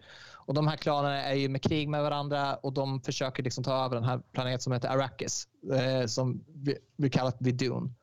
Och 0.47 0.53
de 0.53 0.67
här 0.67 0.77
klanerna 0.77 1.23
är 1.23 1.35
ju 1.35 1.49
med 1.49 1.63
krig 1.63 1.89
med 1.89 2.03
varandra 2.03 2.55
och 2.55 2.73
de 2.73 3.01
försöker 3.01 3.43
liksom 3.43 3.63
ta 3.63 3.85
över 3.85 3.95
den 3.95 4.03
här 4.03 4.21
planeten 4.31 4.59
som 4.59 4.73
heter 4.73 4.89
Arrakis 4.89 5.47
eh, 5.73 6.05
som 6.05 6.43
vi, 6.47 6.77
vi 6.97 7.09
kallar 7.09 7.33
Vidun. 7.39 7.95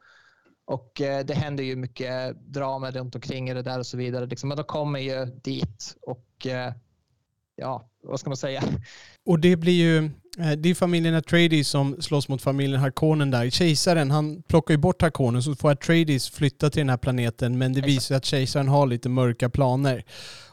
Och 0.64 1.00
eh, 1.00 1.24
det 1.24 1.34
händer 1.34 1.64
ju 1.64 1.76
mycket 1.76 2.36
drama 2.36 2.90
runt 2.90 3.14
omkring 3.14 3.54
det 3.54 3.62
där 3.62 3.78
och 3.78 3.86
så 3.86 3.96
vidare. 3.96 4.26
Liksom, 4.26 4.48
men 4.48 4.56
de 4.56 4.64
kommer 4.64 4.98
ju 4.98 5.24
dit 5.24 5.96
och 6.00 6.46
eh, 6.46 6.72
ja, 7.56 7.88
vad 8.04 8.20
ska 8.20 8.30
man 8.30 8.36
säga? 8.36 8.62
Och 9.26 9.40
det 9.40 9.56
blir 9.56 9.72
ju, 9.72 10.04
eh, 10.38 10.52
det 10.58 10.68
är 10.68 10.74
familjen 10.74 11.14
Atreides 11.14 11.68
som 11.68 12.02
slåss 12.02 12.28
mot 12.28 12.42
familjen 12.42 12.80
Harkonnen 12.80 13.30
där. 13.30 13.50
Kejsaren, 13.50 14.10
han 14.10 14.42
plockar 14.42 14.74
ju 14.74 14.78
bort 14.78 15.02
Harkonnen 15.02 15.42
så 15.42 15.54
får 15.54 15.70
Atreides 15.70 16.30
flytta 16.30 16.70
till 16.70 16.80
den 16.80 16.88
här 16.88 16.96
planeten 16.96 17.58
men 17.58 17.72
det 17.72 17.80
visar 17.80 18.00
sig 18.00 18.16
att 18.16 18.24
kejsaren 18.24 18.68
har 18.68 18.86
lite 18.86 19.08
mörka 19.08 19.50
planer. 19.50 20.04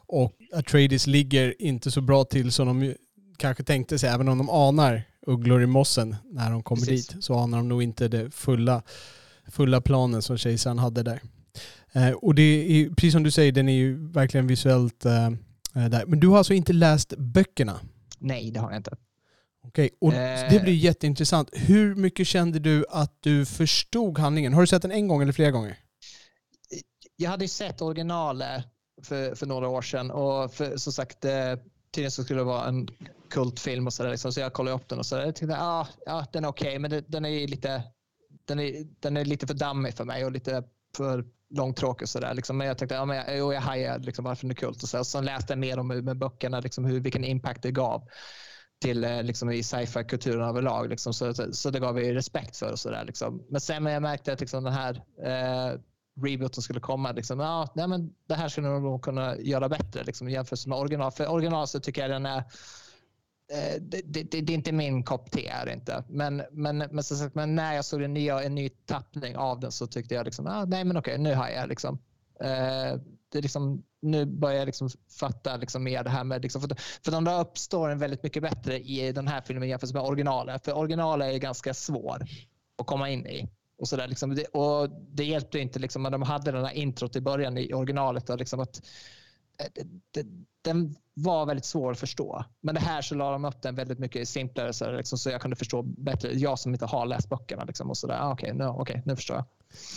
Och 0.08 0.34
Atreides 0.54 1.08
ligger 1.08 1.62
inte 1.62 1.92
så 1.92 2.02
bra 2.02 2.24
till 2.24 2.52
som 2.52 2.68
de 2.68 2.96
kanske 3.38 3.64
tänkte 3.64 4.00
sig, 4.00 4.10
även 4.10 4.30
om 4.30 4.38
de 4.38 4.50
anar 4.50 5.04
ugglor 5.28 5.62
i 5.62 5.66
mossen 5.66 6.16
när 6.32 6.52
de 6.52 6.64
kommer 6.64 6.86
Precis. 6.86 7.08
dit 7.08 7.24
så 7.24 7.36
anar 7.36 7.58
de 7.58 7.70
nog 7.70 7.84
inte 7.84 8.08
det 8.08 8.32
fulla, 8.32 8.82
fulla 9.48 9.82
planen 9.82 10.22
som 10.22 10.38
kejsaren 10.38 10.80
hade 10.80 11.04
där. 11.04 11.22
Eh, 11.94 12.12
och 12.12 12.36
det 12.36 12.42
är, 12.44 12.90
precis 12.90 13.14
som 13.14 13.24
du 13.24 13.32
säger, 13.32 13.52
den 13.52 13.70
är 13.70 13.74
ju 13.74 14.12
verkligen 14.12 14.48
visuellt 14.48 15.06
Eh, 15.06 15.30
där. 15.74 16.06
Men 16.06 16.20
du 16.20 16.28
har 16.28 16.38
alltså 16.38 16.54
inte 16.54 16.74
läst 16.74 17.14
böckerna? 17.18 17.80
Nej, 18.20 18.52
det 18.52 18.60
har 18.60 18.72
jag 18.72 18.80
inte. 18.80 18.98
Okej, 19.64 19.90
och 20.02 20.14
eh. 20.14 20.50
det 20.50 20.60
blir 20.60 20.74
jätteintressant. 20.74 21.50
Hur 21.54 21.96
mycket 21.96 22.28
kände 22.28 22.60
du 22.60 22.86
att 22.90 23.18
du 23.20 23.46
förstod 23.46 24.20
handlingen? 24.20 24.54
Har 24.54 24.62
du 24.62 24.68
sett 24.68 24.82
den 24.82 24.92
en 24.92 25.08
gång 25.08 25.22
eller 25.22 25.32
flera 25.32 25.52
gånger? 25.52 25.78
Jag 27.16 27.30
hade 27.30 27.44
ju 27.44 27.48
sett 27.48 27.82
originalet 27.82 28.66
för, 29.04 29.36
för 29.36 29.46
några 29.46 29.68
år 29.68 29.82
sedan 29.82 30.12
och 30.12 30.54
för, 30.54 30.78
som 30.78 30.94
sagt 30.94 31.26
eh, 31.26 31.56
tydligen 31.92 32.12
så 32.12 32.24
skulle 32.24 32.40
det 32.40 32.44
vara 32.44 32.68
en 32.68 32.88
kultfilm 33.30 33.88
och 33.88 33.94
sådär. 33.94 34.12
Liksom, 34.12 34.34
så 34.34 34.40
jag 34.40 34.54
kollade 34.54 34.76
upp 34.76 34.90
den 34.90 35.00
och 35.00 35.06
så 35.06 35.16
Jag 35.16 35.36
tänkte 35.36 35.58
ah, 35.60 35.88
ja, 36.06 36.26
den 36.34 36.44
är 36.44 36.50
okej, 36.50 36.68
okay, 36.68 36.80
men 36.80 36.92
det, 36.92 37.02
den 37.02 37.26
är 37.26 37.48
lite 37.48 37.84
den 38.46 38.60
är, 38.60 38.88
den 39.00 39.18
är 39.18 39.26
lite 39.26 39.48
för 39.48 39.54
dammig 39.54 39.94
för 39.94 40.06
mig 40.06 40.26
och 40.26 40.32
lite 40.32 40.64
för 40.98 41.26
långtråkig 41.52 42.06
och 42.06 42.10
sådär. 42.10 42.34
Liksom. 42.34 42.58
Men 42.58 42.68
jag 42.68 42.78
tänkte, 42.78 42.96
ja, 42.96 43.06
men 43.06 43.18
jag, 43.18 43.38
jo, 43.38 43.54
jag 43.54 43.62
hajar 43.62 44.00
liksom 44.00 44.26
varför 44.26 44.42
den 44.44 44.52
är 44.52 44.56
kult. 44.56 44.84
Och 44.84 44.90
så, 44.90 45.04
så 45.04 45.22
läste 45.22 45.54
jag 45.54 45.60
mer 45.60 45.80
om 45.80 45.88
med 45.88 46.18
böckerna, 46.18 46.60
liksom, 46.60 46.86
hur, 46.86 47.00
vilken 47.00 47.24
impact 47.24 47.64
det 47.64 47.72
gav 47.72 48.08
till 48.82 49.04
eh, 49.04 49.24
liksom, 49.24 49.52
i 49.52 49.64
sci-fi-kulturen 49.64 50.50
överlag. 50.50 50.90
Liksom. 50.90 51.14
Så, 51.14 51.34
så, 51.34 51.54
så, 51.54 51.70
det 51.70 51.80
gav 51.80 51.96
vi 51.96 52.14
respekt 52.14 52.58
för. 52.58 52.72
och 52.72 52.80
så 52.80 52.90
där, 52.90 53.06
liksom. 53.06 53.44
Men 53.50 53.62
sen 53.62 53.84
när 53.84 53.92
jag 53.92 54.02
märkte 54.02 54.34
att 54.34 54.40
liksom, 54.40 54.64
den 54.64 54.74
här 54.74 55.04
eh, 55.24 55.80
rebooten 56.24 56.64
skulle 56.64 56.80
komma, 56.80 57.12
liksom, 57.12 57.40
ja, 57.40 57.68
nej, 57.76 57.88
men 57.88 58.14
det 58.28 58.36
här 58.36 58.50
skulle 58.50 58.68
de 58.68 58.84
nog 58.84 59.04
kunna 59.04 59.38
göra 59.38 59.70
bättre 59.70 60.04
liksom, 60.04 60.30
jämfört 60.30 60.66
med 60.66 60.78
original. 60.78 61.12
För 61.12 61.28
original 61.28 61.68
så 61.68 61.80
tycker 61.80 62.02
jag 62.02 62.12
den 62.12 62.26
är 62.26 62.44
Eh, 63.52 63.82
det, 63.82 64.02
det, 64.06 64.24
det, 64.24 64.54
är 64.54 64.56
inte 64.56 64.72
min 64.72 65.04
kopp 65.04 65.32
te. 65.32 65.48
Är 65.48 65.66
det 65.66 65.74
inte. 65.74 66.04
Men, 66.08 66.44
men, 66.52 66.78
men, 66.78 67.04
så 67.04 67.30
men 67.34 67.56
när 67.56 67.74
jag 67.74 67.86
såg 67.86 68.02
en 68.02 68.14
ny, 68.14 68.30
en 68.30 68.56
ny 68.56 68.70
tappning 68.70 69.38
av 69.38 69.60
den 69.60 69.72
så 69.72 69.88
tyckte 69.88 70.16
jag 70.16 70.26
liksom, 70.26 70.48
ah, 70.48 70.66
nej 70.66 70.84
men 70.84 70.98
okej, 70.98 71.18
nu 71.18 71.36
har 71.36 71.50
jag 71.50 71.70
liksom. 71.70 72.00
Eh, 72.44 73.00
det 73.32 73.42
liksom, 73.42 73.84
nu 74.02 74.26
börjar 74.26 74.58
jag 74.58 74.66
liksom 74.66 74.90
fatta 75.20 75.58
liksom 75.58 75.84
mer 75.84 76.04
det 76.04 76.10
här 76.10 76.24
med... 76.24 76.42
Liksom, 76.42 76.62
för, 76.62 76.76
för 77.04 77.12
de 77.12 77.28
uppstår 77.28 77.90
en 77.90 78.00
väldigt 78.00 78.24
mycket 78.24 78.44
bättre 78.44 78.80
i 78.80 79.12
den 79.12 79.28
här 79.28 79.42
filmen 79.42 79.70
jämfört 79.70 79.94
med 79.94 80.02
originalet. 80.02 80.66
För 80.66 80.78
originalet 80.78 81.34
är 81.34 81.38
ganska 81.38 81.74
svår 81.74 82.26
att 82.78 82.88
komma 82.88 83.10
in 83.10 83.28
i. 83.28 83.50
Och, 83.78 83.88
så 83.88 83.96
där, 83.96 84.08
liksom, 84.08 84.36
det, 84.36 84.46
och 84.46 84.90
det 84.90 85.24
hjälpte 85.24 85.60
inte 85.60 85.80
liksom, 85.80 86.04
när 86.04 86.10
de 86.10 86.22
hade 86.22 86.52
den 86.52 86.66
här 86.66 86.74
introt 86.74 87.16
i 87.16 87.22
början 87.22 87.58
i 87.58 87.74
originalet. 87.74 88.28
Då, 88.28 88.36
liksom, 88.36 88.60
att, 88.60 88.78
eh, 88.78 88.84
den 90.64 90.96
var 91.14 91.46
väldigt 91.46 91.66
svår 91.66 91.92
att 91.92 92.00
förstå. 92.00 92.46
Men 92.62 92.76
det 92.76 92.82
här 92.82 93.02
så 93.02 93.16
la 93.16 93.32
de 93.32 93.46
upp 93.46 93.62
den 93.62 93.76
väldigt 93.76 94.00
mycket 94.00 94.30
simplare 94.30 94.74
så, 94.74 94.92
liksom, 94.92 95.18
så 95.18 95.30
jag 95.30 95.42
kunde 95.42 95.56
förstå 95.56 95.82
bättre. 95.82 96.34
Jag 96.34 96.60
som 96.60 96.74
inte 96.74 96.86
har 96.86 97.06
läst 97.06 97.30
böckerna. 97.30 97.64
Liksom, 97.64 97.90
och 97.90 97.98
så 97.98 98.08
där. 98.08 98.20
Ah, 98.22 98.32
Okej, 98.32 98.54
okay, 98.54 98.66
nu, 98.66 98.68
okay, 98.68 99.02
nu 99.06 99.16
förstår 99.16 99.36
jag. 99.36 99.46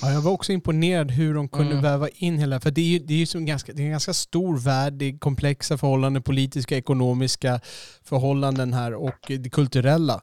Ja, 0.03 0.13
jag 0.13 0.21
var 0.21 0.33
också 0.33 0.53
imponerad 0.53 1.11
hur 1.11 1.35
de 1.35 1.49
kunde 1.49 1.73
mm. 1.73 1.83
väva 1.83 2.09
in 2.09 2.39
hela... 2.39 2.61
För 2.61 2.71
det 2.71 2.81
är 2.81 2.85
ju, 2.85 2.99
det 2.99 3.15
är 3.15 3.19
ju 3.19 3.27
som 3.27 3.47
ganska, 3.47 3.73
det 3.73 3.83
är 3.83 3.85
en 3.85 3.91
ganska 3.91 4.15
stor 4.15 4.59
värld. 4.59 4.93
Det 4.93 5.05
är 5.05 5.19
komplexa 5.19 5.79
förhållanden, 5.79 6.23
politiska, 6.23 6.77
ekonomiska 6.77 7.61
förhållanden 8.03 8.73
här 8.73 8.95
och 8.95 9.19
det 9.27 9.51
kulturella 9.51 10.23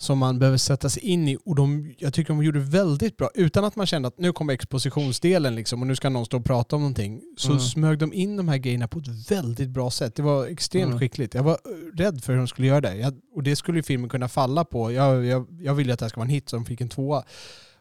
som 0.00 0.18
man 0.18 0.38
behöver 0.38 0.58
sätta 0.58 0.88
sig 0.88 1.02
in 1.02 1.28
i. 1.28 1.38
Och 1.44 1.54
de, 1.54 1.94
jag 1.98 2.14
tycker 2.14 2.28
de 2.34 2.42
gjorde 2.42 2.60
väldigt 2.60 3.16
bra. 3.16 3.30
Utan 3.34 3.64
att 3.64 3.76
man 3.76 3.86
kände 3.86 4.08
att 4.08 4.18
nu 4.18 4.32
kommer 4.32 4.52
expositionsdelen 4.52 5.54
liksom, 5.54 5.80
och 5.80 5.86
nu 5.86 5.96
ska 5.96 6.08
någon 6.08 6.26
stå 6.26 6.36
och 6.36 6.44
prata 6.44 6.76
om 6.76 6.82
någonting. 6.82 7.20
Så 7.36 7.48
mm. 7.48 7.60
smög 7.60 7.98
de 7.98 8.12
in 8.12 8.36
de 8.36 8.48
här 8.48 8.56
grejerna 8.56 8.88
på 8.88 8.98
ett 8.98 9.30
väldigt 9.30 9.68
bra 9.68 9.90
sätt. 9.90 10.14
Det 10.14 10.22
var 10.22 10.46
extremt 10.46 10.86
mm. 10.86 10.98
skickligt. 10.98 11.34
Jag 11.34 11.42
var 11.42 11.52
eh, 11.52 11.96
rädd 11.96 12.24
för 12.24 12.32
hur 12.32 12.38
de 12.38 12.48
skulle 12.48 12.68
göra 12.68 12.80
det. 12.80 12.96
Jag, 12.96 13.14
och 13.34 13.42
det 13.42 13.56
skulle 13.56 13.78
ju 13.78 13.82
filmen 13.82 14.08
kunna 14.08 14.28
falla 14.28 14.64
på. 14.64 14.92
Jag, 14.92 15.24
jag, 15.24 15.46
jag 15.60 15.74
ville 15.74 15.92
att 15.92 15.98
det 15.98 16.04
här 16.04 16.08
ska 16.08 16.20
vara 16.20 16.26
en 16.26 16.34
hit 16.34 16.48
så 16.48 16.56
de 16.56 16.64
fick 16.64 16.80
en 16.80 16.88
tvåa. 16.88 17.24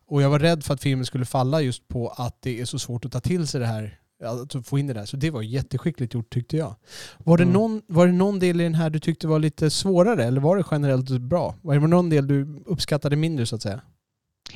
Och 0.07 0.21
jag 0.21 0.29
var 0.29 0.39
rädd 0.39 0.63
för 0.63 0.73
att 0.73 0.81
filmen 0.81 1.05
skulle 1.05 1.25
falla 1.25 1.61
just 1.61 1.87
på 1.87 2.07
att 2.07 2.41
det 2.41 2.61
är 2.61 2.65
så 2.65 2.79
svårt 2.79 3.05
att 3.05 3.11
ta 3.11 3.19
till 3.19 3.47
sig 3.47 3.59
det 3.59 3.67
här 3.67 3.98
att 4.23 4.67
få 4.67 4.79
in 4.79 4.87
det 4.87 4.93
där. 4.93 5.05
Så 5.05 5.17
det 5.17 5.31
var 5.31 5.41
jätteskickligt 5.41 6.13
gjort 6.13 6.29
tyckte 6.29 6.57
jag. 6.57 6.75
Var 7.17 7.37
det, 7.37 7.43
mm. 7.43 7.53
någon, 7.53 7.81
var 7.87 8.07
det 8.07 8.13
någon 8.13 8.39
del 8.39 8.61
i 8.61 8.63
den 8.63 8.75
här 8.75 8.89
du 8.89 8.99
tyckte 8.99 9.27
var 9.27 9.39
lite 9.39 9.69
svårare 9.69 10.23
eller 10.23 10.41
var 10.41 10.57
det 10.57 10.63
generellt 10.71 11.09
bra? 11.09 11.55
Var 11.61 11.79
det 11.79 11.87
någon 11.87 12.09
del 12.09 12.27
du 12.27 12.63
uppskattade 12.65 13.15
mindre 13.15 13.45
så 13.45 13.55
att 13.55 13.61
säga? 13.61 13.81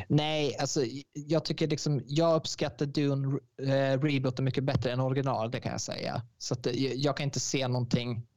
Nej, 0.08 0.58
alltså 0.60 0.86
jag 1.14 1.46
tycker 1.46 1.68
liksom, 1.68 2.02
jag 2.08 2.36
uppskattar 2.36 2.86
Dune 2.86 3.40
eh, 3.62 4.02
rebooten 4.02 4.46
mycket 4.46 4.64
bättre 4.64 4.92
än 4.92 5.00
original, 5.00 5.52
det 5.52 5.60
kan 5.60 5.72
jag 5.72 5.82
säga. 5.82 6.22
Så 6.38 6.54
att, 6.54 6.68
eh, 6.68 6.74
jag 6.94 7.18
kan 7.18 7.24
inte 7.24 7.40
se 7.40 7.68
någonting, 7.68 8.28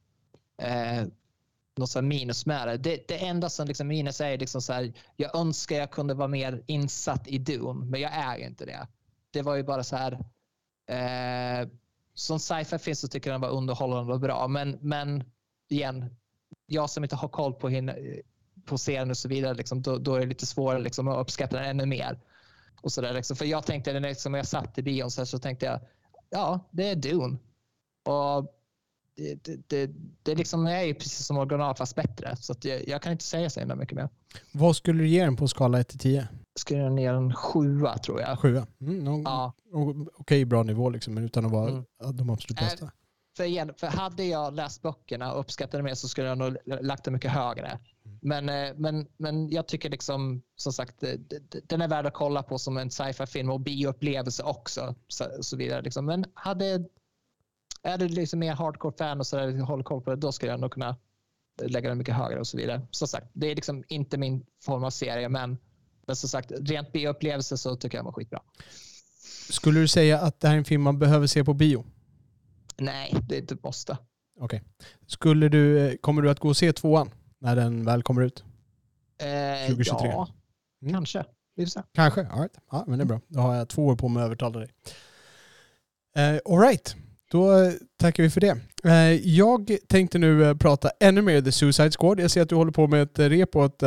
eh, 0.61 1.03
något 1.77 2.03
minus 2.03 2.45
med 2.45 2.67
det. 2.67 2.77
det. 2.77 3.07
Det 3.07 3.25
enda 3.25 3.49
som 3.49 3.67
liksom 3.67 3.87
minus 3.87 4.21
är 4.21 4.37
liksom 4.37 4.61
så 4.61 4.73
här, 4.73 4.93
jag 5.15 5.35
önskar 5.35 5.75
jag 5.75 5.91
kunde 5.91 6.13
vara 6.13 6.27
mer 6.27 6.63
insatt 6.67 7.27
i 7.27 7.37
Dune, 7.37 7.85
men 7.85 8.01
jag 8.01 8.13
är 8.13 8.37
inte 8.37 8.65
det. 8.65 8.87
Det 9.31 9.41
var 9.41 9.55
ju 9.55 9.63
bara 9.63 9.83
så 9.83 9.95
här, 9.95 10.19
Eh, 10.87 11.67
som 12.13 12.39
sci-fi 12.39 12.77
finns 12.77 12.99
så 12.99 13.07
tycker 13.07 13.29
jag 13.29 13.33
den 13.33 13.49
var 13.49 13.57
underhållande 13.57 14.13
och 14.13 14.19
bra. 14.19 14.47
Men, 14.47 14.77
men 14.81 15.23
igen, 15.69 16.15
jag 16.65 16.89
som 16.89 17.03
inte 17.03 17.15
har 17.15 17.27
koll 17.27 17.53
på, 17.53 17.69
hin, 17.69 17.91
på 18.65 18.77
serien 18.77 19.09
och 19.09 19.17
så 19.17 19.29
vidare, 19.29 19.53
liksom, 19.53 19.81
då, 19.81 19.97
då, 19.97 20.15
är 20.15 20.19
det 20.19 20.25
lite 20.25 20.45
svårare 20.45 20.79
liksom, 20.79 21.07
att 21.07 21.21
uppskatta 21.21 21.57
den 21.57 21.65
ännu 21.65 21.85
mer. 21.85 22.19
Och 22.81 22.91
så 22.91 23.01
där, 23.01 23.13
liksom. 23.13 23.37
För 23.37 23.45
jag 23.45 23.65
tänkte, 23.65 23.93
när 23.93 24.09
liksom, 24.09 24.33
jag 24.33 24.47
satt 24.47 24.77
i 24.77 24.81
bion 24.81 25.11
så, 25.11 25.21
här, 25.21 25.25
så 25.25 25.39
tänkte 25.39 25.65
jag, 25.65 25.79
ja, 26.29 26.69
det 26.71 26.89
är 26.89 26.95
Dune. 26.95 27.37
Och 28.03 28.53
det, 29.15 29.43
det, 29.43 29.69
det, 29.69 29.91
det 30.23 30.35
liksom 30.35 30.65
är 30.65 30.81
ju 30.81 30.93
precis 30.93 31.25
som 31.25 31.37
original 31.37 31.75
fast 31.75 31.95
bättre. 31.95 32.35
Så 32.35 32.55
jag, 32.61 32.87
jag, 32.87 33.01
kan 33.01 33.11
inte 33.11 33.23
säga 33.23 33.49
så 33.49 33.59
himla 33.59 33.75
mycket 33.75 33.95
mer. 33.95 34.09
Vad 34.51 34.75
skulle 34.75 35.03
du 35.03 35.07
ge 35.07 35.23
den 35.23 35.35
på 35.35 35.47
skala 35.47 35.79
1 35.79 35.87
till 35.87 35.99
10? 35.99 36.27
Skrev 36.57 36.91
ner 36.91 37.13
en 37.13 37.33
sjua 37.33 37.97
tror 37.97 38.21
jag. 38.21 38.39
Sjua. 38.39 38.67
Mm, 38.81 39.03
någon, 39.03 39.21
Ja. 39.23 39.53
Okej, 40.13 40.45
bra 40.45 40.63
nivå 40.63 40.89
liksom, 40.89 41.13
men 41.13 41.23
utan 41.23 41.45
att 41.45 41.51
vara 41.51 41.69
Mm. 41.69 41.83
de 42.13 42.29
absolut 42.29 42.61
Äh, 42.61 42.65
bästa. 42.65 42.91
För, 43.37 43.43
igen, 43.43 43.73
för 43.77 43.87
hade 43.87 44.23
jag 44.23 44.53
läst 44.53 44.81
böckerna 44.81 45.33
och 45.33 45.39
uppskattat 45.39 45.71
det 45.71 45.83
mer 45.83 45.93
så 45.93 46.07
skulle 46.07 46.27
jag 46.27 46.37
nog 46.37 46.57
lagt 46.65 47.03
det 47.03 47.11
mycket 47.11 47.31
högre. 47.31 47.79
Men, 48.21 48.49
eh, 48.49 48.73
men, 48.75 49.07
men 49.17 49.49
jag 49.49 49.67
tycker 49.67 49.89
liksom, 49.89 50.41
som 50.55 50.73
sagt, 50.73 51.03
eh, 51.03 51.09
den 51.63 51.81
är 51.81 51.87
värd 51.87 52.05
att 52.05 52.13
kolla 52.13 52.43
på 52.43 52.57
som 52.57 52.77
en 52.77 52.91
sci-fi-film 52.91 53.49
och 53.49 53.59
bioupplevelse 53.61 54.43
också. 54.43 54.95
Så, 55.07 55.23
så 55.41 55.57
vidare, 55.57 55.81
liksom. 55.81 56.05
Men 56.05 56.25
hade, 56.33 56.85
är 57.83 57.97
du 57.97 58.07
liksom 58.07 58.39
mer 58.39 58.53
hardcore-fan 58.53 59.19
och 59.19 59.27
så 59.27 59.35
där, 59.37 59.59
håller 59.59 59.83
koll 59.83 60.01
på 60.01 60.09
det, 60.09 60.15
då 60.15 60.31
skulle 60.31 60.51
jag 60.51 60.59
nog 60.59 60.71
kunna 60.71 60.97
lägga 61.61 61.89
den 61.89 61.97
mycket 61.97 62.15
högre 62.15 62.39
och 62.39 62.47
så 62.47 62.57
vidare. 62.57 62.81
Som 62.91 63.07
sagt, 63.07 63.27
det 63.33 63.51
är 63.51 63.55
liksom 63.55 63.83
inte 63.87 64.17
min 64.17 64.45
form 64.63 64.83
av 64.83 64.89
serie, 64.89 65.29
men, 65.29 65.57
men 66.07 66.15
som 66.15 66.29
sagt, 66.29 66.51
rent 66.59 66.91
bioupplevelse 66.91 67.57
så 67.57 67.75
tycker 67.75 67.97
jag 67.97 67.99
den 67.99 68.05
var 68.05 68.11
skitbra. 68.13 68.41
Skulle 69.49 69.79
du 69.79 69.87
säga 69.87 70.19
att 70.19 70.39
det 70.39 70.47
här 70.47 70.55
är 70.55 70.57
en 70.57 70.65
film 70.65 70.81
man 70.81 70.99
behöver 70.99 71.27
se 71.27 71.43
på 71.43 71.53
bio? 71.53 71.85
Nej, 72.77 73.15
det 73.29 73.35
är 73.35 73.39
inte 73.41 73.57
måste. 73.63 73.97
Okej. 74.39 74.63
Skulle 75.07 75.49
du, 75.49 75.79
eh, 75.87 75.95
kommer 75.97 76.21
du 76.21 76.29
att 76.29 76.39
gå 76.39 76.49
och 76.49 76.57
se 76.57 76.73
tvåan 76.73 77.09
när 77.39 77.55
den 77.55 77.85
väl 77.85 78.03
kommer 78.03 78.21
ut? 78.21 78.43
Eh, 79.19 79.67
2023. 79.67 80.07
Ja, 80.07 80.27
Mm. 80.81 80.93
kanske. 80.93 81.25
Vi 81.55 81.65
får 81.65 81.69
se. 81.69 81.81
Kanske. 81.93 82.21
All 82.27 82.39
right. 82.39 82.57
Ja, 82.71 82.83
men 82.87 82.99
det 82.99 83.03
är 83.03 83.05
bra. 83.05 83.21
Då 83.27 83.39
har 83.39 83.55
jag 83.55 83.69
två 83.69 83.85
år 83.87 83.95
på 83.95 84.07
mig 84.07 84.21
att 84.21 84.25
övertala 84.25 84.59
dig. 84.59 84.69
Eh, 86.15 86.39
all 86.45 86.59
right. 86.59 86.95
Då 87.31 87.57
eh, 87.63 87.73
tackar 87.97 88.23
vi 88.23 88.29
för 88.29 88.41
det. 88.41 88.57
Eh, 88.87 89.27
jag 89.27 89.77
tänkte 89.87 90.17
nu 90.17 90.45
eh, 90.45 90.55
prata 90.55 90.89
ännu 90.99 91.21
mer 91.21 91.41
The 91.41 91.51
Suicide 91.51 91.91
Squad. 91.91 92.19
Jag 92.19 92.31
ser 92.31 92.41
att 92.41 92.49
du 92.49 92.55
håller 92.55 92.71
på 92.71 92.87
med 92.87 93.01
ett 93.01 93.19
eh, 93.19 93.29
rep 93.29 93.55
och 93.55 93.65
ett 93.65 93.83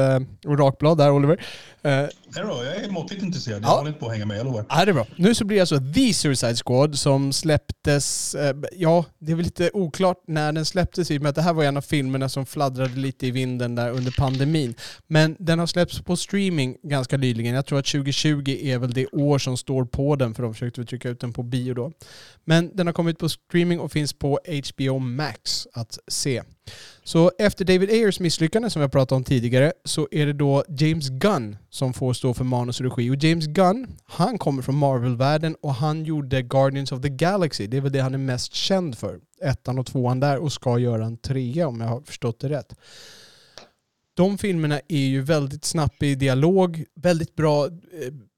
rakblad 0.46 0.98
där 0.98 1.10
Oliver. 1.10 1.40
Nej 1.82 2.10
då, 2.34 2.64
jag 2.64 2.76
är 2.76 2.90
måttligt 2.90 3.22
intresserad. 3.22 3.62
Ja. 3.62 3.68
Jag 3.68 3.76
håller 3.76 3.88
inte 3.88 4.00
på 4.00 4.06
att 4.06 4.12
hänga 4.12 4.26
med, 4.26 4.38
jag 4.38 4.44
lovar. 4.44 4.64
Ja, 4.68 4.84
det 4.84 4.90
är 4.90 4.92
bra. 4.92 5.06
Nu 5.16 5.34
så 5.34 5.44
blir 5.44 5.56
det 5.56 5.60
alltså 5.60 5.78
The 5.94 6.14
Suicide 6.14 6.56
Squad 6.64 6.98
som 6.98 7.32
släpptes, 7.32 8.36
ja, 8.72 9.04
det 9.18 9.32
är 9.32 9.36
väl 9.36 9.44
lite 9.44 9.70
oklart 9.72 10.22
när 10.26 10.52
den 10.52 10.64
släpptes 10.64 11.10
i 11.10 11.18
och 11.18 11.22
med 11.22 11.28
att 11.28 11.34
det 11.34 11.42
här 11.42 11.52
var 11.52 11.64
en 11.64 11.76
av 11.76 11.80
filmerna 11.80 12.28
som 12.28 12.46
fladdrade 12.46 12.96
lite 12.96 13.26
i 13.26 13.30
vinden 13.30 13.74
där 13.74 13.90
under 13.90 14.14
pandemin. 14.18 14.74
Men 15.06 15.36
den 15.38 15.58
har 15.58 15.66
släppts 15.66 16.00
på 16.00 16.16
streaming 16.16 16.76
ganska 16.82 17.16
nyligen. 17.16 17.54
Jag 17.54 17.66
tror 17.66 17.78
att 17.78 17.86
2020 17.86 18.56
är 18.62 18.78
väl 18.78 18.92
det 18.92 19.06
år 19.06 19.38
som 19.38 19.56
står 19.56 19.84
på 19.84 20.16
den 20.16 20.34
för 20.34 20.42
de 20.42 20.54
försökte 20.54 20.84
trycka 20.84 21.08
ut 21.08 21.20
den 21.20 21.32
på 21.32 21.42
bio 21.42 21.74
då. 21.74 21.92
Men 22.44 22.70
den 22.76 22.86
har 22.86 22.94
kommit 22.94 23.18
på 23.18 23.28
streaming 23.28 23.80
och 23.80 23.92
finns 23.92 24.12
på 24.12 24.38
HBO 24.74 24.89
Max 24.98 25.66
att 25.72 25.98
se. 26.08 26.42
Så 27.04 27.32
efter 27.38 27.64
David 27.64 27.90
Ayers 27.90 28.20
misslyckande 28.20 28.70
som 28.70 28.82
jag 28.82 28.92
pratade 28.92 29.16
om 29.16 29.24
tidigare 29.24 29.72
så 29.84 30.08
är 30.10 30.26
det 30.26 30.32
då 30.32 30.64
James 30.68 31.08
Gunn 31.08 31.56
som 31.70 31.92
får 31.92 32.12
stå 32.12 32.34
för 32.34 32.44
manus 32.44 32.80
och 32.80 32.86
regi. 32.86 33.10
Och 33.10 33.24
James 33.24 33.46
Gunn, 33.46 33.86
han 34.04 34.38
kommer 34.38 34.62
från 34.62 34.76
Marvel-världen 34.76 35.56
och 35.62 35.74
han 35.74 36.04
gjorde 36.04 36.42
Guardians 36.42 36.92
of 36.92 37.02
the 37.02 37.08
Galaxy. 37.08 37.66
Det 37.66 37.76
är 37.76 37.80
väl 37.80 37.92
det 37.92 38.00
han 38.00 38.14
är 38.14 38.18
mest 38.18 38.54
känd 38.54 38.98
för. 38.98 39.18
Ettan 39.42 39.78
och 39.78 39.86
tvåan 39.86 40.20
där 40.20 40.38
och 40.38 40.52
ska 40.52 40.78
göra 40.78 41.04
en 41.04 41.16
trea 41.16 41.68
om 41.68 41.80
jag 41.80 41.88
har 41.88 42.00
förstått 42.00 42.40
det 42.40 42.48
rätt. 42.48 42.74
De 44.14 44.38
filmerna 44.38 44.80
är 44.88 45.06
ju 45.06 45.22
väldigt 45.22 45.64
snabba 45.64 46.06
i 46.06 46.14
dialog, 46.14 46.84
väldigt 46.94 47.36
bra 47.36 47.66
eh, 47.66 47.70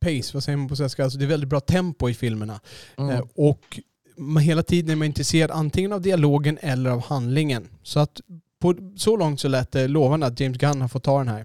pace, 0.01 0.31
vad 0.35 0.45
säger 0.45 0.57
man 0.57 0.69
på 0.69 0.77
svenska? 0.77 1.05
Alltså 1.05 1.19
det 1.19 1.25
är 1.25 1.29
väldigt 1.29 1.51
bra 1.51 1.61
tempo 1.61 2.09
i 2.09 2.15
filmerna. 2.15 2.61
Mm. 2.99 3.11
Eh, 3.11 3.23
Och 3.35 3.81
man 4.23 4.43
hela 4.43 4.63
tiden 4.63 4.91
är 4.91 4.97
man 4.97 5.07
intresserad 5.07 5.51
antingen 5.51 5.93
av 5.93 6.01
dialogen 6.01 6.59
eller 6.61 6.91
av 6.91 7.03
handlingen. 7.03 7.69
Så 7.83 8.01
att 8.01 8.21
på, 8.61 8.75
så 8.97 9.17
långt 9.17 9.41
så 9.41 9.49
lät 9.49 9.73
det 9.73 9.89
lovande 9.89 10.27
att 10.27 10.41
James 10.41 10.59
Gunn 10.59 10.81
har 10.81 10.89
fått 10.89 11.05
ta 11.05 11.19
den 11.19 11.29
här. 11.29 11.45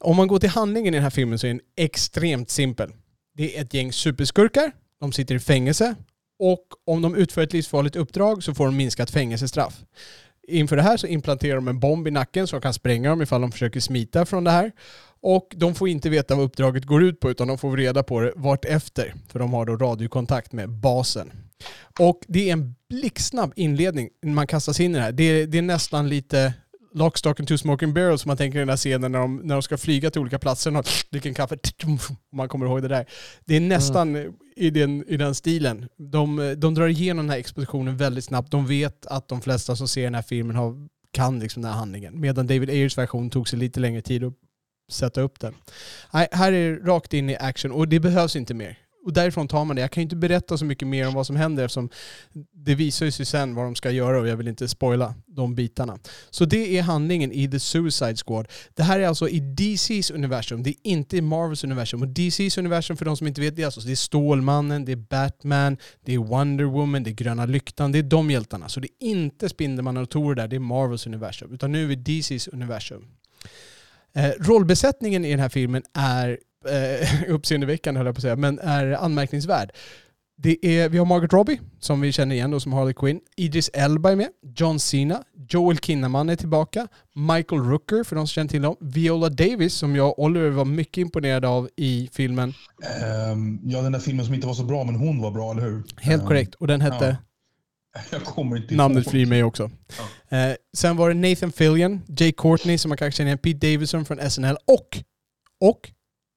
Om 0.00 0.16
man 0.16 0.28
går 0.28 0.38
till 0.38 0.48
handlingen 0.48 0.94
i 0.94 0.96
den 0.96 1.02
här 1.02 1.10
filmen 1.10 1.38
så 1.38 1.46
är 1.46 1.50
den 1.50 1.60
extremt 1.76 2.50
simpel. 2.50 2.92
Det 3.36 3.56
är 3.56 3.62
ett 3.62 3.74
gäng 3.74 3.92
superskurkar, 3.92 4.72
de 5.00 5.12
sitter 5.12 5.34
i 5.34 5.38
fängelse 5.38 5.94
och 6.38 6.66
om 6.86 7.02
de 7.02 7.14
utför 7.14 7.42
ett 7.42 7.52
livsfarligt 7.52 7.96
uppdrag 7.96 8.42
så 8.42 8.54
får 8.54 8.64
de 8.64 8.76
minskat 8.76 9.10
fängelsestraff. 9.10 9.84
Inför 10.48 10.76
det 10.76 10.82
här 10.82 10.96
så 10.96 11.06
implanterar 11.06 11.54
de 11.54 11.68
en 11.68 11.80
bomb 11.80 12.08
i 12.08 12.10
nacken 12.10 12.46
som 12.46 12.60
kan 12.60 12.74
spränga 12.74 13.10
dem 13.10 13.22
ifall 13.22 13.40
de 13.40 13.52
försöker 13.52 13.80
smita 13.80 14.26
från 14.26 14.44
det 14.44 14.50
här. 14.50 14.72
Och 15.20 15.54
de 15.56 15.74
får 15.74 15.88
inte 15.88 16.10
veta 16.10 16.34
vad 16.34 16.44
uppdraget 16.44 16.84
går 16.84 17.02
ut 17.02 17.20
på 17.20 17.30
utan 17.30 17.48
de 17.48 17.58
får 17.58 17.76
reda 17.76 18.02
på 18.02 18.20
det 18.20 18.32
vart 18.36 18.64
efter. 18.64 19.14
För 19.28 19.38
de 19.38 19.52
har 19.52 19.66
då 19.66 19.76
radiokontakt 19.76 20.52
med 20.52 20.70
basen. 20.70 21.30
Och 21.98 22.20
det 22.28 22.48
är 22.48 22.52
en 22.52 22.74
blixtsnabb 22.88 23.52
inledning 23.56 24.08
när 24.22 24.32
man 24.32 24.46
kastas 24.46 24.80
in 24.80 24.90
i 24.90 24.94
det 24.94 25.04
här. 25.04 25.12
Det 25.12 25.24
är, 25.24 25.46
det 25.46 25.58
är 25.58 25.62
nästan 25.62 26.08
lite 26.08 26.54
Lock, 26.94 27.18
Stock 27.18 27.40
and 27.40 27.48
Two 27.48 27.56
Smoking 27.56 27.94
Barrels 27.94 28.22
som 28.22 28.28
man 28.28 28.36
tänker 28.36 28.58
i 28.58 28.60
den 28.60 28.68
här 28.68 28.76
scenen 28.76 29.12
när 29.12 29.18
de, 29.18 29.36
när 29.36 29.54
de 29.54 29.62
ska 29.62 29.78
flyga 29.78 30.10
till 30.10 30.20
olika 30.20 30.38
platser 30.38 30.76
och 30.76 30.86
dricker 31.10 31.28
en 31.28 31.34
kaffe. 31.34 31.56
Om 31.84 31.98
man 32.32 32.48
kommer 32.48 32.66
ihåg 32.66 32.82
det 32.82 32.88
där. 32.88 33.06
Det 33.44 33.56
är 33.56 33.60
nästan 33.60 34.32
i, 34.56 34.70
den, 34.70 35.04
i 35.08 35.16
den 35.16 35.34
stilen. 35.34 35.88
De, 35.98 36.54
de 36.58 36.74
drar 36.74 36.88
igenom 36.88 37.26
den 37.26 37.30
här 37.30 37.38
expositionen 37.38 37.96
väldigt 37.96 38.24
snabbt. 38.24 38.50
De 38.50 38.66
vet 38.66 39.06
att 39.06 39.28
de 39.28 39.40
flesta 39.40 39.76
som 39.76 39.88
ser 39.88 40.04
den 40.04 40.14
här 40.14 40.22
filmen 40.22 40.56
har, 40.56 40.88
kan 41.10 41.38
liksom 41.38 41.62
den 41.62 41.72
här 41.72 41.78
handlingen. 41.78 42.20
Medan 42.20 42.46
David 42.46 42.70
Ayers 42.70 42.98
version 42.98 43.30
tog 43.30 43.48
sig 43.48 43.58
lite 43.58 43.80
längre 43.80 44.02
tid 44.02 44.24
att 44.24 44.34
sätta 44.90 45.20
upp 45.20 45.40
den. 45.40 45.54
Nej, 46.12 46.28
här 46.32 46.52
är 46.52 46.70
det 46.70 46.76
rakt 46.76 47.14
in 47.14 47.30
i 47.30 47.36
action 47.36 47.72
och 47.72 47.88
det 47.88 48.00
behövs 48.00 48.36
inte 48.36 48.54
mer. 48.54 48.78
Och 49.04 49.12
därifrån 49.12 49.48
tar 49.48 49.64
man 49.64 49.76
det. 49.76 49.82
Jag 49.82 49.90
kan 49.90 50.00
ju 50.00 50.02
inte 50.02 50.16
berätta 50.16 50.58
så 50.58 50.64
mycket 50.64 50.88
mer 50.88 51.08
om 51.08 51.14
vad 51.14 51.26
som 51.26 51.36
händer 51.36 51.64
eftersom 51.64 51.88
det 52.54 52.74
visar 52.74 53.06
ju 53.06 53.12
sig 53.12 53.26
sen 53.26 53.54
vad 53.54 53.64
de 53.64 53.74
ska 53.74 53.90
göra 53.90 54.20
och 54.20 54.28
jag 54.28 54.36
vill 54.36 54.48
inte 54.48 54.68
spoila 54.68 55.14
de 55.26 55.54
bitarna. 55.54 55.98
Så 56.30 56.44
det 56.44 56.78
är 56.78 56.82
handlingen 56.82 57.32
i 57.32 57.50
The 57.50 57.60
Suicide 57.60 58.16
Squad. 58.16 58.48
Det 58.74 58.82
här 58.82 59.00
är 59.00 59.08
alltså 59.08 59.28
i 59.28 59.40
DC's 59.40 60.14
universum, 60.14 60.62
det 60.62 60.70
är 60.70 60.76
inte 60.82 61.16
i 61.16 61.20
Marvels 61.20 61.64
universum. 61.64 62.02
Och 62.02 62.08
DC's 62.08 62.58
universum, 62.58 62.96
för 62.96 63.04
de 63.04 63.16
som 63.16 63.26
inte 63.26 63.40
vet, 63.40 63.56
det 63.56 63.62
är, 63.62 63.66
alltså, 63.66 63.80
det 63.80 63.92
är 63.92 63.96
Stålmannen, 63.96 64.84
det 64.84 64.92
är 64.92 64.96
Batman, 64.96 65.76
det 66.04 66.14
är 66.14 66.18
Wonder 66.18 66.64
Woman, 66.64 67.02
det 67.02 67.10
är 67.10 67.14
Gröna 67.14 67.46
Lyktan, 67.46 67.92
det 67.92 67.98
är 67.98 68.02
de 68.02 68.30
hjältarna. 68.30 68.68
Så 68.68 68.80
det 68.80 68.88
är 69.00 69.08
inte 69.08 69.48
Spindelmannen 69.48 70.02
och 70.02 70.10
Thor 70.10 70.34
där, 70.34 70.48
det 70.48 70.56
är 70.56 70.60
Marvels 70.60 71.06
universum. 71.06 71.52
Utan 71.52 71.72
nu 71.72 71.82
är 71.82 71.86
vi 71.86 71.96
DC's 71.96 72.48
universum. 72.52 73.04
Eh, 74.14 74.30
rollbesättningen 74.38 75.24
i 75.24 75.30
den 75.30 75.40
här 75.40 75.48
filmen 75.48 75.82
är 75.94 76.38
eh, 76.68 77.08
uppseendeväckande 77.34 77.98
höll 77.98 78.06
jag 78.06 78.14
på 78.14 78.18
att 78.18 78.22
säga, 78.22 78.36
men 78.36 78.58
är 78.58 78.92
anmärkningsvärd. 78.92 79.72
Det 80.36 80.66
är, 80.66 80.88
vi 80.88 80.98
har 80.98 81.04
Margaret 81.06 81.32
Robbie, 81.32 81.60
som 81.80 82.00
vi 82.00 82.12
känner 82.12 82.34
igen 82.34 82.50
då, 82.50 82.60
som 82.60 82.72
Harley 82.72 82.94
Quinn. 82.94 83.20
Idris 83.36 83.70
Elba 83.74 84.10
är 84.12 84.16
med. 84.16 84.28
John 84.56 84.78
Cena. 84.80 85.22
Joel 85.48 85.78
Kinnaman 85.78 86.28
är 86.28 86.36
tillbaka. 86.36 86.88
Michael 87.14 87.62
Rooker, 87.62 88.04
för 88.04 88.16
de 88.16 88.26
som 88.26 88.32
känner 88.32 88.48
till 88.48 88.62
dem. 88.62 88.76
Viola 88.80 89.28
Davis, 89.28 89.74
som 89.74 89.96
jag 89.96 90.08
och 90.08 90.24
Oliver 90.24 90.50
var 90.50 90.64
mycket 90.64 90.98
imponerade 90.98 91.48
av 91.48 91.68
i 91.76 92.08
filmen. 92.12 92.54
Ehm, 93.02 93.60
ja, 93.64 93.82
den 93.82 93.92
där 93.92 93.98
filmen 93.98 94.24
som 94.26 94.34
inte 94.34 94.46
var 94.46 94.54
så 94.54 94.64
bra, 94.64 94.84
men 94.84 94.94
hon 94.94 95.20
var 95.22 95.30
bra, 95.30 95.50
eller 95.50 95.62
hur? 95.62 95.82
Helt 95.96 96.22
Ehm, 96.22 96.28
korrekt. 96.28 96.54
Och 96.54 96.66
den 96.66 96.80
hette... 96.80 97.16
Jag 98.10 98.24
kommer 98.24 98.56
inte 98.56 98.74
Namnet 98.74 99.10
flyr 99.10 99.26
mig 99.26 99.44
också. 99.44 99.70
Eh, 100.28 100.38
sen 100.76 100.96
var 100.96 101.08
det 101.10 101.30
Nathan 101.30 101.52
Fillion, 101.52 102.00
Jay 102.08 102.32
Courtney 102.32 102.78
som 102.78 102.88
man 102.88 102.98
kanske 102.98 103.16
känner 103.16 103.28
igen, 103.28 103.38
Pete 103.38 103.72
Davidson 103.72 104.04
från 104.04 104.30
SNL 104.30 104.56
och, 104.66 104.98
och 105.60 105.90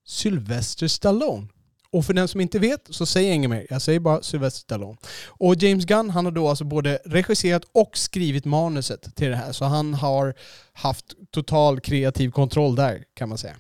Sylvester 0.06 0.88
Stallone. 0.88 1.48
Och 1.90 2.06
för 2.06 2.14
den 2.14 2.28
som 2.28 2.42
inte 2.42 2.60
vet 2.60 2.88
så 2.90 3.06
säger 3.06 3.28
jag 3.28 3.36
inget 3.36 3.50
mer. 3.50 3.68
Jag 3.70 3.82
säger 3.82 4.00
bara 4.00 4.22
Sylvester 4.22 4.60
Stallone. 4.60 4.98
Och 5.28 5.56
James 5.56 5.86
Gunn 5.86 6.10
han 6.10 6.26
har 6.26 6.32
då 6.32 6.50
alltså 6.50 6.64
både 6.64 7.00
regisserat 7.06 7.64
och 7.72 7.98
skrivit 7.98 8.46
manuset 8.46 9.16
till 9.16 9.30
det 9.30 9.36
här. 9.36 9.52
Så 9.52 9.66
han 9.66 9.94
har 9.94 10.34
haft 10.74 11.06
total 11.32 11.80
kreativ 11.80 12.32
kontroll 12.32 12.76
där 12.76 13.04
kan 13.14 13.30
man 13.30 13.38
säga. 13.38 13.56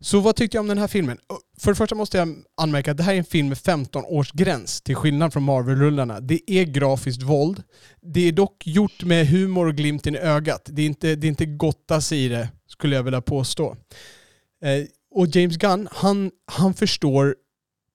Så 0.00 0.20
vad 0.20 0.36
tyckte 0.36 0.56
jag 0.56 0.62
om 0.62 0.68
den 0.68 0.78
här 0.78 0.88
filmen? 0.88 1.18
För 1.60 1.70
det 1.70 1.76
första 1.76 1.94
måste 1.94 2.18
jag 2.18 2.34
anmärka 2.56 2.90
att 2.90 2.96
det 2.96 3.02
här 3.02 3.14
är 3.14 3.18
en 3.18 3.24
film 3.24 3.48
med 3.48 3.58
15 3.58 4.04
års 4.04 4.32
gräns 4.32 4.82
till 4.82 4.96
skillnad 4.96 5.32
från 5.32 5.42
Marvel-rullarna. 5.42 6.20
Det 6.20 6.50
är 6.50 6.64
grafiskt 6.64 7.22
våld. 7.22 7.62
Det 8.00 8.28
är 8.28 8.32
dock 8.32 8.66
gjort 8.66 9.02
med 9.02 9.28
humor 9.28 9.66
och 9.66 9.74
glimten 9.74 10.14
i 10.14 10.18
ögat. 10.18 10.68
Det 10.72 10.82
är 10.82 10.86
inte, 10.86 11.16
det 11.16 11.26
är 11.26 11.28
inte 11.28 11.46
gottas 11.46 12.12
i 12.12 12.28
det, 12.28 12.48
skulle 12.66 12.96
jag 12.96 13.02
vilja 13.02 13.20
påstå. 13.20 13.76
Eh, 14.64 14.86
och 15.14 15.26
James 15.26 15.56
Gunn, 15.56 15.88
han, 15.92 16.30
han 16.46 16.74
förstår 16.74 17.34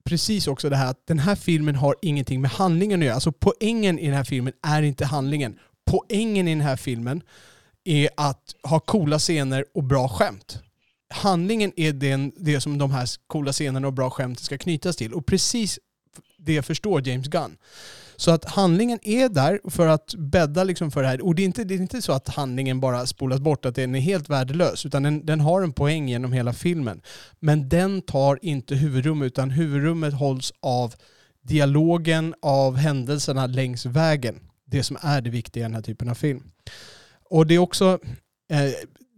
precis 0.03 0.47
också 0.47 0.69
det 0.69 0.75
här 0.75 0.89
att 0.89 1.07
den 1.07 1.19
här 1.19 1.35
filmen 1.35 1.75
har 1.75 1.95
ingenting 2.01 2.41
med 2.41 2.51
handlingen 2.51 2.99
att 2.99 3.05
göra. 3.05 3.15
Alltså 3.15 3.31
poängen 3.31 3.99
i 3.99 4.05
den 4.05 4.15
här 4.15 4.23
filmen 4.23 4.53
är 4.67 4.81
inte 4.81 5.05
handlingen. 5.05 5.59
Poängen 5.85 6.47
i 6.47 6.51
den 6.51 6.61
här 6.61 6.75
filmen 6.75 7.21
är 7.83 8.09
att 8.17 8.55
ha 8.63 8.79
coola 8.79 9.19
scener 9.19 9.65
och 9.73 9.83
bra 9.83 10.09
skämt. 10.09 10.59
Handlingen 11.09 11.71
är 11.75 11.93
den, 11.93 12.31
det 12.37 12.61
som 12.61 12.77
de 12.77 12.91
här 12.91 13.07
coola 13.27 13.51
scenerna 13.51 13.87
och 13.87 13.93
bra 13.93 14.09
skämten 14.09 14.43
ska 14.43 14.57
knytas 14.57 14.95
till. 14.95 15.13
Och 15.13 15.25
precis 15.25 15.79
det 16.37 16.61
förstår 16.61 17.07
James 17.07 17.27
Gunn. 17.27 17.57
Så 18.19 18.31
att 18.31 18.45
handlingen 18.45 18.99
är 19.01 19.29
där 19.29 19.59
för 19.69 19.87
att 19.87 20.15
bädda 20.17 20.63
liksom 20.63 20.91
för 20.91 21.01
det 21.01 21.07
här. 21.07 21.25
Och 21.25 21.35
det 21.35 21.41
är, 21.41 21.45
inte, 21.45 21.63
det 21.63 21.73
är 21.73 21.77
inte 21.77 22.01
så 22.01 22.11
att 22.11 22.27
handlingen 22.27 22.79
bara 22.79 23.05
spolas 23.05 23.39
bort, 23.39 23.65
att 23.65 23.75
den 23.75 23.95
är 23.95 23.99
helt 23.99 24.29
värdelös. 24.29 24.85
Utan 24.85 25.03
den, 25.03 25.25
den 25.25 25.39
har 25.39 25.61
en 25.61 25.73
poäng 25.73 26.09
genom 26.09 26.33
hela 26.33 26.53
filmen. 26.53 27.01
Men 27.39 27.69
den 27.69 28.01
tar 28.01 28.39
inte 28.41 28.75
huvudrummet, 28.75 29.25
utan 29.25 29.49
huvudrummet 29.49 30.13
hålls 30.13 30.53
av 30.59 30.93
dialogen, 31.41 32.35
av 32.41 32.75
händelserna 32.75 33.45
längs 33.45 33.85
vägen. 33.85 34.39
Det 34.65 34.83
som 34.83 34.97
är 35.01 35.21
det 35.21 35.29
viktiga 35.29 35.61
i 35.61 35.65
den 35.65 35.75
här 35.75 35.81
typen 35.81 36.09
av 36.09 36.15
film. 36.15 36.43
Och 37.29 37.47
det 37.47 37.55
är 37.55 37.59
också... 37.59 37.99
Eh, 38.51 38.71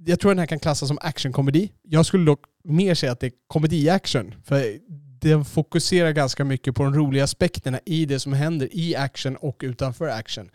jag 0.05 0.19
tror 0.19 0.31
den 0.31 0.39
här 0.39 0.45
kan 0.45 0.59
klassas 0.59 0.87
som 0.87 0.97
actionkomedi. 1.01 1.71
Jag 1.81 2.05
skulle 2.05 2.25
dock 2.25 2.39
mer 2.63 2.95
säga 2.95 3.11
att 3.11 3.19
det 3.19 3.27
är 3.27 3.31
komedi-action. 3.47 4.33
För 4.43 4.79
den 5.21 5.45
fokuserar 5.45 6.11
ganska 6.11 6.45
mycket 6.45 6.75
på 6.75 6.83
de 6.83 6.93
roliga 6.93 7.23
aspekterna 7.23 7.79
i 7.85 8.05
det 8.05 8.19
som 8.19 8.33
händer 8.33 8.69
i 8.71 8.95
action 8.95 9.35
och 9.35 9.61
utanför 9.63 10.07
action. 10.07 10.49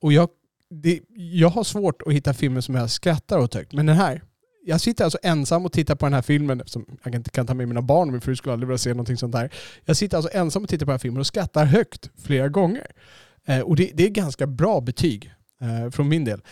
Och 0.00 0.12
jag, 0.12 0.28
det, 0.70 1.00
jag 1.16 1.48
har 1.48 1.64
svårt 1.64 2.02
att 2.06 2.12
hitta 2.12 2.34
filmer 2.34 2.60
som 2.60 2.74
jag 2.74 2.90
skrattar 2.90 3.38
åt 3.38 3.54
högt. 3.54 3.72
Men 3.72 3.86
den 3.86 3.96
här, 3.96 4.22
jag 4.64 4.80
sitter 4.80 5.04
alltså 5.04 5.18
ensam 5.22 5.64
och 5.66 5.72
tittar 5.72 5.94
på 5.94 6.06
den 6.06 6.12
här 6.12 6.22
filmen, 6.22 6.60
eftersom 6.60 6.86
jag 7.04 7.14
inte 7.14 7.30
kan 7.30 7.46
ta 7.46 7.54
med 7.54 7.68
mina 7.68 7.82
barn, 7.82 8.12
min 8.12 8.20
fru 8.20 8.36
skulle 8.36 8.52
aldrig 8.52 8.68
vilja 8.68 8.78
se 8.78 8.90
någonting 8.90 9.16
sånt 9.16 9.34
här. 9.34 9.50
Jag 9.84 9.96
sitter 9.96 10.16
alltså 10.16 10.30
ensam 10.32 10.62
och 10.62 10.68
tittar 10.68 10.86
på 10.86 10.90
den 10.90 10.94
här 10.94 10.98
filmen 10.98 11.20
och 11.20 11.26
skrattar 11.26 11.64
högt 11.64 12.10
flera 12.22 12.48
gånger. 12.48 12.86
Eh, 13.46 13.60
och 13.60 13.76
det, 13.76 13.90
det, 13.94 14.04
är 14.04 14.08
ganska 14.08 14.46
bra 14.46 14.80
betyg 14.80 15.32
eh, 15.60 15.90
från 15.90 16.08
min 16.08 16.24
del. 16.24 16.42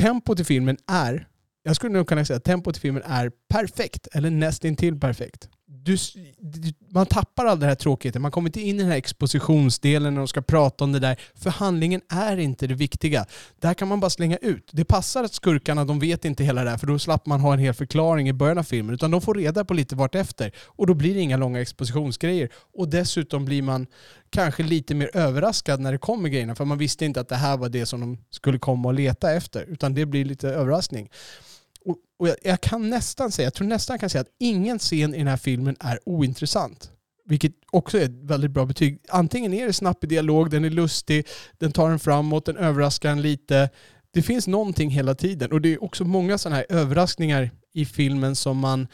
Tempot 0.00 0.40
i 0.40 0.44
filmen 0.44 0.76
är, 0.86 1.28
jag 1.62 1.76
skulle 1.76 1.92
nog 1.92 2.08
kunna 2.08 2.24
säga 2.24 2.36
att 2.36 2.44
tempot 2.44 2.76
i 2.76 2.80
filmen 2.80 3.02
är 3.06 3.30
perfekt, 3.48 4.08
eller 4.12 4.30
nästintill 4.30 5.00
perfekt 5.00 5.48
du, 5.68 5.96
man 6.90 7.06
tappar 7.06 7.44
all 7.44 7.60
den 7.60 7.68
här 7.68 7.76
tråkigheten. 7.76 8.22
Man 8.22 8.30
kommer 8.30 8.48
inte 8.48 8.60
in 8.60 8.76
i 8.76 8.78
den 8.78 8.90
här 8.90 8.96
expositionsdelen 8.96 10.14
när 10.14 10.20
de 10.20 10.28
ska 10.28 10.42
prata 10.42 10.84
om 10.84 10.92
det 10.92 10.98
där. 10.98 11.20
För 11.34 11.50
handlingen 11.50 12.00
är 12.08 12.36
inte 12.36 12.66
det 12.66 12.74
viktiga. 12.74 13.26
Där 13.60 13.74
kan 13.74 13.88
man 13.88 14.00
bara 14.00 14.10
slänga 14.10 14.36
ut. 14.36 14.70
Det 14.72 14.84
passar 14.84 15.24
att 15.24 15.34
skurkarna, 15.34 15.84
de 15.84 15.98
vet 15.98 16.24
inte 16.24 16.44
hela 16.44 16.64
det 16.64 16.70
här 16.70 16.78
för 16.78 16.86
då 16.86 16.98
slapp 16.98 17.26
man 17.26 17.40
ha 17.40 17.52
en 17.52 17.58
hel 17.58 17.74
förklaring 17.74 18.28
i 18.28 18.32
början 18.32 18.58
av 18.58 18.62
filmen. 18.62 18.94
Utan 18.94 19.10
de 19.10 19.20
får 19.20 19.34
reda 19.34 19.64
på 19.64 19.74
lite 19.74 19.96
vart 19.96 20.14
efter 20.14 20.52
Och 20.66 20.86
då 20.86 20.94
blir 20.94 21.14
det 21.14 21.20
inga 21.20 21.36
långa 21.36 21.60
expositionsgrejer. 21.60 22.48
Och 22.78 22.88
dessutom 22.88 23.44
blir 23.44 23.62
man 23.62 23.86
kanske 24.30 24.62
lite 24.62 24.94
mer 24.94 25.10
överraskad 25.14 25.80
när 25.80 25.92
det 25.92 25.98
kommer 25.98 26.28
grejerna. 26.28 26.54
För 26.54 26.64
man 26.64 26.78
visste 26.78 27.04
inte 27.04 27.20
att 27.20 27.28
det 27.28 27.36
här 27.36 27.56
var 27.56 27.68
det 27.68 27.86
som 27.86 28.00
de 28.00 28.18
skulle 28.30 28.58
komma 28.58 28.88
och 28.88 28.94
leta 28.94 29.32
efter. 29.32 29.64
Utan 29.68 29.94
det 29.94 30.06
blir 30.06 30.24
lite 30.24 30.48
överraskning. 30.48 31.08
Och, 31.86 31.96
och 32.18 32.28
jag, 32.28 32.36
jag, 32.42 32.60
kan 32.60 32.90
nästan 32.90 33.32
säga, 33.32 33.46
jag 33.46 33.54
tror 33.54 33.66
nästan 33.68 33.94
jag 33.94 34.00
kan 34.00 34.10
säga 34.10 34.22
att 34.22 34.34
ingen 34.38 34.78
scen 34.78 35.14
i 35.14 35.18
den 35.18 35.26
här 35.26 35.36
filmen 35.36 35.76
är 35.80 35.98
ointressant. 36.06 36.90
Vilket 37.24 37.52
också 37.70 37.98
är 37.98 38.02
ett 38.02 38.22
väldigt 38.22 38.50
bra 38.50 38.66
betyg. 38.66 38.98
Antingen 39.08 39.52
är 39.52 39.66
det 39.66 39.72
snabb 39.72 39.96
dialog, 40.00 40.50
den 40.50 40.64
är 40.64 40.70
lustig, 40.70 41.26
den 41.58 41.72
tar 41.72 41.90
en 41.90 41.98
framåt, 41.98 42.46
den 42.46 42.56
överraskar 42.56 43.10
en 43.10 43.22
lite. 43.22 43.70
Det 44.10 44.22
finns 44.22 44.46
någonting 44.46 44.90
hela 44.90 45.14
tiden 45.14 45.52
och 45.52 45.60
det 45.60 45.74
är 45.74 45.84
också 45.84 46.04
många 46.04 46.38
sådana 46.38 46.56
här 46.56 46.66
överraskningar 46.68 47.50
i 47.72 47.84
filmen 47.84 48.36
som 48.36 48.58
man 48.58 48.88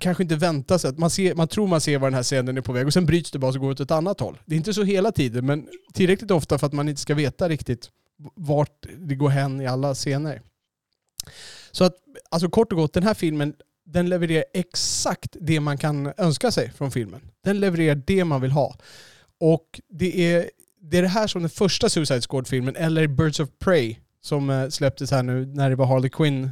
kanske 0.00 0.22
inte 0.22 0.36
väntar 0.36 0.78
sig. 0.78 0.92
Man, 0.96 1.10
ser, 1.10 1.34
man 1.34 1.48
tror 1.48 1.66
man 1.66 1.80
ser 1.80 1.98
var 1.98 2.06
den 2.06 2.14
här 2.14 2.22
scenen 2.22 2.56
är 2.56 2.60
på 2.60 2.72
väg 2.72 2.86
och 2.86 2.92
sen 2.92 3.06
bryts 3.06 3.30
det 3.30 3.38
bara 3.38 3.48
och 3.48 3.56
går 3.56 3.70
åt 3.70 3.80
ett 3.80 3.90
annat 3.90 4.20
håll. 4.20 4.38
Det 4.46 4.54
är 4.54 4.56
inte 4.56 4.74
så 4.74 4.82
hela 4.82 5.12
tiden 5.12 5.46
men 5.46 5.68
tillräckligt 5.92 6.30
ofta 6.30 6.58
för 6.58 6.66
att 6.66 6.72
man 6.72 6.88
inte 6.88 7.00
ska 7.00 7.14
veta 7.14 7.48
riktigt 7.48 7.90
vart 8.34 8.86
det 8.98 9.14
går 9.14 9.28
hän 9.28 9.60
i 9.60 9.66
alla 9.66 9.94
scener. 9.94 10.42
Så 11.72 11.84
att, 11.84 11.94
alltså 12.30 12.48
kort 12.48 12.72
och 12.72 12.78
gott, 12.78 12.92
den 12.92 13.02
här 13.02 13.14
filmen 13.14 13.54
den 13.84 14.08
levererar 14.08 14.44
exakt 14.54 15.36
det 15.40 15.60
man 15.60 15.78
kan 15.78 16.12
önska 16.16 16.50
sig 16.50 16.70
från 16.70 16.90
filmen. 16.90 17.20
Den 17.44 17.60
levererar 17.60 18.02
det 18.06 18.24
man 18.24 18.40
vill 18.40 18.50
ha. 18.50 18.76
Och 19.40 19.80
det 19.88 20.34
är 20.34 20.50
det, 20.82 20.98
är 20.98 21.02
det 21.02 21.08
här 21.08 21.26
som 21.26 21.42
den 21.42 21.50
första 21.50 21.88
Suicide 21.88 22.20
Squad-filmen, 22.20 22.76
eller 22.76 23.06
Birds 23.06 23.40
of 23.40 23.48
Prey, 23.58 23.96
som 24.20 24.50
eh, 24.50 24.68
släpptes 24.68 25.10
här 25.10 25.22
nu 25.22 25.46
när 25.46 25.70
det 25.70 25.76
var 25.76 25.86
Harley 25.86 26.10
Quinn 26.10 26.50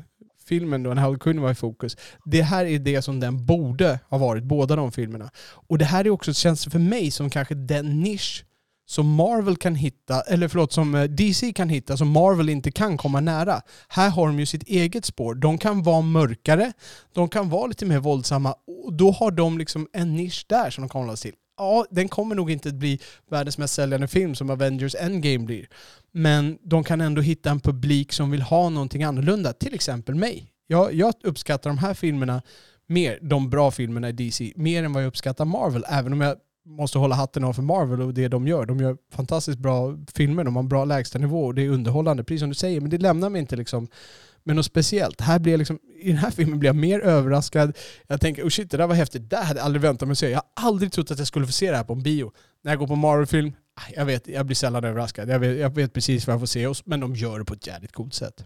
filmen 0.48 0.82
då, 0.82 0.94
när 0.94 1.02
Harley 1.02 1.18
Quinn 1.18 1.40
var 1.40 1.50
i 1.50 1.54
fokus. 1.54 1.96
Det 2.24 2.42
här 2.42 2.64
är 2.64 2.78
det 2.78 3.02
som 3.02 3.20
den 3.20 3.46
borde 3.46 4.00
ha 4.08 4.18
varit, 4.18 4.44
båda 4.44 4.76
de 4.76 4.92
filmerna. 4.92 5.30
Och 5.40 5.78
det 5.78 5.84
här 5.84 6.04
är 6.04 6.10
också, 6.10 6.32
känns 6.34 6.64
för 6.64 6.78
mig 6.78 7.10
som 7.10 7.30
kanske 7.30 7.54
den 7.54 8.00
nisch 8.00 8.44
som 8.88 9.14
Marvel 9.14 9.56
kan 9.56 9.74
hitta, 9.74 10.20
eller 10.20 10.48
förlåt, 10.48 10.72
som 10.72 10.94
eh, 10.94 11.02
DC 11.04 11.52
kan 11.52 11.68
hitta, 11.68 11.96
som 11.96 12.08
Marvel 12.08 12.48
inte 12.48 12.70
kan 12.70 12.96
komma 12.96 13.20
nära. 13.20 13.62
Här 13.88 14.10
har 14.10 14.26
de 14.26 14.38
ju 14.38 14.46
sitt 14.46 14.62
eget 14.62 15.04
spår. 15.04 15.34
De 15.34 15.58
kan 15.58 15.82
vara 15.82 16.00
mörkare, 16.00 16.72
de 17.14 17.28
kan 17.28 17.48
vara 17.48 17.66
lite 17.66 17.86
mer 17.86 17.98
våldsamma, 17.98 18.54
och 18.84 18.92
då 18.92 19.10
har 19.10 19.30
de 19.30 19.58
liksom 19.58 19.88
en 19.92 20.16
nisch 20.16 20.46
där 20.48 20.70
som 20.70 20.82
de 20.82 20.88
kan 20.88 21.00
hålla 21.00 21.16
sig 21.16 21.30
till. 21.30 21.40
Ja, 21.56 21.86
den 21.90 22.08
kommer 22.08 22.34
nog 22.34 22.50
inte 22.50 22.68
att 22.68 22.74
bli 22.74 23.00
världens 23.30 23.58
mest 23.58 23.74
säljande 23.74 24.08
film 24.08 24.34
som 24.34 24.50
Avengers 24.50 24.94
Endgame 24.94 25.38
blir. 25.38 25.68
Men 26.12 26.58
de 26.62 26.84
kan 26.84 27.00
ändå 27.00 27.22
hitta 27.22 27.50
en 27.50 27.60
publik 27.60 28.12
som 28.12 28.30
vill 28.30 28.42
ha 28.42 28.68
någonting 28.68 29.02
annorlunda, 29.02 29.52
till 29.52 29.74
exempel 29.74 30.14
mig. 30.14 30.52
Jag, 30.66 30.94
jag 30.94 31.14
uppskattar 31.22 31.70
de 31.70 31.78
här 31.78 31.94
filmerna 31.94 32.42
mer, 32.86 33.18
de 33.22 33.50
bra 33.50 33.70
filmerna 33.70 34.08
i 34.08 34.12
DC, 34.12 34.52
mer 34.56 34.84
än 34.84 34.92
vad 34.92 35.02
jag 35.02 35.08
uppskattar 35.08 35.44
Marvel, 35.44 35.84
även 35.88 36.12
om 36.12 36.20
jag 36.20 36.36
måste 36.68 36.98
hålla 36.98 37.14
hatten 37.14 37.44
av 37.44 37.52
för 37.52 37.62
Marvel 37.62 38.02
och 38.02 38.14
det 38.14 38.28
de 38.28 38.48
gör. 38.48 38.66
De 38.66 38.80
gör 38.80 38.96
fantastiskt 39.12 39.58
bra 39.58 39.94
filmer, 40.14 40.44
de 40.44 40.56
har 40.56 40.62
en 40.62 40.68
bra 40.68 40.84
lägstanivå 40.84 41.46
och 41.46 41.54
det 41.54 41.62
är 41.62 41.68
underhållande, 41.68 42.24
precis 42.24 42.40
som 42.40 42.48
du 42.48 42.54
säger. 42.54 42.80
Men 42.80 42.90
det 42.90 42.98
lämnar 42.98 43.30
mig 43.30 43.40
inte 43.40 43.56
liksom 43.56 43.88
med 44.44 44.56
något 44.56 44.66
speciellt. 44.66 45.20
Här 45.20 45.38
blir 45.38 45.52
jag 45.52 45.58
liksom, 45.58 45.78
I 46.00 46.08
den 46.08 46.16
här 46.16 46.30
filmen 46.30 46.58
blir 46.58 46.68
jag 46.68 46.76
mer 46.76 47.00
överraskad. 47.00 47.76
Jag 48.06 48.20
tänker, 48.20 48.44
oh 48.44 48.48
shit, 48.48 48.70
det 48.70 48.76
där 48.76 48.86
var 48.86 48.94
häftigt. 48.94 49.30
Det 49.30 49.36
hade 49.36 49.60
jag 49.60 49.64
aldrig 49.64 49.82
väntat 49.82 50.08
mig 50.08 50.12
att 50.12 50.18
se. 50.18 50.30
Jag 50.30 50.42
har 50.56 50.68
aldrig 50.68 50.92
trott 50.92 51.10
att 51.10 51.18
jag 51.18 51.26
skulle 51.26 51.46
få 51.46 51.52
se 51.52 51.70
det 51.70 51.76
här 51.76 51.84
på 51.84 51.92
en 51.92 52.02
bio. 52.02 52.32
När 52.64 52.72
jag 52.72 52.78
går 52.78 52.86
på 52.86 52.96
Marvel-film, 52.96 53.52
ah, 53.74 53.82
jag 53.96 54.04
vet, 54.04 54.28
jag 54.28 54.46
blir 54.46 54.56
sällan 54.56 54.84
överraskad. 54.84 55.28
Jag 55.28 55.38
vet, 55.38 55.58
jag 55.58 55.74
vet 55.74 55.92
precis 55.92 56.26
vad 56.26 56.34
jag 56.34 56.40
får 56.40 56.46
se, 56.46 56.68
men 56.84 57.00
de 57.00 57.14
gör 57.14 57.38
det 57.38 57.44
på 57.44 57.54
ett 57.54 57.66
jävligt 57.66 57.92
coolt 57.92 58.14
sätt. 58.14 58.44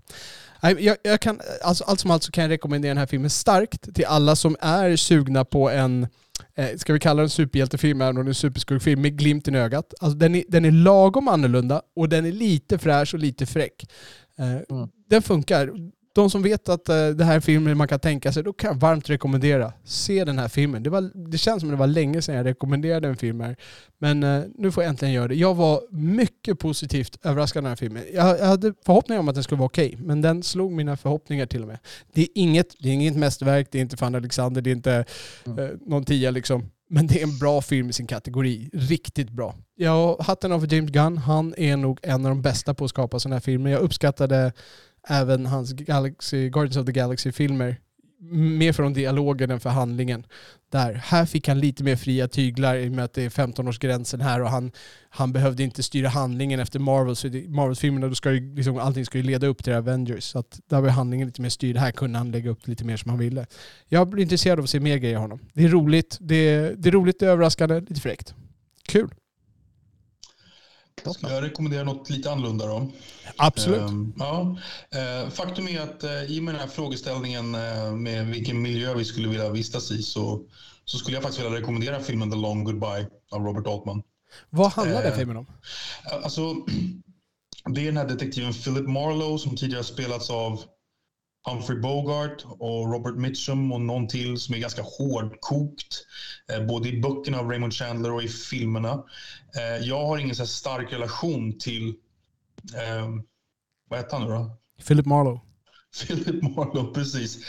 Jag, 0.60 0.96
jag 1.02 1.20
kan, 1.20 1.40
alltså, 1.62 1.84
allt 1.84 2.00
som 2.00 2.10
allt 2.10 2.22
så 2.22 2.32
kan 2.32 2.42
jag 2.42 2.50
rekommendera 2.50 2.90
den 2.90 2.98
här 2.98 3.06
filmen 3.06 3.30
starkt 3.30 3.94
till 3.94 4.04
alla 4.04 4.36
som 4.36 4.56
är 4.60 4.96
sugna 4.96 5.44
på 5.44 5.70
en 5.70 6.06
eh, 6.54 6.76
ska 6.76 6.92
vi 6.92 6.98
kalla 6.98 7.22
den 7.22 7.30
superhjältefilm, 7.30 8.00
även 8.00 8.16
om 8.16 8.24
det 8.24 8.28
är 8.28 8.30
en 8.30 8.34
superskurkfilm, 8.34 9.02
med 9.02 9.18
glimten 9.18 9.54
i 9.54 9.58
ögat. 9.58 9.94
Alltså 10.00 10.18
den 10.18 10.34
är, 10.34 10.44
den 10.48 10.64
är 10.64 10.70
lagom 10.70 11.28
annorlunda 11.28 11.82
och 11.96 12.08
den 12.08 12.26
är 12.26 12.32
lite 12.32 12.78
fräsch 12.78 13.14
och 13.14 13.20
lite 13.20 13.46
fräck. 13.46 13.86
Eh, 14.38 14.46
mm. 14.46 14.88
Den 15.08 15.22
funkar 15.22 15.70
de 16.14 16.30
som 16.30 16.42
vet 16.42 16.68
att 16.68 16.88
uh, 16.88 17.08
det 17.08 17.24
här 17.24 17.36
är 17.36 17.40
filmen 17.40 17.76
man 17.76 17.88
kan 17.88 18.00
tänka 18.00 18.32
sig, 18.32 18.42
då 18.42 18.52
kan 18.52 18.72
jag 18.72 18.80
varmt 18.80 19.10
rekommendera. 19.10 19.72
Se 19.84 20.24
den 20.24 20.38
här 20.38 20.48
filmen. 20.48 20.82
Det, 20.82 20.90
var, 20.90 21.30
det 21.30 21.38
känns 21.38 21.60
som 21.60 21.70
det 21.70 21.76
var 21.76 21.86
länge 21.86 22.22
sedan 22.22 22.34
jag 22.34 22.46
rekommenderade 22.46 23.08
en 23.08 23.16
film 23.16 23.40
här. 23.40 23.56
Men 23.98 24.22
uh, 24.22 24.44
nu 24.54 24.72
får 24.72 24.82
jag 24.82 24.90
äntligen 24.90 25.14
göra 25.14 25.28
det. 25.28 25.34
Jag 25.34 25.54
var 25.54 25.80
mycket 25.90 26.58
positivt 26.58 27.18
överraskad 27.22 27.60
av 27.60 27.62
den 27.62 27.70
här 27.70 27.76
filmen. 27.76 28.02
Jag, 28.14 28.38
jag 28.38 28.46
hade 28.46 28.74
förhoppningar 28.86 29.20
om 29.20 29.28
att 29.28 29.34
den 29.34 29.44
skulle 29.44 29.58
vara 29.58 29.66
okej, 29.66 29.86
okay, 29.86 30.06
men 30.06 30.22
den 30.22 30.42
slog 30.42 30.72
mina 30.72 30.96
förhoppningar 30.96 31.46
till 31.46 31.62
och 31.62 31.68
med. 31.68 31.78
Det 32.12 32.22
är 32.22 32.28
inget, 32.34 32.76
det 32.78 32.88
är 32.88 32.92
inget 32.92 33.16
mästerverk, 33.16 33.68
det 33.70 33.78
är 33.78 33.82
inte 33.82 33.96
Fan 33.96 34.14
Alexander, 34.14 34.62
det 34.62 34.70
är 34.70 34.76
inte 34.76 35.04
uh, 35.48 35.68
någon 35.80 36.04
tia 36.04 36.30
liksom. 36.30 36.70
Men 36.94 37.06
det 37.06 37.18
är 37.18 37.22
en 37.22 37.38
bra 37.38 37.62
film 37.62 37.90
i 37.90 37.92
sin 37.92 38.06
kategori. 38.06 38.70
Riktigt 38.72 39.30
bra. 39.30 39.54
Jag 39.76 39.90
har 39.90 40.22
hatten 40.22 40.52
av 40.52 40.60
för 40.60 40.74
James 40.74 40.90
Gunn. 40.90 41.18
Han 41.18 41.54
är 41.56 41.76
nog 41.76 41.98
en 42.02 42.26
av 42.26 42.30
de 42.30 42.42
bästa 42.42 42.74
på 42.74 42.84
att 42.84 42.90
skapa 42.90 43.18
sådana 43.18 43.36
här 43.36 43.40
filmer. 43.40 43.70
Jag 43.70 43.80
uppskattade 43.80 44.52
även 45.08 45.46
hans 45.46 45.72
Galaxy, 45.72 46.48
Guardians 46.50 46.76
of 46.76 46.86
the 46.86 46.92
Galaxy-filmer 46.92 47.76
mer 48.30 48.72
från 48.72 48.92
dialogen 48.92 49.50
än 49.50 49.60
för 49.60 49.70
handlingen. 49.70 50.26
Där. 50.70 50.94
Här 50.94 51.26
fick 51.26 51.48
han 51.48 51.60
lite 51.60 51.84
mer 51.84 51.96
fria 51.96 52.28
tyglar 52.28 52.76
i 52.76 52.88
och 52.88 52.92
med 52.92 53.04
att 53.04 53.12
det 53.12 53.22
är 53.22 53.28
15-årsgränsen 53.28 54.22
här 54.22 54.42
och 54.42 54.48
han, 54.48 54.72
han 55.08 55.32
behövde 55.32 55.62
inte 55.62 55.82
styra 55.82 56.08
handlingen 56.08 56.60
efter 56.60 56.78
Marvel. 56.78 57.16
Så 57.16 57.28
Marvel-filmerna, 57.28 58.08
då 58.08 58.14
ska 58.14 58.32
ju, 58.32 58.54
liksom, 58.54 58.78
allting 58.78 59.06
ska 59.06 59.18
ju 59.18 59.24
leda 59.24 59.46
upp 59.46 59.64
till 59.64 59.72
Avengers. 59.72 60.24
Så 60.24 60.38
att 60.38 60.60
där 60.66 60.80
var 60.80 60.88
handlingen 60.88 61.26
lite 61.26 61.42
mer 61.42 61.48
styrd. 61.48 61.76
Här 61.76 61.90
kunde 61.90 62.18
han 62.18 62.30
lägga 62.30 62.50
upp 62.50 62.68
lite 62.68 62.84
mer 62.84 62.96
som 62.96 63.10
han 63.10 63.18
ville. 63.18 63.46
Jag 63.88 64.08
blir 64.08 64.22
intresserad 64.22 64.58
av 64.58 64.64
att 64.64 64.70
se 64.70 64.80
mer 64.80 64.96
grejer 64.96 65.16
av 65.16 65.22
honom. 65.22 65.40
Det 65.52 65.64
är 65.64 65.68
roligt, 65.68 66.18
det 66.20 66.34
är, 66.34 66.74
det 66.76 66.88
är 66.88 66.92
roligt, 66.92 67.18
det 67.18 67.26
är 67.26 67.30
överraskande, 67.30 67.80
lite 67.80 68.00
fräckt. 68.00 68.34
Kul! 68.88 69.10
Ska 71.14 71.30
jag 71.30 71.42
rekommendera 71.42 71.84
något 71.84 72.10
lite 72.10 72.32
annorlunda 72.32 72.66
då? 72.66 72.90
Absolut. 73.36 73.80
Um, 73.80 74.14
ja. 74.18 74.56
Uh, 75.24 75.30
faktum 75.30 75.68
är 75.68 75.80
att 75.80 76.04
uh, 76.04 76.24
i 76.24 76.40
och 76.40 76.42
med 76.42 76.54
den 76.54 76.60
här 76.60 76.68
frågeställningen 76.68 77.54
uh, 77.54 77.92
med 77.94 78.26
vilken 78.26 78.62
miljö 78.62 78.94
vi 78.94 79.04
skulle 79.04 79.28
vilja 79.28 79.50
vistas 79.50 79.90
i 79.90 80.02
så, 80.02 80.42
så 80.84 80.98
skulle 80.98 81.16
jag 81.16 81.22
faktiskt 81.22 81.44
vilja 81.44 81.58
rekommendera 81.58 82.00
filmen 82.00 82.30
The 82.30 82.36
Long 82.36 82.64
Goodbye 82.64 83.08
av 83.30 83.42
Robert 83.42 83.66
Altman. 83.66 84.02
Vad 84.50 84.72
handlar 84.72 85.02
den 85.02 85.16
filmen 85.16 85.36
om? 85.36 85.46
Alltså, 86.22 86.54
det 87.74 87.80
är 87.80 87.86
den 87.86 87.96
här 87.96 88.08
detektiven 88.08 88.52
Philip 88.52 88.88
Marlowe 88.88 89.38
som 89.38 89.56
tidigare 89.56 89.84
spelats 89.84 90.30
av 90.30 90.60
Humphrey 91.44 91.78
Bogart 91.78 92.44
och 92.58 92.92
Robert 92.92 93.14
Mitchum 93.14 93.72
och 93.72 93.80
någon 93.80 94.08
till 94.08 94.38
som 94.38 94.54
är 94.54 94.58
ganska 94.58 94.82
hårdkokt. 94.82 96.06
Eh, 96.52 96.66
både 96.66 96.88
i 96.88 97.00
böckerna 97.00 97.38
av 97.38 97.50
Raymond 97.50 97.74
Chandler 97.74 98.12
och 98.12 98.22
i 98.22 98.28
filmerna. 98.28 99.04
Eh, 99.56 99.86
jag 99.86 100.06
har 100.06 100.18
ingen 100.18 100.36
så 100.36 100.46
stark 100.46 100.92
relation 100.92 101.58
till... 101.58 101.88
Eh, 102.74 103.08
vad 103.88 103.98
heter 103.98 104.16
han 104.16 104.28
nu 104.28 104.34
då? 104.34 104.56
Philip 104.88 105.06
Marlowe. 105.06 105.40
Philip 106.06 106.42
Marlowe, 106.42 106.94
precis. 106.94 107.46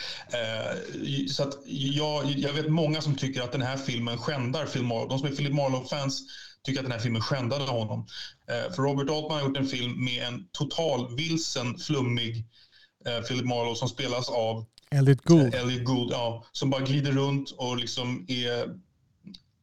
Så 1.30 1.42
att 1.42 1.58
jag, 1.66 2.24
jag 2.26 2.52
vet 2.52 2.68
många 2.68 3.00
som 3.00 3.14
tycker 3.14 3.42
att 3.42 3.52
den 3.52 3.62
här 3.62 3.76
filmen 3.76 4.18
skändar 4.18 4.66
Philip 4.66 4.88
Marlowe. 4.88 5.08
De 5.08 5.18
som 5.18 5.28
är 5.28 5.32
Philip 5.32 5.54
Marlowe-fans 5.54 6.22
tycker 6.62 6.80
att 6.80 6.84
den 6.84 6.92
här 6.92 6.98
filmen 6.98 7.22
skändade 7.22 7.64
honom. 7.64 8.06
För 8.46 8.82
Robert 8.82 9.10
Altman 9.10 9.38
har 9.38 9.48
gjort 9.48 9.56
en 9.56 9.66
film 9.66 10.04
med 10.04 10.28
en 10.28 10.48
total 10.52 11.16
vilsen, 11.16 11.78
flummig 11.78 12.46
Philip 13.28 13.44
Marlowe 13.44 13.76
som 13.76 13.88
spelas 13.88 14.28
av 14.28 14.64
Elliot 14.90 15.24
Gould. 15.24 15.54
Elliot 15.54 15.84
Gould, 15.84 16.12
ja, 16.12 16.44
som 16.52 16.70
bara 16.70 16.80
glider 16.80 17.12
runt 17.12 17.50
och 17.50 17.76
liksom 17.76 18.24
är 18.28 18.68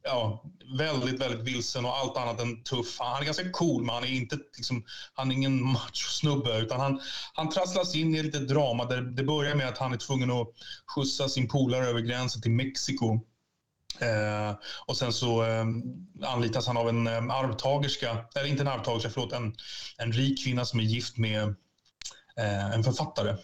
ja, 0.03 0.43
väldigt, 0.77 1.21
väldigt 1.21 1.47
vilsen 1.47 1.85
och 1.85 1.97
allt 1.97 2.17
annat 2.17 2.41
än 2.41 2.63
tuff. 2.63 2.99
Han 2.99 3.21
är 3.21 3.25
ganska 3.25 3.49
cool, 3.49 3.83
men 3.83 3.95
han 3.95 4.03
är 4.03 4.07
inte 4.07 4.37
liksom, 4.57 4.83
han 5.13 5.31
är 5.31 5.35
ingen 5.35 5.63
macho-snubbe. 5.63 6.59
Utan 6.59 6.79
han, 6.79 7.01
han 7.33 7.49
trasslas 7.49 7.95
in 7.95 8.15
i 8.15 8.23
lite 8.23 8.39
drama. 8.39 8.85
Där 8.85 9.01
det 9.01 9.23
börjar 9.23 9.55
med 9.55 9.67
att 9.67 9.77
han 9.77 9.93
är 9.93 9.97
tvungen 9.97 10.31
att 10.31 10.47
skjutsa 10.85 11.29
sin 11.29 11.47
polare 11.47 11.85
över 11.85 12.01
gränsen 12.01 12.41
till 12.41 12.51
Mexiko. 12.51 13.19
Eh, 13.99 14.55
och 14.85 14.97
sen 14.97 15.13
så 15.13 15.43
eh, 15.43 15.65
anlitas 16.23 16.67
han 16.67 16.77
av 16.77 16.89
en 16.89 17.07
eh, 17.07 17.35
arvtagerska, 17.35 18.25
eller 18.35 18.47
inte 18.47 18.63
en 18.63 18.67
arvtagerska, 18.67 19.09
förlåt, 19.09 19.33
en, 19.33 19.55
en 19.97 20.11
rik 20.11 20.43
kvinna 20.43 20.65
som 20.65 20.79
är 20.79 20.83
gift 20.83 21.17
med 21.17 21.43
eh, 21.43 21.49
en 22.75 22.83
författare. 22.83 23.35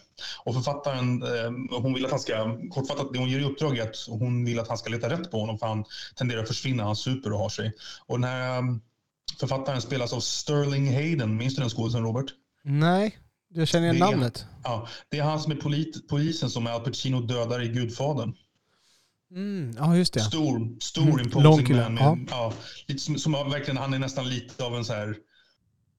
Och 0.44 0.54
författaren, 0.54 1.22
eh, 1.22 1.78
hon 1.80 1.94
vill 1.94 2.04
att 2.04 2.10
han 2.10 2.20
ska, 2.20 2.58
kortfattat, 2.70 3.12
det 3.12 3.18
hon 3.18 3.28
ger 3.30 3.40
i 3.40 3.44
uppdrag 3.44 3.78
är 3.78 3.82
att 3.82 3.96
hon 4.08 4.44
vill 4.44 4.58
att 4.60 4.68
han 4.68 4.78
ska 4.78 4.90
leta 4.90 5.10
rätt 5.10 5.30
på 5.30 5.40
honom 5.40 5.58
för 5.58 5.66
han 5.66 5.84
tenderar 6.16 6.42
att 6.42 6.48
försvinna, 6.48 6.84
han 6.84 6.96
super 6.96 7.32
och 7.32 7.38
har 7.38 7.48
sig. 7.48 7.72
Och 8.06 8.20
den 8.20 8.30
här 8.30 8.58
eh, 8.58 8.64
författaren 9.40 9.80
spelas 9.82 10.12
av 10.12 10.20
Sterling 10.20 10.94
Hayden, 10.94 11.36
minns 11.36 11.54
du 11.54 11.60
den 11.60 11.70
skådisen 11.70 12.02
Robert? 12.02 12.26
Nej, 12.64 13.18
jag 13.54 13.68
känner 13.68 13.92
igen 13.92 14.06
är- 14.06 14.10
namnet. 14.10 14.46
Ja, 14.64 14.88
det 15.08 15.18
är 15.18 15.22
han 15.22 15.40
som 15.40 15.52
är 15.52 15.56
polit, 15.56 16.08
polisen 16.08 16.50
som 16.50 16.66
Al 16.66 16.80
Pacino 16.80 17.20
dödar 17.20 17.62
i 17.62 17.68
Gudfadern. 17.68 18.34
Mm, 19.30 19.74
ja, 19.78 19.96
just 19.96 20.14
det. 20.14 20.20
Stor, 20.20 20.80
stor 20.80 21.02
Mm, 21.02 21.20
imposing 21.20 21.76
man. 21.76 21.94
Med, 21.94 22.02
ja. 22.02 22.16
ja. 22.30 22.52
lite 22.86 23.00
som, 23.00 23.18
som 23.18 23.32
verkligen, 23.32 23.76
han 23.76 23.94
är 23.94 23.98
nästan 23.98 24.28
lite 24.28 24.64
av 24.64 24.76
en 24.76 24.84
så 24.84 24.92
här, 24.92 25.16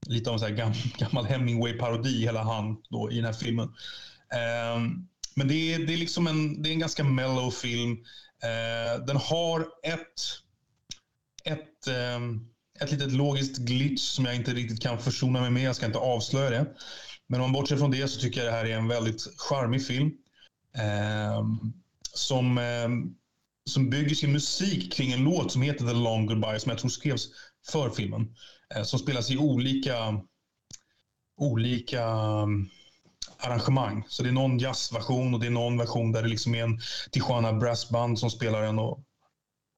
lite 0.07 0.30
av 0.30 0.34
en 0.34 0.39
så 0.39 0.45
här 0.45 0.53
gam, 0.53 0.73
gammal 0.97 1.26
Hemingway-parodi 1.26 2.21
hela 2.21 2.43
han 2.43 2.77
då, 2.89 3.11
i 3.11 3.15
den 3.15 3.26
här 3.26 3.34
filmen. 3.34 3.73
Ehm, 4.34 5.07
men 5.35 5.47
det 5.47 5.73
är, 5.73 5.80
det 5.80 5.93
är 5.93 5.97
liksom 5.97 6.27
en, 6.27 6.61
det 6.61 6.69
är 6.69 6.73
en 6.73 6.80
ganska 6.80 7.03
mellow 7.03 7.51
film. 7.51 7.91
Eh, 8.43 9.05
den 9.05 9.17
har 9.17 9.67
ett, 9.84 10.21
ett, 11.43 11.88
ehm, 11.88 12.47
ett 12.80 12.91
litet 12.91 13.11
logiskt 13.11 13.57
glitch 13.57 14.01
som 14.01 14.26
jag 14.26 14.35
inte 14.35 14.53
riktigt 14.53 14.81
kan 14.81 14.99
försona 14.99 15.41
mig 15.41 15.49
med. 15.49 15.63
Jag 15.63 15.76
ska 15.76 15.85
inte 15.85 15.99
avslöja 15.99 16.49
det. 16.49 16.65
Men 17.27 17.41
om 17.41 17.51
man 17.51 17.61
bortser 17.61 17.77
från 17.77 17.91
det 17.91 18.07
så 18.07 18.19
tycker 18.19 18.43
jag 18.43 18.53
det 18.53 18.57
här 18.57 18.65
är 18.65 18.77
en 18.77 18.88
väldigt 18.88 19.21
charmig 19.38 19.88
film. 19.88 20.11
Ehm, 20.77 21.73
som, 22.13 22.57
ehm, 22.57 23.15
som 23.69 23.89
bygger 23.89 24.15
sin 24.15 24.31
musik 24.31 24.93
kring 24.93 25.11
en 25.11 25.23
låt 25.23 25.51
som 25.51 25.61
heter 25.61 25.85
The 25.85 25.93
Long 25.93 26.25
Goodbye 26.25 26.59
som 26.59 26.69
jag 26.69 26.79
tror 26.79 26.89
skrevs 26.89 27.27
för 27.71 27.89
filmen. 27.89 28.35
Eh, 28.75 28.83
som 28.83 28.99
spelas 28.99 29.31
i 29.31 29.37
olika, 29.37 30.21
olika 31.37 32.05
um, 32.07 32.69
arrangemang. 33.37 34.03
Så 34.07 34.23
det 34.23 34.29
är 34.29 34.33
någon 34.33 34.59
jazzversion 34.59 35.33
och 35.33 35.39
det 35.39 35.45
är 35.45 35.51
någon 35.51 35.77
version 35.77 36.11
där 36.11 36.21
det 36.23 36.29
liksom 36.29 36.55
är 36.55 36.63
en 36.63 36.79
Tijuana 37.11 37.53
Brassband 37.53 38.19
som 38.19 38.29
spelar 38.29 38.61
den. 38.61 38.79
Och, 38.79 39.03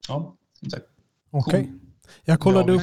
ja, 0.07 0.35
exakt. 0.65 0.85
Okej. 1.31 1.63
Cool. 1.63 1.80
Jag 2.26 2.39
kollade 2.39 2.72
upp. 2.72 2.81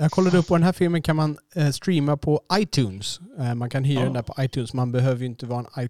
Jag 0.00 0.10
kollade 0.10 0.38
upp 0.38 0.46
på 0.46 0.54
den 0.54 0.62
här 0.62 0.72
filmen 0.72 1.02
kan 1.02 1.16
man 1.16 1.38
eh, 1.54 1.70
streama 1.70 2.16
på 2.16 2.40
iTunes. 2.52 3.20
Eh, 3.38 3.54
man 3.54 3.70
kan 3.70 3.84
hyra 3.84 4.00
Ja. 4.00 4.04
den 4.04 4.12
där 4.12 4.22
på 4.22 4.42
iTunes. 4.42 4.74
Man 4.74 4.92
behöver 4.92 5.20
ju 5.20 5.26
inte 5.26 5.46
vara 5.46 5.58
en 5.60 5.88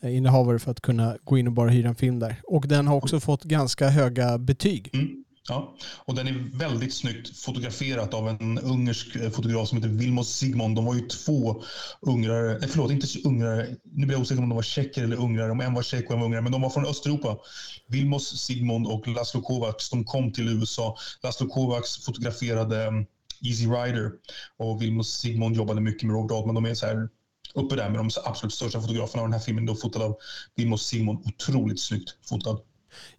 Eh, 0.00 0.16
innehavare 0.16 0.58
för 0.58 0.70
att 0.70 0.80
kunna 0.80 1.16
gå 1.24 1.38
in 1.38 1.46
och 1.46 1.52
bara 1.52 1.70
hyra 1.70 1.88
en 1.88 1.94
film 1.94 2.18
där. 2.18 2.40
Och 2.44 2.68
den 2.68 2.86
har 2.86 2.96
också 2.96 3.20
fått 3.20 3.44
ganska 3.44 3.88
höga 3.88 4.38
betyg. 4.38 4.90
Mm. 4.94 5.24
Ja, 5.48 5.76
och 6.04 6.14
den 6.14 6.28
är 6.28 6.58
väldigt 6.58 6.94
snyggt 6.94 7.38
fotograferat 7.38 8.14
av 8.14 8.28
en 8.28 8.58
ungersk 8.58 9.16
eh, 9.16 9.30
fotograf 9.30 9.68
som 9.68 9.78
heter 9.78 9.88
Vilmos 9.88 10.28
Sigmund. 10.28 10.76
De 10.76 10.84
var 10.84 10.94
ju 10.94 11.00
två 11.00 11.62
ungrare, 12.00 12.58
nej 12.58 12.68
förlåt, 12.68 12.90
inte 12.90 13.06
ungrare, 13.24 13.66
nu 13.84 14.06
blir 14.06 14.16
jag 14.16 14.22
osäker 14.22 14.42
om 14.42 14.48
de 14.48 14.56
var 14.56 14.62
tjecker 14.62 15.04
eller 15.04 15.16
ungrare, 15.16 15.50
om 15.50 15.60
en 15.60 15.74
var 15.74 15.82
tjeck 15.82 16.06
och 16.06 16.12
en 16.12 16.18
var 16.18 16.26
ungrare, 16.26 16.42
men 16.42 16.52
de 16.52 16.62
var 16.62 16.70
från 16.70 16.86
Östeuropa. 16.86 17.38
Vilmos 17.86 18.40
Sigmund 18.40 18.86
och 18.86 19.08
Laszlo 19.08 19.40
Kovacs, 19.40 19.90
de 19.90 20.04
kom 20.04 20.32
till 20.32 20.48
USA. 20.48 20.96
Laszlo 21.22 21.48
Kovacs 21.48 22.04
fotograferade 22.04 22.82
mm, 22.84 23.06
Easy 23.40 23.66
Rider 23.66 24.12
och 24.56 24.82
Vilmos 24.82 25.12
Sigmund 25.12 25.56
jobbade 25.56 25.80
mycket 25.80 26.02
med 26.02 26.16
Robert 26.16 26.36
Altman. 26.36 26.54
De 26.54 26.64
är 26.64 26.74
så 26.74 26.86
här 26.86 27.08
uppe 27.54 27.76
där 27.76 27.90
med 27.90 27.98
de 28.00 28.10
absolut 28.24 28.52
största 28.52 28.80
fotograferna 28.80 29.22
och 29.22 29.28
den 29.28 29.32
här 29.32 29.40
filmen 29.46 29.66
då 29.66 29.74
fotad 29.74 30.02
av 30.02 30.16
Vilmos 30.56 30.86
Sigmund. 30.86 31.18
Otroligt 31.26 31.80
snyggt 31.80 32.14
fotad. 32.28 32.58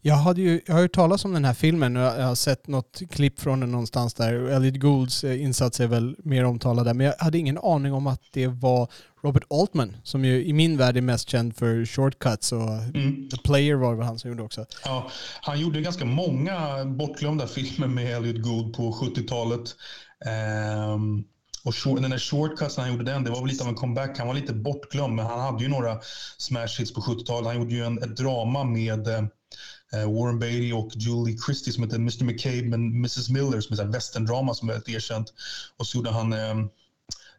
Jag, 0.02 0.16
hade 0.16 0.42
ju, 0.42 0.62
jag 0.66 0.74
har 0.74 0.82
hört 0.82 0.94
talas 0.94 1.26
om 1.26 1.34
den 1.34 1.46
här 1.46 1.54
filmen 1.54 1.98
och 1.98 2.02
jag 2.02 2.26
har 2.26 2.36
sett 2.36 2.68
något 2.68 3.02
klipp 3.10 3.40
från 3.40 3.60
den 3.60 3.72
någonstans 3.72 4.14
där. 4.14 4.34
Elliot 4.34 4.76
Goulds 4.76 5.24
eh, 5.24 5.42
insats 5.44 5.80
är 5.80 5.88
väl 5.88 6.16
mer 6.24 6.44
omtalad 6.46 6.86
där. 6.86 6.94
Men 6.94 7.06
jag 7.06 7.16
hade 7.20 7.38
ingen 7.38 7.58
aning 7.58 7.94
om 7.94 8.08
att 8.08 8.22
det 8.32 8.48
var 8.48 8.88
Robert 9.24 9.44
Altman 9.50 9.98
som 10.04 10.26
ju 10.26 10.46
i 10.46 10.54
min 10.54 10.78
värld 10.78 10.98
är 10.98 11.02
mest 11.02 11.30
känd 11.30 11.56
för 11.56 11.86
Shortcuts 11.86 12.52
och 12.52 12.70
Mm. 12.70 13.30
The 13.30 13.38
Player 13.38 13.76
var 13.76 13.96
väl 13.96 14.06
han 14.06 14.20
som 14.20 14.30
gjorde 14.30 14.44
också. 14.44 14.66
Ja, 14.86 15.10
han 15.42 15.60
gjorde 15.60 15.82
ganska 15.82 16.06
många 16.06 16.86
bortglömda 16.86 17.48
filmer 17.48 17.88
med 17.88 18.18
Elliot 18.18 18.44
Gould 18.44 18.76
på 18.76 18.92
70-talet. 18.92 19.76
Ehm, 20.26 21.24
och 21.64 21.76
short, 21.76 22.02
den 22.02 22.12
där 22.12 22.18
Shortcuts 22.18 22.78
när 22.78 22.84
han 22.84 22.94
gjorde 22.94 23.12
den, 23.12 23.24
det 23.24 23.30
var 23.30 23.40
väl 23.40 23.50
lite 23.50 23.64
av 23.64 23.70
en 23.70 23.76
comeback. 23.76 24.18
Han 24.18 24.28
var 24.28 24.34
lite 24.34 24.54
bortglömd, 24.54 25.16
men 25.16 25.26
han 25.26 25.40
hade 25.40 25.64
ju 25.64 25.70
några 25.70 26.00
smash 26.38 26.80
hits 26.80 26.94
på 26.94 27.02
70-talet. 27.02 27.48
Han 27.48 27.56
gjorde 27.56 27.74
ju 27.76 27.86
en, 27.86 28.04
ett 28.04 28.18
drama 28.18 28.64
med 28.64 29.08
eh, 29.08 29.24
Warren 29.92 30.40
Beatty 30.40 30.74
och 30.74 30.92
Julie 30.96 31.38
Christie 31.46 31.74
som 31.74 31.84
heter 31.84 31.98
Mr 31.98 32.24
McCabe 32.24 32.64
men 32.64 32.90
Mrs 32.90 33.30
Miller 33.30 33.62
som 33.62 33.80
är 33.80 33.84
ett 33.84 33.96
westerndrama 33.96 34.54
som 34.54 34.70
är 34.70 34.74
väldigt 34.74 34.96
erkänt. 34.96 35.34
Och 35.78 35.88
så 35.88 35.98
gjorde 35.98 36.10
han 36.10 36.34
eh, 36.34 36.56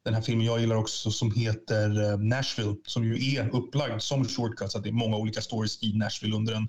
den 0.05 0.15
här 0.15 0.23
filmen 0.23 0.47
jag 0.47 0.61
gillar 0.61 0.77
också 0.77 1.11
som 1.11 1.33
heter 1.33 2.11
eh, 2.11 2.19
Nashville 2.19 2.77
som 2.87 3.05
ju 3.05 3.35
är 3.35 3.57
upplagd 3.57 4.03
som 4.03 4.25
shortcut 4.25 4.73
så 4.73 4.79
att 4.79 4.85
det 4.85 4.91
är 4.91 4.93
många 4.93 5.17
olika 5.17 5.41
stories 5.41 5.83
i 5.83 5.93
Nashville 5.93 6.37
under 6.37 6.55
en 6.55 6.69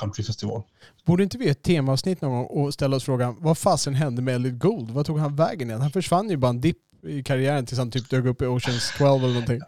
countryfestival. 0.00 0.62
Borde 1.04 1.22
inte 1.22 1.38
vi 1.38 1.48
ett 1.48 1.62
temaavsnitt 1.62 2.20
någon 2.20 2.32
gång 2.32 2.46
och 2.46 2.74
ställa 2.74 2.96
oss 2.96 3.04
frågan 3.04 3.36
vad 3.38 3.58
fasen 3.58 3.94
hände 3.94 4.22
med 4.22 4.34
Elliot 4.34 4.58
Gould? 4.58 4.90
Vad 4.90 5.06
tog 5.06 5.18
han 5.18 5.36
vägen 5.36 5.68
igen? 5.68 5.80
Han 5.80 5.90
försvann 5.90 6.30
ju 6.30 6.36
bara 6.36 6.50
en 6.50 6.60
dipp 6.60 6.78
i 7.02 7.22
karriären 7.22 7.66
tills 7.66 7.78
han 7.78 7.90
typ 7.90 8.10
dök 8.10 8.24
upp 8.24 8.42
i 8.42 8.46
Oceans 8.46 8.92
12 8.98 9.24
eller 9.24 9.34
någonting. 9.34 9.60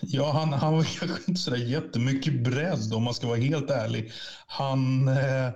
Ja, 0.00 0.32
han, 0.32 0.52
han 0.52 0.72
var 0.72 0.82
kanske 0.98 1.22
inte 1.26 1.40
sådär 1.40 1.56
jättemycket 1.56 2.44
bredd 2.44 2.92
om 2.94 3.02
man 3.02 3.14
ska 3.14 3.26
vara 3.26 3.38
helt 3.38 3.70
ärlig. 3.70 4.12
Han, 4.46 5.08
eh, 5.08 5.50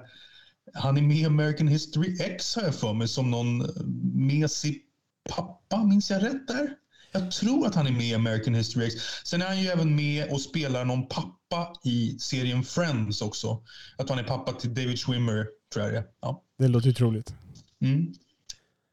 han 0.74 0.96
är 0.96 1.02
med 1.02 1.16
i 1.16 1.24
American 1.24 1.68
History 1.68 2.16
X 2.20 2.56
har 2.56 2.62
jag 2.62 2.74
för 2.74 2.92
mig 2.92 3.08
som 3.08 3.30
någon 3.30 3.66
mesig 4.14 4.82
pappa, 5.28 5.84
minns 5.84 6.10
jag 6.10 6.22
rätt 6.22 6.48
där? 6.48 6.74
Jag 7.12 7.30
tror 7.30 7.66
att 7.66 7.74
han 7.74 7.86
är 7.86 7.92
med 7.92 8.06
i 8.06 8.14
American 8.14 8.54
History 8.54 8.86
X. 8.86 8.94
Sen 9.24 9.42
är 9.42 9.46
han 9.46 9.62
ju 9.62 9.68
även 9.68 9.96
med 9.96 10.30
och 10.30 10.40
spelar 10.40 10.84
någon 10.84 11.08
pappa 11.08 11.74
i 11.84 12.18
serien 12.18 12.62
Friends 12.62 13.22
också. 13.22 13.62
Tror 13.96 14.08
han 14.08 14.18
är 14.18 14.22
pappa 14.22 14.52
till 14.52 14.74
David 14.74 14.98
Schwimmer, 14.98 15.46
tror 15.72 15.84
jag 15.84 15.94
det 15.94 15.98
är. 15.98 16.04
Ja. 16.20 16.42
Det 16.58 16.68
låter 16.68 16.86
ju 16.86 16.92
troligt. 16.92 17.34
Mm. 17.80 18.14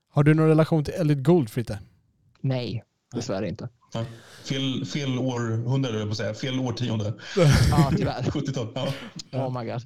Har 0.10 0.24
du 0.24 0.34
någon 0.34 0.48
relation 0.48 0.84
till 0.84 0.94
Elliot 0.94 1.24
Gould, 1.24 1.50
Fritte? 1.50 1.80
Nej, 2.42 2.84
dessvärre 3.14 3.48
inte. 3.48 3.70
Ja. 3.94 4.06
Fel, 4.44 4.86
fel 4.86 5.20
århundrade, 5.20 5.98
höll 5.98 6.00
jag 6.00 6.08
på 6.08 6.12
att 6.12 6.18
säga. 6.18 6.34
Fel 6.34 6.60
årtionde. 6.60 7.14
Ja, 7.72 7.92
tyvärr. 7.98 8.22
70-tal. 8.24 8.68
Ja. 9.32 9.48
Oh 9.48 9.60
my 9.60 9.72
god. 9.72 9.82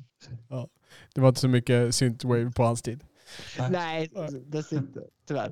Det 1.15 1.21
var 1.21 1.29
inte 1.29 1.41
så 1.41 1.47
mycket 1.47 1.95
synthwave 1.95 2.51
på 2.51 2.63
hans 2.63 2.81
tid. 2.81 3.03
Nej, 3.69 4.09
det 4.45 4.71
inte. 4.71 4.99
Tyvärr. 5.27 5.51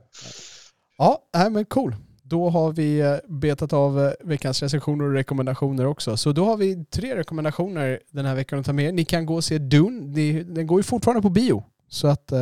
Ja, 0.98 1.20
nej, 1.34 1.50
men 1.50 1.66
cool. 1.66 1.96
Då 2.24 2.50
har 2.50 2.72
vi 2.72 3.00
eh, 3.00 3.16
betat 3.28 3.74
av 3.74 4.06
eh, 4.06 4.12
veckans 4.20 4.62
recensioner 4.62 5.06
och 5.06 5.14
rekommendationer 5.14 5.86
också. 5.86 6.18
Så 6.18 6.32
då 6.32 6.46
har 6.46 6.58
vi 6.58 6.86
tre 6.86 7.16
rekommendationer 7.16 8.00
den 8.12 8.26
här 8.26 8.36
veckan 8.36 8.60
att 8.60 8.66
ta 8.66 8.74
med. 8.74 8.94
Ni 8.94 9.06
kan 9.06 9.26
gå 9.26 9.36
och 9.36 9.44
se 9.44 9.58
Dune. 9.58 10.44
Den 10.44 10.68
går 10.68 10.80
ju 10.80 10.84
fortfarande 10.84 11.22
på 11.22 11.30
bio. 11.30 11.64
Så 11.88 12.08
att 12.08 12.32
eh, 12.32 12.40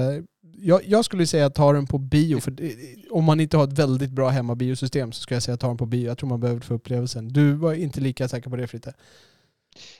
jag, 0.57 0.85
jag 0.85 1.05
skulle 1.05 1.27
säga 1.27 1.45
att 1.45 1.55
ta 1.55 1.73
den 1.73 1.87
på 1.87 1.97
bio. 1.97 2.39
För 2.39 2.51
det- 2.51 2.75
om 3.11 3.23
man 3.23 3.39
inte 3.39 3.57
har 3.57 3.63
ett 3.63 3.79
väldigt 3.79 4.11
bra 4.11 4.29
hemmabiosystem 4.29 5.11
så 5.11 5.21
skulle 5.21 5.35
jag 5.35 5.43
säga 5.43 5.57
ta 5.57 5.67
den 5.67 5.77
på 5.77 5.85
bio. 5.85 6.07
Jag 6.07 6.17
tror 6.17 6.29
man 6.29 6.39
behöver 6.39 6.61
få 6.61 6.73
upplevelsen. 6.73 7.27
Du 7.27 7.53
var 7.53 7.73
inte 7.73 8.01
lika 8.01 8.27
säker 8.27 8.49
på 8.49 8.55
det 8.55 8.67
Fritte. 8.67 8.93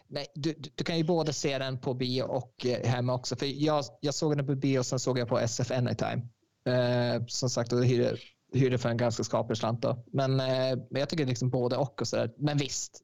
Nej, 0.08 0.26
du, 0.36 0.54
du- 0.58 0.70
du 0.76 0.84
kan 0.84 0.98
ju 0.98 1.04
både 1.04 1.34
se 1.34 1.58
den 1.58 1.78
på 1.80 1.94
bio 1.94 2.22
och 2.24 2.66
eh, 2.66 2.88
hemma 2.90 3.14
också. 3.14 3.36
För 3.36 3.46
jag, 3.46 3.84
jag 4.02 4.14
såg 4.14 4.38
den 4.38 4.46
på 4.46 4.56
bio 4.56 4.80
och 4.80 4.86
sen 4.86 5.00
såg 5.00 5.20
jag 5.20 5.28
på 5.28 5.40
SF 5.40 5.72
Anytime. 5.72 6.22
Eh, 6.66 7.26
som 7.28 7.50
sagt, 7.50 7.74
och 7.74 7.86
hyrde, 7.86 8.18
hyrde 8.54 8.78
för 8.78 8.90
en 8.90 8.98
ganska 8.98 9.24
skaplig 9.24 9.58
slant 9.58 9.82
då. 9.82 10.04
Men, 10.14 10.40
eh, 10.40 10.78
men 10.90 11.00
jag 11.00 11.10
tycker 11.10 11.26
liksom 11.26 11.50
både 11.50 11.78
och. 11.78 12.02
och 12.02 12.08
så 12.08 12.16
där. 12.16 12.32
Men 12.38 12.58
visst, 12.58 13.02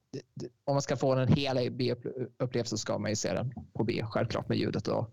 om 0.65 0.75
man 0.75 0.81
ska 0.81 0.97
få 0.97 1.15
den 1.15 1.27
hela 1.33 1.61
bioupplevelsen 1.69 2.77
så 2.77 2.81
ska 2.81 2.97
man 2.97 3.09
ju 3.09 3.15
se 3.15 3.33
den 3.33 3.53
på 3.73 3.83
bio. 3.83 4.05
Självklart 4.05 4.49
med 4.49 4.57
ljudet 4.57 4.87
och 4.87 5.09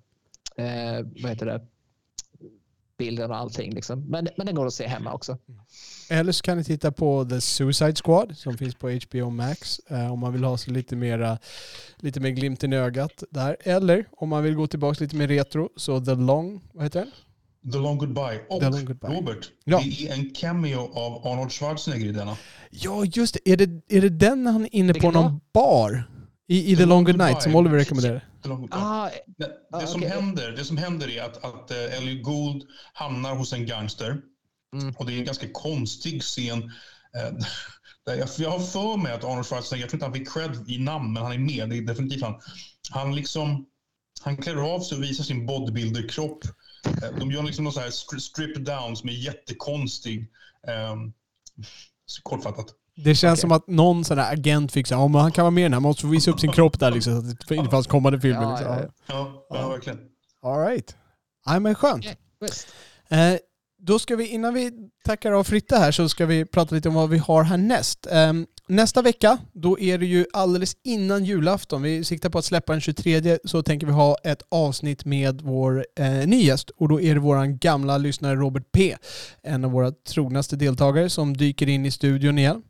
eh, 0.62 1.06
vad 1.22 1.30
heter 1.30 1.46
det? 1.46 1.66
Bilden 3.00 3.30
och 3.30 3.36
allting. 3.36 3.74
Liksom. 3.74 4.00
Men, 4.00 4.28
men 4.36 4.46
den 4.46 4.54
går 4.54 4.66
att 4.66 4.74
se 4.74 4.86
hemma 4.86 5.12
också. 5.12 5.38
Eller 6.10 6.32
så 6.32 6.42
kan 6.42 6.58
ni 6.58 6.64
titta 6.64 6.92
på 6.92 7.24
The 7.24 7.40
Suicide 7.40 7.94
Squad 8.04 8.36
som 8.36 8.58
finns 8.58 8.74
på 8.74 8.90
HBO 8.90 9.30
Max 9.30 9.78
eh, 9.78 10.12
om 10.12 10.18
man 10.18 10.32
vill 10.32 10.44
ha 10.44 10.58
sig 10.58 10.72
lite, 10.72 10.96
mera, 10.96 11.38
lite 11.96 12.20
mer 12.20 12.30
glimten 12.30 12.72
i 12.72 12.76
ögat 12.76 13.22
där. 13.30 13.56
Eller 13.60 14.04
om 14.12 14.28
man 14.28 14.42
vill 14.42 14.54
gå 14.54 14.66
tillbaka 14.66 15.04
lite 15.04 15.16
mer 15.16 15.28
retro 15.28 15.68
så 15.76 16.00
The 16.00 16.14
Long, 16.14 16.60
vad 16.72 16.84
heter 16.84 17.00
den? 17.00 17.10
The 17.72 17.78
Long 17.78 17.98
Goodbye. 17.98 18.40
Och 18.48 18.60
The 18.60 18.68
Long 18.70 18.84
Goodbye. 18.84 19.10
Robert, 19.10 19.50
Ja. 19.64 19.80
det 19.84 20.08
är 20.08 20.12
en 20.14 20.30
cameo 20.30 20.90
av 20.94 21.26
Arnold 21.26 21.52
Schwarzenegger 21.52 22.06
i 22.06 22.12
denna. 22.12 22.36
Ja, 22.70 23.04
just 23.04 23.34
det. 23.44 23.52
Är 23.52 23.56
det, 23.56 23.96
är 23.96 24.00
det 24.00 24.08
den 24.08 24.46
han 24.46 24.64
är 24.64 24.74
inne 24.74 24.92
på 24.92 24.98
Vilken 25.06 25.12
någon 25.22 25.40
bar 25.54 26.04
I, 26.50 26.72
i 26.72 26.76
The 26.76 26.86
Long 26.86 27.04
Good 27.04 27.16
Night 27.18 27.42
som 27.42 27.56
Oliver 27.56 27.76
rekommenderade. 27.78 28.20
Goodbye. 28.42 28.68
Ah, 28.70 29.10
Det, 29.38 29.50
Ah, 29.72 29.86
som 29.86 30.00
okej. 30.00 30.08
händer, 30.14 30.50
det 30.52 30.64
som 30.64 30.76
händer 30.76 31.08
är 31.10 31.22
att, 31.22 31.44
att 31.44 31.70
Ellie 31.70 32.20
Gould 32.22 32.62
hamnar 32.92 33.34
hos 33.34 33.52
en 33.52 33.66
gangster. 33.66 34.20
Mm. 34.76 34.94
Och 34.98 35.06
det 35.06 35.12
är 35.14 35.18
en 35.18 35.24
ganska 35.24 35.48
konstig 35.52 36.22
scen. 36.22 36.62
Eh, 37.16 37.32
där 38.06 38.14
jag, 38.14 38.28
jag 38.38 38.50
har 38.50 38.58
för 38.60 38.96
mig 38.96 39.12
att 39.12 39.24
Arnold 39.24 39.46
Schwarzenegger, 39.46 39.82
jag 39.84 39.90
tror 39.90 39.96
inte 39.96 40.06
han 40.06 40.14
fick 40.14 40.32
cred 40.32 40.70
i 40.70 40.78
namn, 40.78 41.12
men 41.12 41.22
han 41.22 41.32
är 41.32 41.38
med. 41.38 41.70
Det 41.70 41.76
är 41.76 41.82
definitivt 41.82 42.22
han. 42.22 42.40
Han 42.90 43.14
liksom, 43.14 43.66
han 44.22 44.36
klär 44.36 44.74
av 44.74 44.80
sig 44.80 44.96
och 44.98 45.04
visar 45.04 45.24
sin 45.24 45.46
bodybuilder-kropp. 45.46 46.44
Eh, 47.02 47.18
de 47.18 47.30
gör 47.30 47.42
liksom 47.42 47.64
någon 47.64 47.72
sån 47.72 47.82
här 47.82 47.90
stri- 47.90 48.18
strip 48.20 48.66
down 48.66 48.96
som 48.96 49.08
är 49.08 49.12
jättekonstig. 49.12 50.30
Så 52.06 52.22
kortfattat. 52.22 52.66
Det 53.04 53.14
känns 53.14 53.38
Okej. 53.38 53.40
som 53.40 53.52
att 53.52 53.66
någon 53.66 54.04
sån 54.04 54.16
där 54.16 54.32
agent 54.32 54.72
fick 54.72 54.86
säga, 54.86 54.98
oh, 54.98 55.08
men 55.08 55.20
han 55.20 55.32
kan 55.32 55.42
vara 55.42 55.50
med 55.50 55.60
i 55.60 55.64
den 55.64 55.72
här, 55.72 55.80
måste 55.80 56.02
få 56.02 56.08
visa 56.08 56.30
upp 56.30 56.40
sin 56.40 56.52
kropp 56.52 56.80
där 56.80 56.90
liksom, 56.90 57.22
så 57.22 57.30
att 57.30 57.48
det 57.48 57.56
inte 57.56 57.70
fanns 57.70 57.86
kommande 57.86 58.20
filmer. 58.20 58.42
Ja, 58.42 58.50
liksom. 58.50 58.74
ja, 58.74 58.80
ja. 59.06 59.44
Ja, 59.50 59.56
ja, 59.60 59.68
verkligen. 59.68 59.98
All 60.42 60.66
right. 60.66 60.96
Ja, 61.46 61.60
men 61.60 61.74
skönt. 61.74 62.06
Eh, 63.08 63.34
då 63.78 63.98
ska 63.98 64.16
vi, 64.16 64.26
innan 64.26 64.54
vi 64.54 64.72
tackar 65.04 65.32
av 65.32 65.44
Fritte 65.44 65.76
här, 65.76 65.92
så 65.92 66.08
ska 66.08 66.26
vi 66.26 66.44
prata 66.44 66.74
lite 66.74 66.88
om 66.88 66.94
vad 66.94 67.10
vi 67.10 67.18
har 67.18 67.42
härnäst. 67.42 68.06
Eh, 68.06 68.32
nästa 68.70 69.02
vecka, 69.02 69.38
då 69.52 69.80
är 69.80 69.98
det 69.98 70.06
ju 70.06 70.26
alldeles 70.32 70.76
innan 70.84 71.24
julafton. 71.24 71.82
Vi 71.82 72.04
siktar 72.04 72.30
på 72.30 72.38
att 72.38 72.44
släppa 72.44 72.72
den 72.72 72.80
23, 72.80 73.38
så 73.44 73.62
tänker 73.62 73.86
vi 73.86 73.92
ha 73.92 74.16
ett 74.24 74.42
avsnitt 74.48 75.04
med 75.04 75.40
vår 75.40 75.86
eh, 75.98 76.10
ny 76.10 76.42
gäst. 76.42 76.70
Och 76.70 76.88
då 76.88 77.00
är 77.00 77.14
det 77.14 77.20
vår 77.20 77.44
gamla 77.44 77.98
lyssnare 77.98 78.34
Robert 78.34 78.72
P. 78.72 78.96
En 79.42 79.64
av 79.64 79.70
våra 79.70 79.90
trognaste 79.90 80.56
deltagare 80.56 81.10
som 81.10 81.36
dyker 81.36 81.68
in 81.68 81.86
i 81.86 81.90
studion 81.90 82.38
igen. 82.38 82.62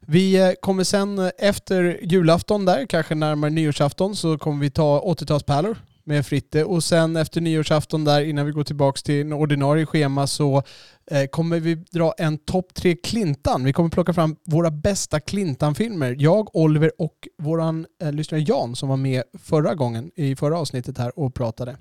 Vi 0.00 0.36
eh, 0.36 0.50
kommer 0.60 0.84
sen 0.84 1.18
eh, 1.18 1.30
efter 1.38 2.00
julafton 2.02 2.64
där, 2.64 2.86
kanske 2.86 3.14
närmare 3.14 3.50
nyårsafton, 3.50 4.16
så 4.16 4.38
kommer 4.38 4.60
vi 4.60 4.70
ta 4.70 5.00
80-talspärlor 5.00 5.76
med 6.06 6.26
Fritte 6.26 6.64
och 6.64 6.84
sen 6.84 7.16
efter 7.16 7.40
nyårsafton 7.40 8.04
där 8.04 8.20
innan 8.20 8.46
vi 8.46 8.52
går 8.52 8.64
tillbaka 8.64 9.00
till 9.04 9.20
en 9.20 9.32
ordinarie 9.32 9.86
schema 9.86 10.26
så 10.26 10.62
eh, 11.10 11.26
kommer 11.26 11.60
vi 11.60 11.74
dra 11.74 12.14
en 12.18 12.38
topp 12.38 12.74
tre 12.74 12.96
Klintan. 12.96 13.64
Vi 13.64 13.72
kommer 13.72 13.90
plocka 13.90 14.12
fram 14.12 14.36
våra 14.44 14.70
bästa 14.70 15.20
Klintan-filmer. 15.20 16.16
Jag, 16.18 16.56
Oliver 16.56 16.90
och 16.98 17.28
våran 17.38 17.86
eh, 18.02 18.12
lyssnare 18.12 18.40
Jan 18.40 18.76
som 18.76 18.88
var 18.88 18.96
med 18.96 19.22
förra 19.38 19.74
gången 19.74 20.10
i 20.16 20.36
förra 20.36 20.58
avsnittet 20.58 20.98
här 20.98 21.18
och 21.18 21.34
pratade. 21.34 21.76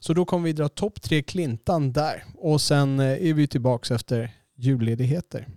Så 0.00 0.14
då 0.14 0.24
kommer 0.24 0.44
vi 0.44 0.52
dra 0.52 0.68
topp 0.68 1.02
tre 1.02 1.22
Klintan 1.22 1.92
där 1.92 2.24
och 2.38 2.60
sen 2.60 3.00
eh, 3.00 3.28
är 3.28 3.34
vi 3.34 3.46
tillbaka 3.46 3.94
efter 3.94 4.30
julledigheter. 4.56 5.48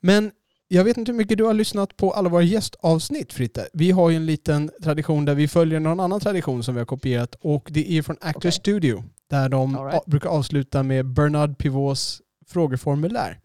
Men 0.00 0.30
jag 0.68 0.84
vet 0.84 0.96
inte 0.96 1.12
hur 1.12 1.16
mycket 1.16 1.38
du 1.38 1.44
har 1.44 1.54
lyssnat 1.54 1.96
på 1.96 2.12
alla 2.12 2.28
våra 2.28 2.42
gästavsnitt 2.42 3.32
Fritte. 3.32 3.68
Vi 3.72 3.90
har 3.90 4.10
ju 4.10 4.16
en 4.16 4.26
liten 4.26 4.70
tradition 4.82 5.24
där 5.24 5.34
vi 5.34 5.48
följer 5.48 5.80
någon 5.80 6.00
annan 6.00 6.20
tradition 6.20 6.62
som 6.64 6.74
vi 6.74 6.80
har 6.80 6.86
kopierat 6.86 7.34
och 7.40 7.68
det 7.70 7.92
är 7.92 8.02
från 8.02 8.16
Actors 8.20 8.36
Okej. 8.36 8.52
Studio 8.52 9.04
där 9.30 9.48
de 9.48 9.76
right. 9.86 10.06
brukar 10.06 10.28
avsluta 10.28 10.82
med 10.82 11.06
Bernard 11.06 11.58
Pivots 11.58 12.20
frågeformulär. 12.46 13.40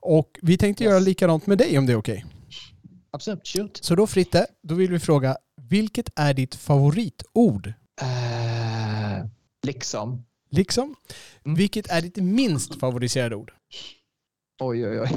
Och 0.00 0.38
vi 0.42 0.58
tänkte 0.58 0.84
Yes. 0.84 0.90
göra 0.90 0.98
likadant 1.00 1.46
med 1.46 1.58
dig 1.58 1.78
om 1.78 1.86
det 1.86 1.92
är 1.92 1.96
okej. 1.96 2.24
Absolut, 3.10 3.46
shoot. 3.48 3.84
Så 3.84 3.94
då 3.94 4.06
Fritte, 4.06 4.46
då 4.62 4.74
vill 4.74 4.90
vi 4.90 4.98
fråga, 4.98 5.36
vilket 5.70 6.10
är 6.16 6.34
ditt 6.34 6.54
favoritord? 6.54 7.72
Eh, 8.00 9.26
liksom. 9.66 10.24
Liksom. 10.50 10.94
Mm. 11.44 11.56
Vilket 11.56 11.90
är 11.90 12.02
ditt 12.02 12.16
minst 12.16 12.80
favoriserade 12.80 13.36
ord? 13.36 13.52
Oj, 14.60 14.88
oj, 14.88 15.00
oj. 15.00 15.08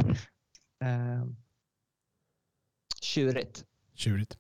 Uh, 0.84 1.26
tjurigt. 3.02 3.66
Tjurigt. 3.96 4.38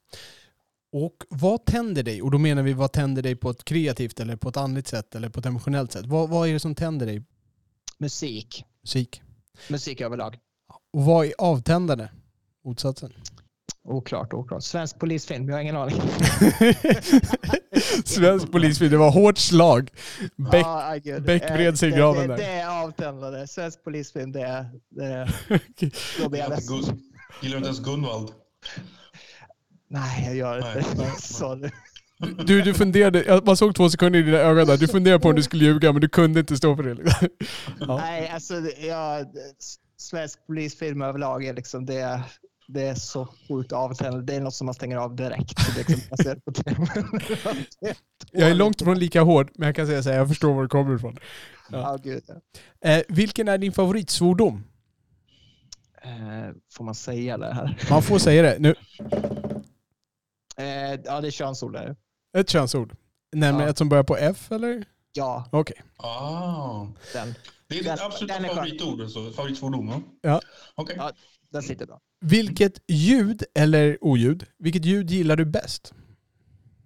Och 0.91 1.23
vad 1.29 1.65
tänder 1.65 2.03
dig? 2.03 2.21
Och 2.21 2.31
då 2.31 2.37
menar 2.37 2.63
vi 2.63 2.73
vad 2.73 2.91
tänder 2.91 3.21
dig 3.21 3.35
på 3.35 3.49
ett 3.49 3.63
kreativt 3.63 4.19
eller 4.19 4.35
på 4.35 4.49
ett 4.49 4.57
andligt 4.57 4.87
sätt 4.87 5.15
eller 5.15 5.29
på 5.29 5.39
ett 5.39 5.45
emotionellt 5.45 5.91
sätt? 5.91 6.05
Vad, 6.05 6.29
vad 6.29 6.49
är 6.49 6.53
det 6.53 6.59
som 6.59 6.75
tänder 6.75 7.05
dig? 7.05 7.23
Musik. 7.97 8.65
Musik. 8.81 9.21
Musik 9.69 10.01
överlag. 10.01 10.39
Och 10.91 11.03
vad 11.03 11.25
är 11.25 11.33
avtändande? 11.37 12.09
Motsatsen. 12.63 13.13
Oklart, 13.83 14.33
oklart. 14.33 14.63
Svensk 14.63 14.99
polisfilm, 14.99 15.47
jag 15.49 15.55
har 15.55 15.61
ingen 15.61 15.77
aning. 15.77 16.01
Svensk 18.05 18.51
polisfilm, 18.51 18.91
det 18.91 18.97
var 18.97 19.11
hårt 19.11 19.37
slag. 19.37 19.89
Ah, 20.53 20.95
Eh, 20.95 21.21
vred 21.53 21.79
sig 21.79 21.87
i 21.89 21.91
det- 21.91 21.97
graven 21.97 22.21
det, 22.21 22.27
där. 22.27 22.37
Det 22.37 22.45
är 22.45 22.83
avtändande. 22.83 23.47
Svensk 23.47 23.83
polisfilm, 23.83 24.31
det 24.31 24.41
är... 24.41 24.65
Det 24.89 25.05
är 25.05 25.35
då 25.49 25.57
jag 26.23 26.33
Gillar 26.33 26.49
ledsen. 26.49 26.99
du 27.41 27.47
inte 27.47 27.57
ens 27.65 27.79
Gunvald? 27.79 28.31
Nej, 29.89 30.25
jag 30.25 30.35
gör 30.35 30.57
inte. 30.57 31.21
Sorry. 31.21 31.69
du, 32.45 32.61
du 32.61 32.73
funderade, 32.73 33.41
man 33.45 33.57
såg 33.57 33.75
två 33.75 33.89
sekunder 33.89 34.19
i 34.19 34.23
dina 34.23 34.37
ögon 34.37 34.67
där. 34.67 34.77
Du 34.77 34.87
funderade 34.87 35.19
på 35.21 35.29
om 35.29 35.35
du 35.35 35.43
skulle 35.43 35.65
ljuga 35.65 35.91
men 35.91 36.01
du 36.01 36.09
kunde 36.09 36.39
inte 36.39 36.57
stå 36.57 36.75
för 36.75 36.83
det. 36.83 36.93
Liksom. 36.93 37.27
Ja. 37.79 37.97
Nej, 37.97 38.29
alltså 38.29 38.59
det- 38.59 38.85
jag, 38.87 39.25
svensk 39.97 40.47
polisfilm 40.47 41.01
överlag 41.01 41.45
är 41.45 41.53
liksom 41.53 41.85
det, 41.85 42.21
det 42.73 42.81
är 42.81 42.95
så 42.95 43.27
sjukt 43.47 43.71
avtändande. 43.71 44.25
Det 44.33 44.35
är 44.37 44.41
något 44.41 44.53
som 44.53 44.65
man 44.65 44.73
stänger 44.73 44.97
av 44.97 45.15
direkt. 45.15 45.77
Liksom. 45.77 46.01
Jag 48.31 48.49
är 48.49 48.53
långt 48.55 48.81
ifrån 48.81 48.99
lika 48.99 49.21
hård, 49.21 49.51
men 49.55 49.65
jag 49.65 49.75
kan 49.75 49.87
säga 49.87 50.03
så 50.03 50.09
här, 50.09 50.17
jag 50.17 50.27
förstår 50.27 50.53
var 50.53 50.63
det 50.63 50.69
kommer 50.69 50.95
ifrån. 50.95 51.17
Ja, 51.71 51.97
gud. 52.03 52.23
ja. 52.27 52.89
Eh, 52.89 53.03
vilken 53.07 53.47
är 53.47 53.57
din 53.57 53.71
favoritsvordom? 53.71 54.63
Eh, 56.03 56.55
får 56.73 56.83
man 56.83 56.95
säga 56.95 57.37
det 57.37 57.53
här? 57.53 57.77
Man 57.89 58.01
får 58.03 58.19
säga 58.19 58.41
det. 58.41 58.55
Nu, 58.59 58.75
Eh, 60.57 60.99
ja, 61.05 61.21
det 61.21 61.27
är 61.27 61.31
könsord 61.31 61.73
där. 61.73 61.95
ett 62.37 62.49
könsord. 62.49 62.95
Nämligen 63.31 63.65
Ja. 63.65 63.69
ett 63.71 63.77
som 63.77 63.89
börjar 63.89 64.03
på 64.03 64.17
F, 64.17 64.51
eller? 64.51 64.85
Ja, 65.13 65.49
Okej. 65.51 65.75
Ah. 65.97 66.85
den, 67.13 67.35
Det 67.67 67.75
är 67.79 67.83
ditt 67.83 68.01
absoluta 68.01 68.33
favoritord, 68.43 69.01
alltså, 69.01 69.31
favoritfordon? 69.31 69.87
va? 69.87 70.01
Ja. 70.21 70.41
Okej. 70.75 70.95
Ja. 70.99 71.11
Den 71.51 71.61
sitter 71.61 71.85
bra. 71.85 71.99
Vilket 72.21 72.81
ljud, 72.87 73.43
eller 73.53 73.97
oljud, 74.01 74.45
vilket 74.57 74.85
ljud 74.85 75.09
gillar 75.11 75.35
du 75.35 75.45
bäst? 75.45 75.93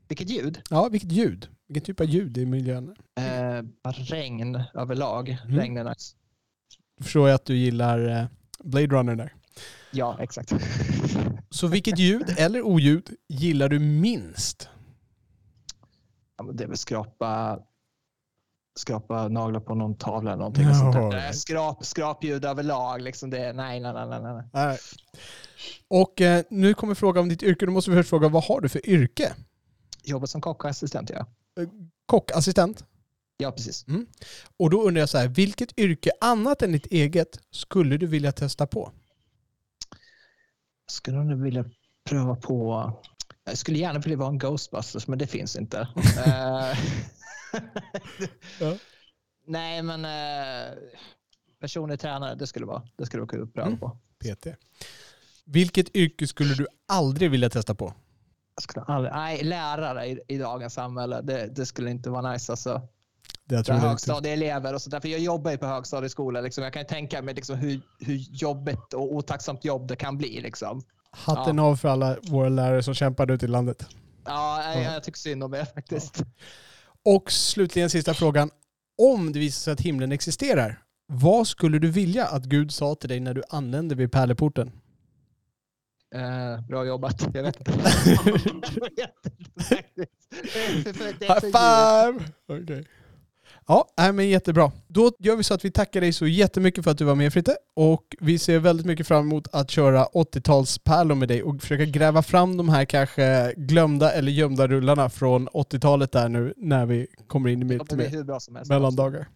Vilket 0.08 0.30
ljud? 0.30 0.62
Ja, 0.70 0.90
vilket 0.90 1.12
ljud? 1.12 1.48
Vilken 1.68 1.84
typ 1.84 2.00
av 2.00 2.06
ljud 2.06 2.38
i 2.38 2.46
miljön? 2.46 2.96
Eh, 3.16 3.64
regn 3.92 4.64
överlag. 4.74 5.30
Mm. 5.30 5.58
Regn 5.58 5.78
är 5.78 5.84
nice. 5.84 6.16
Då 6.98 7.04
förstår 7.04 7.30
jag 7.30 7.36
att 7.36 7.46
du 7.46 7.58
gillar 7.58 8.08
eh, 8.08 8.26
Blade 8.64 8.88
Runner 8.88 9.16
där. 9.16 9.34
Ja, 9.92 10.18
exakt. 10.20 10.54
Så 11.50 11.68
vilket 11.68 12.00
ljud, 12.00 12.36
eller 12.38 12.62
oljud, 12.62 13.10
gillar 13.30 13.70
du 13.70 13.80
minst? 13.80 14.70
Ja, 16.38 16.52
det 16.54 16.64
är 16.64 16.68
väl 16.68 16.78
skrapa, 16.78 17.60
skrapa 18.76 19.28
naglar 19.28 19.60
på 19.60 19.76
någon 19.76 19.98
tavla 19.98 20.32
eller 20.32 20.38
någonting. 20.38 20.64
Ja, 20.64 20.74
sånt 20.74 20.94
där. 20.94 21.12
right. 21.12 21.38
Skrap, 21.38 21.86
skrapljud 21.86 22.46
överlag. 22.46 23.02
Liksom 23.02 23.30
det, 23.30 23.54
nej, 23.54 23.80
nej, 23.80 23.94
nej, 23.94 24.22
nej, 24.22 24.44
nej. 24.54 24.78
Och 25.88 26.22
eh, 26.22 26.44
nu 26.50 26.74
kommer 26.74 26.96
fråga 26.96 27.22
om 27.22 27.30
ditt 27.30 27.44
yrke. 27.44 27.66
Då 27.66 27.72
måste 27.72 27.92
vi 27.92 27.98
först 27.98 28.10
fråga, 28.10 28.30
vad 28.30 28.44
har 28.44 28.62
du 28.62 28.70
för 28.70 28.90
yrke? 28.90 29.34
Jobbar 30.04 30.28
som 30.28 30.42
kockassistent, 30.42 31.10
ja. 31.10 31.26
Kockassistent? 32.06 32.86
Ja, 33.38 33.52
precis. 33.52 33.86
Och 34.58 34.70
då 34.70 34.84
undrar 34.84 35.00
jag 35.00 35.10
så 35.10 35.18
här, 35.18 35.28
vilket 35.28 35.80
yrke 35.80 36.12
annat 36.22 36.62
än 36.62 36.72
ditt 36.72 36.86
eget 36.86 37.40
skulle 37.52 37.98
du 37.98 38.08
vilja 38.08 38.32
testa 38.32 38.68
på? 38.68 38.92
Skulle 40.88 41.24
nog 41.24 41.42
vilja 41.42 41.66
pröva 42.10 42.36
på... 42.36 42.92
Jag 43.46 43.58
skulle 43.58 43.78
gärna 43.78 44.00
vilja 44.00 44.18
vara 44.18 44.30
en 44.30 44.38
Ghostbusters, 44.38 45.08
men 45.08 45.20
det 45.20 45.28
finns 45.28 45.56
inte. 45.56 45.88
Ja. 48.60 48.74
Nej, 49.48 49.82
men 49.82 50.06
eh, 50.06 50.74
personlig 51.60 52.00
tränare, 52.00 52.36
det 52.36 52.48
skulle 52.48 52.66
vara, 52.66 52.84
det 52.96 53.06
skulle 53.06 53.22
vara 53.22 53.30
kul 53.30 53.44
att 53.44 53.54
pröva 53.54 53.68
Mm. 53.68 53.80
på. 53.80 53.98
PT. 54.20 54.48
Vilket 55.46 55.96
yrke 55.96 56.28
skulle 56.28 56.54
du 56.54 56.68
aldrig 56.88 57.32
vilja 57.32 57.50
testa 57.50 57.76
på? 57.76 57.94
Jag 58.56 58.64
skulle 58.64 58.86
aldrig, 58.86 59.14
nej, 59.14 59.44
lärare 59.44 60.06
i, 60.08 60.20
i 60.28 60.38
dagens 60.38 60.74
samhälle, 60.74 61.22
det, 61.22 61.48
det 61.56 61.66
skulle 61.66 61.90
inte 61.92 62.10
vara 62.10 62.32
nice. 62.32 62.52
Alltså. 62.52 62.82
Det 63.44 63.56
jag 63.56 63.66
tror 63.66 63.76
högstadieelever 63.76 64.74
och 64.74 64.82
sånt 64.82 64.92
där. 64.92 65.00
För 65.00 65.08
jag 65.08 65.20
jobbar 65.20 65.52
ju 65.52 65.58
på 65.58 65.66
högstadieskola. 65.66 66.42
Liksom. 66.42 66.64
Jag 66.64 66.74
kan 66.74 66.86
tänka 66.86 67.22
mig 67.22 67.34
liksom 67.36 67.56
hur, 67.58 67.82
hur 68.00 68.16
jobbigt 68.16 68.94
och 68.94 69.14
otacksamt 69.16 69.66
jobb 69.66 69.88
det 69.88 69.96
kan 69.96 70.18
bli. 70.18 70.42
Liksom. 70.42 70.82
Hatten 71.12 71.60
av 71.60 71.76
för 71.76 71.90
alla 71.90 72.18
våra 72.22 72.50
lärare 72.50 72.84
som 72.84 72.94
kämpar 72.94 73.32
ute 73.32 73.46
i 73.46 73.50
landet. 73.50 73.88
Ja, 74.26 74.64
jag, 74.74 74.84
Ja. 74.84 74.94
jag 74.94 75.04
tycker 75.04 75.20
synd 75.20 75.44
om 75.44 75.54
er 75.54 75.66
faktiskt. 75.66 76.22
Och 77.06 77.32
slutligen 77.32 77.90
sista 77.90 78.14
frågan. 78.14 78.50
Om 78.98 79.34
det 79.34 79.40
visar 79.40 79.60
sig 79.64 79.74
att 79.74 79.82
himlen 79.82 80.12
existerar, 80.12 80.84
vad 81.08 81.48
skulle 81.48 81.80
du 81.80 81.92
vilja 81.92 82.26
att 82.26 82.44
Gud 82.44 82.72
sa 82.72 82.96
till 82.96 83.10
dig 83.10 83.20
när 83.20 83.34
du 83.34 83.44
anlände 83.50 83.96
vid 83.96 84.12
pärleporten? 84.12 84.72
Eh, 86.16 86.68
bra 86.68 86.86
jobbat. 86.86 87.28
Jag 87.34 87.44
vet 87.44 87.60
inte. 87.60 87.72
High 91.20 91.40
five! 91.40 92.26
Okej. 92.48 92.88
Ja, 93.68 93.88
nej, 93.98 94.14
men 94.14 94.30
jättebra. 94.30 94.72
Då 94.88 95.12
gör 95.20 95.36
vi 95.36 95.44
så 95.44 95.54
att 95.54 95.66
vi 95.66 95.72
tackar 95.72 96.02
dig 96.02 96.14
så 96.14 96.28
jättemycket 96.28 96.84
för 96.84 96.92
att 96.92 96.98
du 96.98 97.06
var 97.06 97.16
med 97.16 97.34
Fritte. 97.34 97.56
Och 97.76 98.04
vi 98.20 98.40
ser 98.40 98.60
väldigt 98.60 98.86
mycket 98.86 99.08
fram 99.08 99.24
emot 99.24 99.48
att 99.52 99.72
köra 99.72 100.06
80-talspärlor 100.06 101.16
med 101.16 101.28
dig 101.28 101.44
och 101.44 101.62
försöka 101.62 101.86
gräva 101.86 102.24
fram 102.24 102.58
de 102.58 102.70
här 102.70 102.86
kanske 102.86 103.54
glömda 103.58 104.12
eller 104.12 104.32
gömda 104.32 104.68
rullarna 104.68 105.10
från 105.10 105.50
80-talet 105.50 106.12
där 106.12 106.30
nu 106.30 106.54
när 106.58 106.86
vi 106.86 107.08
kommer 107.28 107.50
in 107.50 107.62
i 107.62 107.66
helst. 108.50 108.70
mellandagar. 108.70 109.28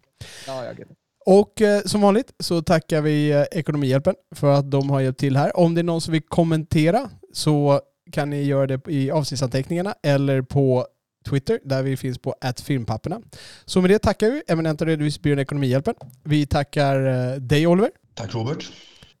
Ja, 0.46 0.64
ja, 0.64 0.72
gud. 0.72 0.88
Och 1.26 1.62
eh, 1.62 1.82
som 1.82 2.00
vanligt 2.00 2.32
så 2.38 2.62
tackar 2.62 3.00
vi 3.00 3.30
eh, 3.30 3.44
Ekonomihjälpen 3.52 4.14
för 4.34 4.52
att 4.52 4.70
de 4.70 4.90
har 4.90 5.00
hjälpt 5.00 5.20
till 5.20 5.36
här. 5.36 5.56
Om 5.56 5.74
det 5.74 5.80
är 5.80 5.82
någon 5.82 6.00
som 6.00 6.12
vill 6.12 6.22
kommentera 6.22 7.10
så 7.32 7.80
kan 8.12 8.30
ni 8.30 8.42
göra 8.42 8.66
det 8.66 8.80
i 8.88 9.10
avsnittsanteckningarna 9.10 9.94
eller 10.02 10.42
på 10.42 10.86
Twitter 11.28 11.60
där 11.64 11.82
vi 11.82 11.96
finns 11.96 12.18
på 12.18 12.34
filmpapperna. 12.64 13.20
Så 13.64 13.80
med 13.80 13.90
det 13.90 13.98
tackar 13.98 14.30
vi 14.30 14.42
eminenta 14.48 14.84
redovisningsbyrån 14.86 15.38
Ekonomihjälpen. 15.38 15.94
Vi 16.24 16.46
tackar 16.46 17.06
eh, 17.32 17.36
dig 17.36 17.66
Oliver. 17.66 17.90
Tack 18.14 18.34
Robert. 18.34 18.72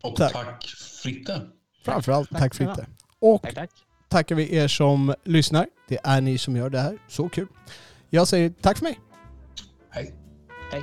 Och 0.02 0.16
Tack. 0.16 0.32
tack, 0.32 0.66
Fritte. 1.02 1.42
Framförallt 1.84 2.30
Tack 2.30 2.40
tack. 2.40 2.54
Fritte. 2.54 2.86
Och 3.18 3.42
Tack, 3.42 3.54
tack. 3.54 3.70
tackar 4.08 4.34
vi 4.34 4.56
er 4.56 4.68
som 4.68 5.14
lyssnar. 5.24 5.66
Det 5.88 5.98
är 6.04 6.20
ni 6.20 6.38
som 6.38 6.56
gör 6.56 6.70
det 6.70 6.80
här. 6.80 6.98
Så 7.08 7.28
kul. 7.28 7.46
Jag 8.10 8.28
säger 8.28 8.50
tack 8.60 8.78
för 8.78 8.84
mig. 8.84 8.98
Hej. 9.90 10.14
Hej. 10.72 10.82